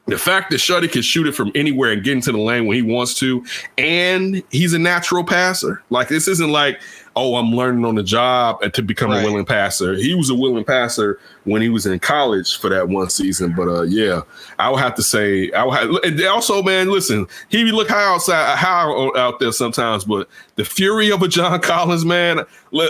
The 0.07 0.17
fact 0.17 0.49
that 0.49 0.57
Shuddy 0.57 0.91
can 0.91 1.03
shoot 1.03 1.27
it 1.27 1.34
from 1.34 1.51
anywhere 1.53 1.91
and 1.91 2.03
get 2.03 2.13
into 2.13 2.32
the 2.32 2.39
lane 2.39 2.65
when 2.65 2.75
he 2.75 2.82
wants 2.82 3.13
to, 3.19 3.45
and 3.77 4.43
he's 4.49 4.73
a 4.73 4.79
natural 4.79 5.23
passer. 5.23 5.84
Like 5.89 6.09
this 6.09 6.27
isn't 6.27 6.51
like, 6.51 6.82
oh, 7.16 7.36
I'm 7.36 7.51
learning 7.51 7.84
on 7.86 7.95
the 7.95 8.03
job 8.03 8.59
and 8.64 8.74
to 8.74 8.82
become 8.82 9.12
Right. 9.12 9.22
a 9.24 9.26
willing 9.28 9.45
passer. 9.45 9.95
He 9.95 10.16
was 10.16 10.30
a 10.30 10.36
willing 10.36 10.64
passer 10.64 11.20
when 11.43 11.62
he 11.62 11.70
was 11.70 11.86
in 11.86 11.99
college 11.99 12.57
for 12.57 12.70
that 12.70 12.88
one 12.88 13.09
season. 13.09 13.53
But 13.55 13.68
uh, 13.68 13.82
yeah, 13.84 14.22
I 14.59 14.70
would 14.70 14.80
have 14.80 14.95
to 14.95 15.03
say, 15.03 15.51
I 15.51 15.64
would 15.66 15.76
have, 15.78 15.89
and 16.03 16.22
also, 16.26 16.64
man, 16.64 16.89
listen, 16.89 17.28
he 17.49 17.64
look 17.72 17.89
high 17.89 18.05
outside, 18.14 18.57
high 18.57 18.84
out 19.18 19.39
there 19.39 19.51
sometimes, 19.51 20.05
but 20.05 20.30
the 20.55 20.64
fury 20.66 21.12
of 21.12 21.22
a 21.22 21.28
John 21.28 21.59
Collins, 21.62 22.05
man. 22.05 22.41
Let, 22.72 22.89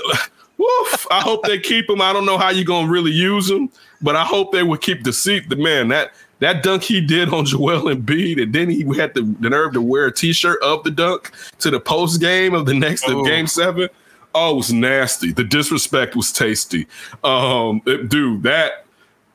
Woof. 0.57 1.07
I 1.09 1.21
hope 1.21 1.43
they 1.45 1.57
keep 1.59 1.89
him. 1.89 2.01
I 2.01 2.13
don't 2.13 2.25
know 2.27 2.37
how 2.37 2.49
you're 2.51 2.63
gonna 2.65 2.87
really 2.91 3.09
use 3.11 3.49
him, 3.49 3.69
but 4.03 4.15
I 4.15 4.23
hope 4.23 4.51
they 4.51 4.61
would 4.61 4.81
keep 4.81 5.03
the 5.03 5.11
seat. 5.11 5.49
The 5.49 5.55
man 5.55 5.87
that 5.87 6.11
that 6.37 6.61
dunk 6.61 6.83
he 6.83 7.01
did 7.01 7.29
on 7.33 7.45
Joel 7.45 7.83
Embiid, 7.85 8.39
and 8.41 8.53
then 8.53 8.69
he 8.69 8.83
had 8.95 9.15
the, 9.15 9.23
the 9.39 9.49
nerve 9.49 9.73
to 9.73 9.81
wear 9.81 10.05
a 10.05 10.13
T-shirt 10.13 10.61
of 10.61 10.83
the 10.83 10.91
dunk 10.91 11.31
to 11.59 11.71
the 11.71 11.79
post 11.79 12.19
game 12.21 12.53
of 12.53 12.67
the 12.67 12.75
next 12.75 13.07
of 13.09 13.15
Oh. 13.17 13.25
game 13.25 13.47
seven. 13.47 13.89
Oh, 14.33 14.53
it 14.53 14.57
was 14.57 14.73
nasty. 14.73 15.31
The 15.31 15.43
disrespect 15.43 16.15
was 16.15 16.31
tasty. 16.31 16.87
Um, 17.23 17.81
it- 17.85 18.09
dude, 18.09 18.43
that 18.43 18.85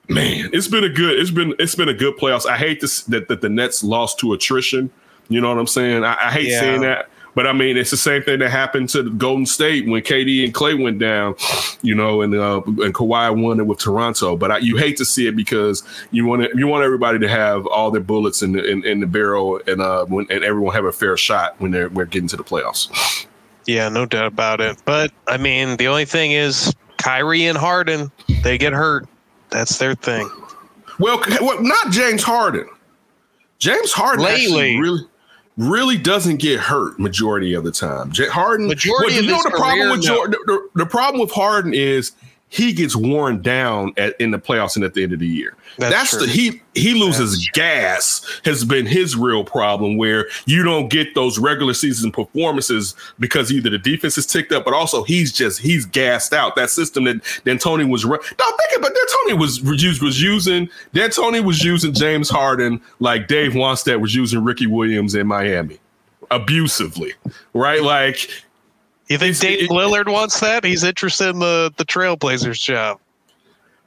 man, 0.08 0.50
it's 0.52 0.68
been 0.68 0.84
a 0.84 0.88
good, 0.88 1.18
it's 1.18 1.30
been 1.30 1.54
it's 1.58 1.74
been 1.74 1.88
a 1.88 1.94
good 1.94 2.16
playoffs. 2.16 2.46
I 2.46 2.56
hate 2.56 2.80
this 2.80 3.02
that, 3.04 3.28
that 3.28 3.40
the 3.40 3.48
Nets 3.48 3.82
lost 3.84 4.18
to 4.20 4.32
attrition. 4.32 4.90
You 5.28 5.40
know 5.40 5.48
what 5.48 5.58
I'm 5.58 5.66
saying? 5.66 6.04
I, 6.04 6.12
I 6.14 6.30
hate 6.30 6.48
Yeah. 6.48 6.60
saying 6.60 6.80
that. 6.82 7.08
But 7.34 7.46
I 7.46 7.52
mean, 7.52 7.76
it's 7.76 7.90
the 7.90 7.98
same 7.98 8.22
thing 8.22 8.38
that 8.38 8.48
happened 8.50 8.88
to 8.90 9.02
the 9.02 9.10
Golden 9.10 9.44
State 9.44 9.86
when 9.86 10.00
KD 10.00 10.42
and 10.46 10.54
Clay 10.54 10.72
went 10.72 10.98
down, 10.98 11.34
you 11.82 11.94
know, 11.94 12.22
and 12.22 12.34
uh, 12.34 12.62
and 12.64 12.94
Kawhi 12.94 13.42
won 13.42 13.60
it 13.60 13.66
with 13.66 13.78
Toronto. 13.78 14.38
But 14.38 14.52
I, 14.52 14.58
you 14.58 14.78
hate 14.78 14.96
to 14.96 15.04
see 15.04 15.26
it 15.26 15.36
because 15.36 15.82
you 16.12 16.24
want 16.24 16.44
to, 16.44 16.58
you 16.58 16.66
want 16.66 16.84
everybody 16.84 17.18
to 17.18 17.28
have 17.28 17.66
all 17.66 17.90
their 17.90 18.00
bullets 18.00 18.40
in 18.40 18.52
the 18.52 18.64
in, 18.64 18.82
in 18.86 19.00
the 19.00 19.06
barrel 19.06 19.60
and 19.66 19.82
uh 19.82 20.06
when, 20.06 20.26
and 20.30 20.44
everyone 20.44 20.74
have 20.74 20.86
a 20.86 20.92
fair 20.92 21.14
shot 21.18 21.56
when 21.58 21.72
they're 21.72 21.90
we're 21.90 22.06
getting 22.06 22.28
to 22.28 22.36
the 22.38 22.44
playoffs. 22.44 23.26
Yeah, 23.66 23.88
no 23.88 24.06
doubt 24.06 24.26
about 24.26 24.60
it. 24.60 24.76
But 24.84 25.12
I 25.26 25.36
mean, 25.36 25.76
the 25.76 25.88
only 25.88 26.04
thing 26.04 26.32
is 26.32 26.74
Kyrie 26.98 27.46
and 27.46 27.58
Harden, 27.58 28.10
they 28.42 28.58
get 28.58 28.72
hurt. 28.72 29.08
That's 29.50 29.78
their 29.78 29.94
thing. 29.94 30.28
Well, 30.98 31.22
well, 31.40 31.62
not 31.62 31.90
James 31.90 32.22
Harden. 32.22 32.68
James 33.58 33.92
Harden 33.92 34.24
Lately. 34.24 34.78
really 34.78 35.06
really 35.56 35.96
doesn't 35.96 36.36
get 36.36 36.60
hurt 36.60 36.98
majority 36.98 37.54
of 37.54 37.64
the 37.64 37.72
time. 37.72 38.12
Harden 38.14 38.68
Majority 38.68 39.14
well, 39.14 39.18
of 39.18 39.24
you 39.24 39.30
know 39.30 39.42
the 39.42 39.56
problem 39.56 39.90
with 39.90 40.06
no. 40.06 40.14
Jordan, 40.14 40.40
the, 40.46 40.68
the 40.74 40.86
problem 40.86 41.20
with 41.20 41.30
Harden 41.30 41.74
is 41.74 42.12
he 42.48 42.72
gets 42.72 42.94
worn 42.94 43.42
down 43.42 43.92
at, 43.96 44.18
in 44.20 44.30
the 44.30 44.38
playoffs 44.38 44.76
and 44.76 44.84
at 44.84 44.94
the 44.94 45.02
end 45.02 45.12
of 45.12 45.18
the 45.18 45.26
year. 45.26 45.54
That's 45.78 46.12
That's, 46.12 46.24
the 46.24 46.30
he 46.30 46.62
he 46.74 46.94
loses 46.94 47.48
gas 47.52 48.40
has 48.44 48.64
been 48.64 48.86
his 48.86 49.16
real 49.16 49.44
problem 49.44 49.96
where 49.96 50.26
you 50.46 50.62
don't 50.62 50.88
get 50.88 51.14
those 51.14 51.38
regular 51.38 51.74
season 51.74 52.12
performances 52.12 52.94
because 53.18 53.52
either 53.52 53.68
the 53.68 53.78
defense 53.78 54.16
is 54.16 54.26
ticked 54.26 54.52
up, 54.52 54.64
but 54.64 54.74
also 54.74 55.02
he's 55.02 55.32
just 55.32 55.60
he's 55.60 55.84
gassed 55.84 56.32
out. 56.32 56.54
That 56.56 56.70
system 56.70 57.04
that 57.04 57.22
D'Antoni 57.44 57.88
was. 57.90 58.04
No, 58.04 58.16
think 58.16 58.78
about 58.78 58.92
D'Antoni 58.92 59.38
was 59.38 59.60
was 59.62 60.00
was 60.00 60.22
using 60.22 60.68
D'Antoni 60.94 61.44
was 61.44 61.62
using 61.62 61.92
James 61.92 62.30
Harden 62.30 62.80
like 63.00 63.26
Dave 63.26 63.52
Wannstedt 63.52 64.00
was 64.00 64.14
using 64.14 64.44
Ricky 64.44 64.66
Williams 64.66 65.14
in 65.14 65.26
Miami 65.26 65.78
abusively, 66.30 67.12
right? 67.54 67.82
Like 67.82 68.30
You 69.08 69.18
think 69.18 69.38
Dave 69.38 69.62
it- 69.62 69.70
Lillard 69.70 70.12
wants 70.12 70.40
that? 70.40 70.64
He's 70.64 70.84
interested 70.84 71.28
in 71.28 71.38
the 71.38 71.72
the 71.76 71.84
Trailblazers 71.84 72.60
job. 72.60 72.98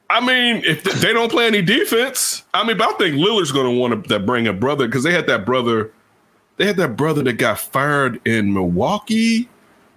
I 0.08 0.18
mean, 0.20 0.64
if 0.64 0.82
they 0.82 1.12
don't 1.12 1.30
play 1.30 1.46
any 1.46 1.62
defense, 1.62 2.42
I 2.52 2.66
mean, 2.66 2.76
but 2.76 2.88
I 2.94 2.98
think 2.98 3.14
Lillard's 3.16 3.52
going 3.52 3.72
to 3.72 3.78
want 3.78 4.08
to 4.08 4.18
bring 4.18 4.48
a 4.48 4.52
brother 4.52 4.86
because 4.86 5.04
they 5.04 5.12
had 5.12 5.28
that 5.28 5.44
brother, 5.46 5.92
they 6.56 6.66
had 6.66 6.76
that 6.78 6.96
brother 6.96 7.22
that 7.22 7.34
got 7.34 7.60
fired 7.60 8.20
in 8.26 8.52
Milwaukee. 8.52 9.48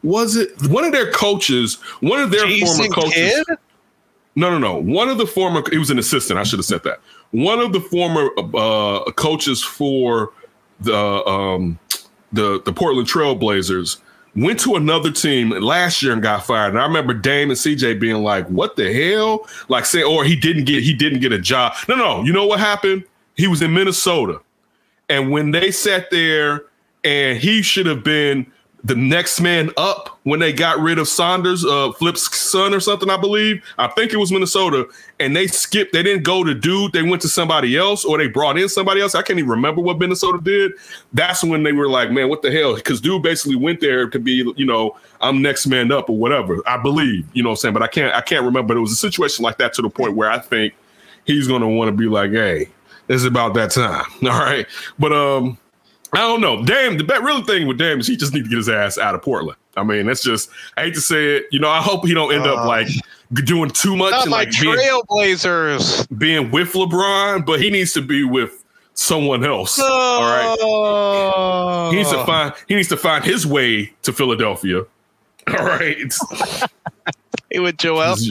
Was 0.03 0.35
it 0.35 0.51
one 0.69 0.83
of 0.83 0.91
their 0.91 1.09
coaches? 1.11 1.75
One 2.01 2.19
of 2.19 2.29
their 2.29 2.45
Jason 2.45 2.91
former 2.91 2.93
coaches. 2.93 3.43
Kidd? 3.47 3.57
No, 4.35 4.51
no, 4.51 4.59
no. 4.59 4.75
One 4.75 5.09
of 5.09 5.17
the 5.17 5.25
former, 5.25 5.63
he 5.71 5.77
was 5.77 5.89
an 5.89 5.97
assistant. 5.97 6.37
I 6.39 6.43
should 6.43 6.59
have 6.59 6.65
said 6.65 6.83
that. 6.83 6.99
One 7.31 7.59
of 7.59 7.71
the 7.73 7.79
former 7.79 8.29
uh, 8.55 9.11
coaches 9.13 9.63
for 9.63 10.31
the 10.81 10.95
um, 11.25 11.79
the 12.33 12.61
the 12.65 12.73
Portland 12.73 13.07
Trailblazers 13.07 13.99
went 14.35 14.59
to 14.61 14.75
another 14.75 15.11
team 15.11 15.49
last 15.49 16.01
year 16.01 16.13
and 16.13 16.21
got 16.21 16.45
fired. 16.45 16.69
And 16.69 16.79
I 16.79 16.85
remember 16.85 17.13
Dame 17.13 17.49
and 17.49 17.59
CJ 17.59 17.99
being 17.99 18.23
like, 18.23 18.47
"What 18.47 18.75
the 18.75 18.91
hell?" 18.93 19.47
Like 19.67 19.85
say, 19.85 20.03
or 20.03 20.23
he 20.23 20.35
didn't 20.35 20.65
get 20.65 20.83
he 20.83 20.93
didn't 20.93 21.19
get 21.19 21.31
a 21.31 21.39
job. 21.39 21.73
No, 21.87 21.95
no. 21.95 22.23
You 22.23 22.33
know 22.33 22.45
what 22.45 22.59
happened? 22.59 23.03
He 23.35 23.47
was 23.47 23.61
in 23.61 23.73
Minnesota, 23.73 24.39
and 25.09 25.31
when 25.31 25.51
they 25.51 25.71
sat 25.71 26.09
there, 26.11 26.63
and 27.03 27.37
he 27.37 27.61
should 27.61 27.85
have 27.85 28.03
been 28.03 28.51
the 28.85 28.95
next 28.95 29.39
man 29.39 29.71
up 29.77 30.19
when 30.23 30.41
they 30.41 30.51
got 30.51 30.77
rid 30.79 30.99
of 30.99 31.07
Saunders, 31.07 31.63
uh, 31.63 31.93
Flip's 31.93 32.37
son 32.37 32.73
or 32.73 32.81
something, 32.81 33.09
I 33.09 33.15
believe. 33.15 33.63
I 33.77 33.87
think 33.87 34.11
it 34.11 34.17
was 34.17 34.29
Minnesota, 34.29 34.87
and 35.21 35.33
they 35.33 35.47
skipped. 35.47 35.93
They 35.93 36.03
didn't 36.03 36.23
go 36.23 36.43
to 36.43 36.53
dude. 36.53 36.91
They 36.91 37.01
went 37.01 37.21
to 37.21 37.29
somebody 37.29 37.77
else, 37.77 38.03
or 38.03 38.17
they 38.17 38.27
brought 38.27 38.57
in 38.57 38.67
somebody 38.67 38.99
else. 38.99 39.15
I 39.15 39.21
can't 39.21 39.39
even 39.39 39.49
remember 39.49 39.81
what 39.81 39.99
Minnesota 39.99 40.39
did. 40.41 40.73
That's 41.13 41.43
when 41.43 41.63
they 41.63 41.71
were 41.71 41.87
like, 41.87 42.11
"Man, 42.11 42.27
what 42.27 42.41
the 42.41 42.51
hell?" 42.51 42.75
Because 42.75 42.99
dude 42.99 43.23
basically 43.23 43.55
went 43.55 43.79
there 43.79 44.09
to 44.09 44.19
be, 44.19 44.53
you 44.57 44.65
know, 44.65 44.97
I'm 45.21 45.41
next 45.41 45.65
man 45.65 45.91
up 45.91 46.09
or 46.09 46.17
whatever. 46.17 46.59
I 46.67 46.75
believe, 46.75 47.25
you 47.33 47.41
know, 47.41 47.49
what 47.49 47.53
I'm 47.53 47.57
saying, 47.57 47.73
but 47.73 47.83
I 47.83 47.87
can't, 47.87 48.13
I 48.13 48.21
can't 48.21 48.43
remember. 48.43 48.67
But 48.67 48.77
it 48.77 48.81
was 48.81 48.91
a 48.91 48.97
situation 48.97 49.43
like 49.43 49.59
that 49.59 49.73
to 49.75 49.81
the 49.81 49.89
point 49.89 50.17
where 50.17 50.29
I 50.29 50.39
think 50.39 50.73
he's 51.23 51.47
going 51.47 51.61
to 51.61 51.67
want 51.67 51.87
to 51.87 51.95
be 51.95 52.07
like, 52.07 52.31
"Hey, 52.31 52.67
it's 53.07 53.23
about 53.23 53.53
that 53.53 53.71
time." 53.71 54.05
All 54.23 54.39
right, 54.39 54.67
but 54.99 55.13
um. 55.13 55.57
I 56.13 56.19
don't 56.19 56.41
know. 56.41 56.63
Damn, 56.63 56.97
the 56.97 57.21
real 57.23 57.43
thing 57.43 57.67
with 57.67 57.77
Dame 57.77 57.99
is 57.99 58.07
he 58.07 58.15
just 58.15 58.33
need 58.33 58.43
to 58.43 58.49
get 58.49 58.57
his 58.57 58.69
ass 58.69 58.97
out 58.97 59.15
of 59.15 59.21
Portland. 59.21 59.57
I 59.75 59.83
mean, 59.83 60.05
that's 60.05 60.21
just 60.23 60.49
I 60.77 60.83
hate 60.83 60.93
to 60.95 61.01
say 61.01 61.37
it. 61.37 61.45
You 61.51 61.59
know, 61.59 61.69
I 61.69 61.81
hope 61.81 62.05
he 62.05 62.13
don't 62.13 62.33
end 62.33 62.45
up 62.45 62.59
Uh, 62.59 62.67
like 62.67 62.87
doing 63.33 63.69
too 63.71 63.95
much 63.95 64.11
Not 64.11 64.23
and 64.23 64.31
like 64.31 64.51
being, 64.61 64.75
Trailblazers. 64.75 66.17
being 66.19 66.51
with 66.51 66.73
LeBron, 66.73 67.45
but 67.45 67.59
he 67.59 67.69
needs 67.71 67.93
to 67.93 68.01
be 68.01 68.23
with 68.23 68.63
someone 68.93 69.43
else. 69.43 69.79
All 69.79 70.21
right. 70.21 71.89
He 71.91 71.97
needs 71.97 72.11
to 72.11 72.23
find 72.25 72.53
he 72.67 72.75
needs 72.75 72.89
to 72.89 72.97
find 72.97 73.23
his 73.23 73.47
way 73.47 73.91
to 74.03 74.13
Philadelphia. 74.13 74.79
All 75.47 75.65
right. 75.65 75.97
Hey, 77.51 77.59
with 77.59 77.77
Joel. 77.77 78.15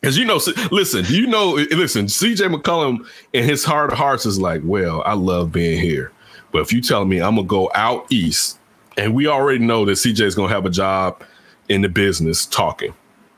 Because 0.00 0.16
you 0.16 0.24
know, 0.24 0.38
listen, 0.70 1.04
you 1.08 1.26
know? 1.26 1.54
Listen, 1.72 2.06
CJ 2.06 2.54
McCollum 2.54 3.04
in 3.32 3.42
his 3.42 3.64
heart 3.64 3.90
of 3.92 3.98
hearts 3.98 4.26
is 4.26 4.38
like, 4.40 4.60
well, 4.64 5.02
I 5.04 5.14
love 5.14 5.50
being 5.50 5.80
here, 5.80 6.12
but 6.52 6.60
if 6.60 6.72
you 6.72 6.80
tell 6.80 7.04
me 7.04 7.20
I'm 7.20 7.36
gonna 7.36 7.46
go 7.46 7.70
out 7.74 8.06
east, 8.10 8.58
and 8.96 9.14
we 9.14 9.26
already 9.26 9.58
know 9.64 9.84
that 9.84 9.92
CJ 9.92 10.20
is 10.22 10.34
gonna 10.34 10.52
have 10.52 10.66
a 10.66 10.70
job 10.70 11.22
in 11.68 11.82
the 11.82 11.88
business 11.88 12.46
talking, 12.46 12.94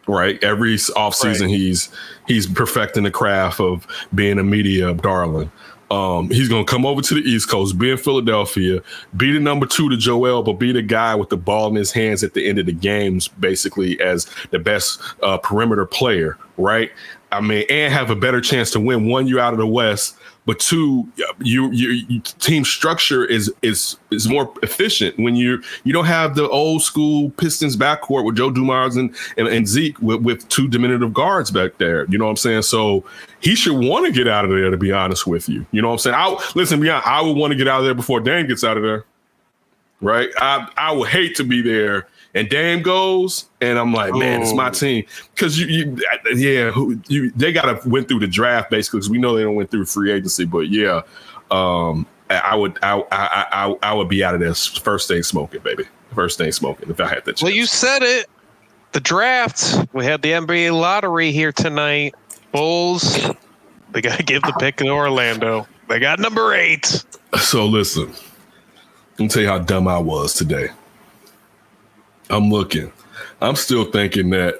right? 0.06 0.42
Every 0.42 0.74
offseason, 0.76 1.42
Right. 1.42 1.50
he's 1.50 1.88
he's 2.26 2.46
perfecting 2.46 3.02
the 3.04 3.10
craft 3.10 3.60
of 3.60 3.86
being 4.14 4.38
a 4.38 4.44
media 4.44 4.94
darling. 4.94 5.50
Um, 5.90 6.30
he's 6.30 6.48
gonna 6.48 6.64
come 6.64 6.86
over 6.86 7.02
to 7.02 7.14
the 7.14 7.20
East 7.28 7.50
Coast, 7.50 7.76
be 7.76 7.90
in 7.90 7.96
Philadelphia, 7.96 8.80
be 9.16 9.32
the 9.32 9.40
number 9.40 9.66
two 9.66 9.88
to 9.90 9.96
Joel, 9.96 10.44
but 10.44 10.52
be 10.52 10.70
the 10.70 10.82
guy 10.82 11.16
with 11.16 11.30
the 11.30 11.36
ball 11.36 11.68
in 11.68 11.74
his 11.74 11.90
hands 11.90 12.22
at 12.22 12.32
the 12.34 12.48
end 12.48 12.60
of 12.60 12.66
the 12.66 12.72
games, 12.72 13.26
basically 13.26 14.00
as 14.00 14.26
the 14.50 14.60
best 14.60 15.00
uh, 15.24 15.36
perimeter 15.38 15.84
player, 15.86 16.38
right? 16.58 16.92
I 17.32 17.40
mean, 17.40 17.64
and 17.68 17.92
have 17.92 18.08
a 18.10 18.14
better 18.16 18.40
chance 18.40 18.70
to 18.72 18.80
win. 18.80 19.06
One, 19.08 19.26
year 19.26 19.40
out 19.40 19.52
of 19.52 19.58
the 19.58 19.66
West, 19.66 20.16
but 20.50 20.58
two, 20.58 21.06
your 21.38 21.72
you, 21.72 21.90
you 22.08 22.20
team 22.40 22.64
structure 22.64 23.24
is 23.24 23.52
is 23.62 23.96
is 24.10 24.28
more 24.28 24.52
efficient 24.64 25.16
when 25.16 25.36
you 25.36 25.62
you 25.84 25.92
don't 25.92 26.06
have 26.06 26.34
the 26.34 26.48
old 26.48 26.82
school 26.82 27.30
Pistons 27.36 27.76
backcourt 27.76 28.24
with 28.24 28.34
Joe 28.34 28.50
Dumars 28.50 28.96
and 28.96 29.14
and, 29.36 29.46
and 29.46 29.68
Zeke 29.68 29.96
with, 30.02 30.22
with 30.22 30.48
two 30.48 30.66
diminutive 30.66 31.14
guards 31.14 31.52
back 31.52 31.78
there. 31.78 32.04
You 32.06 32.18
know 32.18 32.24
what 32.24 32.32
I'm 32.32 32.36
saying? 32.36 32.62
So 32.62 33.04
he 33.38 33.54
should 33.54 33.78
want 33.78 34.06
to 34.06 34.12
get 34.12 34.26
out 34.26 34.44
of 34.44 34.50
there. 34.50 34.68
To 34.68 34.76
be 34.76 34.90
honest 34.90 35.24
with 35.24 35.48
you, 35.48 35.64
you 35.70 35.80
know 35.80 35.86
what 35.86 35.94
I'm 35.94 35.98
saying? 36.00 36.16
I 36.16 36.50
listen, 36.56 36.80
beyond, 36.80 37.04
I 37.06 37.22
would 37.22 37.36
want 37.36 37.52
to 37.52 37.56
get 37.56 37.68
out 37.68 37.78
of 37.78 37.84
there 37.84 37.94
before 37.94 38.18
Dan 38.18 38.48
gets 38.48 38.64
out 38.64 38.76
of 38.76 38.82
there. 38.82 39.04
Right? 40.00 40.30
I 40.38 40.68
I 40.76 40.90
would 40.90 41.10
hate 41.10 41.36
to 41.36 41.44
be 41.44 41.62
there. 41.62 42.08
And 42.34 42.48
Dame 42.48 42.80
goes, 42.82 43.46
and 43.60 43.76
I'm 43.78 43.92
like, 43.92 44.14
man, 44.14 44.40
it's 44.42 44.54
my 44.54 44.68
Oh. 44.68 44.70
team 44.70 45.04
because 45.34 45.58
you, 45.58 45.66
you, 45.66 45.98
yeah, 46.34 46.70
who, 46.70 47.00
you, 47.08 47.30
they 47.32 47.52
got 47.52 47.82
to 47.82 47.88
went 47.88 48.06
through 48.06 48.20
the 48.20 48.28
draft 48.28 48.70
basically 48.70 48.98
because 49.00 49.10
we 49.10 49.18
know 49.18 49.34
they 49.36 49.42
don't 49.42 49.56
went 49.56 49.70
through 49.70 49.84
free 49.86 50.12
agency, 50.12 50.44
but 50.44 50.68
yeah, 50.70 51.02
um, 51.50 52.06
I 52.30 52.38
I 52.38 52.54
would, 52.54 52.78
I, 52.82 53.00
I, 53.10 53.46
I, 53.50 53.74
I 53.82 53.94
would 53.94 54.08
be 54.08 54.22
out 54.22 54.34
of 54.34 54.40
there 54.40 54.54
first 54.54 55.08
thing 55.08 55.24
smoking, 55.24 55.60
baby, 55.62 55.84
first 56.14 56.38
thing 56.38 56.52
smoking 56.52 56.88
if 56.88 57.00
I 57.00 57.08
had 57.08 57.24
that. 57.24 57.42
Well, 57.42 57.50
you 57.52 57.66
said 57.66 58.02
it. 58.02 58.26
The 58.92 59.00
draft. 59.00 59.86
We 59.92 60.04
had 60.04 60.22
the 60.22 60.30
NBA 60.30 60.72
lottery 60.78 61.32
here 61.32 61.52
tonight. 61.52 62.14
Bulls. 62.52 63.18
They 63.92 64.00
got 64.00 64.18
to 64.18 64.22
give 64.24 64.42
the 64.42 64.52
pick 64.60 64.76
to 64.76 64.88
Orlando. 64.88 65.66
They 65.88 65.98
got 65.98 66.20
number 66.20 66.54
eight. 66.54 67.04
So 67.40 67.66
listen, 67.66 68.08
let 69.12 69.18
me 69.20 69.28
tell 69.28 69.42
you 69.42 69.48
how 69.48 69.58
dumb 69.58 69.88
I 69.88 69.98
was 69.98 70.34
today. 70.34 70.68
I'm 72.30 72.50
looking. 72.50 72.92
I'm 73.40 73.56
still 73.56 73.84
thinking 73.84 74.30
that 74.30 74.56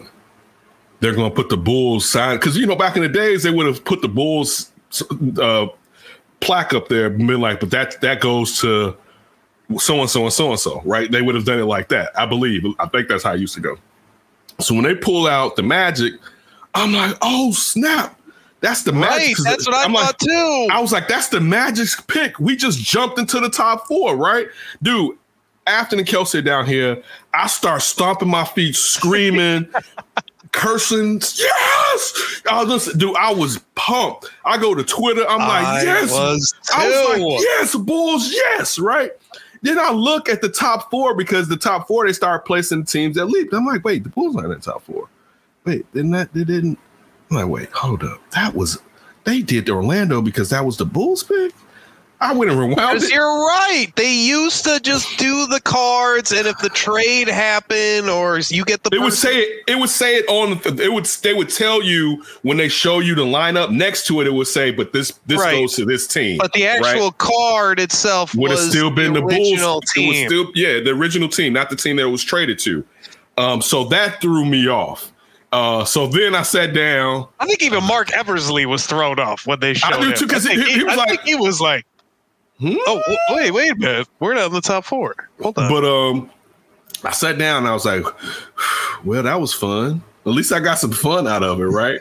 they're 1.01 1.15
going 1.15 1.31
to 1.31 1.35
put 1.35 1.49
the 1.49 1.57
Bulls 1.57 2.09
sign 2.09 2.37
because 2.37 2.57
you 2.57 2.67
know 2.67 2.77
back 2.77 2.97
in 2.97 3.03
the 3.03 3.09
days 3.09 3.43
they 3.43 3.51
would 3.51 3.67
have 3.67 3.85
put 3.85 4.03
the 4.03 4.09
Bulls 4.09 4.71
uh, 5.41 5.67
plaque 6.41 6.73
up 6.75 6.89
there, 6.89 7.11
been 7.11 7.41
like, 7.41 7.61
but 7.61 7.71
that 7.71 8.01
that 8.01 8.21
goes 8.21 8.61
to 8.61 8.97
so 9.79 10.01
and 10.01 10.11
so 10.11 10.25
and 10.25 10.33
so 10.33 10.51
and 10.51 10.59
so, 10.61 10.83
right? 10.85 11.11
They 11.11 11.23
would 11.23 11.35
have 11.35 11.45
done 11.45 11.59
it 11.59 11.65
like 11.67 11.89
that. 11.89 12.11
I 12.19 12.27
believe. 12.27 12.65
I 12.79 12.87
think 12.87 13.09
that's 13.09 13.23
how 13.23 13.35
it 13.35 13.41
used 13.41 13.55
to 13.55 13.61
go. 13.61 13.77
So 14.59 14.75
when 14.75 14.85
they 14.85 14.95
pull 14.95 15.27
out 15.27 15.57
the 15.57 15.63
Magic, 15.63 16.15
I'm 16.75 16.93
like, 16.93 17.17
oh 17.23 17.53
snap, 17.53 18.21
that's 18.61 18.83
the 18.83 18.93
Right. 18.93 19.11
Magic. 19.11 19.37
That's 19.43 19.67
what 19.67 19.75
I 19.75 19.85
I'm 19.85 19.93
like, 19.93 20.07
thought 20.07 20.19
too. 20.19 20.69
I 20.71 20.81
was 20.81 20.93
like, 20.93 21.09
that's 21.09 21.29
the 21.29 21.41
Magic's 21.41 22.01
pick. 22.03 22.39
We 22.39 22.57
just 22.57 22.79
jumped 22.79 23.19
into 23.19 23.41
the 23.41 23.51
top 23.51 23.87
four, 23.87 24.17
right? 24.17 24.49
Dude, 24.83 25.17
Afton 25.67 25.99
and 25.99 26.09
Kelsey 26.09 26.43
down 26.43 26.67
here, 26.67 27.03
I 27.35 27.47
start 27.47 27.83
stomping 27.83 28.29
my 28.29 28.45
feet, 28.45 28.77
screaming, 28.77 29.69
cursing. 30.53 31.21
Yes! 31.21 32.43
I 32.51 32.65
was, 32.65 32.93
dude, 32.95 33.17
I 33.17 33.33
was 33.33 33.59
pumped. 33.75 34.31
I 34.45 34.59
go 34.59 34.75
to 34.75 34.83
Twitter. 34.83 35.25
I'm 35.29 35.39
like, 35.39 35.65
I 35.65 35.83
yes. 35.83 36.11
was 36.11 36.55
I 36.75 36.89
was 36.89 37.19
like, 37.19 37.41
yes, 37.41 37.75
Bulls, 37.77 38.33
yes, 38.33 38.79
right? 38.79 39.13
Then 39.63 39.79
I 39.79 39.91
look 39.91 40.29
at 40.29 40.41
the 40.41 40.49
top 40.49 40.91
four 40.91 41.15
because 41.15 41.49
the 41.49 41.57
top 41.57 41.87
four, 41.87 42.07
they 42.07 42.13
start 42.13 42.47
placing 42.47 42.85
teams 42.85 43.17
that 43.17 43.27
leap. 43.27 43.53
I'm 43.53 43.67
like, 43.67 43.85
wait, 43.85 44.05
the 44.05 44.11
Bulls 44.11 44.37
aren't 44.37 44.53
in 44.53 44.59
the 44.59 44.65
top 44.65 44.83
four. 44.83 45.09
Wait, 45.65 45.91
didn't 45.93 46.13
that, 46.13 46.33
they 46.33 46.45
didn't. 46.45 46.79
I'm 47.31 47.37
like, 47.37 47.49
wait, 47.49 47.71
hold 47.73 48.03
up. 48.03 48.21
That 48.31 48.55
was, 48.55 48.79
they 49.25 49.43
did 49.43 49.69
Orlando 49.69 50.23
because 50.23 50.51
that 50.51 50.65
was 50.65 50.79
the 50.79 50.87
Bulls 50.87 51.23
pick? 51.23 51.53
I 52.23 52.35
went 52.35 52.51
and 52.51 52.61
rewound 52.61 53.03
it. 53.03 53.11
you're 53.11 53.25
right. 53.25 53.87
They 53.97 54.13
used 54.13 54.65
to 54.65 54.79
just 54.81 55.17
do 55.19 55.47
the 55.47 55.61
cards, 55.63 56.33
and 56.33 56.47
if 56.47 56.59
the 56.59 56.69
trade 56.69 57.29
happened 57.29 58.11
or 58.11 58.39
you 58.49 58.63
get 58.67 58.83
the 58.83 58.91
It 58.95 59.01
would 59.01 59.15
say 59.15 59.39
it. 59.39 59.63
It 59.67 59.79
would 59.79 59.89
say 59.89 60.17
it 60.17 60.29
on. 60.29 60.59
the- 60.59 60.83
It 60.85 60.93
would. 60.93 61.07
They 61.07 61.33
would 61.33 61.49
tell 61.49 61.83
you 61.83 62.23
when 62.43 62.59
they 62.59 62.69
show 62.69 62.99
you 62.99 63.15
the 63.15 63.25
lineup 63.25 63.71
next 63.71 64.07
to 64.09 64.21
it. 64.21 64.27
It 64.27 64.35
would 64.35 64.49
say, 64.49 64.71
"But 64.71 64.93
this 64.93 65.13
this 65.27 65.41
Right. 65.41 65.61
goes 65.61 65.75
to 65.77 65.87
this 65.87 66.07
team." 66.07 66.37
but 66.39 66.53
the 66.53 66.65
right? 66.67 66.85
actual 66.85 67.13
card 67.13 67.81
itself 67.81 68.35
would 68.35 68.51
have 68.51 68.61
still 68.61 68.91
been 68.91 69.15
the, 69.15 69.23
original 69.25 69.81
Bulls. 69.81 69.93
team. 69.95 70.13
It 70.13 70.19
was 70.19 70.27
still 70.27 70.53
yeah, 70.55 70.81
the 70.81 70.91
original 70.91 71.29
team, 71.29 71.55
not 71.55 71.71
the 71.71 71.77
team 71.77 71.97
that 71.97 72.03
it 72.03 72.11
was 72.11 72.23
traded 72.23 72.59
to. 72.61 72.85
Um, 73.39 73.63
so 73.63 73.85
that 73.85 74.21
threw 74.21 74.45
me 74.45 74.69
off. 74.69 75.11
Uh, 75.53 75.85
so 75.87 76.07
then 76.07 76.35
I 76.35 76.43
sat 76.43 76.75
down. 76.75 77.27
I 77.41 77.47
think 77.47 77.63
even 77.63 77.83
Marc 77.85 78.13
Eversley 78.13 78.67
was 78.67 78.87
thrown 78.87 79.19
off 79.19 79.47
when 79.47 79.59
they 79.61 79.73
showed 79.75 80.01
do 80.03 80.09
him. 80.09 80.15
too, 80.15 80.27
I 80.31 80.39
think 80.39 80.63
he- 80.63 80.73
he 80.75 80.85
was 80.85 80.93
I 80.93 80.97
like- 80.97 81.09
think 81.09 81.21
he 81.23 81.35
was 81.35 81.61
like, 81.61 81.87
Hmm? 82.61 82.77
"Oh, 82.87 83.03
wait, 83.31 83.51
wait 83.53 83.73
a 83.73 83.77
minute, 83.77 84.09
we're 84.21 84.35
not 84.35 84.47
in 84.49 84.53
the 84.53 84.61
top 84.61 84.85
four. 84.85 85.15
Hold 85.43 85.59
on." 85.59 85.69
But 85.71 85.85
um, 85.85 86.31
I 87.05 87.13
sat 87.13 87.39
down 87.39 87.59
and 87.59 87.69
I 87.69 87.73
was 87.73 87.85
like, 87.87 88.05
"Well, 89.05 89.23
that 89.23 89.41
was 89.41 89.53
fun." 89.55 90.03
At 90.27 90.33
least 90.33 90.53
I 90.53 90.61
got 90.61 90.79
some 90.79 90.93
fun 90.93 91.27
out 91.27 91.43
of 91.43 91.61
it, 91.61 91.65
right? 91.65 91.99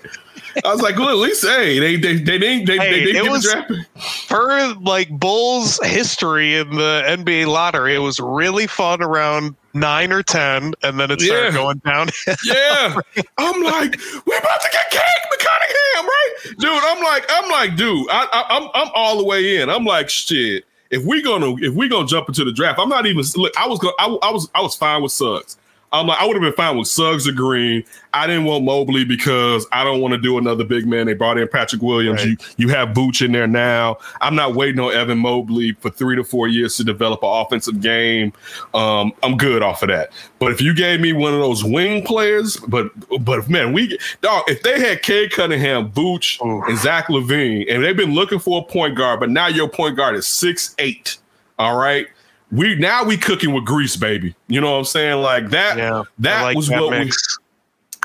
I 0.66 0.74
was 0.74 0.82
like, 0.82 0.98
well, 0.98 1.10
at 1.10 1.16
least 1.18 1.46
hey, 1.46 1.80
they 1.80 1.96
they 1.96 2.16
they 2.16 2.38
didn't 2.38 2.66
they, 2.66 2.78
Hey, 2.78 2.92
they, 2.92 3.06
didn't 3.06 3.16
it 3.18 3.24
get 3.24 3.32
was- 3.32 3.44
the 3.44 4.78
like 4.82 5.10
Bulls 5.10 5.80
history 5.84 6.56
in 6.56 6.70
the 6.72 7.04
NBA 7.08 7.48
lottery, 7.48 7.96
it 7.96 8.00
was 8.00 8.20
really 8.20 8.68
fun 8.68 9.02
around 9.02 9.56
nine 9.74 10.12
or 10.12 10.24
ten, 10.24 10.74
and 10.84 11.00
then 11.00 11.12
it 11.12 11.22
started 11.22 11.54
Yeah. 11.54 11.60
going 11.60 11.78
down. 11.86 12.10
Yeah, 12.44 12.96
I'm 13.38 13.64
like, 13.64 14.00
we're 14.26 14.38
about 14.40 14.62
to 14.62 14.70
get 14.72 14.90
cake, 14.92 15.02
McConaugham, 15.40 16.04
right, 16.04 16.36
dude? 16.60 16.70
I'm 16.70 17.04
like, 17.04 17.26
I'm 17.30 17.50
like, 17.50 17.76
dude, 17.76 18.08
I, 18.10 18.28
I, 18.32 18.58
I'm 18.58 18.70
I'm 18.74 18.92
all 18.94 19.18
the 19.18 19.24
way 19.24 19.58
in. 19.58 19.70
I'm 19.70 19.86
like, 19.86 20.10
shit. 20.10 20.66
If 20.92 21.06
we 21.06 21.22
gonna 21.22 21.56
if 21.58 21.74
we 21.74 21.88
gonna 21.88 22.08
jump 22.08 22.30
into 22.30 22.44
the 22.44 22.52
draft, 22.52 22.80
I'm 22.80 22.90
not 22.90 23.06
even. 23.06 23.24
Look, 23.36 23.54
I 23.58 23.68
was 23.68 23.80
gonna, 23.80 23.94
I, 24.00 24.06
I 24.24 24.32
was 24.32 24.50
I 24.56 24.62
was 24.62 24.76
fine 24.76 25.04
with 25.04 25.12
Suggs. 25.12 25.58
I'm 25.92 26.06
like, 26.06 26.20
I 26.20 26.26
would 26.26 26.36
have 26.36 26.44
been 26.44 26.54
fine 26.54 26.78
with 26.78 26.88
Suggs 26.88 27.28
or 27.28 27.32
Green. 27.32 27.84
I 28.14 28.28
didn't 28.28 28.46
want 28.46 28.64
Mobley 28.64 29.06
because 29.06 29.66
I 29.72 29.84
don't 29.84 30.02
want 30.02 30.14
to 30.14 30.20
do 30.20 30.38
another 30.38 30.64
big 30.64 30.86
man. 30.86 31.08
They 31.08 31.14
brought 31.14 31.38
in 31.38 31.48
Patrick 31.48 31.82
Williams. 31.82 32.24
Right. 32.24 32.38
You 32.58 32.68
you 32.68 32.70
have 32.70 32.90
Vooch 32.90 33.26
in 33.26 33.32
there 33.32 33.48
now. 33.48 33.98
I'm 34.22 34.36
not 34.36 34.56
waiting 34.56 34.80
on 34.80 34.94
Evan 34.94 35.18
Mobley 35.18 35.74
for 35.74 35.90
three 35.90 36.16
to 36.16 36.24
four 36.24 36.48
years 36.48 36.78
to 36.78 36.84
develop 36.84 37.24
an 37.24 37.30
offensive 37.30 37.82
game. 37.82 38.34
Um, 38.74 39.14
I'm 39.24 39.36
good 39.38 39.64
off 39.64 39.82
of 39.82 39.90
that. 39.90 40.12
But 40.38 40.52
if 40.52 40.62
you 40.62 40.74
gave 40.76 41.00
me 41.00 41.14
one 41.14 41.34
of 41.34 41.40
those 41.40 41.64
wing 41.64 42.04
players, 42.06 42.58
but 42.58 42.92
but 43.22 43.50
man, 43.50 43.74
we 43.74 43.98
dog, 44.22 44.44
if 44.48 44.62
they 44.62 44.80
had 44.80 45.02
Cade 45.02 45.32
Cunningham, 45.32 45.92
Vooch, 45.92 46.40
and 46.68 46.78
Zach 46.78 47.08
LaVine, 47.08 47.66
and 47.68 47.84
they've 47.84 47.98
been 47.98 48.14
looking 48.14 48.40
for 48.40 48.62
a 48.62 48.64
point 48.64 48.96
guard, 48.96 49.20
but 49.20 49.30
now 49.30 49.48
your 49.48 49.68
point 49.68 49.98
guard 49.98 50.16
is 50.16 50.28
six 50.28 50.76
eight. 50.78 51.18
All 51.58 51.78
right. 51.78 52.08
We 52.52 52.76
now 52.76 53.04
we 53.04 53.18
cooking 53.18 53.54
with 53.54 53.66
grease, 53.66 53.96
baby. 53.96 54.36
You 54.48 54.60
know 54.60 54.72
what 54.72 54.78
I'm 54.80 54.86
saying? 54.86 55.22
Like 55.22 55.50
that. 55.50 55.78
Yeah, 55.78 56.04
that 56.20 56.42
like 56.42 56.56
was 56.56 56.68
that 56.68 56.82
what 56.82 56.92
we 57.00 57.12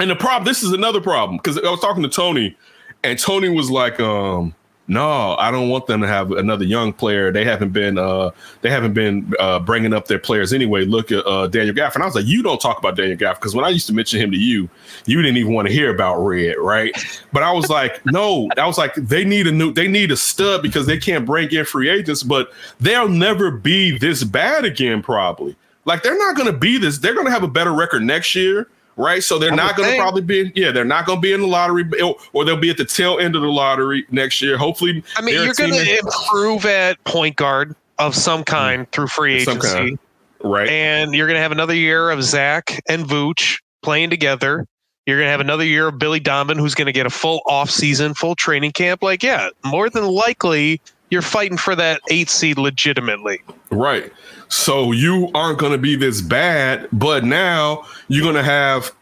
and 0.00 0.10
the 0.10 0.16
problem, 0.16 0.44
this 0.44 0.62
is 0.62 0.72
another 0.72 1.00
problem 1.00 1.36
because 1.36 1.58
I 1.58 1.70
was 1.70 1.80
talking 1.80 2.02
to 2.02 2.08
Tony, 2.08 2.56
and 3.02 3.18
Tony 3.18 3.48
was 3.48 3.70
like, 3.70 4.00
um, 4.00 4.54
"No, 4.86 5.36
I 5.36 5.50
don't 5.50 5.68
want 5.68 5.86
them 5.86 6.00
to 6.00 6.06
have 6.06 6.30
another 6.32 6.64
young 6.64 6.92
player. 6.92 7.32
They 7.32 7.44
haven't 7.44 7.72
been, 7.72 7.98
uh, 7.98 8.30
they 8.60 8.70
haven't 8.70 8.92
been 8.92 9.32
uh, 9.38 9.60
bringing 9.60 9.92
up 9.92 10.08
their 10.08 10.18
players 10.18 10.52
anyway. 10.52 10.84
Look 10.84 11.12
at 11.12 11.26
uh, 11.26 11.46
Daniel 11.46 11.74
Gafford." 11.74 11.94
And 11.94 12.02
I 12.02 12.06
was 12.06 12.14
like, 12.14 12.26
"You 12.26 12.42
don't 12.42 12.60
talk 12.60 12.78
about 12.78 12.96
Daniel 12.96 13.16
Gafford 13.16 13.36
because 13.36 13.54
when 13.54 13.64
I 13.64 13.68
used 13.68 13.86
to 13.86 13.92
mention 13.92 14.20
him 14.20 14.30
to 14.30 14.36
you, 14.38 14.68
you 15.06 15.22
didn't 15.22 15.36
even 15.36 15.52
want 15.52 15.68
to 15.68 15.74
hear 15.74 15.94
about 15.94 16.18
Red, 16.18 16.56
right?" 16.58 16.94
But 17.32 17.42
I 17.42 17.52
was 17.52 17.68
like, 17.68 18.04
"No, 18.06 18.48
I 18.56 18.66
was 18.66 18.78
like, 18.78 18.94
they 18.94 19.24
need 19.24 19.46
a 19.46 19.52
new, 19.52 19.72
they 19.72 19.88
need 19.88 20.10
a 20.10 20.16
stud 20.16 20.62
because 20.62 20.86
they 20.86 20.98
can't 20.98 21.26
bring 21.26 21.50
in 21.50 21.64
free 21.64 21.88
agents, 21.88 22.22
but 22.22 22.52
they'll 22.80 23.08
never 23.08 23.50
be 23.50 23.96
this 23.98 24.24
bad 24.24 24.64
again, 24.64 25.02
probably." 25.02 25.56
Like 25.86 26.02
they're 26.02 26.18
not 26.18 26.36
going 26.36 26.50
to 26.50 26.58
be 26.58 26.78
this. 26.78 26.98
They're 26.98 27.14
going 27.14 27.26
to 27.26 27.32
have 27.32 27.42
a 27.42 27.48
better 27.48 27.72
record 27.72 28.02
next 28.02 28.34
year, 28.34 28.68
right? 28.96 29.22
So 29.22 29.38
they're 29.38 29.52
I 29.52 29.56
not 29.56 29.76
going 29.76 29.92
to 29.92 29.98
probably 29.98 30.22
be. 30.22 30.52
Yeah, 30.54 30.70
they're 30.70 30.84
not 30.84 31.06
going 31.06 31.18
to 31.18 31.22
be 31.22 31.32
in 31.32 31.40
the 31.40 31.46
lottery, 31.46 31.84
or, 32.02 32.44
they'll 32.44 32.56
be 32.56 32.70
at 32.70 32.76
the 32.76 32.84
tail 32.84 33.18
end 33.18 33.36
of 33.36 33.42
the 33.42 33.48
lottery 33.48 34.06
next 34.10 34.40
year. 34.42 34.56
Hopefully, 34.56 35.02
I 35.16 35.22
mean, 35.22 35.34
you're 35.34 35.54
going 35.54 35.72
to 35.72 35.98
improve 35.98 36.66
at 36.66 37.02
point 37.04 37.36
guard 37.36 37.74
of 37.98 38.14
some 38.14 38.44
kind 38.44 38.90
through 38.92 39.06
free 39.08 39.36
agency, 39.36 39.98
right? 40.42 40.68
and 40.68 41.14
you're 41.14 41.26
going 41.26 41.36
to 41.36 41.42
have 41.42 41.52
another 41.52 41.74
year 41.74 42.10
of 42.10 42.22
Zach 42.22 42.82
and 42.88 43.04
Vooch 43.04 43.60
playing 43.82 44.10
together. 44.10 44.66
You're 45.06 45.18
going 45.18 45.26
to 45.26 45.30
have 45.32 45.40
another 45.40 45.64
year 45.64 45.88
of 45.88 45.98
Billy 45.98 46.18
Donovan, 46.18 46.58
who's 46.58 46.74
going 46.74 46.86
to 46.86 46.92
get 46.92 47.04
a 47.04 47.10
full 47.10 47.42
off 47.46 47.70
season, 47.70 48.14
full 48.14 48.34
training 48.34 48.72
camp. 48.72 49.02
Like, 49.02 49.22
yeah, 49.22 49.50
more 49.62 49.90
than 49.90 50.06
likely, 50.06 50.80
you're 51.10 51.22
fighting 51.22 51.58
for 51.58 51.76
that 51.76 52.00
eight 52.10 52.30
seed 52.30 52.56
legitimately. 52.56 53.42
Right. 53.70 54.10
So 54.48 54.92
you 54.92 55.30
aren't 55.34 55.58
going 55.58 55.72
to 55.72 55.78
be 55.78 55.96
this 55.96 56.20
bad, 56.20 56.88
but 56.92 57.24
now 57.24 57.84
you're 58.08 58.22
going 58.22 58.34
to 58.36 58.42
have 58.42 58.92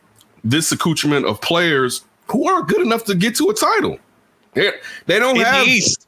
this 0.44 0.72
accoutrement 0.72 1.26
of 1.26 1.40
players 1.40 2.04
who 2.26 2.48
aren't 2.48 2.68
good 2.68 2.80
enough 2.80 3.04
to 3.04 3.14
get 3.14 3.36
to 3.36 3.50
a 3.50 3.54
title. 3.54 3.98
They, 4.54 4.72
they 5.06 5.18
don't 5.18 5.36
In 5.36 5.42
have. 5.42 5.64
the 5.64 5.70
East, 5.70 6.06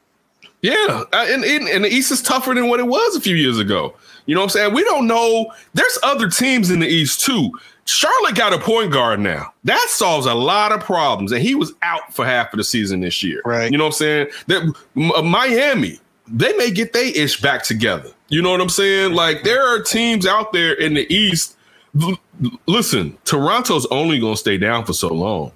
Yeah, 0.61 1.03
and, 1.13 1.43
and, 1.43 1.67
and 1.67 1.83
the 1.85 1.89
East 1.89 2.11
is 2.11 2.21
tougher 2.21 2.53
than 2.53 2.69
what 2.69 2.79
it 2.79 2.87
was 2.87 3.15
a 3.15 3.21
few 3.21 3.35
years 3.35 3.59
ago. 3.59 3.93
You 4.25 4.33
know 4.33 4.41
what 4.41 4.45
I'm 4.45 4.49
saying? 4.49 4.73
We 4.73 4.83
don't 4.83 5.05
know. 5.07 5.51
There's 5.73 5.99
other 6.01 6.29
teams 6.29 6.71
in 6.71 6.79
the 6.79 6.87
East 6.87 7.21
too. 7.23 7.51
Charlotte 7.85 8.33
got 8.33 8.51
a 8.51 8.57
point 8.57 8.91
guard 8.91 9.19
now. 9.19 9.53
That 9.63 9.85
solves 9.89 10.25
a 10.25 10.33
lot 10.33 10.71
of 10.71 10.79
problems, 10.79 11.31
and 11.31 11.41
he 11.41 11.53
was 11.53 11.71
out 11.83 12.11
for 12.11 12.25
half 12.25 12.51
of 12.51 12.57
the 12.57 12.63
season 12.63 13.01
this 13.01 13.21
year. 13.21 13.43
Right. 13.45 13.71
You 13.71 13.77
know 13.77 13.83
what 13.83 13.89
I'm 13.89 13.97
saying? 13.97 14.27
That 14.47 14.73
uh, 15.15 15.21
Miami, 15.21 15.99
they 16.27 16.53
may 16.57 16.71
get 16.71 16.93
their 16.93 17.11
ish 17.15 17.39
back 17.39 17.61
together. 17.61 18.09
You 18.29 18.41
know 18.41 18.51
what 18.51 18.61
I'm 18.61 18.69
saying? 18.69 19.13
Like 19.13 19.43
there 19.43 19.65
are 19.65 19.79
teams 19.81 20.25
out 20.25 20.51
there 20.53 20.73
in 20.73 20.93
the 20.95 21.11
East. 21.13 21.55
L- 22.01 22.19
listen, 22.65 23.17
Toronto's 23.23 23.85
only 23.87 24.19
going 24.19 24.33
to 24.33 24.39
stay 24.39 24.57
down 24.57 24.83
for 24.85 24.93
so 24.93 25.09
long, 25.13 25.51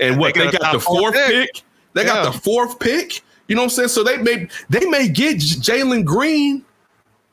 and 0.00 0.18
what 0.18 0.34
They 0.34 0.46
they 0.46 0.52
got 0.58 0.72
the 0.72 0.80
fourth 0.80 1.14
pick. 1.14 1.52
pick. 1.54 1.62
They 1.92 2.04
got 2.04 2.32
the 2.32 2.38
fourth 2.38 2.78
pick. 2.80 3.20
You 3.48 3.54
know 3.54 3.62
what 3.62 3.66
I'm 3.66 3.70
saying? 3.70 3.88
So 3.90 4.02
they 4.02 4.16
may 4.18 4.48
they 4.70 4.84
may 4.86 5.08
get 5.08 5.36
Jalen 5.38 6.04
Green 6.04 6.64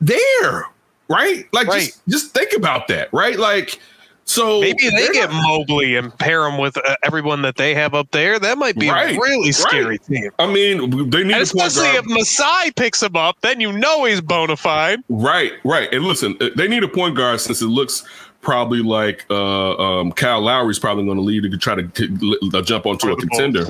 there, 0.00 0.66
right? 1.08 1.46
Like 1.52 1.66
Right. 1.66 1.82
just 1.86 2.06
just 2.08 2.32
think 2.34 2.52
about 2.56 2.86
that, 2.88 3.12
right? 3.12 3.38
Like 3.38 3.80
so 4.24 4.60
maybe 4.60 4.88
they 4.90 5.08
get 5.12 5.30
not- 5.30 5.42
Mobley 5.42 5.96
and 5.96 6.16
pair 6.18 6.46
him 6.46 6.58
with 6.58 6.76
uh, 6.76 6.96
everyone 7.02 7.42
that 7.42 7.56
they 7.56 7.74
have 7.74 7.94
up 7.94 8.10
there. 8.10 8.38
That 8.38 8.58
might 8.58 8.76
be 8.76 8.88
Right, 8.88 9.14
a 9.16 9.18
really 9.20 9.46
right. 9.48 9.54
scary 9.54 9.98
team. 9.98 10.30
I 10.38 10.46
mean, 10.46 11.10
they 11.10 11.24
need 11.24 11.32
And 11.34 11.42
a 11.42 11.52
point 11.52 11.66
especially 11.66 11.88
if 11.88 12.04
Masai 12.06 12.70
picks 12.76 13.02
him 13.02 13.16
up, 13.16 13.36
then 13.42 13.60
you 13.60 13.72
know 13.72 14.04
he's 14.04 14.20
bona 14.20 14.56
fide. 14.56 15.00
Right, 15.08 15.52
right. 15.64 15.92
And 15.92 16.04
listen, 16.04 16.36
uh, 16.40 16.48
they 16.56 16.68
need 16.68 16.82
a 16.84 16.88
point 16.88 17.16
guard 17.16 17.40
since 17.40 17.60
it 17.62 17.66
looks 17.66 18.04
probably 18.40 18.80
like 18.82 19.24
uh, 19.30 19.76
um, 19.76 20.12
Kyle 20.12 20.40
Lowry's 20.40 20.78
probably 20.78 21.04
going 21.04 21.16
to 21.16 21.22
lead 21.22 21.42
to 21.50 21.56
try 21.58 21.74
to 21.74 21.82
t- 21.88 22.38
uh, 22.54 22.62
jump 22.62 22.86
onto 22.86 23.10
a 23.10 23.16
contender. 23.16 23.66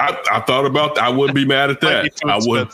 I, 0.00 0.16
I 0.32 0.40
thought 0.40 0.66
about 0.66 0.96
that. 0.96 1.04
I 1.04 1.08
wouldn't 1.08 1.36
be 1.36 1.44
mad 1.44 1.70
at 1.70 1.80
that. 1.80 2.10
I 2.26 2.38
would. 2.42 2.68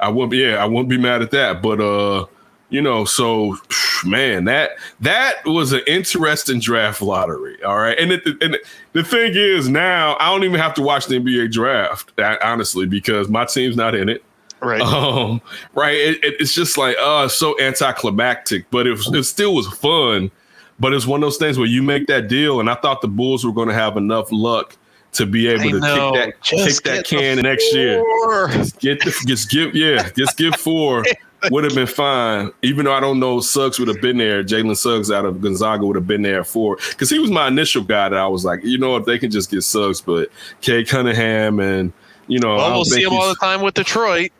I 0.00 0.08
wouldn't. 0.08 0.32
Yeah, 0.40 0.56
I 0.56 0.64
wouldn't 0.64 0.88
be 0.88 0.96
mad 0.96 1.20
at 1.20 1.30
that. 1.32 1.60
But 1.60 1.80
uh, 1.80 2.24
you 2.70 2.80
know, 2.80 3.04
so 3.04 3.56
man, 4.04 4.44
that 4.44 4.70
that 5.00 5.44
was 5.44 5.72
an 5.72 5.82
interesting 5.86 6.58
draft 6.60 7.02
lottery. 7.02 7.62
All 7.64 7.76
right, 7.78 7.98
and 7.98 8.12
it, 8.12 8.22
and 8.42 8.56
the 8.92 9.04
thing 9.04 9.32
is, 9.34 9.68
now 9.68 10.16
I 10.18 10.30
don't 10.30 10.44
even 10.44 10.58
have 10.58 10.74
to 10.74 10.82
watch 10.82 11.06
the 11.06 11.20
NBA 11.20 11.52
draft 11.52 12.12
honestly 12.42 12.86
because 12.86 13.28
my 13.28 13.44
team's 13.44 13.76
not 13.76 13.94
in 13.94 14.08
it. 14.08 14.24
Right. 14.62 14.80
Um, 14.82 15.40
right. 15.74 15.96
It, 15.96 16.22
it- 16.24 16.34
it's 16.40 16.52
just 16.54 16.76
like, 16.76 16.94
uh, 17.00 17.28
so 17.28 17.58
anticlimactic, 17.60 18.66
but 18.70 18.86
it, 18.86 18.90
was, 18.90 19.06
it 19.12 19.22
still 19.24 19.54
was 19.54 19.66
fun. 19.68 20.30
But 20.78 20.92
it's 20.92 21.06
one 21.06 21.22
of 21.22 21.26
those 21.26 21.38
things 21.38 21.56
where 21.58 21.66
you 21.66 21.82
make 21.82 22.06
that 22.08 22.28
deal, 22.28 22.60
and 22.60 22.68
I 22.70 22.74
thought 22.74 23.00
the 23.00 23.08
Bulls 23.08 23.44
were 23.44 23.52
going 23.52 23.68
to 23.68 23.74
have 23.74 23.96
enough 23.96 24.28
luck 24.30 24.76
to 25.12 25.24
be 25.26 25.48
able 25.48 25.62
I 25.62 25.70
to 25.72 25.80
know. 25.80 26.12
kick 26.12 26.34
that, 26.36 26.42
Just 26.42 26.84
kick 26.84 26.92
that 26.94 27.04
can 27.06 27.38
next 27.38 27.74
year. 27.74 28.02
Just 28.52 28.78
get 28.80 29.00
the, 29.02 29.14
just 29.26 29.50
give, 29.50 29.74
yeah, 29.74 30.10
just 30.16 30.36
give 30.36 30.54
four 30.56 31.04
would 31.50 31.64
have 31.64 31.74
been 31.74 31.86
fine. 31.86 32.50
Even 32.62 32.84
though 32.84 32.94
I 32.94 33.00
don't 33.00 33.18
know, 33.18 33.40
Suggs 33.40 33.78
would 33.78 33.88
have 33.88 34.00
been 34.00 34.18
there. 34.18 34.42
Jalen 34.44 34.76
Suggs 34.76 35.10
out 35.10 35.24
of 35.24 35.40
Gonzaga 35.40 35.86
would 35.86 35.96
have 35.96 36.06
been 36.06 36.22
there 36.22 36.44
for 36.44 36.76
because 36.90 37.08
he 37.10 37.18
was 37.18 37.30
my 37.30 37.48
initial 37.48 37.82
guy 37.82 38.08
that 38.08 38.18
I 38.18 38.26
was 38.26 38.44
like, 38.44 38.62
you 38.64 38.78
know, 38.78 38.96
if 38.96 39.06
they 39.06 39.18
can 39.18 39.30
just 39.30 39.50
get 39.50 39.62
Suggs, 39.62 40.00
but 40.00 40.30
Cade 40.60 40.88
Cunningham 40.88 41.60
and 41.60 41.92
you 42.26 42.38
know, 42.38 42.54
I 42.54 42.58
Well, 42.58 42.72
we'll 42.74 42.84
see 42.84 43.02
him 43.02 43.12
all 43.12 43.28
the 43.28 43.34
time 43.36 43.60
with 43.62 43.74
Detroit. 43.74 44.30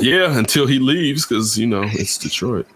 yeah, 0.00 0.38
until 0.38 0.66
he 0.66 0.78
leaves, 0.78 1.26
because 1.26 1.58
you 1.58 1.66
know 1.66 1.82
it's 1.84 2.16
Detroit. 2.16 2.66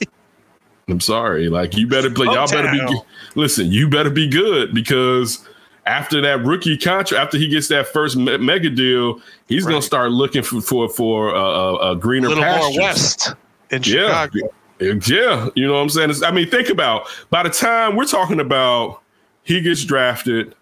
I'm 0.88 1.00
sorry. 1.00 1.48
Like 1.48 1.76
you 1.76 1.86
better 1.86 2.10
play. 2.10 2.26
Y'all 2.26 2.48
better 2.48 2.70
be. 2.70 3.00
Listen, 3.36 3.70
you 3.70 3.88
better 3.88 4.10
be 4.10 4.28
good 4.28 4.74
because 4.74 5.46
after 5.86 6.20
that 6.22 6.44
rookie 6.44 6.76
contract, 6.78 7.12
after 7.22 7.36
he 7.38 7.48
gets 7.48 7.68
that 7.68 7.86
first 7.88 8.16
me- 8.16 8.36
mega 8.38 8.70
deal, 8.70 9.20
he's 9.48 9.64
gonna 9.64 9.82
start 9.82 10.10
looking 10.12 10.42
for 10.42 10.60
for 10.60 10.88
for 10.88 11.34
uh, 11.34 11.38
a, 11.40 11.90
a 11.92 11.96
greener 11.96 12.26
A 12.26 12.30
little 12.30 12.44
pastures. 12.44 12.76
more 12.76 12.86
west 12.88 13.28
in 13.70 13.82
Yeah, 13.84 14.26
Chicago. 14.30 14.54
yeah. 14.80 15.48
You 15.54 15.66
know 15.66 15.74
what 15.74 15.80
I'm 15.80 15.88
saying? 15.90 16.10
It's- 16.10 16.22
I 16.22 16.30
mean, 16.30 16.48
think 16.48 16.68
about 16.70 17.06
by 17.30 17.42
the 17.42 17.50
time 17.50 17.96
we're 17.96 18.04
talking 18.06 18.40
about 18.40 19.00
he 19.42 19.60
gets 19.60 19.84
drafted, 19.84 20.54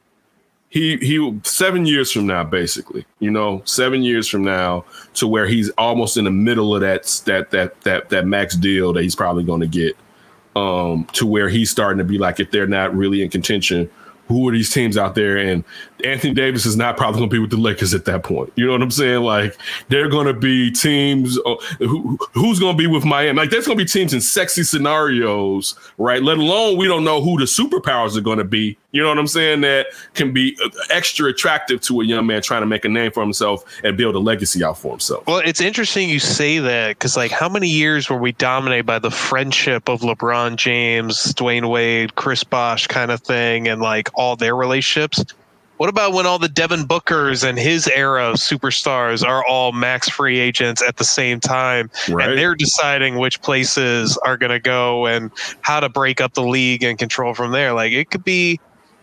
he 0.68 0.97
he 0.97 1.39
seven 1.45 1.87
years 1.87 2.11
from 2.11 2.27
now, 2.27 2.43
basically. 2.45 3.05
You 3.20 3.31
know, 3.31 3.62
seven 3.64 4.03
years 4.03 4.27
from 4.27 4.43
now 4.43 4.85
to 5.14 5.27
where 5.29 5.47
he's 5.47 5.70
almost 5.79 6.16
in 6.16 6.25
the 6.25 6.31
middle 6.31 6.75
of 6.75 6.81
that 6.81 7.05
that 7.27 7.51
that 7.51 7.81
that 7.83 8.09
that 8.09 8.27
max 8.27 8.57
deal 8.57 8.93
that 8.95 9.03
he's 9.03 9.14
probably 9.14 9.45
going 9.45 9.61
to 9.61 9.66
get. 9.68 9.97
Um, 10.57 11.07
to 11.14 11.25
where 11.27 11.49
he's 11.49 11.70
starting 11.70 11.97
to 11.97 12.05
be 12.05 12.18
like, 12.18 12.39
if 12.39 12.51
they're 12.51 12.66
not 12.66 12.95
really 12.95 13.23
in 13.23 13.31
contention, 13.31 13.89
who 14.29 14.49
are 14.49 14.53
these 14.53 14.70
teams 14.70 14.97
out 14.97 15.14
there? 15.14 15.37
And 15.37 15.64
Anthony 16.05 16.34
Davis 16.34 16.66
is 16.66 16.76
not 16.76 16.96
probably 16.96 17.20
going 17.20 17.30
to 17.30 17.34
be 17.34 17.38
with 17.38 17.50
the 17.50 17.57
Lakers 17.57 17.94
at 17.94 18.05
that 18.07 18.22
point. 18.22 18.53
You 18.57 18.66
know 18.66 18.72
what 18.72 18.82
I'm 18.82 18.90
saying? 18.90 19.22
Like 19.22 19.57
they're 19.88 20.09
going 20.09 20.26
to 20.26 20.34
be 20.34 20.70
teams. 20.70 21.38
Uh, 21.44 21.57
who, 21.78 22.18
who's 22.32 22.59
going 22.59 22.76
to 22.76 22.78
be 22.78 22.86
with 22.86 23.05
Miami? 23.05 23.38
Like 23.38 23.50
there's 23.50 23.66
going 23.66 23.78
to 23.78 23.84
be 23.84 23.88
teams 23.88 24.14
in 24.14 24.20
sexy 24.20 24.62
scenarios, 24.62 25.74
right? 25.98 26.22
Let 26.22 26.38
alone 26.38 26.76
we 26.76 26.86
don't 26.86 27.05
know 27.05 27.20
who 27.20 27.38
the 27.38 27.44
superpowers 27.44 28.16
are 28.16 28.22
going 28.22 28.38
to 28.38 28.44
be. 28.44 28.76
You 28.92 29.03
know 29.03 29.09
what 29.09 29.18
I'm 29.18 29.26
saying? 29.26 29.62
That 29.62 29.86
can 30.14 30.32
be 30.32 30.57
uh, 30.62 30.68
extra 30.90 31.30
attractive 31.30 31.80
to 31.82 32.03
a 32.03 32.05
young 32.05 32.26
man 32.26 32.42
trying 32.42 32.61
to 32.61 32.66
make 32.66 32.84
a 32.84 32.88
name 32.88 33.11
for 33.11 33.22
himself 33.22 33.64
and 33.82 33.96
build 33.96 34.14
a 34.14 34.18
legacy 34.18 34.62
out 34.62 34.78
for 34.78 34.90
himself. 34.90 35.26
Well, 35.26 35.38
it's 35.38 35.62
interesting 35.62 36.11
you 36.11 36.18
say 36.18 36.59
that 36.59 36.90
because, 36.90 37.16
like, 37.16 37.30
how 37.30 37.48
many 37.48 37.68
years 37.68 38.11
were 38.11 38.18
we 38.18 38.32
dominated 38.32 38.84
by 38.84 38.98
the 38.98 39.11
friendship 39.11 39.88
of 39.88 40.03
LeBron 40.03 40.57
James, 40.57 41.32
Dwyane 41.32 41.70
Wade, 41.70 42.16
Chris 42.16 42.44
Bosh 42.44 42.86
kind 42.86 43.11
of 43.11 43.22
thing, 43.22 43.66
and 43.66 43.80
like 43.80 44.11
all 44.14 44.36
their 44.36 44.55
relationships? 44.55 45.24
What 45.83 45.89
about 45.89 46.12
when 46.12 46.26
all 46.26 46.39
the 46.39 46.49
Devin 46.49 46.85
Bookers 46.85 47.43
and 47.43 47.59
his 47.59 47.89
era 47.89 48.28
of 48.30 48.37
superstars 48.37 49.26
are 49.26 49.45
all 49.49 49.72
max 49.72 50.09
free 50.09 50.39
agents 50.39 50.80
at 50.80 50.97
the 50.99 51.03
same 51.05 51.41
time, 51.41 51.91
Right. 52.09 52.28
and 52.28 52.39
they're 52.39 52.55
deciding 52.55 53.18
which 53.18 53.43
places 53.43 54.16
are 54.18 54.37
going 54.37 54.53
to 54.53 54.61
go 54.61 55.07
and 55.07 55.33
how 55.62 55.80
to 55.80 55.89
break 55.89 56.20
up 56.20 56.35
the 56.35 56.45
league 56.45 56.85
and 56.85 56.97
control 57.01 57.35
from 57.35 57.51
there? 57.51 57.72
Like, 57.72 57.91
it 57.91 58.11
could 58.12 58.22
be 58.22 58.61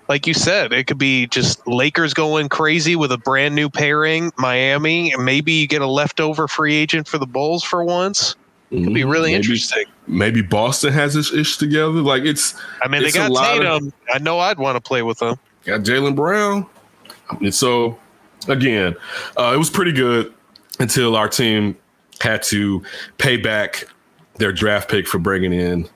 like 0.08 0.26
you 0.26 0.34
said, 0.34 0.72
it 0.72 0.88
could 0.88 0.98
be 0.98 1.28
just 1.28 1.68
Lakers 1.68 2.14
going 2.14 2.48
crazy 2.48 2.96
with 2.96 3.12
a 3.12 3.18
brand 3.18 3.56
new 3.56 3.70
pairing, 3.70 4.32
Miami, 4.38 5.12
and 5.12 5.26
maybe 5.26 5.52
you 5.52 5.68
get 5.68 5.82
a 5.82 5.86
leftover 5.88 6.48
free 6.48 6.76
agent 6.76 7.10
for 7.10 7.18
the 7.18 7.28
Bulls 7.28 7.62
for 7.62 7.84
once. 7.84 8.38
It 8.72 8.86
could 8.86 8.94
be 8.94 9.02
Mhm. 9.02 9.12
really 9.12 9.32
Maybe- 9.32 9.36
interesting. 9.36 9.84
Maybe 10.08 10.42
Boston 10.42 10.94
has 10.94 11.14
this 11.14 11.34
ish 11.34 11.58
together. 11.58 11.90
Like 12.02 12.24
it's 12.24 12.56
I 12.82 12.88
mean, 12.88 13.04
It's 13.04 13.12
they 13.14 13.20
got 13.20 13.32
lot 13.32 13.58
of- 13.58 13.64
Tatum. 13.82 13.94
I 14.14 14.20
know 14.20 14.40
I'd 14.40 14.60
want 14.60 14.78
to 14.78 14.82
play 14.82 15.02
with 15.02 15.18
them. 15.20 15.36
Got 15.70 15.82
Jaylen 15.82 16.16
Brown. 16.16 16.66
And 17.42 17.54
so, 17.54 17.98
again, 18.48 18.96
uh, 19.38 19.52
it 19.54 19.58
was 19.58 19.70
pretty 19.70 19.92
good 19.92 20.34
until 20.80 21.16
our 21.16 21.30
team 21.30 21.78
had 22.22 22.42
to 22.44 22.84
pay 23.18 23.38
back 23.38 23.86
their 24.38 24.52
draft 24.52 24.90
pick 24.90 25.08
for 25.08 25.20
bringing 25.20 25.54
in 25.54 25.88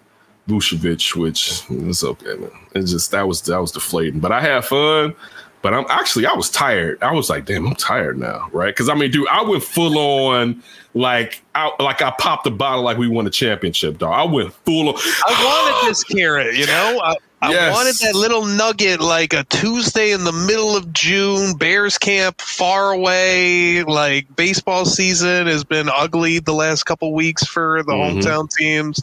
Vucevic, 0.47 1.15
which 1.15 1.63
is 1.69 2.03
okay, 2.03 2.36
man. 2.36 2.51
It's 2.76 2.91
just 2.91 3.11
that 3.11 3.28
was 3.28 3.41
that 3.43 3.59
was 3.59 3.71
deflating. 3.71 4.19
But 4.19 4.32
I 4.32 4.41
had 4.41 4.65
fun. 4.65 5.15
But 5.63 5.74
I'm 5.74 5.86
actually 5.89 6.26
I 6.26 6.34
was 6.34 6.49
tired. 6.49 7.01
I 7.01 7.13
was 7.13 7.30
like, 7.30 7.45
damn, 7.45 7.65
I'm 7.65 7.76
tired 7.76 8.19
now, 8.19 8.49
right? 8.51 8.67
Because 8.67 8.89
I 8.89 8.95
mean, 8.95 9.11
dude, 9.11 9.28
I 9.30 9.41
went 9.41 9.63
full 9.63 9.97
on 9.97 10.61
like 10.93 11.41
I 11.55 11.71
like 11.80 12.01
I 12.01 12.11
popped 12.19 12.43
the 12.43 12.51
bottle 12.51 12.84
like 12.84 12.97
we 12.97 13.07
won 13.07 13.26
a 13.26 13.30
championship, 13.30 13.97
dog. 13.97 14.13
I 14.13 14.30
went 14.30 14.53
full 14.53 14.89
on. 14.89 14.95
I 14.97 15.71
wanted 15.82 15.89
this 15.89 16.03
carrot, 16.03 16.55
you 16.55 16.65
know. 16.67 17.01
I, 17.01 17.15
I 17.43 17.51
Yes. 17.51 17.73
wanted 17.75 17.95
that 17.95 18.15
little 18.15 18.45
nugget, 18.45 19.01
like 19.01 19.33
a 19.33 19.43
Tuesday 19.45 20.11
in 20.11 20.23
the 20.23 20.31
middle 20.31 20.77
of 20.77 20.93
June, 20.93 21.55
Bears 21.57 21.97
camp, 21.97 22.39
far 22.39 22.91
away. 22.93 23.83
Like 23.83 24.33
baseball 24.37 24.85
season 24.85 25.47
has 25.47 25.65
been 25.65 25.89
ugly 25.93 26.39
the 26.39 26.53
last 26.53 26.85
couple 26.85 27.13
weeks 27.13 27.43
for 27.43 27.83
the 27.83 27.91
Mhm. 27.91 28.21
hometown 28.23 28.49
teams. 28.49 29.01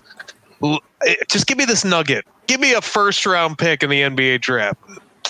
Eh, 1.07 1.15
Just 1.29 1.47
give 1.47 1.59
me 1.59 1.67
this 1.67 1.85
nugget. 1.85 2.25
Give 2.47 2.61
me 2.61 2.73
a 2.73 2.81
first 2.81 3.27
round 3.27 3.59
pick 3.59 3.83
in 3.83 3.91
the 3.91 4.01
NBA 4.03 4.39
draft. 4.39 4.79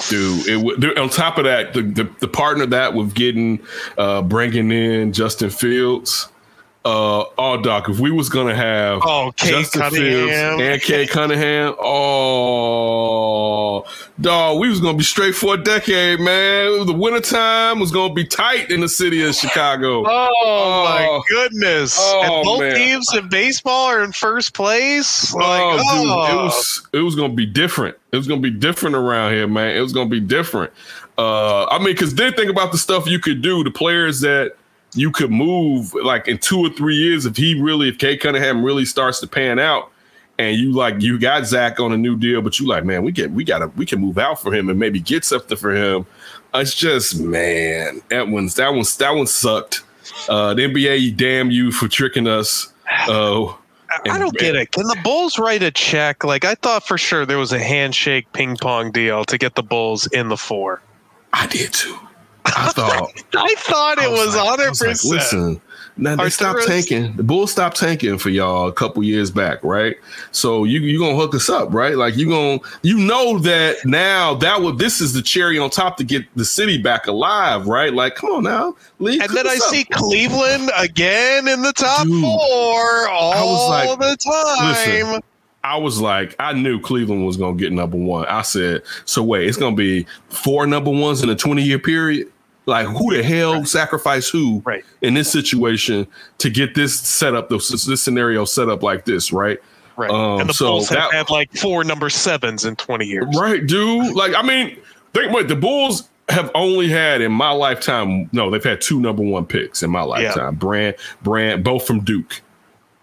Dude, 0.08 0.46
it, 0.48 0.54
w- 0.62 0.94
on 0.96 1.08
top 1.10 1.36
of 1.36 1.44
that, 1.44 1.74
the, 1.74 1.82
the, 1.82 2.08
the 2.20 2.28
partner 2.28 2.64
that 2.66 2.94
with 2.94 3.12
getting 3.14 3.58
uh 3.98 4.22
bringing 4.22 4.70
in 4.70 5.12
Justin 5.12 5.50
Fields. 5.50 6.28
Uh 6.82 7.24
oh 7.36 7.60
doc, 7.60 7.90
if 7.90 8.00
we 8.00 8.10
was 8.10 8.30
gonna 8.30 8.54
have 8.54 9.02
Oh, 9.04 9.32
Cade 9.36 9.50
Justin 9.50 9.82
Cunningham. 9.82 10.60
And 10.60 10.80
Cade 10.80 11.10
Cunningham, 11.10 11.74
oh 11.80 13.84
dog, 14.18 14.58
we 14.60 14.70
was 14.70 14.80
gonna 14.80 14.96
be 14.96 15.04
straight 15.04 15.34
for 15.34 15.52
a 15.54 15.62
decade, 15.62 16.20
man. 16.20 16.86
The 16.86 16.94
wintertime 16.94 17.80
was 17.80 17.90
gonna 17.90 18.14
be 18.14 18.24
tight 18.24 18.70
in 18.70 18.80
the 18.80 18.88
city 18.88 19.22
of 19.26 19.34
Chicago. 19.34 20.04
Oh, 20.42 20.84
my 20.84 21.06
Oh. 21.06 21.22
goodness! 21.28 21.98
Oh, 22.00 22.22
and 22.22 22.44
both 22.44 22.60
man. 22.60 22.74
teams 22.76 23.12
in 23.14 23.28
baseball 23.28 23.86
are 23.86 24.02
in 24.02 24.12
first 24.12 24.54
place. 24.54 25.34
Like, 25.34 25.60
oh, 25.62 25.76
dude, 25.76 26.10
oh. 26.10 26.32
it 26.32 26.36
was 26.44 26.88
it 26.94 26.98
was 27.00 27.14
gonna 27.14 27.34
be 27.34 27.44
different. 27.46 27.96
It 28.12 28.16
was 28.16 28.26
gonna 28.26 28.40
be 28.40 28.50
different 28.50 28.96
around 28.96 29.34
here, 29.34 29.46
man. 29.46 29.76
It 29.76 29.80
was 29.80 29.92
gonna 29.92 30.08
be 30.10 30.20
different. 30.20 30.72
Uh, 31.18 31.66
I 31.66 31.76
mean, 31.78 31.88
because 31.92 32.14
then 32.14 32.32
think 32.32 32.50
about 32.50 32.72
the 32.72 32.78
stuff 32.78 33.06
you 33.06 33.18
could 33.18 33.42
do, 33.42 33.62
the 33.64 33.70
players 33.70 34.20
that 34.20 34.54
you 34.94 35.10
could 35.10 35.30
move, 35.30 35.94
like 35.94 36.26
in 36.28 36.38
two 36.38 36.60
or 36.60 36.70
three 36.70 36.96
years, 36.96 37.26
if 37.26 37.36
he 37.36 37.60
really, 37.60 37.88
if 37.88 37.98
Cade 37.98 38.20
Cunningham 38.20 38.62
really 38.64 38.84
starts 38.84 39.20
to 39.20 39.26
pan 39.26 39.58
out, 39.58 39.90
and 40.38 40.56
you 40.56 40.72
like 40.72 41.00
you 41.00 41.18
got 41.18 41.44
Zach 41.46 41.78
on 41.80 41.92
a 41.92 41.96
new 41.96 42.16
deal, 42.16 42.40
but 42.42 42.58
you 42.58 42.66
like, 42.66 42.84
man, 42.84 43.02
we 43.02 43.12
get 43.12 43.30
we 43.30 43.44
gotta 43.44 43.68
we 43.76 43.84
can 43.86 44.00
move 44.00 44.18
out 44.18 44.40
for 44.40 44.52
him 44.54 44.68
and 44.70 44.78
maybe 44.78 44.98
get 45.00 45.24
something 45.24 45.56
for 45.56 45.74
him. 45.74 46.06
It's 46.54 46.74
just 46.74 47.20
man, 47.20 48.00
that 48.08 48.26
one's 48.28 48.54
that 48.56 48.70
one's 48.72 48.96
that 48.96 49.10
one 49.14 49.26
sucked. 49.26 49.82
Uh, 50.28 50.54
the 50.54 50.62
NBA, 50.62 51.16
damn 51.16 51.50
you 51.50 51.70
for 51.70 51.88
tricking 51.88 52.26
us. 52.26 52.72
Uh, 53.06 53.44
I- 53.46 53.56
I 54.08 54.18
don't 54.18 54.36
get 54.36 54.54
it. 54.54 54.70
Can 54.72 54.84
the 54.86 54.96
Bulls 55.02 55.38
write 55.38 55.62
a 55.64 55.70
check? 55.70 56.22
Like 56.24 56.44
I 56.44 56.54
thought 56.54 56.86
for 56.86 56.96
sure 56.96 57.26
there 57.26 57.38
was 57.38 57.52
a 57.52 57.58
handshake 57.58 58.32
ping 58.32 58.56
pong 58.56 58.92
deal 58.92 59.24
to 59.24 59.36
get 59.36 59.56
the 59.56 59.62
Bulls 59.64 60.06
in 60.08 60.28
the 60.28 60.36
four. 60.36 60.80
I 61.32 61.46
did 61.48 61.72
too. 61.72 61.98
I 62.46 62.68
thought 62.72 63.10
I 63.34 63.54
thought 63.58 63.98
it 63.98 64.04
I 64.04 64.08
was 64.08 64.34
like- 64.34 64.44
I 64.44 64.48
hundred 64.50 64.64
like, 64.68 64.78
percent. 64.78 65.04
Listen, 65.04 65.60
now 65.96 66.16
they 66.16 66.30
stopped 66.30 66.66
tanking. 66.66 67.14
The 67.16 67.22
Bulls 67.22 67.52
stopped 67.52 67.76
tanking 67.76 68.16
for 68.16 68.30
y'all 68.30 68.68
a 68.68 68.72
couple 68.72 69.02
years 69.02 69.30
back, 69.30 69.62
right? 69.62 69.96
So 70.30 70.64
you 70.64 70.80
you 70.80 70.98
gonna 70.98 71.16
hook 71.16 71.34
us 71.34 71.48
up, 71.50 71.72
right? 71.74 71.96
Like 71.96 72.16
you 72.16 72.28
gonna 72.28 72.60
you 72.82 72.96
know 72.96 73.38
that 73.40 73.84
now 73.84 74.34
that 74.36 74.62
would 74.62 74.78
this 74.78 75.00
is 75.00 75.12
the 75.12 75.20
cherry 75.22 75.58
on 75.58 75.68
top 75.68 75.96
to 75.98 76.04
get 76.04 76.24
the 76.36 76.44
city 76.44 76.78
back 76.78 77.06
alive, 77.06 77.66
right? 77.66 77.92
Like 77.92 78.14
come 78.14 78.30
on 78.30 78.44
now, 78.44 78.76
leave. 78.98 79.20
And 79.20 79.30
then 79.30 79.46
I 79.46 79.56
see 79.56 79.84
Cleveland 79.84 80.70
again 80.78 81.46
in 81.48 81.62
the 81.62 81.72
top 81.72 82.06
Dude, 82.06 82.22
four 82.22 83.08
all 83.08 83.68
like, 83.68 83.98
the 83.98 84.16
time. 84.16 84.68
listen, 84.68 85.22
I 85.62 85.76
was 85.76 86.00
like, 86.00 86.34
I 86.38 86.52
knew 86.54 86.80
Cleveland 86.80 87.26
was 87.26 87.36
gonna 87.36 87.56
get 87.56 87.72
number 87.72 87.96
one. 87.98 88.24
I 88.26 88.42
said, 88.42 88.82
so 89.04 89.22
wait, 89.22 89.46
it's 89.46 89.58
gonna 89.58 89.76
be 89.76 90.06
four 90.28 90.66
number 90.66 90.90
ones 90.90 91.22
in 91.22 91.28
a 91.28 91.36
20 91.36 91.62
year 91.62 91.78
period. 91.78 92.28
Like 92.66 92.86
who 92.86 93.14
the 93.16 93.22
hell 93.22 93.64
sacrificed 93.64 94.30
who 94.30 94.62
Right. 94.64 94.84
in 95.02 95.14
this 95.14 95.30
situation 95.30 96.06
to 96.38 96.50
get 96.50 96.74
this 96.74 96.98
set 96.98 97.34
up, 97.34 97.48
this, 97.48 97.68
this 97.84 98.00
scenario 98.02 98.44
set 98.44 98.68
up 98.68 98.82
like 98.82 99.04
this, 99.04 99.32
right? 99.32 99.58
right. 99.96 100.10
um, 100.10 100.40
and 100.40 100.48
the 100.50 100.54
so 100.54 100.66
Bulls 100.66 100.88
have 100.90 100.98
that- 100.98 101.12
had 101.12 101.30
like 101.30 101.52
four 101.56 101.84
number 101.84 102.08
sevens 102.10 102.64
in 102.64 102.76
twenty 102.76 103.06
years. 103.06 103.26
Right, 103.38 103.66
dude. 103.66 104.14
Like, 104.14 104.34
I 104.34 104.42
mean, 104.42 104.78
think 105.14 105.32
what 105.32 105.48
the 105.48 105.56
Bulls 105.56 106.08
have 106.28 106.50
only 106.54 106.88
had 106.88 107.20
in 107.22 107.32
my 107.32 107.50
lifetime. 107.50 108.30
No, 108.32 108.50
they've 108.50 108.62
had 108.62 108.80
two 108.80 109.00
number 109.00 109.22
one 109.22 109.44
picks 109.46 109.82
in 109.82 109.90
my 109.90 110.02
lifetime. 110.02 110.54
Brand, 110.54 110.94
Brand, 111.22 111.64
both 111.64 111.86
from 111.86 112.00
Duke. 112.04 112.40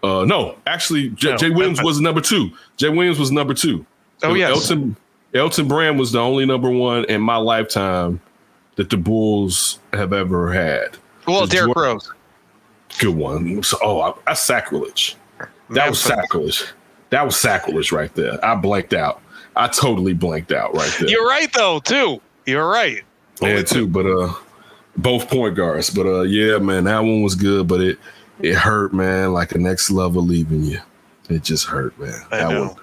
Uh, 0.02 0.24
no, 0.24 0.56
actually, 0.66 1.08
J- 1.10 1.30
No, 1.30 1.36
Jay 1.36 1.50
Williams 1.50 1.82
was 1.82 2.00
number 2.00 2.20
two. 2.20 2.50
Jay 2.76 2.88
Williams 2.88 3.18
was 3.18 3.30
number 3.32 3.54
two. 3.54 3.84
Oh, 4.22 4.34
yes. 4.34 4.50
Elton 4.50 4.96
Elton 5.34 5.68
Brand 5.68 5.98
was 5.98 6.12
the 6.12 6.20
only 6.20 6.46
number 6.46 6.70
one 6.70 7.04
in 7.06 7.20
my 7.20 7.36
lifetime 7.36 8.20
that 8.76 8.90
the 8.90 8.96
Bulls 8.96 9.78
have 9.92 10.12
ever 10.12 10.52
had. 10.52 10.96
Well, 11.26 11.46
Derrick 11.46 11.74
Jordan- 11.74 11.92
Rose. 11.94 12.12
Good 12.98 13.14
one. 13.14 13.62
So, 13.62 13.76
oh, 13.82 14.00
I, 14.00 14.12
that's 14.26 14.40
sacrilege. 14.40 15.16
That 15.70 15.88
was 15.90 16.00
sacrilege. 16.00 16.64
That 17.10 17.24
was 17.24 17.38
sacrilege 17.38 17.92
right 17.92 18.12
there. 18.14 18.42
I 18.44 18.54
blanked 18.54 18.94
out. 18.94 19.20
I 19.56 19.68
totally 19.68 20.14
blanked 20.14 20.52
out 20.52 20.74
right 20.74 20.94
there. 20.98 21.08
You're 21.08 21.26
right 21.26 21.52
though, 21.52 21.80
too. 21.80 22.20
You're 22.46 22.68
right. 22.68 23.02
Yeah, 23.42 23.62
too. 23.62 23.86
But 23.86 24.06
uh, 24.06 24.32
both 24.96 25.28
point 25.28 25.54
guards. 25.54 25.90
But 25.90 26.06
uh, 26.06 26.22
yeah, 26.22 26.58
man, 26.58 26.84
that 26.84 27.00
one 27.00 27.22
was 27.22 27.34
good. 27.34 27.68
But 27.68 27.80
it 27.82 27.98
it 28.40 28.54
hurt, 28.54 28.92
man. 28.92 29.32
Like 29.32 29.52
a 29.52 29.58
next 29.58 29.90
level 29.90 30.22
leaving 30.22 30.64
you. 30.64 30.80
It 31.28 31.42
just 31.42 31.66
hurt, 31.66 31.98
man. 31.98 32.20
I 32.30 32.38
that 32.38 32.50
know. 32.50 32.68
one. 32.68 32.76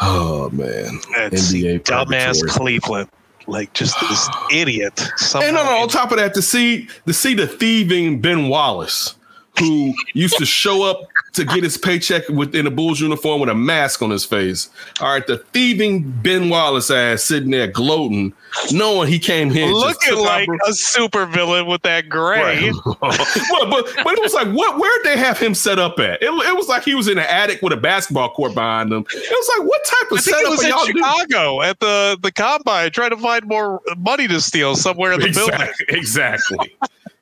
Oh 0.00 0.50
man. 0.50 1.00
That's 1.16 1.52
NBA 1.52 1.84
dumbass 1.84 2.40
purgatory. 2.40 2.50
Cleveland. 2.50 3.08
Like 3.46 3.72
just 3.72 3.98
this 4.00 4.28
idiot. 4.52 5.08
And 5.34 5.54
no, 5.54 5.64
no, 5.64 5.82
on 5.82 5.88
top 5.88 6.10
of 6.10 6.18
that, 6.18 6.34
to 6.34 6.42
see 6.42 6.88
to 7.06 7.12
see 7.12 7.34
the 7.34 7.46
thieving 7.46 8.20
Ben 8.20 8.48
Wallace, 8.48 9.14
who 9.58 9.94
used 10.14 10.36
to 10.38 10.46
show 10.46 10.82
up 10.82 11.00
to 11.36 11.44
get 11.44 11.62
his 11.62 11.78
paycheck 11.78 12.28
within 12.28 12.66
a 12.66 12.70
Bulls 12.70 13.00
uniform 13.00 13.40
with 13.40 13.50
a 13.50 13.54
mask 13.54 14.02
on 14.02 14.10
his 14.10 14.24
face. 14.24 14.68
All 15.00 15.12
right, 15.12 15.26
the 15.26 15.38
thieving 15.38 16.10
Ben 16.22 16.48
Wallace 16.48 16.90
ass 16.90 17.22
sitting 17.22 17.50
there 17.50 17.66
gloating, 17.66 18.32
knowing 18.72 19.08
he 19.08 19.18
came 19.18 19.50
here 19.50 19.66
looking 19.66 20.18
like 20.18 20.48
a 20.66 20.72
super 20.72 21.26
villain 21.26 21.66
with 21.66 21.82
that 21.82 22.08
gray. 22.08 22.70
Right. 22.70 22.72
well, 23.02 23.70
but 23.70 23.86
but 24.02 24.14
it 24.14 24.22
was 24.22 24.34
like, 24.34 24.48
what? 24.48 24.78
Where'd 24.78 25.04
they 25.04 25.16
have 25.16 25.38
him 25.38 25.54
set 25.54 25.78
up 25.78 25.98
at? 25.98 26.22
It, 26.22 26.28
it 26.28 26.56
was 26.56 26.68
like 26.68 26.84
he 26.84 26.94
was 26.94 27.08
in 27.08 27.18
an 27.18 27.26
attic 27.26 27.62
with 27.62 27.72
a 27.72 27.76
basketball 27.76 28.30
court 28.30 28.54
behind 28.54 28.92
him. 28.92 29.04
It 29.12 29.30
was 29.30 29.50
like, 29.58 29.68
what 29.68 29.84
type 29.84 30.10
of 30.10 30.16
I 30.16 30.20
it 30.20 30.24
setup 30.24 30.50
was 30.50 30.60
are 30.60 30.64
in 30.64 30.70
y'all 30.70 30.84
doing? 30.86 30.96
Chicago 30.96 31.62
at 31.62 31.80
the 31.80 32.18
the 32.22 32.32
combine, 32.32 32.90
trying 32.90 33.10
to 33.10 33.18
find 33.18 33.44
more 33.46 33.80
money 33.98 34.26
to 34.28 34.40
steal 34.40 34.74
somewhere 34.74 35.12
in 35.12 35.20
the 35.20 35.30
building. 35.30 35.56
Exactly. 35.88 36.72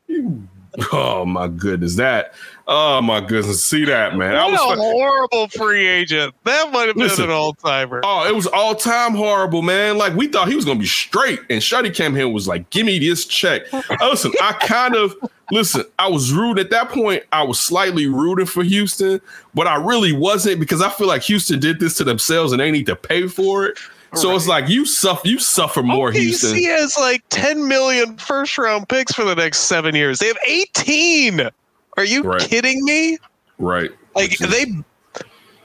exactly. 0.09 0.49
Oh 0.93 1.25
my 1.25 1.49
goodness, 1.49 1.97
that. 1.97 2.35
Oh 2.67 3.03
my 3.03 3.21
goodness, 3.21 3.63
see 3.63 3.85
that 3.85 4.17
man. 4.17 4.35
I 4.35 4.45
What 4.45 4.53
was 4.53 4.79
a 4.79 4.81
horrible 4.81 5.49
free 5.49 5.87
agent. 5.87 6.35
That 6.45 6.73
might 6.73 6.89
have 6.89 6.97
been 6.97 7.11
an 7.25 7.31
all 7.31 7.53
timer. 7.53 8.01
Oh, 8.03 8.27
it 8.27 8.35
was 8.35 8.47
all 8.47 8.75
time 8.75 9.15
horrible, 9.15 9.61
man. 9.61 9.99
Like 9.99 10.15
we 10.15 10.29
thought 10.29 10.49
he 10.49 10.57
was 10.57 10.65
gonna 10.65 10.79
be 10.79 10.87
straight, 10.87 11.41
and 11.51 11.61
Shuddy 11.61 11.95
came 11.95 12.15
here 12.15 12.25
and 12.25 12.33
was 12.33 12.49
like, 12.49 12.71
"Give 12.71 12.87
me 12.87 12.99
this 12.99 13.27
check." 13.27 13.63
Uh, 13.73 13.83
listen, 14.03 14.33
I 14.41 14.53
kind 14.55 14.97
of 14.97 15.15
listen. 15.51 15.85
I 15.99 16.09
was 16.09 16.33
rude 16.33 16.59
at 16.59 16.71
that 16.71 16.89
point. 16.89 17.23
I 17.33 17.43
was 17.43 17.61
slightly 17.61 18.07
rooting 18.07 18.47
for 18.47 18.63
Houston, 18.63 19.21
but 19.55 19.67
I 19.67 19.77
really 19.77 20.13
wasn't 20.13 20.59
because 20.59 20.81
I 20.81 20.89
feel 20.89 21.07
like 21.07 21.23
Houston 21.23 21.61
did 21.61 21.81
this 21.81 21.97
to 21.99 22.05
themselves 22.05 22.53
and 22.53 22.61
they 22.61 22.71
need 22.71 22.87
to 22.87 22.97
pay 22.97 23.27
for 23.29 23.67
it. 23.67 23.79
So 24.15 24.35
it's 24.35 24.47
like 24.47 24.69
you 24.69 24.85
suffer, 24.85 25.27
you 25.27 25.39
suffer 25.39 25.83
more, 25.83 26.13
Houston. 26.13 26.53
OKC 26.53 26.67
has 26.67 26.97
like 26.97 27.25
10 27.31 27.67
million 27.67 28.17
first 28.17 28.57
round 28.57 28.89
picks 28.89 29.13
for 29.13 29.25
the 29.25 29.35
next 29.35 29.61
seven 29.61 29.95
years. 29.95 30.21
They 30.21 30.29
have 30.29 30.39
18. 30.47 31.51
Are 31.97 32.05
you 32.05 32.23
Right. 32.23 32.41
kidding 32.41 32.85
me? 32.85 33.19
Right? 33.59 33.91
Like 34.15 34.41
is- 34.41 34.49
they 34.51 34.67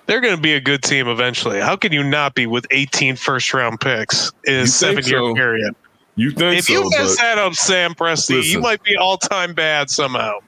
they're 0.06 0.22
going 0.22 0.36
to 0.36 0.42
be 0.42 0.54
a 0.56 0.60
good 0.60 0.82
team 0.82 1.08
eventually. 1.08 1.60
How 1.60 1.76
can 1.76 1.92
you 1.92 2.04
not 2.04 2.34
be 2.34 2.48
with 2.48 2.66
18 2.72 3.16
first 3.16 3.54
round 3.54 3.80
picks 3.80 4.32
in 4.46 4.56
a 4.62 4.68
seven 4.68 5.04
year 5.06 5.20
so? 5.20 5.36
period? 5.36 5.76
You 6.16 6.32
think 6.32 6.58
If 6.58 6.66
so? 6.66 6.74
you 6.74 6.90
mess 6.90 7.16
that 7.18 7.38
up, 7.38 7.54
Sam 7.54 7.94
Presti, 7.94 8.44
you 8.44 8.60
might 8.60 8.82
be 8.84 8.98
all 8.98 9.18
time 9.18 9.54
bad 9.54 9.90
somehow. 9.90 10.40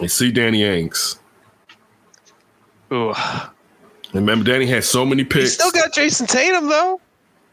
you 0.00 0.08
see 0.08 0.30
Danny 0.30 0.60
Ainge. 0.60 1.16
Ooh. 2.92 3.14
Remember, 4.14 4.44
Danny 4.44 4.66
had 4.66 4.84
so 4.84 5.04
many 5.04 5.24
picks. 5.24 5.54
still 5.54 5.70
got 5.70 5.92
Jayson 5.92 6.26
Tatum 6.26 6.68
though. 6.68 7.00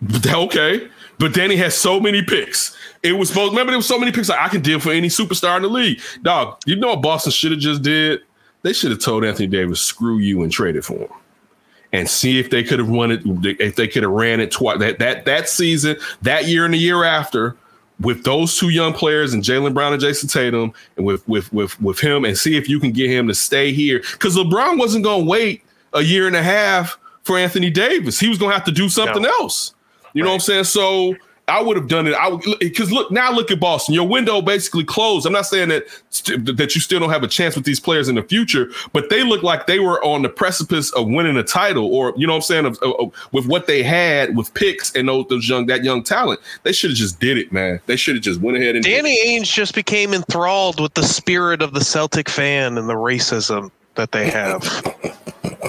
okay, 0.43 0.87
but 1.19 1.33
Danny 1.33 1.55
has 1.57 1.77
so 1.77 1.99
many 1.99 2.21
picks. 2.21 2.75
It 3.03 3.13
was 3.13 3.29
supposed. 3.29 3.51
Remember, 3.51 3.71
there 3.71 3.77
was 3.77 3.87
so 3.87 3.99
many 3.99 4.11
picks. 4.11 4.29
Like, 4.29 4.39
I 4.39 4.47
can 4.49 4.61
deal 4.61 4.79
for 4.79 4.91
any 4.91 5.07
superstar 5.07 5.55
in 5.57 5.63
the 5.63 5.69
league. 5.69 5.99
Dog, 6.23 6.57
you 6.65 6.75
know 6.75 6.89
what 6.89 7.01
Boston 7.01 7.31
should 7.31 7.51
have 7.51 7.59
just 7.59 7.81
did? 7.81 8.21
They 8.63 8.73
should 8.73 8.91
have 8.91 8.99
told 8.99 9.23
Anthony 9.23 9.47
Davis, 9.47 9.81
"Screw 9.81 10.17
you," 10.17 10.41
and 10.43 10.51
traded 10.51 10.83
for 10.83 10.97
him, 10.97 11.09
and 11.93 12.09
see 12.09 12.39
if 12.39 12.49
they 12.49 12.63
could 12.63 12.79
have 12.79 12.89
run 12.89 13.11
it. 13.11 13.21
If 13.59 13.75
they 13.75 13.87
could 13.87 14.03
have 14.03 14.11
ran 14.11 14.39
it 14.39 14.51
twice 14.51 14.79
that 14.79 14.99
that 14.99 15.25
that 15.25 15.47
season, 15.49 15.97
that 16.23 16.47
year, 16.47 16.65
and 16.65 16.73
the 16.73 16.77
year 16.79 17.03
after. 17.03 17.55
With 18.01 18.25
those 18.25 18.57
two 18.57 18.67
young 18.67 18.91
players 18.91 19.33
and 19.33 19.41
Jaylen 19.41 19.73
Brown 19.73 19.93
and 19.93 20.01
Jayson 20.01 20.27
Tatum, 20.29 20.73
and 20.97 21.05
with 21.05 21.25
with 21.29 21.53
with 21.53 21.79
with 21.81 21.97
him, 21.97 22.25
and 22.25 22.37
see 22.37 22.57
if 22.57 22.67
you 22.67 22.77
can 22.77 22.91
get 22.91 23.09
him 23.09 23.25
to 23.29 23.33
stay 23.33 23.71
here, 23.71 23.99
because 24.11 24.35
LeBron 24.35 24.77
wasn't 24.77 25.05
going 25.05 25.23
to 25.23 25.29
wait 25.29 25.63
a 25.93 26.01
year 26.01 26.27
and 26.27 26.35
a 26.35 26.43
half 26.43 26.97
for 27.23 27.37
Anthony 27.37 27.69
Davis. 27.69 28.19
He 28.19 28.27
was 28.27 28.37
going 28.37 28.49
to 28.51 28.53
have 28.57 28.65
to 28.65 28.71
do 28.73 28.89
something 28.89 29.21
No. 29.21 29.29
else. 29.39 29.74
You 30.15 30.23
know 30.23 30.29
what 30.29 30.35
I'm 30.35 30.39
saying? 30.39 30.63
So 30.63 31.15
I 31.47 31.61
would 31.61 31.77
have 31.77 31.87
done 31.87 32.07
it. 32.07 32.13
I 32.15 32.29
would 32.29 32.41
because 32.59 32.91
look 32.91 33.11
now. 33.11 33.31
Look 33.31 33.51
at 33.51 33.59
Boston. 33.59 33.93
Your 33.93 34.07
window 34.07 34.41
basically 34.41 34.83
closed. 34.83 35.27
I'm 35.27 35.33
not 35.33 35.45
saying 35.45 35.69
that 35.69 35.83
st- 36.09 36.57
that 36.57 36.73
you 36.73 36.81
still 36.81 36.99
don't 36.99 37.11
have 37.11 37.21
a 37.21 37.27
chance 37.27 37.55
with 37.55 37.65
these 37.65 37.79
players 37.79 38.09
in 38.09 38.15
the 38.15 38.23
future, 38.23 38.71
but 38.93 39.11
they 39.11 39.23
look 39.23 39.43
like 39.43 39.67
they 39.67 39.77
were 39.79 40.03
on 40.03 40.23
the 40.23 40.29
precipice 40.29 40.91
of 40.93 41.07
winning 41.07 41.37
a 41.37 41.43
title, 41.43 41.85
or 41.93 42.13
you 42.17 42.25
know 42.25 42.33
what 42.33 42.37
I'm 42.37 42.41
saying, 42.43 42.65
of, 42.65 42.77
of- 42.81 42.95
of- 42.99 43.13
with 43.31 43.45
what 43.45 43.67
they 43.67 43.83
had 43.83 44.35
with 44.35 44.51
picks 44.55 44.95
and 44.95 45.07
those, 45.07 45.27
those 45.29 45.47
young 45.47 45.67
that 45.67 45.83
young 45.83 46.01
talent. 46.01 46.39
They 46.63 46.71
should 46.71 46.89
have 46.89 46.97
just 46.97 47.19
did 47.19 47.37
it, 47.37 47.51
man. 47.51 47.79
They 47.85 47.95
should 47.95 48.15
have 48.15 48.23
just 48.23 48.41
went 48.41 48.57
ahead 48.57 48.75
and. 48.75 48.83
Danny 48.83 49.19
Ainge 49.27 49.53
just 49.53 49.75
became 49.75 50.13
enthralled 50.15 50.79
with 50.79 50.95
the 50.95 51.03
spirit 51.03 51.61
of 51.61 51.73
the 51.73 51.83
Celtic 51.83 52.27
fan 52.27 52.77
and 52.79 52.89
the 52.89 52.95
racism 52.95 53.69
that 53.95 54.13
they 54.13 54.31
have. 54.31 54.63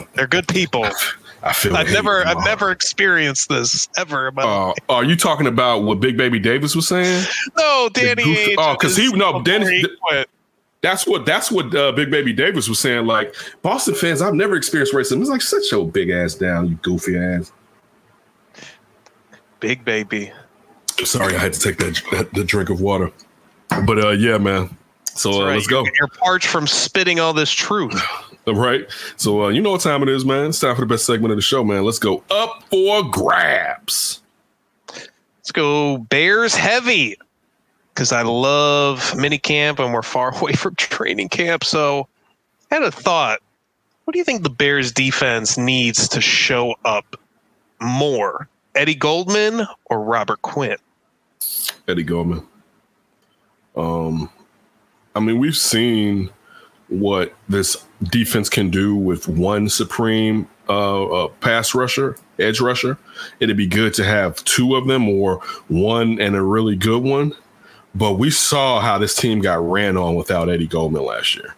They're 0.14 0.26
good 0.26 0.48
people. 0.48 0.88
I 1.46 1.52
feel. 1.52 1.76
I've 1.76 1.92
never 1.92 2.26
I've 2.26 2.44
never 2.44 2.72
experienced 2.72 3.48
this 3.48 3.88
ever 3.96 4.32
Uh, 4.36 4.72
are 4.88 5.04
you 5.04 5.14
talking 5.14 5.46
about 5.46 5.84
what 5.84 6.00
Big 6.00 6.16
Baby 6.16 6.40
Davis 6.40 6.74
was 6.74 6.88
saying? 6.88 7.24
No, 7.56 7.88
Danny 7.92 8.56
oh, 8.58 8.76
'cause 8.80 8.96
he- 8.96 9.12
no, 9.12 9.42
Dennis- 9.42 9.86
That's 10.82 11.06
what 11.06 11.24
that's 11.24 11.50
what 11.52 11.74
uh, 11.74 11.92
Big 11.92 12.10
Baby 12.10 12.32
Davis 12.32 12.68
was 12.68 12.80
saying. 12.80 13.06
Like 13.06 13.34
Boston 13.62 13.94
fans, 13.94 14.22
I've 14.22 14.34
never 14.34 14.56
experienced 14.56 14.92
racism. 14.92 15.20
It's 15.20 15.30
like 15.30 15.42
sit 15.42 15.70
your 15.70 15.86
big 15.88 16.10
ass 16.10 16.34
down, 16.34 16.68
you 16.68 16.74
goofy 16.82 17.16
ass. 17.16 17.52
Big 19.60 19.84
baby. 19.84 20.32
Sorry, 21.04 21.34
I 21.36 21.38
had 21.38 21.52
to 21.52 21.60
take 21.60 21.78
that, 21.78 22.02
that 22.10 22.34
the 22.34 22.42
drink 22.44 22.70
of 22.70 22.80
water. 22.80 23.12
But 23.68 24.04
uh, 24.04 24.10
yeah, 24.10 24.38
man. 24.38 24.76
So 25.04 25.42
uh, 25.42 25.46
Right, 25.46 25.54
let's 25.54 25.66
go. 25.68 25.84
You're 25.98 26.08
parched 26.08 26.48
from 26.48 26.66
spitting 26.66 27.20
all 27.20 27.32
this 27.32 27.52
truth. 27.52 27.94
All 28.48 28.54
right. 28.54 28.86
So 29.16 29.44
uh, 29.44 29.48
you 29.48 29.60
know 29.60 29.72
what 29.72 29.80
time 29.80 30.02
it 30.04 30.08
is, 30.08 30.24
man. 30.24 30.50
It's 30.50 30.60
time 30.60 30.76
for 30.76 30.82
the 30.82 30.86
best 30.86 31.04
segment 31.04 31.32
of 31.32 31.36
the 31.36 31.42
show, 31.42 31.64
man. 31.64 31.84
Let's 31.84 31.98
go 31.98 32.22
up 32.30 32.62
for 32.70 33.02
grabs. 33.10 34.22
Let's 34.86 35.50
go 35.50 35.98
Bears 35.98 36.54
heavy 36.54 37.16
because 37.92 38.12
I 38.12 38.22
love 38.22 39.00
minicamp 39.16 39.80
and 39.82 39.92
we're 39.92 40.02
far 40.02 40.36
away 40.40 40.52
from 40.52 40.76
training 40.76 41.28
camp. 41.28 41.64
So 41.64 42.06
I 42.70 42.76
had 42.76 42.84
a 42.84 42.92
thought. 42.92 43.40
What 44.04 44.12
do 44.12 44.20
you 44.20 44.24
think 44.24 44.44
the 44.44 44.50
Bears 44.50 44.92
defense 44.92 45.58
needs 45.58 46.08
to 46.10 46.20
show 46.20 46.76
up 46.84 47.16
more? 47.80 48.48
Eddie 48.76 48.94
Goldman 48.94 49.66
or 49.86 50.04
Robert 50.04 50.42
Quinn? 50.42 50.76
Eddie 51.88 52.04
Goldman. 52.04 52.46
Um, 53.74 54.30
I 55.16 55.20
mean, 55.20 55.40
we've 55.40 55.56
seen 55.56 56.30
what 56.88 57.34
this 57.48 57.84
defense 58.04 58.48
can 58.48 58.70
do 58.70 58.94
with 58.94 59.28
one 59.28 59.68
supreme 59.68 60.48
uh, 60.68 61.04
uh, 61.06 61.28
pass 61.40 61.74
rusher, 61.74 62.16
edge 62.38 62.60
rusher. 62.60 62.98
It'd 63.40 63.56
be 63.56 63.66
good 63.66 63.94
to 63.94 64.04
have 64.04 64.42
two 64.44 64.76
of 64.76 64.86
them 64.86 65.08
or 65.08 65.40
one 65.68 66.20
and 66.20 66.34
a 66.36 66.42
really 66.42 66.76
good 66.76 67.02
one. 67.02 67.32
But 67.94 68.14
we 68.14 68.30
saw 68.30 68.80
how 68.80 68.98
this 68.98 69.16
team 69.16 69.40
got 69.40 69.60
ran 69.60 69.96
on 69.96 70.16
without 70.16 70.50
Eddie 70.50 70.66
Goldman 70.66 71.04
last 71.04 71.34
year. 71.34 71.54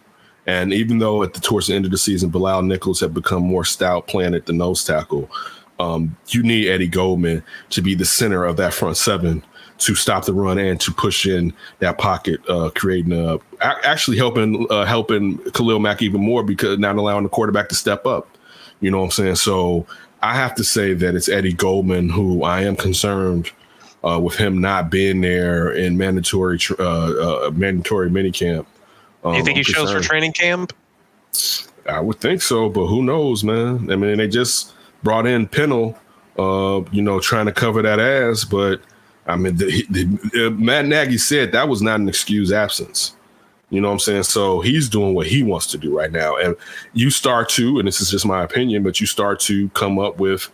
And 0.47 0.73
even 0.73 0.99
though 0.99 1.21
at 1.21 1.33
the 1.33 1.41
towards 1.41 1.67
the 1.67 1.75
end 1.75 1.85
of 1.85 1.91
the 1.91 1.97
season, 1.97 2.29
Bilal 2.29 2.63
Nichols 2.63 3.01
had 3.01 3.13
become 3.13 3.43
more 3.43 3.65
stout 3.65 4.07
playing 4.07 4.33
at 4.33 4.45
the 4.45 4.53
nose 4.53 4.83
tackle, 4.83 5.29
um, 5.79 6.15
you 6.29 6.41
need 6.43 6.69
Eddie 6.69 6.87
Goldman 6.87 7.43
to 7.71 7.81
be 7.81 7.93
the 7.93 8.05
center 8.05 8.45
of 8.45 8.57
that 8.57 8.73
front 8.73 8.97
seven 8.97 9.43
to 9.79 9.95
stop 9.95 10.25
the 10.25 10.33
run 10.33 10.57
and 10.57 10.79
to 10.81 10.91
push 10.91 11.25
in 11.25 11.53
that 11.79 11.97
pocket, 11.97 12.41
uh, 12.49 12.69
creating 12.75 13.13
a- 13.13 13.39
actually 13.61 14.17
helping 14.17 14.67
uh, 14.69 14.85
helping 14.85 15.37
Khalil 15.51 15.79
Mack 15.79 16.01
even 16.01 16.21
more 16.21 16.43
because 16.43 16.79
not 16.79 16.95
allowing 16.95 17.23
the 17.23 17.29
quarterback 17.29 17.69
to 17.69 17.75
step 17.75 18.05
up. 18.05 18.27
You 18.81 18.91
know 18.91 18.99
what 18.99 19.05
I'm 19.05 19.11
saying? 19.11 19.35
So 19.35 19.85
I 20.21 20.35
have 20.35 20.55
to 20.55 20.63
say 20.63 20.93
that 20.93 21.15
it's 21.15 21.29
Eddie 21.29 21.53
Goldman 21.53 22.09
who 22.09 22.43
I 22.43 22.61
am 22.61 22.75
concerned 22.75 23.51
uh, 24.03 24.19
with 24.19 24.35
him 24.35 24.59
not 24.59 24.89
being 24.89 25.21
there 25.21 25.71
in 25.71 25.97
mandatory 25.97 26.59
uh, 26.77 26.83
uh, 26.83 27.51
mandatory 27.53 28.09
minicamp. 28.09 28.65
Um, 29.23 29.35
you 29.35 29.43
think 29.43 29.57
he 29.57 29.63
shows 29.63 29.91
for 29.91 29.99
training 29.99 30.33
camp? 30.33 30.73
I 31.85 31.99
would 31.99 32.19
think 32.19 32.41
so, 32.41 32.69
but 32.69 32.87
who 32.87 33.03
knows, 33.03 33.43
man? 33.43 33.91
I 33.91 33.95
mean, 33.95 34.17
they 34.17 34.27
just 34.27 34.73
brought 35.03 35.25
in 35.25 35.47
Pennel, 35.47 35.97
uh, 36.37 36.81
you 36.91 37.01
know, 37.01 37.19
trying 37.19 37.47
to 37.47 37.51
cover 37.51 37.81
that 37.81 37.99
ass, 37.99 38.45
but 38.45 38.81
I 39.25 39.35
mean, 39.35 39.57
the, 39.57 39.85
the, 39.89 40.47
uh, 40.47 40.49
Matt 40.51 40.85
Nagy 40.85 41.17
said 41.17 41.51
that 41.51 41.67
was 41.67 41.81
not 41.81 41.99
an 41.99 42.09
excuse 42.09 42.51
absence. 42.51 43.15
You 43.69 43.81
know 43.81 43.89
what 43.89 43.93
I'm 43.93 43.99
saying? 43.99 44.23
So 44.23 44.61
he's 44.61 44.89
doing 44.89 45.13
what 45.13 45.27
he 45.27 45.43
wants 45.43 45.67
to 45.67 45.77
do 45.77 45.95
right 45.95 46.11
now. 46.11 46.35
And 46.37 46.55
you 46.93 47.09
start 47.11 47.49
to, 47.49 47.77
and 47.77 47.87
this 47.87 48.01
is 48.01 48.09
just 48.09 48.25
my 48.25 48.43
opinion, 48.43 48.83
but 48.83 48.99
you 48.99 49.05
start 49.05 49.39
to 49.41 49.69
come 49.69 49.99
up 49.99 50.17
with 50.17 50.49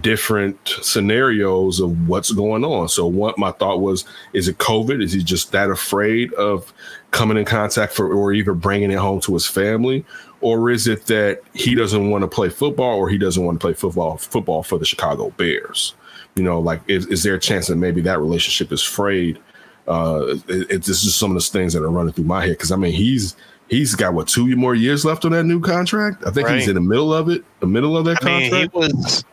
different 0.00 0.56
scenarios 0.80 1.80
of 1.80 2.08
what's 2.08 2.30
going 2.30 2.64
on. 2.64 2.88
So 2.88 3.06
what 3.06 3.36
my 3.36 3.50
thought 3.52 3.80
was, 3.80 4.04
is 4.32 4.48
it 4.48 4.58
COVID? 4.58 5.02
Is 5.02 5.12
he 5.12 5.22
just 5.22 5.52
that 5.52 5.70
afraid 5.70 6.32
of 6.34 6.72
coming 7.10 7.36
in 7.36 7.44
contact 7.44 7.92
for 7.92 8.12
or 8.12 8.32
even 8.32 8.58
bringing 8.58 8.90
it 8.90 8.98
home 8.98 9.20
to 9.22 9.34
his 9.34 9.46
family? 9.46 10.04
Or 10.40 10.70
is 10.70 10.86
it 10.86 11.06
that 11.06 11.40
he 11.52 11.74
doesn't 11.74 12.10
want 12.10 12.22
to 12.22 12.28
play 12.28 12.48
football 12.48 12.98
or 12.98 13.08
he 13.08 13.18
doesn't 13.18 13.44
want 13.44 13.60
to 13.60 13.64
play 13.64 13.74
football 13.74 14.16
football 14.16 14.62
for 14.62 14.78
the 14.78 14.84
Chicago 14.84 15.30
Bears? 15.30 15.94
You 16.34 16.42
know, 16.42 16.58
like 16.58 16.80
is, 16.88 17.06
is 17.06 17.22
there 17.22 17.34
a 17.34 17.40
chance 17.40 17.66
that 17.66 17.76
maybe 17.76 18.00
that 18.02 18.18
relationship 18.18 18.72
is 18.72 18.82
frayed? 18.82 19.38
Uh, 19.86 20.36
it, 20.48 20.70
it's 20.70 20.86
just 20.86 21.18
some 21.18 21.30
of 21.30 21.34
those 21.34 21.48
things 21.48 21.72
that 21.72 21.82
are 21.82 21.90
running 21.90 22.12
through 22.12 22.24
my 22.24 22.42
head 22.42 22.52
because 22.52 22.70
I 22.70 22.76
mean 22.76 22.92
he's 22.92 23.36
he's 23.68 23.94
got 23.94 24.14
what 24.14 24.28
two 24.28 24.54
more 24.56 24.74
years 24.74 25.04
left 25.04 25.24
on 25.24 25.32
that 25.32 25.44
new 25.44 25.60
contract. 25.60 26.24
I 26.26 26.30
think 26.30 26.48
he's 26.48 26.68
in 26.68 26.74
the 26.74 26.80
middle 26.80 27.12
of 27.12 27.28
it, 27.28 27.44
the 27.60 27.66
middle 27.66 27.96
of 27.96 28.04
that 28.04 28.24
I 28.24 28.26
mean, 28.26 28.50
contract. 28.50 28.72
he 28.72 28.78
was. 28.78 29.24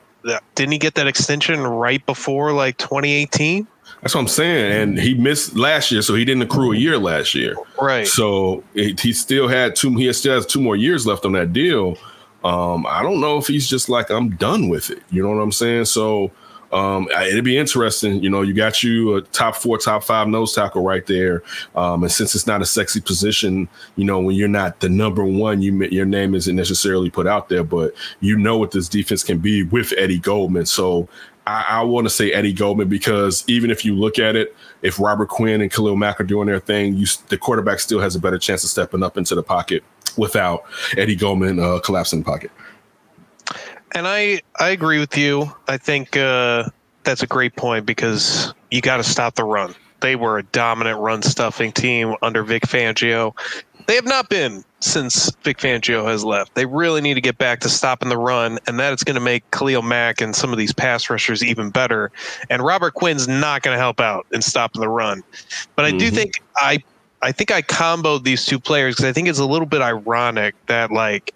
Didn't 0.55 0.73
he 0.73 0.77
get 0.77 0.95
that 0.95 1.07
extension 1.07 1.61
right 1.61 2.05
before 2.05 2.51
like 2.51 2.77
2018? 2.77 3.65
That's 4.01 4.15
what 4.15 4.21
I'm 4.21 4.27
saying. 4.27 4.81
And 4.81 4.99
he 4.99 5.13
missed 5.13 5.55
last 5.55 5.91
year, 5.91 6.01
so 6.01 6.15
he 6.15 6.23
didn't 6.23 6.43
accrue 6.43 6.73
a 6.73 6.75
year 6.75 6.97
last 6.97 7.35
year. 7.35 7.55
Right. 7.81 8.07
So 8.07 8.63
it, 8.73 8.99
he 8.99 9.13
still 9.13 9.47
had 9.47 9.75
two. 9.75 9.95
He 9.95 10.11
still 10.13 10.35
has 10.35 10.45
two 10.45 10.61
more 10.61 10.75
years 10.75 11.05
left 11.05 11.25
on 11.25 11.33
that 11.33 11.53
deal. 11.53 11.97
Um, 12.43 12.85
I 12.85 13.03
don't 13.03 13.19
know 13.19 13.37
if 13.37 13.47
he's 13.47 13.67
just 13.67 13.89
like 13.89 14.09
I'm 14.09 14.29
done 14.31 14.69
with 14.69 14.89
it. 14.89 15.03
You 15.09 15.21
know 15.21 15.29
what 15.29 15.41
I'm 15.41 15.51
saying? 15.51 15.85
So 15.85 16.31
um, 16.71 17.07
it'd 17.09 17.43
be 17.43 17.57
interesting. 17.57 18.21
You 18.21 18.29
know, 18.29 18.41
you 18.41 18.53
got 18.53 18.83
you 18.83 19.15
a 19.15 19.21
top 19.21 19.55
four, 19.55 19.77
top 19.77 20.03
five 20.03 20.27
nose 20.27 20.53
tackle 20.53 20.83
right 20.83 21.05
there. 21.05 21.43
Um, 21.75 22.03
and 22.03 22.11
since 22.11 22.35
it's 22.35 22.47
not 22.47 22.61
a 22.61 22.65
sexy 22.65 23.01
position, 23.01 23.67
you 23.95 24.05
know, 24.05 24.19
when 24.19 24.35
you're 24.35 24.47
not 24.47 24.79
the 24.79 24.89
number 24.89 25.23
one, 25.23 25.61
you 25.61 25.83
your 25.85 26.05
name 26.05 26.35
isn't 26.35 26.55
necessarily 26.55 27.09
put 27.09 27.27
out 27.27 27.49
there, 27.49 27.63
but 27.63 27.93
you 28.19 28.37
know 28.37 28.57
what 28.57 28.71
this 28.71 28.87
defense 28.87 29.23
can 29.23 29.39
be 29.39 29.63
with 29.63 29.93
Eddie 29.97 30.19
Goldman. 30.19 30.65
So 30.65 31.09
I, 31.47 31.65
I 31.69 31.81
want 31.81 32.05
to 32.05 32.09
say 32.11 32.31
Eddie 32.31 32.53
Goldman 32.53 32.87
because 32.87 33.43
even 33.47 33.71
if 33.71 33.83
you 33.83 33.95
look 33.95 34.19
at 34.19 34.35
it, 34.35 34.55
if 34.83 34.99
Robert 34.99 35.29
Quinn 35.29 35.61
and 35.61 35.71
Khalil 35.71 35.95
Mack 35.95 36.21
are 36.21 36.25
doing 36.25 36.47
their 36.47 36.59
thing, 36.59 36.95
you 36.95 37.07
the 37.29 37.37
quarterback 37.37 37.79
still 37.79 37.99
has 37.99 38.15
a 38.15 38.19
better 38.19 38.37
chance 38.37 38.63
of 38.63 38.69
stepping 38.69 39.01
up 39.01 39.17
into 39.17 39.33
the 39.33 39.43
pocket 39.43 39.83
without 40.17 40.63
Eddie 40.97 41.15
Goldman 41.15 41.59
uh, 41.59 41.79
collapsing 41.79 42.19
the 42.19 42.25
pocket. 42.25 42.51
And 43.93 44.07
I 44.07 44.41
I 44.59 44.69
agree 44.69 44.99
with 44.99 45.17
you. 45.17 45.51
I 45.67 45.77
think 45.77 46.15
uh, 46.15 46.65
that's 47.03 47.23
a 47.23 47.27
great 47.27 47.55
point 47.55 47.85
because 47.85 48.53
you 48.71 48.81
got 48.81 48.97
to 48.97 49.03
stop 49.03 49.35
the 49.35 49.43
run. 49.43 49.73
They 50.01 50.15
were 50.15 50.37
a 50.37 50.43
dominant 50.43 50.99
run 50.99 51.21
stuffing 51.21 51.71
team 51.71 52.15
under 52.21 52.43
Vic 52.43 52.63
Fangio. 52.63 53.33
They 53.87 53.95
have 53.95 54.05
not 54.05 54.29
been 54.29 54.63
since 54.79 55.31
Vic 55.43 55.57
Fangio 55.57 56.05
has 56.05 56.23
left. 56.23 56.53
They 56.55 56.65
really 56.65 57.01
need 57.01 57.15
to 57.15 57.21
get 57.21 57.37
back 57.37 57.59
to 57.61 57.69
stopping 57.69 58.09
the 58.09 58.17
run, 58.17 58.59
and 58.67 58.79
that 58.79 58.93
is 58.93 59.03
going 59.03 59.15
to 59.15 59.21
make 59.21 59.49
Khalil 59.51 59.81
Mack 59.81 60.21
and 60.21 60.35
some 60.35 60.51
of 60.51 60.57
these 60.57 60.71
pass 60.71 61.09
rushers 61.09 61.43
even 61.43 61.69
better. 61.69 62.11
And 62.49 62.61
Robert 62.61 62.93
Quinn's 62.93 63.27
not 63.27 63.63
going 63.63 63.75
to 63.75 63.79
help 63.79 63.99
out 63.99 64.27
in 64.31 64.41
stopping 64.41 64.81
the 64.81 64.89
run. 64.89 65.23
But 65.75 65.85
I 65.85 65.91
do 65.91 66.11
think 66.11 66.41
I 66.55 66.83
I 67.21 67.31
think 67.31 67.51
I 67.51 67.61
comboed 67.61 68.23
these 68.23 68.45
two 68.45 68.59
players 68.59 68.95
because 68.95 69.05
I 69.05 69.13
think 69.13 69.27
it's 69.27 69.39
a 69.39 69.45
little 69.45 69.65
bit 69.65 69.81
ironic 69.81 70.55
that 70.67 70.91
like 70.91 71.33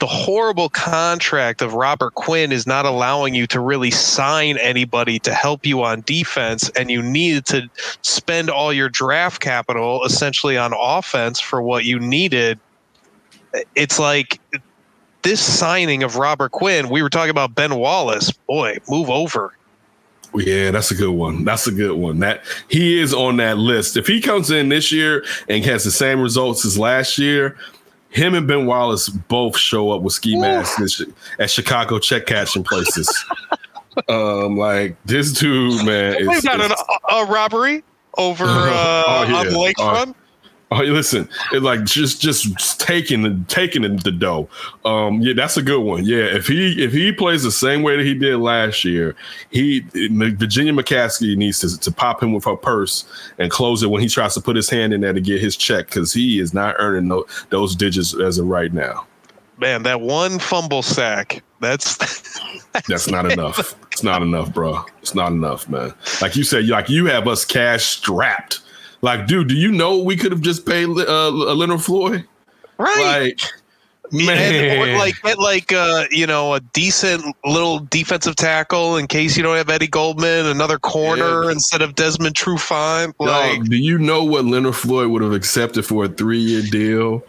the 0.00 0.06
horrible 0.06 0.70
contract 0.70 1.60
of 1.60 1.74
Robert 1.74 2.14
Quinn 2.14 2.52
is 2.52 2.66
not 2.66 2.86
allowing 2.86 3.34
you 3.34 3.46
to 3.48 3.60
really 3.60 3.90
sign 3.90 4.56
anybody 4.56 5.18
to 5.20 5.32
help 5.32 5.66
you 5.66 5.82
on 5.82 6.00
defense, 6.00 6.70
and 6.70 6.90
you 6.90 7.02
needed 7.02 7.44
to 7.46 7.70
spend 8.00 8.48
all 8.48 8.72
your 8.72 8.88
draft 8.88 9.42
capital 9.42 10.02
essentially 10.04 10.56
on 10.56 10.72
offense 10.74 11.38
for 11.38 11.62
what 11.62 11.84
you 11.84 12.00
needed. 12.00 12.58
It's 13.74 13.98
like 13.98 14.40
this 15.20 15.40
signing 15.40 16.02
of 16.02 16.16
Robert 16.16 16.52
Quinn. 16.52 16.88
We 16.88 17.02
were 17.02 17.10
talking 17.10 17.30
about 17.30 17.54
Ben 17.54 17.76
Wallace. 17.76 18.30
Boy, 18.30 18.78
move 18.88 19.10
over. 19.10 19.52
Yeah, 20.34 20.70
that's 20.70 20.90
a 20.90 20.94
good 20.94 21.10
one. 21.10 21.44
That's 21.44 21.66
a 21.66 21.72
good 21.72 21.98
one. 21.98 22.20
That 22.20 22.44
he 22.68 23.00
is 23.00 23.12
on 23.12 23.36
that 23.38 23.58
list. 23.58 23.98
If 23.98 24.06
he 24.06 24.20
comes 24.20 24.50
in 24.50 24.70
this 24.70 24.92
year 24.92 25.24
and 25.48 25.62
has 25.64 25.84
the 25.84 25.90
same 25.90 26.20
results 26.20 26.64
as 26.64 26.78
last 26.78 27.18
year, 27.18 27.58
him 28.10 28.34
and 28.34 28.46
Ben 28.46 28.66
Wallace 28.66 29.08
both 29.08 29.56
show 29.56 29.90
up 29.90 30.02
with 30.02 30.12
ski 30.12 30.36
masks 30.38 31.00
at, 31.00 31.06
at 31.38 31.50
Chicago 31.50 31.98
check 31.98 32.26
cashing 32.26 32.64
places. 32.64 33.08
um, 34.08 34.56
like 34.56 34.96
this 35.04 35.32
dude, 35.32 35.84
man. 35.86 36.16
We've 36.26 36.38
Is, 36.38 36.44
got 36.44 36.60
an, 36.60 36.72
a 37.10 37.24
robbery 37.24 37.82
over 38.18 38.44
uh, 38.48 39.04
Oh, 39.06 39.26
yeah. 39.28 39.36
on 39.36 39.46
Lakefront. 39.46 40.14
Oh, 40.14 40.14
listen, 40.78 41.28
it 41.52 41.62
like 41.62 41.82
just 41.84 42.20
just 42.20 42.80
taking 42.80 43.22
the 43.22 43.44
taking 43.48 43.82
the, 43.82 43.88
the 43.88 44.12
dough. 44.12 44.48
Um, 44.84 45.20
yeah, 45.20 45.32
that's 45.34 45.56
a 45.56 45.62
good 45.62 45.80
one. 45.80 46.04
Yeah, 46.04 46.24
if 46.24 46.46
he 46.46 46.80
if 46.82 46.92
he 46.92 47.10
plays 47.10 47.42
the 47.42 47.50
same 47.50 47.82
way 47.82 47.96
that 47.96 48.06
he 48.06 48.14
did 48.14 48.36
last 48.36 48.84
year, 48.84 49.16
he 49.50 49.80
Virginia 49.80 50.72
McCaskey 50.72 51.36
needs 51.36 51.58
to, 51.60 51.76
to 51.80 51.90
pop 51.90 52.22
him 52.22 52.32
with 52.32 52.44
her 52.44 52.56
purse 52.56 53.04
and 53.38 53.50
close 53.50 53.82
it 53.82 53.90
when 53.90 54.00
he 54.00 54.08
tries 54.08 54.34
to 54.34 54.40
put 54.40 54.54
his 54.54 54.70
hand 54.70 54.92
in 54.92 55.00
there 55.00 55.12
to 55.12 55.20
get 55.20 55.40
his 55.40 55.56
check 55.56 55.86
because 55.86 56.12
he 56.12 56.38
is 56.38 56.54
not 56.54 56.76
earning 56.78 57.08
tho- 57.08 57.26
those 57.48 57.74
digits 57.74 58.14
as 58.14 58.38
of 58.38 58.46
right 58.46 58.72
now. 58.72 59.06
Man, 59.58 59.82
that 59.82 60.00
one 60.00 60.38
fumble 60.38 60.82
sack. 60.82 61.42
That's 61.58 61.96
That's 62.88 63.08
not 63.08 63.26
enough. 63.32 63.74
It's 63.90 64.04
not 64.04 64.22
enough, 64.22 64.54
bro. 64.54 64.84
It's 65.02 65.16
not 65.16 65.32
enough, 65.32 65.68
man. 65.68 65.92
Like 66.22 66.36
you 66.36 66.44
said, 66.44 66.66
like 66.66 66.88
you 66.88 67.06
have 67.06 67.26
us 67.26 67.44
cash 67.44 67.86
strapped. 67.86 68.60
Like, 69.02 69.26
dude, 69.26 69.48
do 69.48 69.54
you 69.54 69.72
know 69.72 69.98
we 69.98 70.16
could 70.16 70.32
have 70.32 70.42
just 70.42 70.66
paid 70.66 70.88
uh, 70.88 71.30
Leonard 71.30 71.82
Floyd? 71.82 72.26
right. 72.78 73.34
Like, 73.38 73.40
man, 74.12 74.98
like 74.98 75.14
get 75.22 75.38
like 75.38 75.72
uh 75.72 76.04
you 76.10 76.26
know 76.26 76.54
a 76.54 76.60
decent 76.60 77.24
little 77.44 77.78
defensive 77.78 78.34
tackle 78.34 78.96
in 78.96 79.06
case 79.06 79.36
you 79.36 79.42
don't 79.42 79.56
have 79.56 79.70
Eddie 79.70 79.86
Goldman, 79.86 80.46
another 80.46 80.78
corner 80.78 81.44
Yeah. 81.44 81.52
instead 81.52 81.80
of 81.80 81.94
Desmond 81.94 82.34
Trufant. 82.34 83.14
Dog, 83.18 83.28
Like 83.28 83.64
do 83.64 83.76
you 83.76 83.98
know 83.98 84.24
what 84.24 84.44
Leonard 84.46 84.74
Floyd 84.74 85.10
would 85.10 85.22
have 85.22 85.32
accepted 85.32 85.86
for 85.86 86.06
a 86.06 86.08
three 86.08 86.40
year 86.40 86.62
deal 86.62 87.22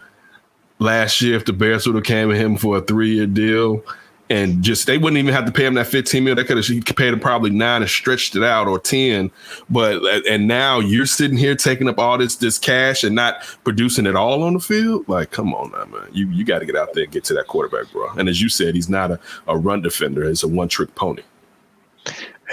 last 0.79 1.21
year 1.21 1.35
if 1.35 1.45
the 1.45 1.53
Bears 1.53 1.85
would 1.85 1.95
have 1.95 2.03
came 2.05 2.29
with 2.29 2.37
him 2.37 2.57
for 2.57 2.77
a 2.77 2.81
three 2.81 3.15
year 3.15 3.27
deal? 3.27 3.83
And 4.31 4.63
just 4.63 4.87
they 4.87 4.97
wouldn't 4.97 5.17
even 5.17 5.33
have 5.33 5.45
to 5.45 5.51
pay 5.51 5.65
him 5.65 5.73
that 5.73 5.87
15 5.87 6.23
million. 6.23 6.37
They 6.37 6.45
could 6.45 6.57
have 6.57 6.95
paid 6.95 7.13
him 7.13 7.19
probably 7.19 7.49
nine 7.49 7.81
and 7.81 7.91
stretched 7.91 8.35
it 8.37 8.43
out 8.43 8.67
or 8.67 8.79
10. 8.79 9.29
But 9.69 10.01
uh, 10.03 10.21
and 10.29 10.47
now 10.47 10.79
you're 10.79 11.05
sitting 11.05 11.37
here 11.37 11.53
taking 11.53 11.89
up 11.89 11.99
all 11.99 12.17
this 12.17 12.37
this 12.37 12.57
cash 12.57 13.03
and 13.03 13.13
not 13.13 13.43
producing 13.65 14.05
it 14.05 14.15
all 14.15 14.43
on 14.43 14.53
the 14.53 14.61
field. 14.61 15.07
Like, 15.09 15.31
come 15.31 15.53
on 15.53 15.71
now, 15.71 15.83
man. 15.85 16.07
You 16.13 16.29
you 16.29 16.45
got 16.45 16.59
to 16.59 16.65
get 16.65 16.77
out 16.77 16.93
there 16.93 17.03
and 17.03 17.11
get 17.11 17.25
to 17.25 17.33
that 17.33 17.47
quarterback, 17.47 17.91
bro. 17.91 18.09
And 18.11 18.29
as 18.29 18.41
you 18.41 18.47
said, 18.47 18.73
he's 18.73 18.89
not 18.89 19.11
a, 19.11 19.19
a 19.47 19.57
run 19.57 19.81
defender, 19.81 20.27
he's 20.27 20.43
a 20.43 20.47
one 20.47 20.69
trick 20.69 20.95
pony. 20.95 21.23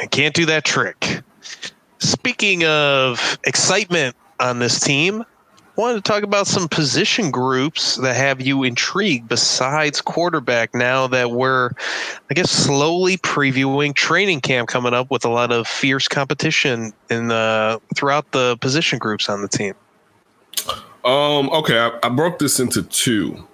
I 0.00 0.06
can't 0.06 0.34
do 0.34 0.46
that 0.46 0.64
trick. 0.64 1.22
Speaking 1.98 2.64
of 2.64 3.38
excitement 3.44 4.16
on 4.40 4.58
this 4.58 4.80
team, 4.80 5.24
wanted 5.78 5.94
to 5.94 6.00
talk 6.00 6.24
about 6.24 6.48
some 6.48 6.68
position 6.68 7.30
groups 7.30 7.96
that 7.96 8.16
have 8.16 8.40
you 8.40 8.64
intrigued 8.64 9.28
besides 9.28 10.00
quarterback 10.00 10.74
now 10.74 11.06
that 11.06 11.30
we're 11.30 11.70
I 12.30 12.34
guess 12.34 12.50
slowly 12.50 13.16
previewing 13.18 13.94
training 13.94 14.40
camp 14.40 14.68
coming 14.68 14.92
up 14.92 15.10
with 15.10 15.24
a 15.24 15.28
lot 15.28 15.52
of 15.52 15.68
fierce 15.68 16.08
competition 16.08 16.92
in 17.10 17.28
the 17.28 17.80
throughout 17.96 18.30
the 18.32 18.58
position 18.60 18.98
groups 18.98 19.28
on 19.28 19.40
the 19.40 19.48
team. 19.48 19.74
Um, 21.04 21.48
okay, 21.50 21.78
I, 21.78 21.98
I 22.02 22.08
broke 22.08 22.40
this 22.40 22.58
into 22.58 22.82
two. 22.82 23.46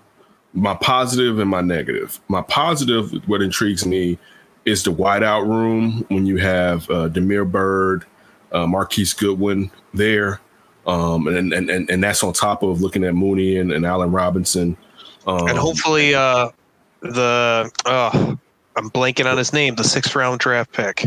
My 0.54 0.74
positive 0.74 1.38
and 1.38 1.50
my 1.50 1.60
negative. 1.60 2.20
My 2.28 2.42
positive, 2.42 3.12
what 3.28 3.42
intrigues 3.42 3.84
me, 3.84 4.18
is 4.64 4.82
the 4.82 4.92
wideout 4.92 5.46
room 5.46 6.04
when 6.08 6.26
you 6.26 6.38
have 6.38 6.88
uh, 6.90 7.08
Damiere 7.08 7.44
Byrd, 7.44 8.06
uh, 8.52 8.66
Marquise 8.66 9.12
Goodwin 9.12 9.70
there, 9.92 10.40
um, 10.86 11.26
and, 11.28 11.52
and 11.52 11.70
and 11.70 11.90
and 11.90 12.04
that's 12.04 12.22
on 12.22 12.32
top 12.32 12.62
of 12.62 12.80
looking 12.80 13.04
at 13.04 13.14
Mooney 13.14 13.56
and, 13.56 13.72
and 13.72 13.86
Allen 13.86 14.10
Robinson. 14.10 14.76
Um, 15.26 15.48
and 15.48 15.58
hopefully 15.58 16.14
uh 16.14 16.50
the 17.00 17.70
uh 17.86 18.36
I'm 18.76 18.90
blanking 18.90 19.30
on 19.30 19.38
his 19.38 19.52
name, 19.52 19.76
the 19.76 19.84
sixth 19.84 20.14
round 20.14 20.40
draft 20.40 20.72
pick. 20.72 21.06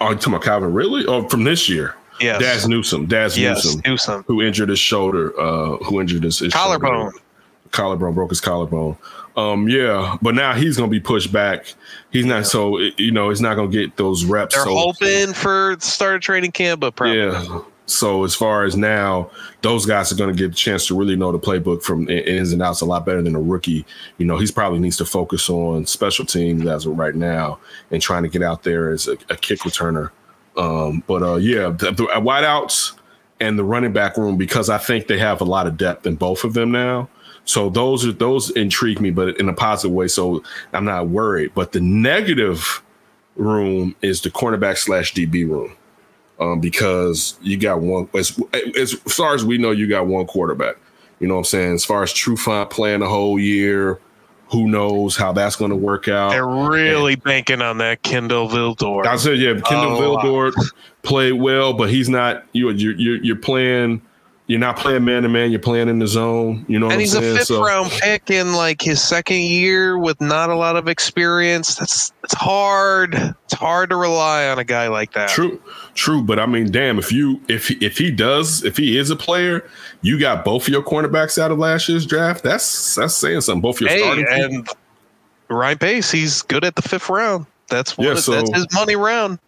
oh, 0.00 0.10
you 0.10 0.16
talking 0.16 0.34
about 0.34 0.42
Calvin 0.42 0.72
Ridley? 0.72 1.06
Oh, 1.06 1.28
from 1.28 1.44
this 1.44 1.68
year, 1.68 1.94
Yes. 2.20 2.40
Dazz 2.40 2.68
Newsome, 2.68 3.06
Dazz 3.06 3.38
yes, 3.38 3.64
Newsome, 3.64 3.82
Newsome. 3.86 4.24
who 4.26 4.42
injured 4.42 4.68
his 4.68 4.78
shoulder, 4.78 5.38
uh, 5.40 5.76
who 5.78 6.00
injured 6.00 6.24
his, 6.24 6.38
his 6.38 6.52
shoulder. 6.52 6.78
Collarbone. 6.78 7.12
collarbone, 7.70 8.14
broke 8.14 8.30
his 8.30 8.40
collarbone. 8.40 8.96
Um, 9.36 9.68
yeah, 9.68 10.18
but 10.20 10.34
now 10.34 10.52
he's 10.52 10.76
gonna 10.76 10.90
be 10.90 11.00
pushed 11.00 11.32
back. 11.32 11.74
He's 12.10 12.26
not 12.26 12.46
so 12.46 12.78
you 12.78 13.10
know 13.10 13.30
he's 13.30 13.40
not 13.40 13.54
gonna 13.54 13.68
get 13.68 13.96
those 13.96 14.24
reps. 14.24 14.54
They're 14.54 14.64
so, 14.64 14.74
hoping 14.74 15.32
for 15.32 15.76
the 15.76 15.84
start 15.84 16.16
of 16.16 16.20
training 16.20 16.52
camp, 16.52 16.80
but 16.80 16.94
probably 16.94 17.18
yeah. 17.18 17.60
So 17.92 18.24
as 18.24 18.34
far 18.34 18.64
as 18.64 18.76
now, 18.76 19.30
those 19.60 19.86
guys 19.86 20.10
are 20.10 20.16
going 20.16 20.34
to 20.34 20.36
get 20.36 20.52
a 20.52 20.54
chance 20.54 20.86
to 20.86 20.98
really 20.98 21.16
know 21.16 21.32
the 21.32 21.38
playbook 21.38 21.82
from 21.82 22.08
in- 22.08 22.24
ins 22.24 22.52
and 22.52 22.62
outs 22.62 22.80
a 22.80 22.86
lot 22.86 23.04
better 23.04 23.22
than 23.22 23.34
a 23.34 23.40
rookie. 23.40 23.84
You 24.18 24.26
know, 24.26 24.38
he's 24.38 24.50
probably 24.50 24.78
needs 24.78 24.96
to 24.98 25.04
focus 25.04 25.48
on 25.50 25.86
special 25.86 26.24
teams 26.24 26.66
as 26.66 26.86
of 26.86 26.98
right 26.98 27.14
now 27.14 27.58
and 27.90 28.00
trying 28.00 28.22
to 28.22 28.28
get 28.28 28.42
out 28.42 28.62
there 28.62 28.90
as 28.90 29.08
a, 29.08 29.12
a 29.30 29.36
kick 29.36 29.60
returner. 29.60 30.10
Um, 30.56 31.02
but 31.06 31.22
uh, 31.22 31.36
yeah, 31.36 31.70
the, 31.70 31.92
the 31.92 32.04
wideouts 32.04 32.92
and 33.40 33.58
the 33.58 33.64
running 33.64 33.92
back 33.92 34.16
room 34.16 34.36
because 34.36 34.70
I 34.70 34.78
think 34.78 35.06
they 35.06 35.18
have 35.18 35.40
a 35.40 35.44
lot 35.44 35.66
of 35.66 35.76
depth 35.76 36.06
in 36.06 36.16
both 36.16 36.44
of 36.44 36.54
them 36.54 36.70
now. 36.70 37.08
So 37.44 37.68
those 37.70 38.06
are 38.06 38.12
those 38.12 38.50
intrigue 38.50 39.00
me, 39.00 39.10
but 39.10 39.40
in 39.40 39.48
a 39.48 39.52
positive 39.52 39.94
way. 39.94 40.08
So 40.08 40.44
I'm 40.72 40.84
not 40.84 41.08
worried. 41.08 41.52
But 41.54 41.72
the 41.72 41.80
negative 41.80 42.82
room 43.34 43.96
is 44.00 44.20
the 44.20 44.30
cornerback 44.30 44.78
slash 44.78 45.14
DB 45.14 45.48
room 45.48 45.76
um, 46.42 46.60
because 46.60 47.36
you 47.40 47.56
got 47.56 47.80
one. 47.80 48.08
As, 48.14 48.38
as 48.76 48.92
far 48.92 49.34
as 49.34 49.44
we 49.44 49.58
know, 49.58 49.70
you 49.70 49.88
got 49.88 50.06
one 50.06 50.26
quarterback. 50.26 50.76
You 51.20 51.28
know 51.28 51.34
what 51.34 51.40
I'm 51.40 51.44
saying? 51.44 51.74
As 51.74 51.84
far 51.84 52.02
as 52.02 52.12
True 52.12 52.34
Trufant 52.34 52.70
playing 52.70 53.00
the 53.00 53.08
whole 53.08 53.38
year, 53.38 54.00
who 54.50 54.68
knows 54.68 55.16
how 55.16 55.32
that's 55.32 55.56
going 55.56 55.70
to 55.70 55.76
work 55.76 56.08
out? 56.08 56.30
they're 56.30 56.46
really 56.46 57.16
banking 57.16 57.62
on 57.62 57.78
that 57.78 58.02
Kindle 58.02 58.48
Vildor. 58.48 59.06
I 59.06 59.16
said, 59.16 59.38
yeah, 59.38 59.52
Kindle 59.52 59.96
Oh, 59.96 60.14
wow. 60.14 60.22
Vildor 60.22 60.52
played 61.02 61.34
well, 61.34 61.72
but 61.72 61.90
he's 61.90 62.08
not. 62.08 62.44
You 62.52 62.70
you're 62.70 62.94
you're, 62.94 63.24
you're 63.24 63.36
playing. 63.36 64.02
You're 64.48 64.58
not 64.60 64.76
playing 64.76 65.04
man 65.04 65.22
to 65.22 65.28
man. 65.28 65.50
You're 65.50 65.60
playing 65.60 65.88
in 65.88 65.98
the 66.00 66.06
zone. 66.06 66.64
You 66.68 66.78
know 66.78 66.86
what 66.86 66.92
and 66.92 67.00
he's 67.00 67.14
a 67.14 67.20
fifth 67.22 67.44
So- 67.46 67.64
round 67.64 67.90
pick 67.90 68.28
in 68.28 68.54
like 68.54 68.82
his 68.82 69.00
second 69.02 69.38
year 69.40 69.96
with 69.96 70.20
not 70.20 70.50
a 70.50 70.54
lot 70.56 70.76
of 70.76 70.88
experience. 70.88 71.76
That's 71.76 72.12
it's 72.24 72.34
hard. 72.34 73.14
It's 73.14 73.54
hard 73.54 73.90
to 73.90 73.96
rely 73.96 74.48
on 74.48 74.58
a 74.58 74.64
guy 74.64 74.88
like 74.88 75.12
that. 75.12 75.28
True, 75.28 75.62
true, 75.94 76.22
but 76.22 76.38
I 76.40 76.46
mean, 76.46 76.70
damn, 76.72 76.98
if 76.98 77.12
you 77.12 77.40
if 77.48 77.68
he, 77.68 77.74
if 77.76 77.96
he 77.98 78.10
does, 78.10 78.64
if 78.64 78.76
he 78.76 78.98
is 78.98 79.10
a 79.10 79.16
player, 79.16 79.64
you 80.02 80.18
got 80.18 80.44
both 80.44 80.64
of 80.64 80.68
your 80.68 80.82
cornerbacks 80.82 81.40
out 81.40 81.50
of 81.52 81.58
last 81.58 81.88
year's 81.88 82.04
draft. 82.04 82.42
That's 82.42 82.96
that's 82.96 83.14
saying 83.14 83.42
something. 83.42 83.62
Both 83.62 83.80
your 83.80 83.90
Hey, 83.90 84.00
starting 84.00 84.26
people. 84.26 84.44
and 84.56 84.68
Ryan 85.48 85.78
Pace, 85.78 86.10
he's 86.10 86.42
good 86.42 86.64
at 86.64 86.74
the 86.74 86.82
fifth 86.82 87.08
round. 87.08 87.46
That's 87.68 87.96
what 87.96 88.06
Yeah, 88.08 88.14
so- 88.16 88.32
that's 88.32 88.52
his 88.54 88.66
money 88.72 88.96
round. 88.96 89.38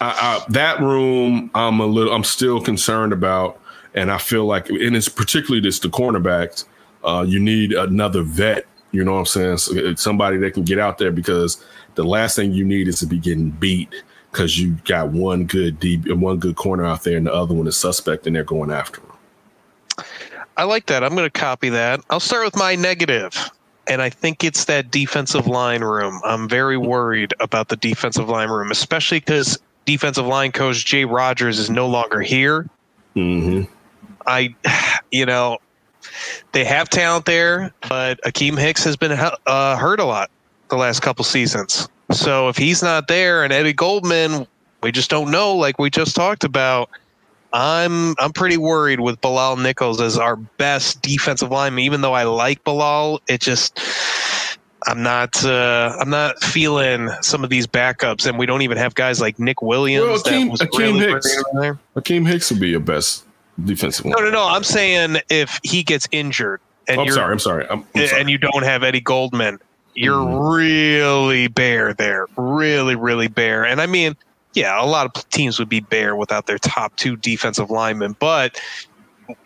I, 0.00 0.10
I, 0.10 0.52
that 0.52 0.78
room, 0.80 1.50
I'm 1.56 1.80
a 1.80 1.86
little, 1.86 2.12
I'm 2.14 2.22
still 2.22 2.60
concerned 2.60 3.12
about, 3.12 3.60
and 3.98 4.12
I 4.12 4.18
feel 4.18 4.46
like, 4.46 4.68
and 4.68 4.96
it's 4.96 5.08
particularly 5.08 5.60
this 5.60 5.80
the 5.80 5.88
cornerbacks. 5.88 6.64
Uh, 7.02 7.24
you 7.26 7.40
need 7.40 7.72
another 7.72 8.22
vet 8.22 8.64
You 8.92 9.04
know 9.04 9.14
what 9.14 9.18
I'm 9.18 9.26
saying? 9.26 9.58
So 9.58 9.74
it's 9.76 10.02
somebody 10.02 10.36
that 10.38 10.54
can 10.54 10.64
get 10.64 10.78
out 10.78 10.98
there 10.98 11.10
because 11.10 11.62
the 11.94 12.04
last 12.04 12.36
thing 12.36 12.52
you 12.52 12.64
need 12.64 12.88
is 12.88 13.00
to 13.00 13.06
be 13.06 13.18
getting 13.18 13.50
beat 13.50 13.92
because 14.30 14.58
you 14.58 14.78
got 14.84 15.08
one 15.08 15.44
good 15.44 15.78
deep 15.80 16.06
and 16.06 16.22
one 16.22 16.38
good 16.38 16.56
corner 16.56 16.84
out 16.84 17.02
there 17.02 17.16
and 17.16 17.26
the 17.26 17.32
other 17.32 17.54
one 17.54 17.66
is 17.66 17.76
suspect 17.76 18.26
and 18.26 18.36
they're 18.36 18.44
going 18.44 18.70
after 18.70 19.00
him. 19.00 20.04
I 20.56 20.64
like 20.64 20.86
that. 20.86 21.04
I'm 21.04 21.14
going 21.14 21.26
to 21.26 21.38
copy 21.38 21.68
that. 21.70 22.00
I'll 22.10 22.20
start 22.20 22.44
with 22.44 22.56
my 22.56 22.74
negative, 22.74 23.50
and 23.86 24.02
I 24.02 24.10
think 24.10 24.42
it's 24.42 24.64
that 24.64 24.90
defensive 24.90 25.46
line 25.46 25.82
room. 25.82 26.20
I'm 26.24 26.48
very 26.48 26.76
worried 26.76 27.32
about 27.38 27.68
the 27.68 27.76
defensive 27.76 28.28
line 28.28 28.48
room, 28.48 28.70
especially 28.70 29.20
because 29.20 29.58
defensive 29.84 30.26
line 30.26 30.50
coach 30.50 30.84
Jay 30.84 31.04
Rogers 31.04 31.58
is 31.58 31.70
no 31.70 31.86
longer 31.86 32.20
here. 32.20 32.68
Mm-hmm. 33.14 33.72
I, 34.28 34.54
you 35.10 35.26
know, 35.26 35.58
they 36.52 36.64
have 36.64 36.88
talent 36.88 37.24
there, 37.24 37.72
but 37.88 38.20
Akiem 38.22 38.58
Hicks 38.58 38.84
has 38.84 38.96
been 38.96 39.12
uh, 39.12 39.76
hurt 39.76 40.00
a 40.00 40.04
lot 40.04 40.30
the 40.68 40.76
last 40.76 41.00
couple 41.00 41.24
seasons. 41.24 41.88
So 42.12 42.48
if 42.48 42.56
he's 42.56 42.82
not 42.82 43.08
there, 43.08 43.42
and 43.42 43.52
Eddie 43.52 43.72
Goldman, 43.72 44.46
we 44.82 44.92
just 44.92 45.10
don't 45.10 45.30
know. 45.30 45.56
Like 45.56 45.78
we 45.78 45.90
just 45.90 46.14
talked 46.14 46.44
about, 46.44 46.90
I'm 47.52 48.14
I'm 48.18 48.32
pretty 48.32 48.56
worried 48.56 49.00
with 49.00 49.20
Bilal 49.20 49.56
Nichols 49.56 50.00
as 50.00 50.18
our 50.18 50.36
best 50.36 51.02
defensive 51.02 51.50
lineman. 51.50 51.84
Even 51.84 52.00
though 52.00 52.14
I 52.14 52.24
like 52.24 52.62
Bilal, 52.64 53.20
it 53.28 53.40
just 53.40 53.80
I'm 54.86 55.02
not 55.02 55.44
uh, 55.44 55.96
I'm 55.98 56.10
not 56.10 56.42
feeling 56.42 57.10
some 57.20 57.44
of 57.44 57.50
these 57.50 57.66
backups, 57.66 58.26
and 58.26 58.38
we 58.38 58.46
don't 58.46 58.62
even 58.62 58.78
have 58.78 58.94
guys 58.94 59.20
like 59.20 59.38
Nick 59.38 59.60
Williams. 59.60 60.06
Well, 60.06 60.18
that 60.18 60.32
Akiem, 60.32 60.50
was 60.50 60.60
Akiem 60.60 60.78
really 60.78 61.00
Hicks. 61.00 61.26
great 61.26 61.44
over 61.52 61.60
there. 61.60 61.78
Akiem 61.96 62.26
Hicks 62.26 62.50
would 62.50 62.60
be 62.60 62.68
your 62.70 62.80
best 62.80 63.24
defensive 63.64 64.04
No, 64.06 64.16
line. 64.16 64.24
no, 64.26 64.30
no. 64.30 64.48
I'm 64.48 64.64
saying 64.64 65.18
if 65.30 65.58
he 65.62 65.82
gets 65.82 66.06
injured 66.12 66.60
and 66.86 67.00
I'm 67.00 67.06
you're 67.06 67.14
sorry. 67.14 67.32
I'm 67.32 67.38
sorry. 67.38 67.66
I'm, 67.68 67.84
I'm 67.94 68.06
sorry. 68.06 68.20
and 68.20 68.30
you 68.30 68.38
don't 68.38 68.62
have 68.64 68.82
Eddie 68.82 69.00
Goldman, 69.00 69.58
you're 69.94 70.14
Mhm. 70.16 70.56
really 70.56 71.48
bare 71.48 71.92
there. 71.94 72.26
Really, 72.36 72.94
really 72.94 73.28
bare. 73.28 73.64
And 73.66 73.80
I 73.80 73.86
mean, 73.86 74.16
yeah, 74.54 74.82
a 74.82 74.86
lot 74.86 75.06
of 75.14 75.28
teams 75.30 75.58
would 75.58 75.68
be 75.68 75.80
bare 75.80 76.16
without 76.16 76.46
their 76.46 76.58
top 76.58 76.94
two 76.96 77.16
defensive 77.16 77.70
linemen, 77.70 78.16
but 78.18 78.60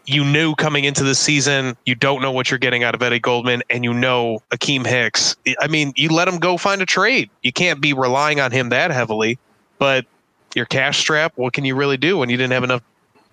you 0.07 0.25
knew 0.25 0.55
coming 0.55 0.85
into 0.85 1.03
the 1.03 1.15
season, 1.15 1.77
you 1.87 1.95
don't 1.97 2.23
know 2.23 2.31
what 2.31 2.51
you're 2.51 2.59
getting 2.59 2.85
out 2.85 2.95
of 2.95 3.03
Eddie 3.03 3.19
Goldman, 3.19 3.63
and 3.69 3.83
you 3.83 3.93
know 3.93 4.39
Akiem 4.53 4.87
Hicks. 4.87 5.37
I 5.61 5.67
mean, 5.67 5.93
you 5.97 6.09
let 6.11 6.29
him 6.29 6.39
go 6.39 6.57
find 6.57 6.81
a 6.81 6.87
trade. 6.87 7.31
You 7.43 7.53
can't 7.53 7.81
be 7.81 7.93
relying 7.93 8.39
on 8.41 8.53
him 8.53 8.69
that 8.69 8.93
heavily, 8.93 9.39
but 9.79 10.07
your 10.55 10.67
cash 10.67 10.99
strap, 11.01 11.33
what 11.35 11.53
can 11.53 11.65
you 11.65 11.75
really 11.75 11.97
do 11.97 12.17
when 12.19 12.31
you 12.31 12.37
didn't 12.37 12.53
have 12.53 12.63
enough 12.63 12.83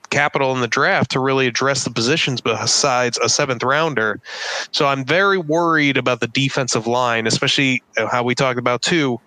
capital 0.09 0.53
in 0.53 0.61
the 0.61 0.67
draft 0.67 1.11
to 1.11 1.19
really 1.19 1.47
address 1.47 1.83
the 1.83 1.91
positions 1.91 2.41
besides 2.41 3.17
a 3.19 3.29
seventh 3.29 3.63
rounder? 3.63 4.19
So 4.71 4.87
I'm 4.87 5.05
very 5.05 5.37
worried 5.37 5.97
about 5.97 6.19
the 6.19 6.27
defensive 6.27 6.87
line, 6.87 7.27
especially 7.27 7.83
how 7.95 8.23
we 8.23 8.35
talked 8.35 8.59
about 8.59 8.81
too. 8.81 9.19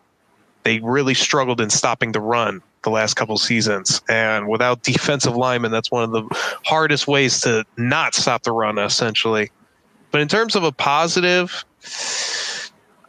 They 0.65 0.79
really 0.81 1.15
struggled 1.15 1.61
in 1.61 1.71
stopping 1.71 2.13
the 2.13 2.21
run 2.21 2.63
the 2.83 2.91
last 2.91 3.15
couple 3.15 3.39
seasons, 3.39 4.01
and 4.09 4.49
without 4.49 4.83
defensive 4.83 5.37
linemen, 5.37 5.71
that's 5.71 5.91
one 5.91 6.03
of 6.03 6.11
the 6.11 6.25
hardest 6.65 7.07
ways 7.07 7.41
to 7.43 7.65
not 7.77 8.15
stop 8.15 8.43
the 8.43 8.51
run, 8.51 8.77
essentially. 8.79 9.51
But 10.11 10.21
in 10.21 10.29
terms 10.29 10.57
of 10.57 10.65
a 10.65 10.73
positive, 10.73 11.65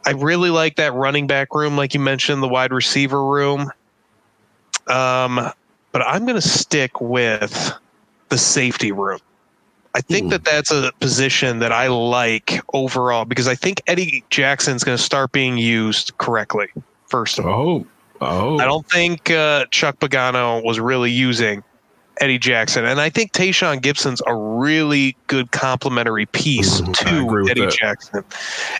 I 0.06 0.12
really 0.12 0.50
like 0.50 0.76
that 0.76 0.94
running 0.94 1.26
back 1.26 1.54
room, 1.54 1.76
like 1.76 1.92
you 1.92 2.00
mentioned, 2.00 2.42
the 2.42 2.48
wide 2.48 2.72
receiver 2.72 3.24
room. 3.24 3.70
Um, 4.86 5.50
but 5.94 6.02
I'm 6.02 6.24
going 6.26 6.34
to 6.34 6.46
stick 6.46 7.00
with 7.00 7.72
the 8.28 8.36
safety 8.36 8.92
room. 8.92 9.20
I 9.94 10.00
think 10.00 10.24
Hmm. 10.24 10.30
that 10.30 10.44
that's 10.44 10.72
a 10.72 10.90
position 10.98 11.60
that 11.60 11.70
I 11.70 11.86
like 11.86 12.60
overall 12.74 13.24
because 13.24 13.46
I 13.46 13.54
think 13.54 13.80
Eddie 13.86 14.24
Jackson's 14.28 14.82
going 14.82 14.98
to 14.98 15.02
start 15.02 15.30
being 15.30 15.56
used 15.56 16.18
correctly. 16.18 16.66
First 17.06 17.38
of 17.38 17.46
all, 17.46 17.68
oh, 17.68 17.86
oh. 18.20 18.58
I 18.58 18.64
don't 18.64 18.84
think 18.90 19.30
uh, 19.30 19.66
Chuck 19.70 20.00
Pagano 20.00 20.64
was 20.64 20.80
really 20.80 21.12
using 21.12 21.62
Eddie 22.20 22.38
Jackson, 22.38 22.84
and 22.84 23.00
I 23.00 23.08
think 23.08 23.32
Tashaun 23.32 23.80
Gipson's 23.80 24.20
a 24.26 24.34
really 24.34 25.16
good 25.28 25.52
complementary 25.52 26.26
piece 26.26 26.80
Mhm, 26.80 26.94
to 27.46 27.50
Eddie. 27.50 27.66
Jackson. 27.68 28.24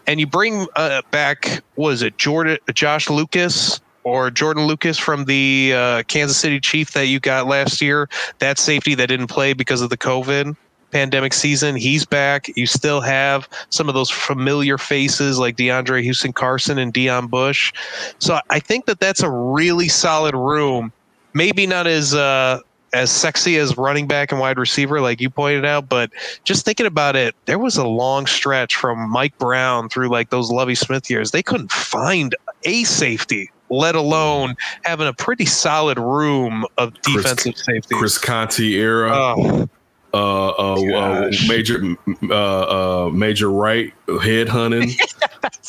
And 0.08 0.18
you 0.18 0.26
bring 0.26 0.66
uh, 0.74 1.02
back 1.12 1.62
was 1.76 2.02
it 2.02 2.16
Jordan 2.18 2.58
Josh 2.74 3.08
Lucas 3.08 3.80
or 4.04 4.30
Jordan 4.30 4.66
Lucas 4.66 4.98
from 4.98 5.24
the 5.24 5.72
uh, 5.74 6.02
Kansas 6.04 6.36
City 6.36 6.60
Chief 6.60 6.92
that 6.92 7.06
you 7.08 7.20
got 7.20 7.46
last 7.46 7.80
year? 7.80 8.08
That 8.38 8.58
safety 8.58 8.94
that 8.94 9.06
didn't 9.06 9.26
play 9.28 9.52
because 9.52 9.80
of 9.80 9.90
the 9.90 9.98
COVID 9.98 10.56
pandemic 10.90 11.32
season. 11.32 11.74
He's 11.74 12.06
back. 12.06 12.48
You 12.56 12.66
still 12.66 13.00
have 13.00 13.48
some 13.70 13.88
of 13.88 13.94
those 13.96 14.10
familiar 14.10 14.78
faces 14.78 15.38
like 15.40 15.56
DeAndre 15.56 16.02
Houston 16.02 16.32
Carson 16.32 16.78
and 16.78 16.94
Deon 16.94 17.28
Bush. 17.28 17.72
So 18.20 18.38
I 18.48 18.60
think 18.60 18.86
that 18.86 19.00
that's 19.00 19.20
a 19.20 19.30
really 19.30 19.88
solid 19.88 20.36
room. 20.36 20.92
Maybe 21.32 21.66
not 21.66 21.88
as 21.88 22.14
uh, 22.14 22.60
as 22.94 23.10
sexy 23.10 23.58
as 23.58 23.76
running 23.76 24.06
back 24.06 24.30
and 24.30 24.40
wide 24.40 24.56
receiver, 24.56 25.00
like 25.00 25.20
you 25.20 25.28
pointed 25.28 25.64
out, 25.64 25.88
but 25.88 26.10
just 26.44 26.64
thinking 26.64 26.86
about 26.86 27.16
it, 27.16 27.34
there 27.46 27.58
was 27.58 27.76
a 27.76 27.86
long 27.86 28.24
stretch 28.26 28.76
from 28.76 29.10
Mike 29.10 29.36
Brown 29.38 29.88
through 29.88 30.08
like 30.08 30.30
those 30.30 30.50
Lovie 30.50 30.76
Smith 30.76 31.10
years. 31.10 31.32
They 31.32 31.42
couldn't 31.42 31.72
find 31.72 32.36
a 32.62 32.84
safety, 32.84 33.50
let 33.74 33.94
alone 33.94 34.54
having 34.84 35.06
a 35.06 35.12
pretty 35.12 35.44
solid 35.46 35.98
room 35.98 36.64
of 36.78 36.92
Chris- 37.02 37.22
defensive 37.24 37.56
safeties. 37.56 37.98
Chris 37.98 38.18
Conte 38.18 38.60
era. 38.60 39.10
Oh, 39.12 39.68
uh, 40.12 40.48
uh, 40.50 40.74
uh, 40.96 41.30
major, 41.48 41.82
uh, 42.30 43.06
uh, 43.06 43.10
major 43.10 43.50
right 43.66 43.92
head 44.22 44.48
hunting. 44.48 44.90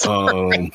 um, 0.07 0.71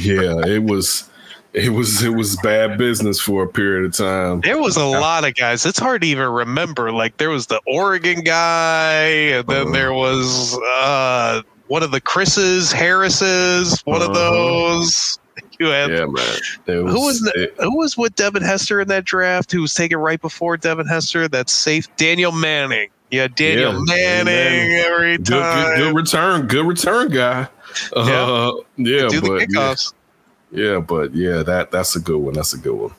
yeah, 0.00 0.44
it 0.46 0.64
was, 0.64 1.08
it 1.52 1.68
was, 1.68 2.02
it 2.02 2.08
was 2.08 2.36
bad 2.42 2.76
business 2.76 3.20
for 3.20 3.44
a 3.44 3.48
period 3.48 3.84
of 3.84 3.92
time. 3.96 4.40
there 4.40 4.58
was 4.60 4.76
a 4.76 4.84
lot 4.84 5.24
of 5.24 5.34
guys. 5.36 5.64
It's 5.64 5.78
hard 5.78 6.02
to 6.02 6.08
even 6.08 6.26
remember. 6.28 6.90
Like 6.90 7.16
there 7.18 7.30
was 7.30 7.46
the 7.46 7.60
Oregon 7.68 8.22
guy, 8.22 9.02
and 9.04 9.46
then 9.46 9.68
Uh. 9.68 9.70
there 9.70 9.92
was 9.92 10.58
uh, 10.78 11.42
one 11.68 11.84
of 11.84 11.92
the 11.92 12.00
Chris's, 12.00 12.72
Harris's, 12.72 13.80
one 13.84 14.02
of 14.02 14.08
Uh-huh. 14.10 14.30
those. 14.32 15.20
You 15.58 15.66
had 15.66 15.90
Yeah, 15.90 16.06
man. 16.06 16.84
Was, 16.84 16.92
Who 16.94 17.00
was 17.04 17.20
the, 17.20 17.32
it- 17.44 17.54
who 17.58 17.78
was 17.78 17.96
with 17.96 18.14
Devin 18.14 18.42
Hester 18.42 18.80
in 18.80 18.88
that 18.88 19.04
draft? 19.04 19.52
Who 19.52 19.62
was 19.62 19.74
taken 19.74 19.98
right 19.98 20.20
before 20.20 20.56
Devin 20.56 20.86
Hester? 20.86 21.28
That's 21.28 21.52
safe. 21.52 21.86
Danieal 21.96 22.38
Manning. 22.38 22.88
Yeah, 23.10 23.28
Danieal 23.28 23.86
Yeah, 23.86 23.94
Manning, 23.94 24.24
Manning. 24.24 24.76
every 24.78 25.16
good, 25.18 25.26
good, 25.26 25.40
time. 25.40 25.78
good 25.78 25.94
return, 25.96 26.46
good 26.48 26.66
return 26.66 27.08
guy. 27.10 27.48
Uh, 27.94 28.52
yeah, 28.76 29.08
Do 29.08 29.20
but 29.20 29.40
yeah, 29.40 29.46
kickoffs. 29.46 29.92
yeah, 30.50 30.78
but 30.80 31.14
yeah, 31.14 31.42
that 31.42 31.70
that's 31.70 31.94
a 31.96 32.00
good 32.00 32.18
one. 32.18 32.34
That's 32.34 32.54
a 32.54 32.58
good 32.58 32.74
one. 32.74 32.92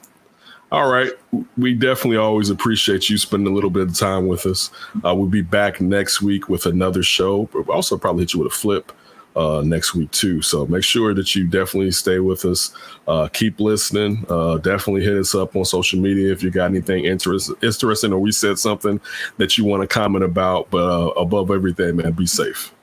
All 0.72 0.89
right, 0.91 1.12
we 1.58 1.74
definitely 1.74 2.18
always 2.18 2.49
appreciate 2.49 3.10
you 3.10 3.18
spending 3.18 3.51
a 3.51 3.56
little 3.56 3.70
bit 3.70 3.84
of 3.84 3.97
time 3.97 4.28
with 4.28 4.45
us. 4.45 4.72
Uh, 5.06 5.14
we'll 5.16 5.28
be 5.28 5.41
back 5.41 5.80
next 5.80 6.22
week 6.22 6.49
with 6.49 6.66
another 6.66 7.03
show. 7.03 7.47
We'll 7.53 7.70
also 7.72 7.97
probably 7.97 8.24
hit 8.24 8.34
you 8.34 8.41
with 8.41 8.51
a 8.51 8.56
flip 8.56 8.91
uh, 9.36 9.62
next 9.66 9.96
week 9.96 10.12
too. 10.12 10.42
So 10.42 10.66
make 10.68 10.84
sure 10.84 11.14
that 11.14 11.36
you 11.36 11.48
definitely 11.48 11.92
stay 11.92 12.20
with 12.20 12.46
us. 12.46 12.74
Uh, 13.08 13.28
keep 13.28 13.60
listening. 13.60 14.26
Uh, 14.30 14.58
definitely 14.58 15.04
hit 15.04 15.18
us 15.18 15.36
up 15.36 15.56
on 15.56 15.66
social 15.66 16.00
media 16.00 16.32
if 16.32 16.44
you 16.44 16.52
got 16.52 16.70
anything 16.70 17.06
interest, 17.06 17.52
interesting 17.62 18.14
or 18.14 18.20
we 18.20 18.32
said 18.32 18.60
something 18.60 19.00
that 19.38 19.58
you 19.58 19.66
want 19.66 19.82
to 19.82 19.88
comment 19.88 20.24
about. 20.24 20.70
But 20.70 20.84
uh, 20.84 21.10
above 21.12 21.52
everything, 21.52 21.98
man, 21.98 22.12
be 22.12 22.26
safe. 22.26 22.74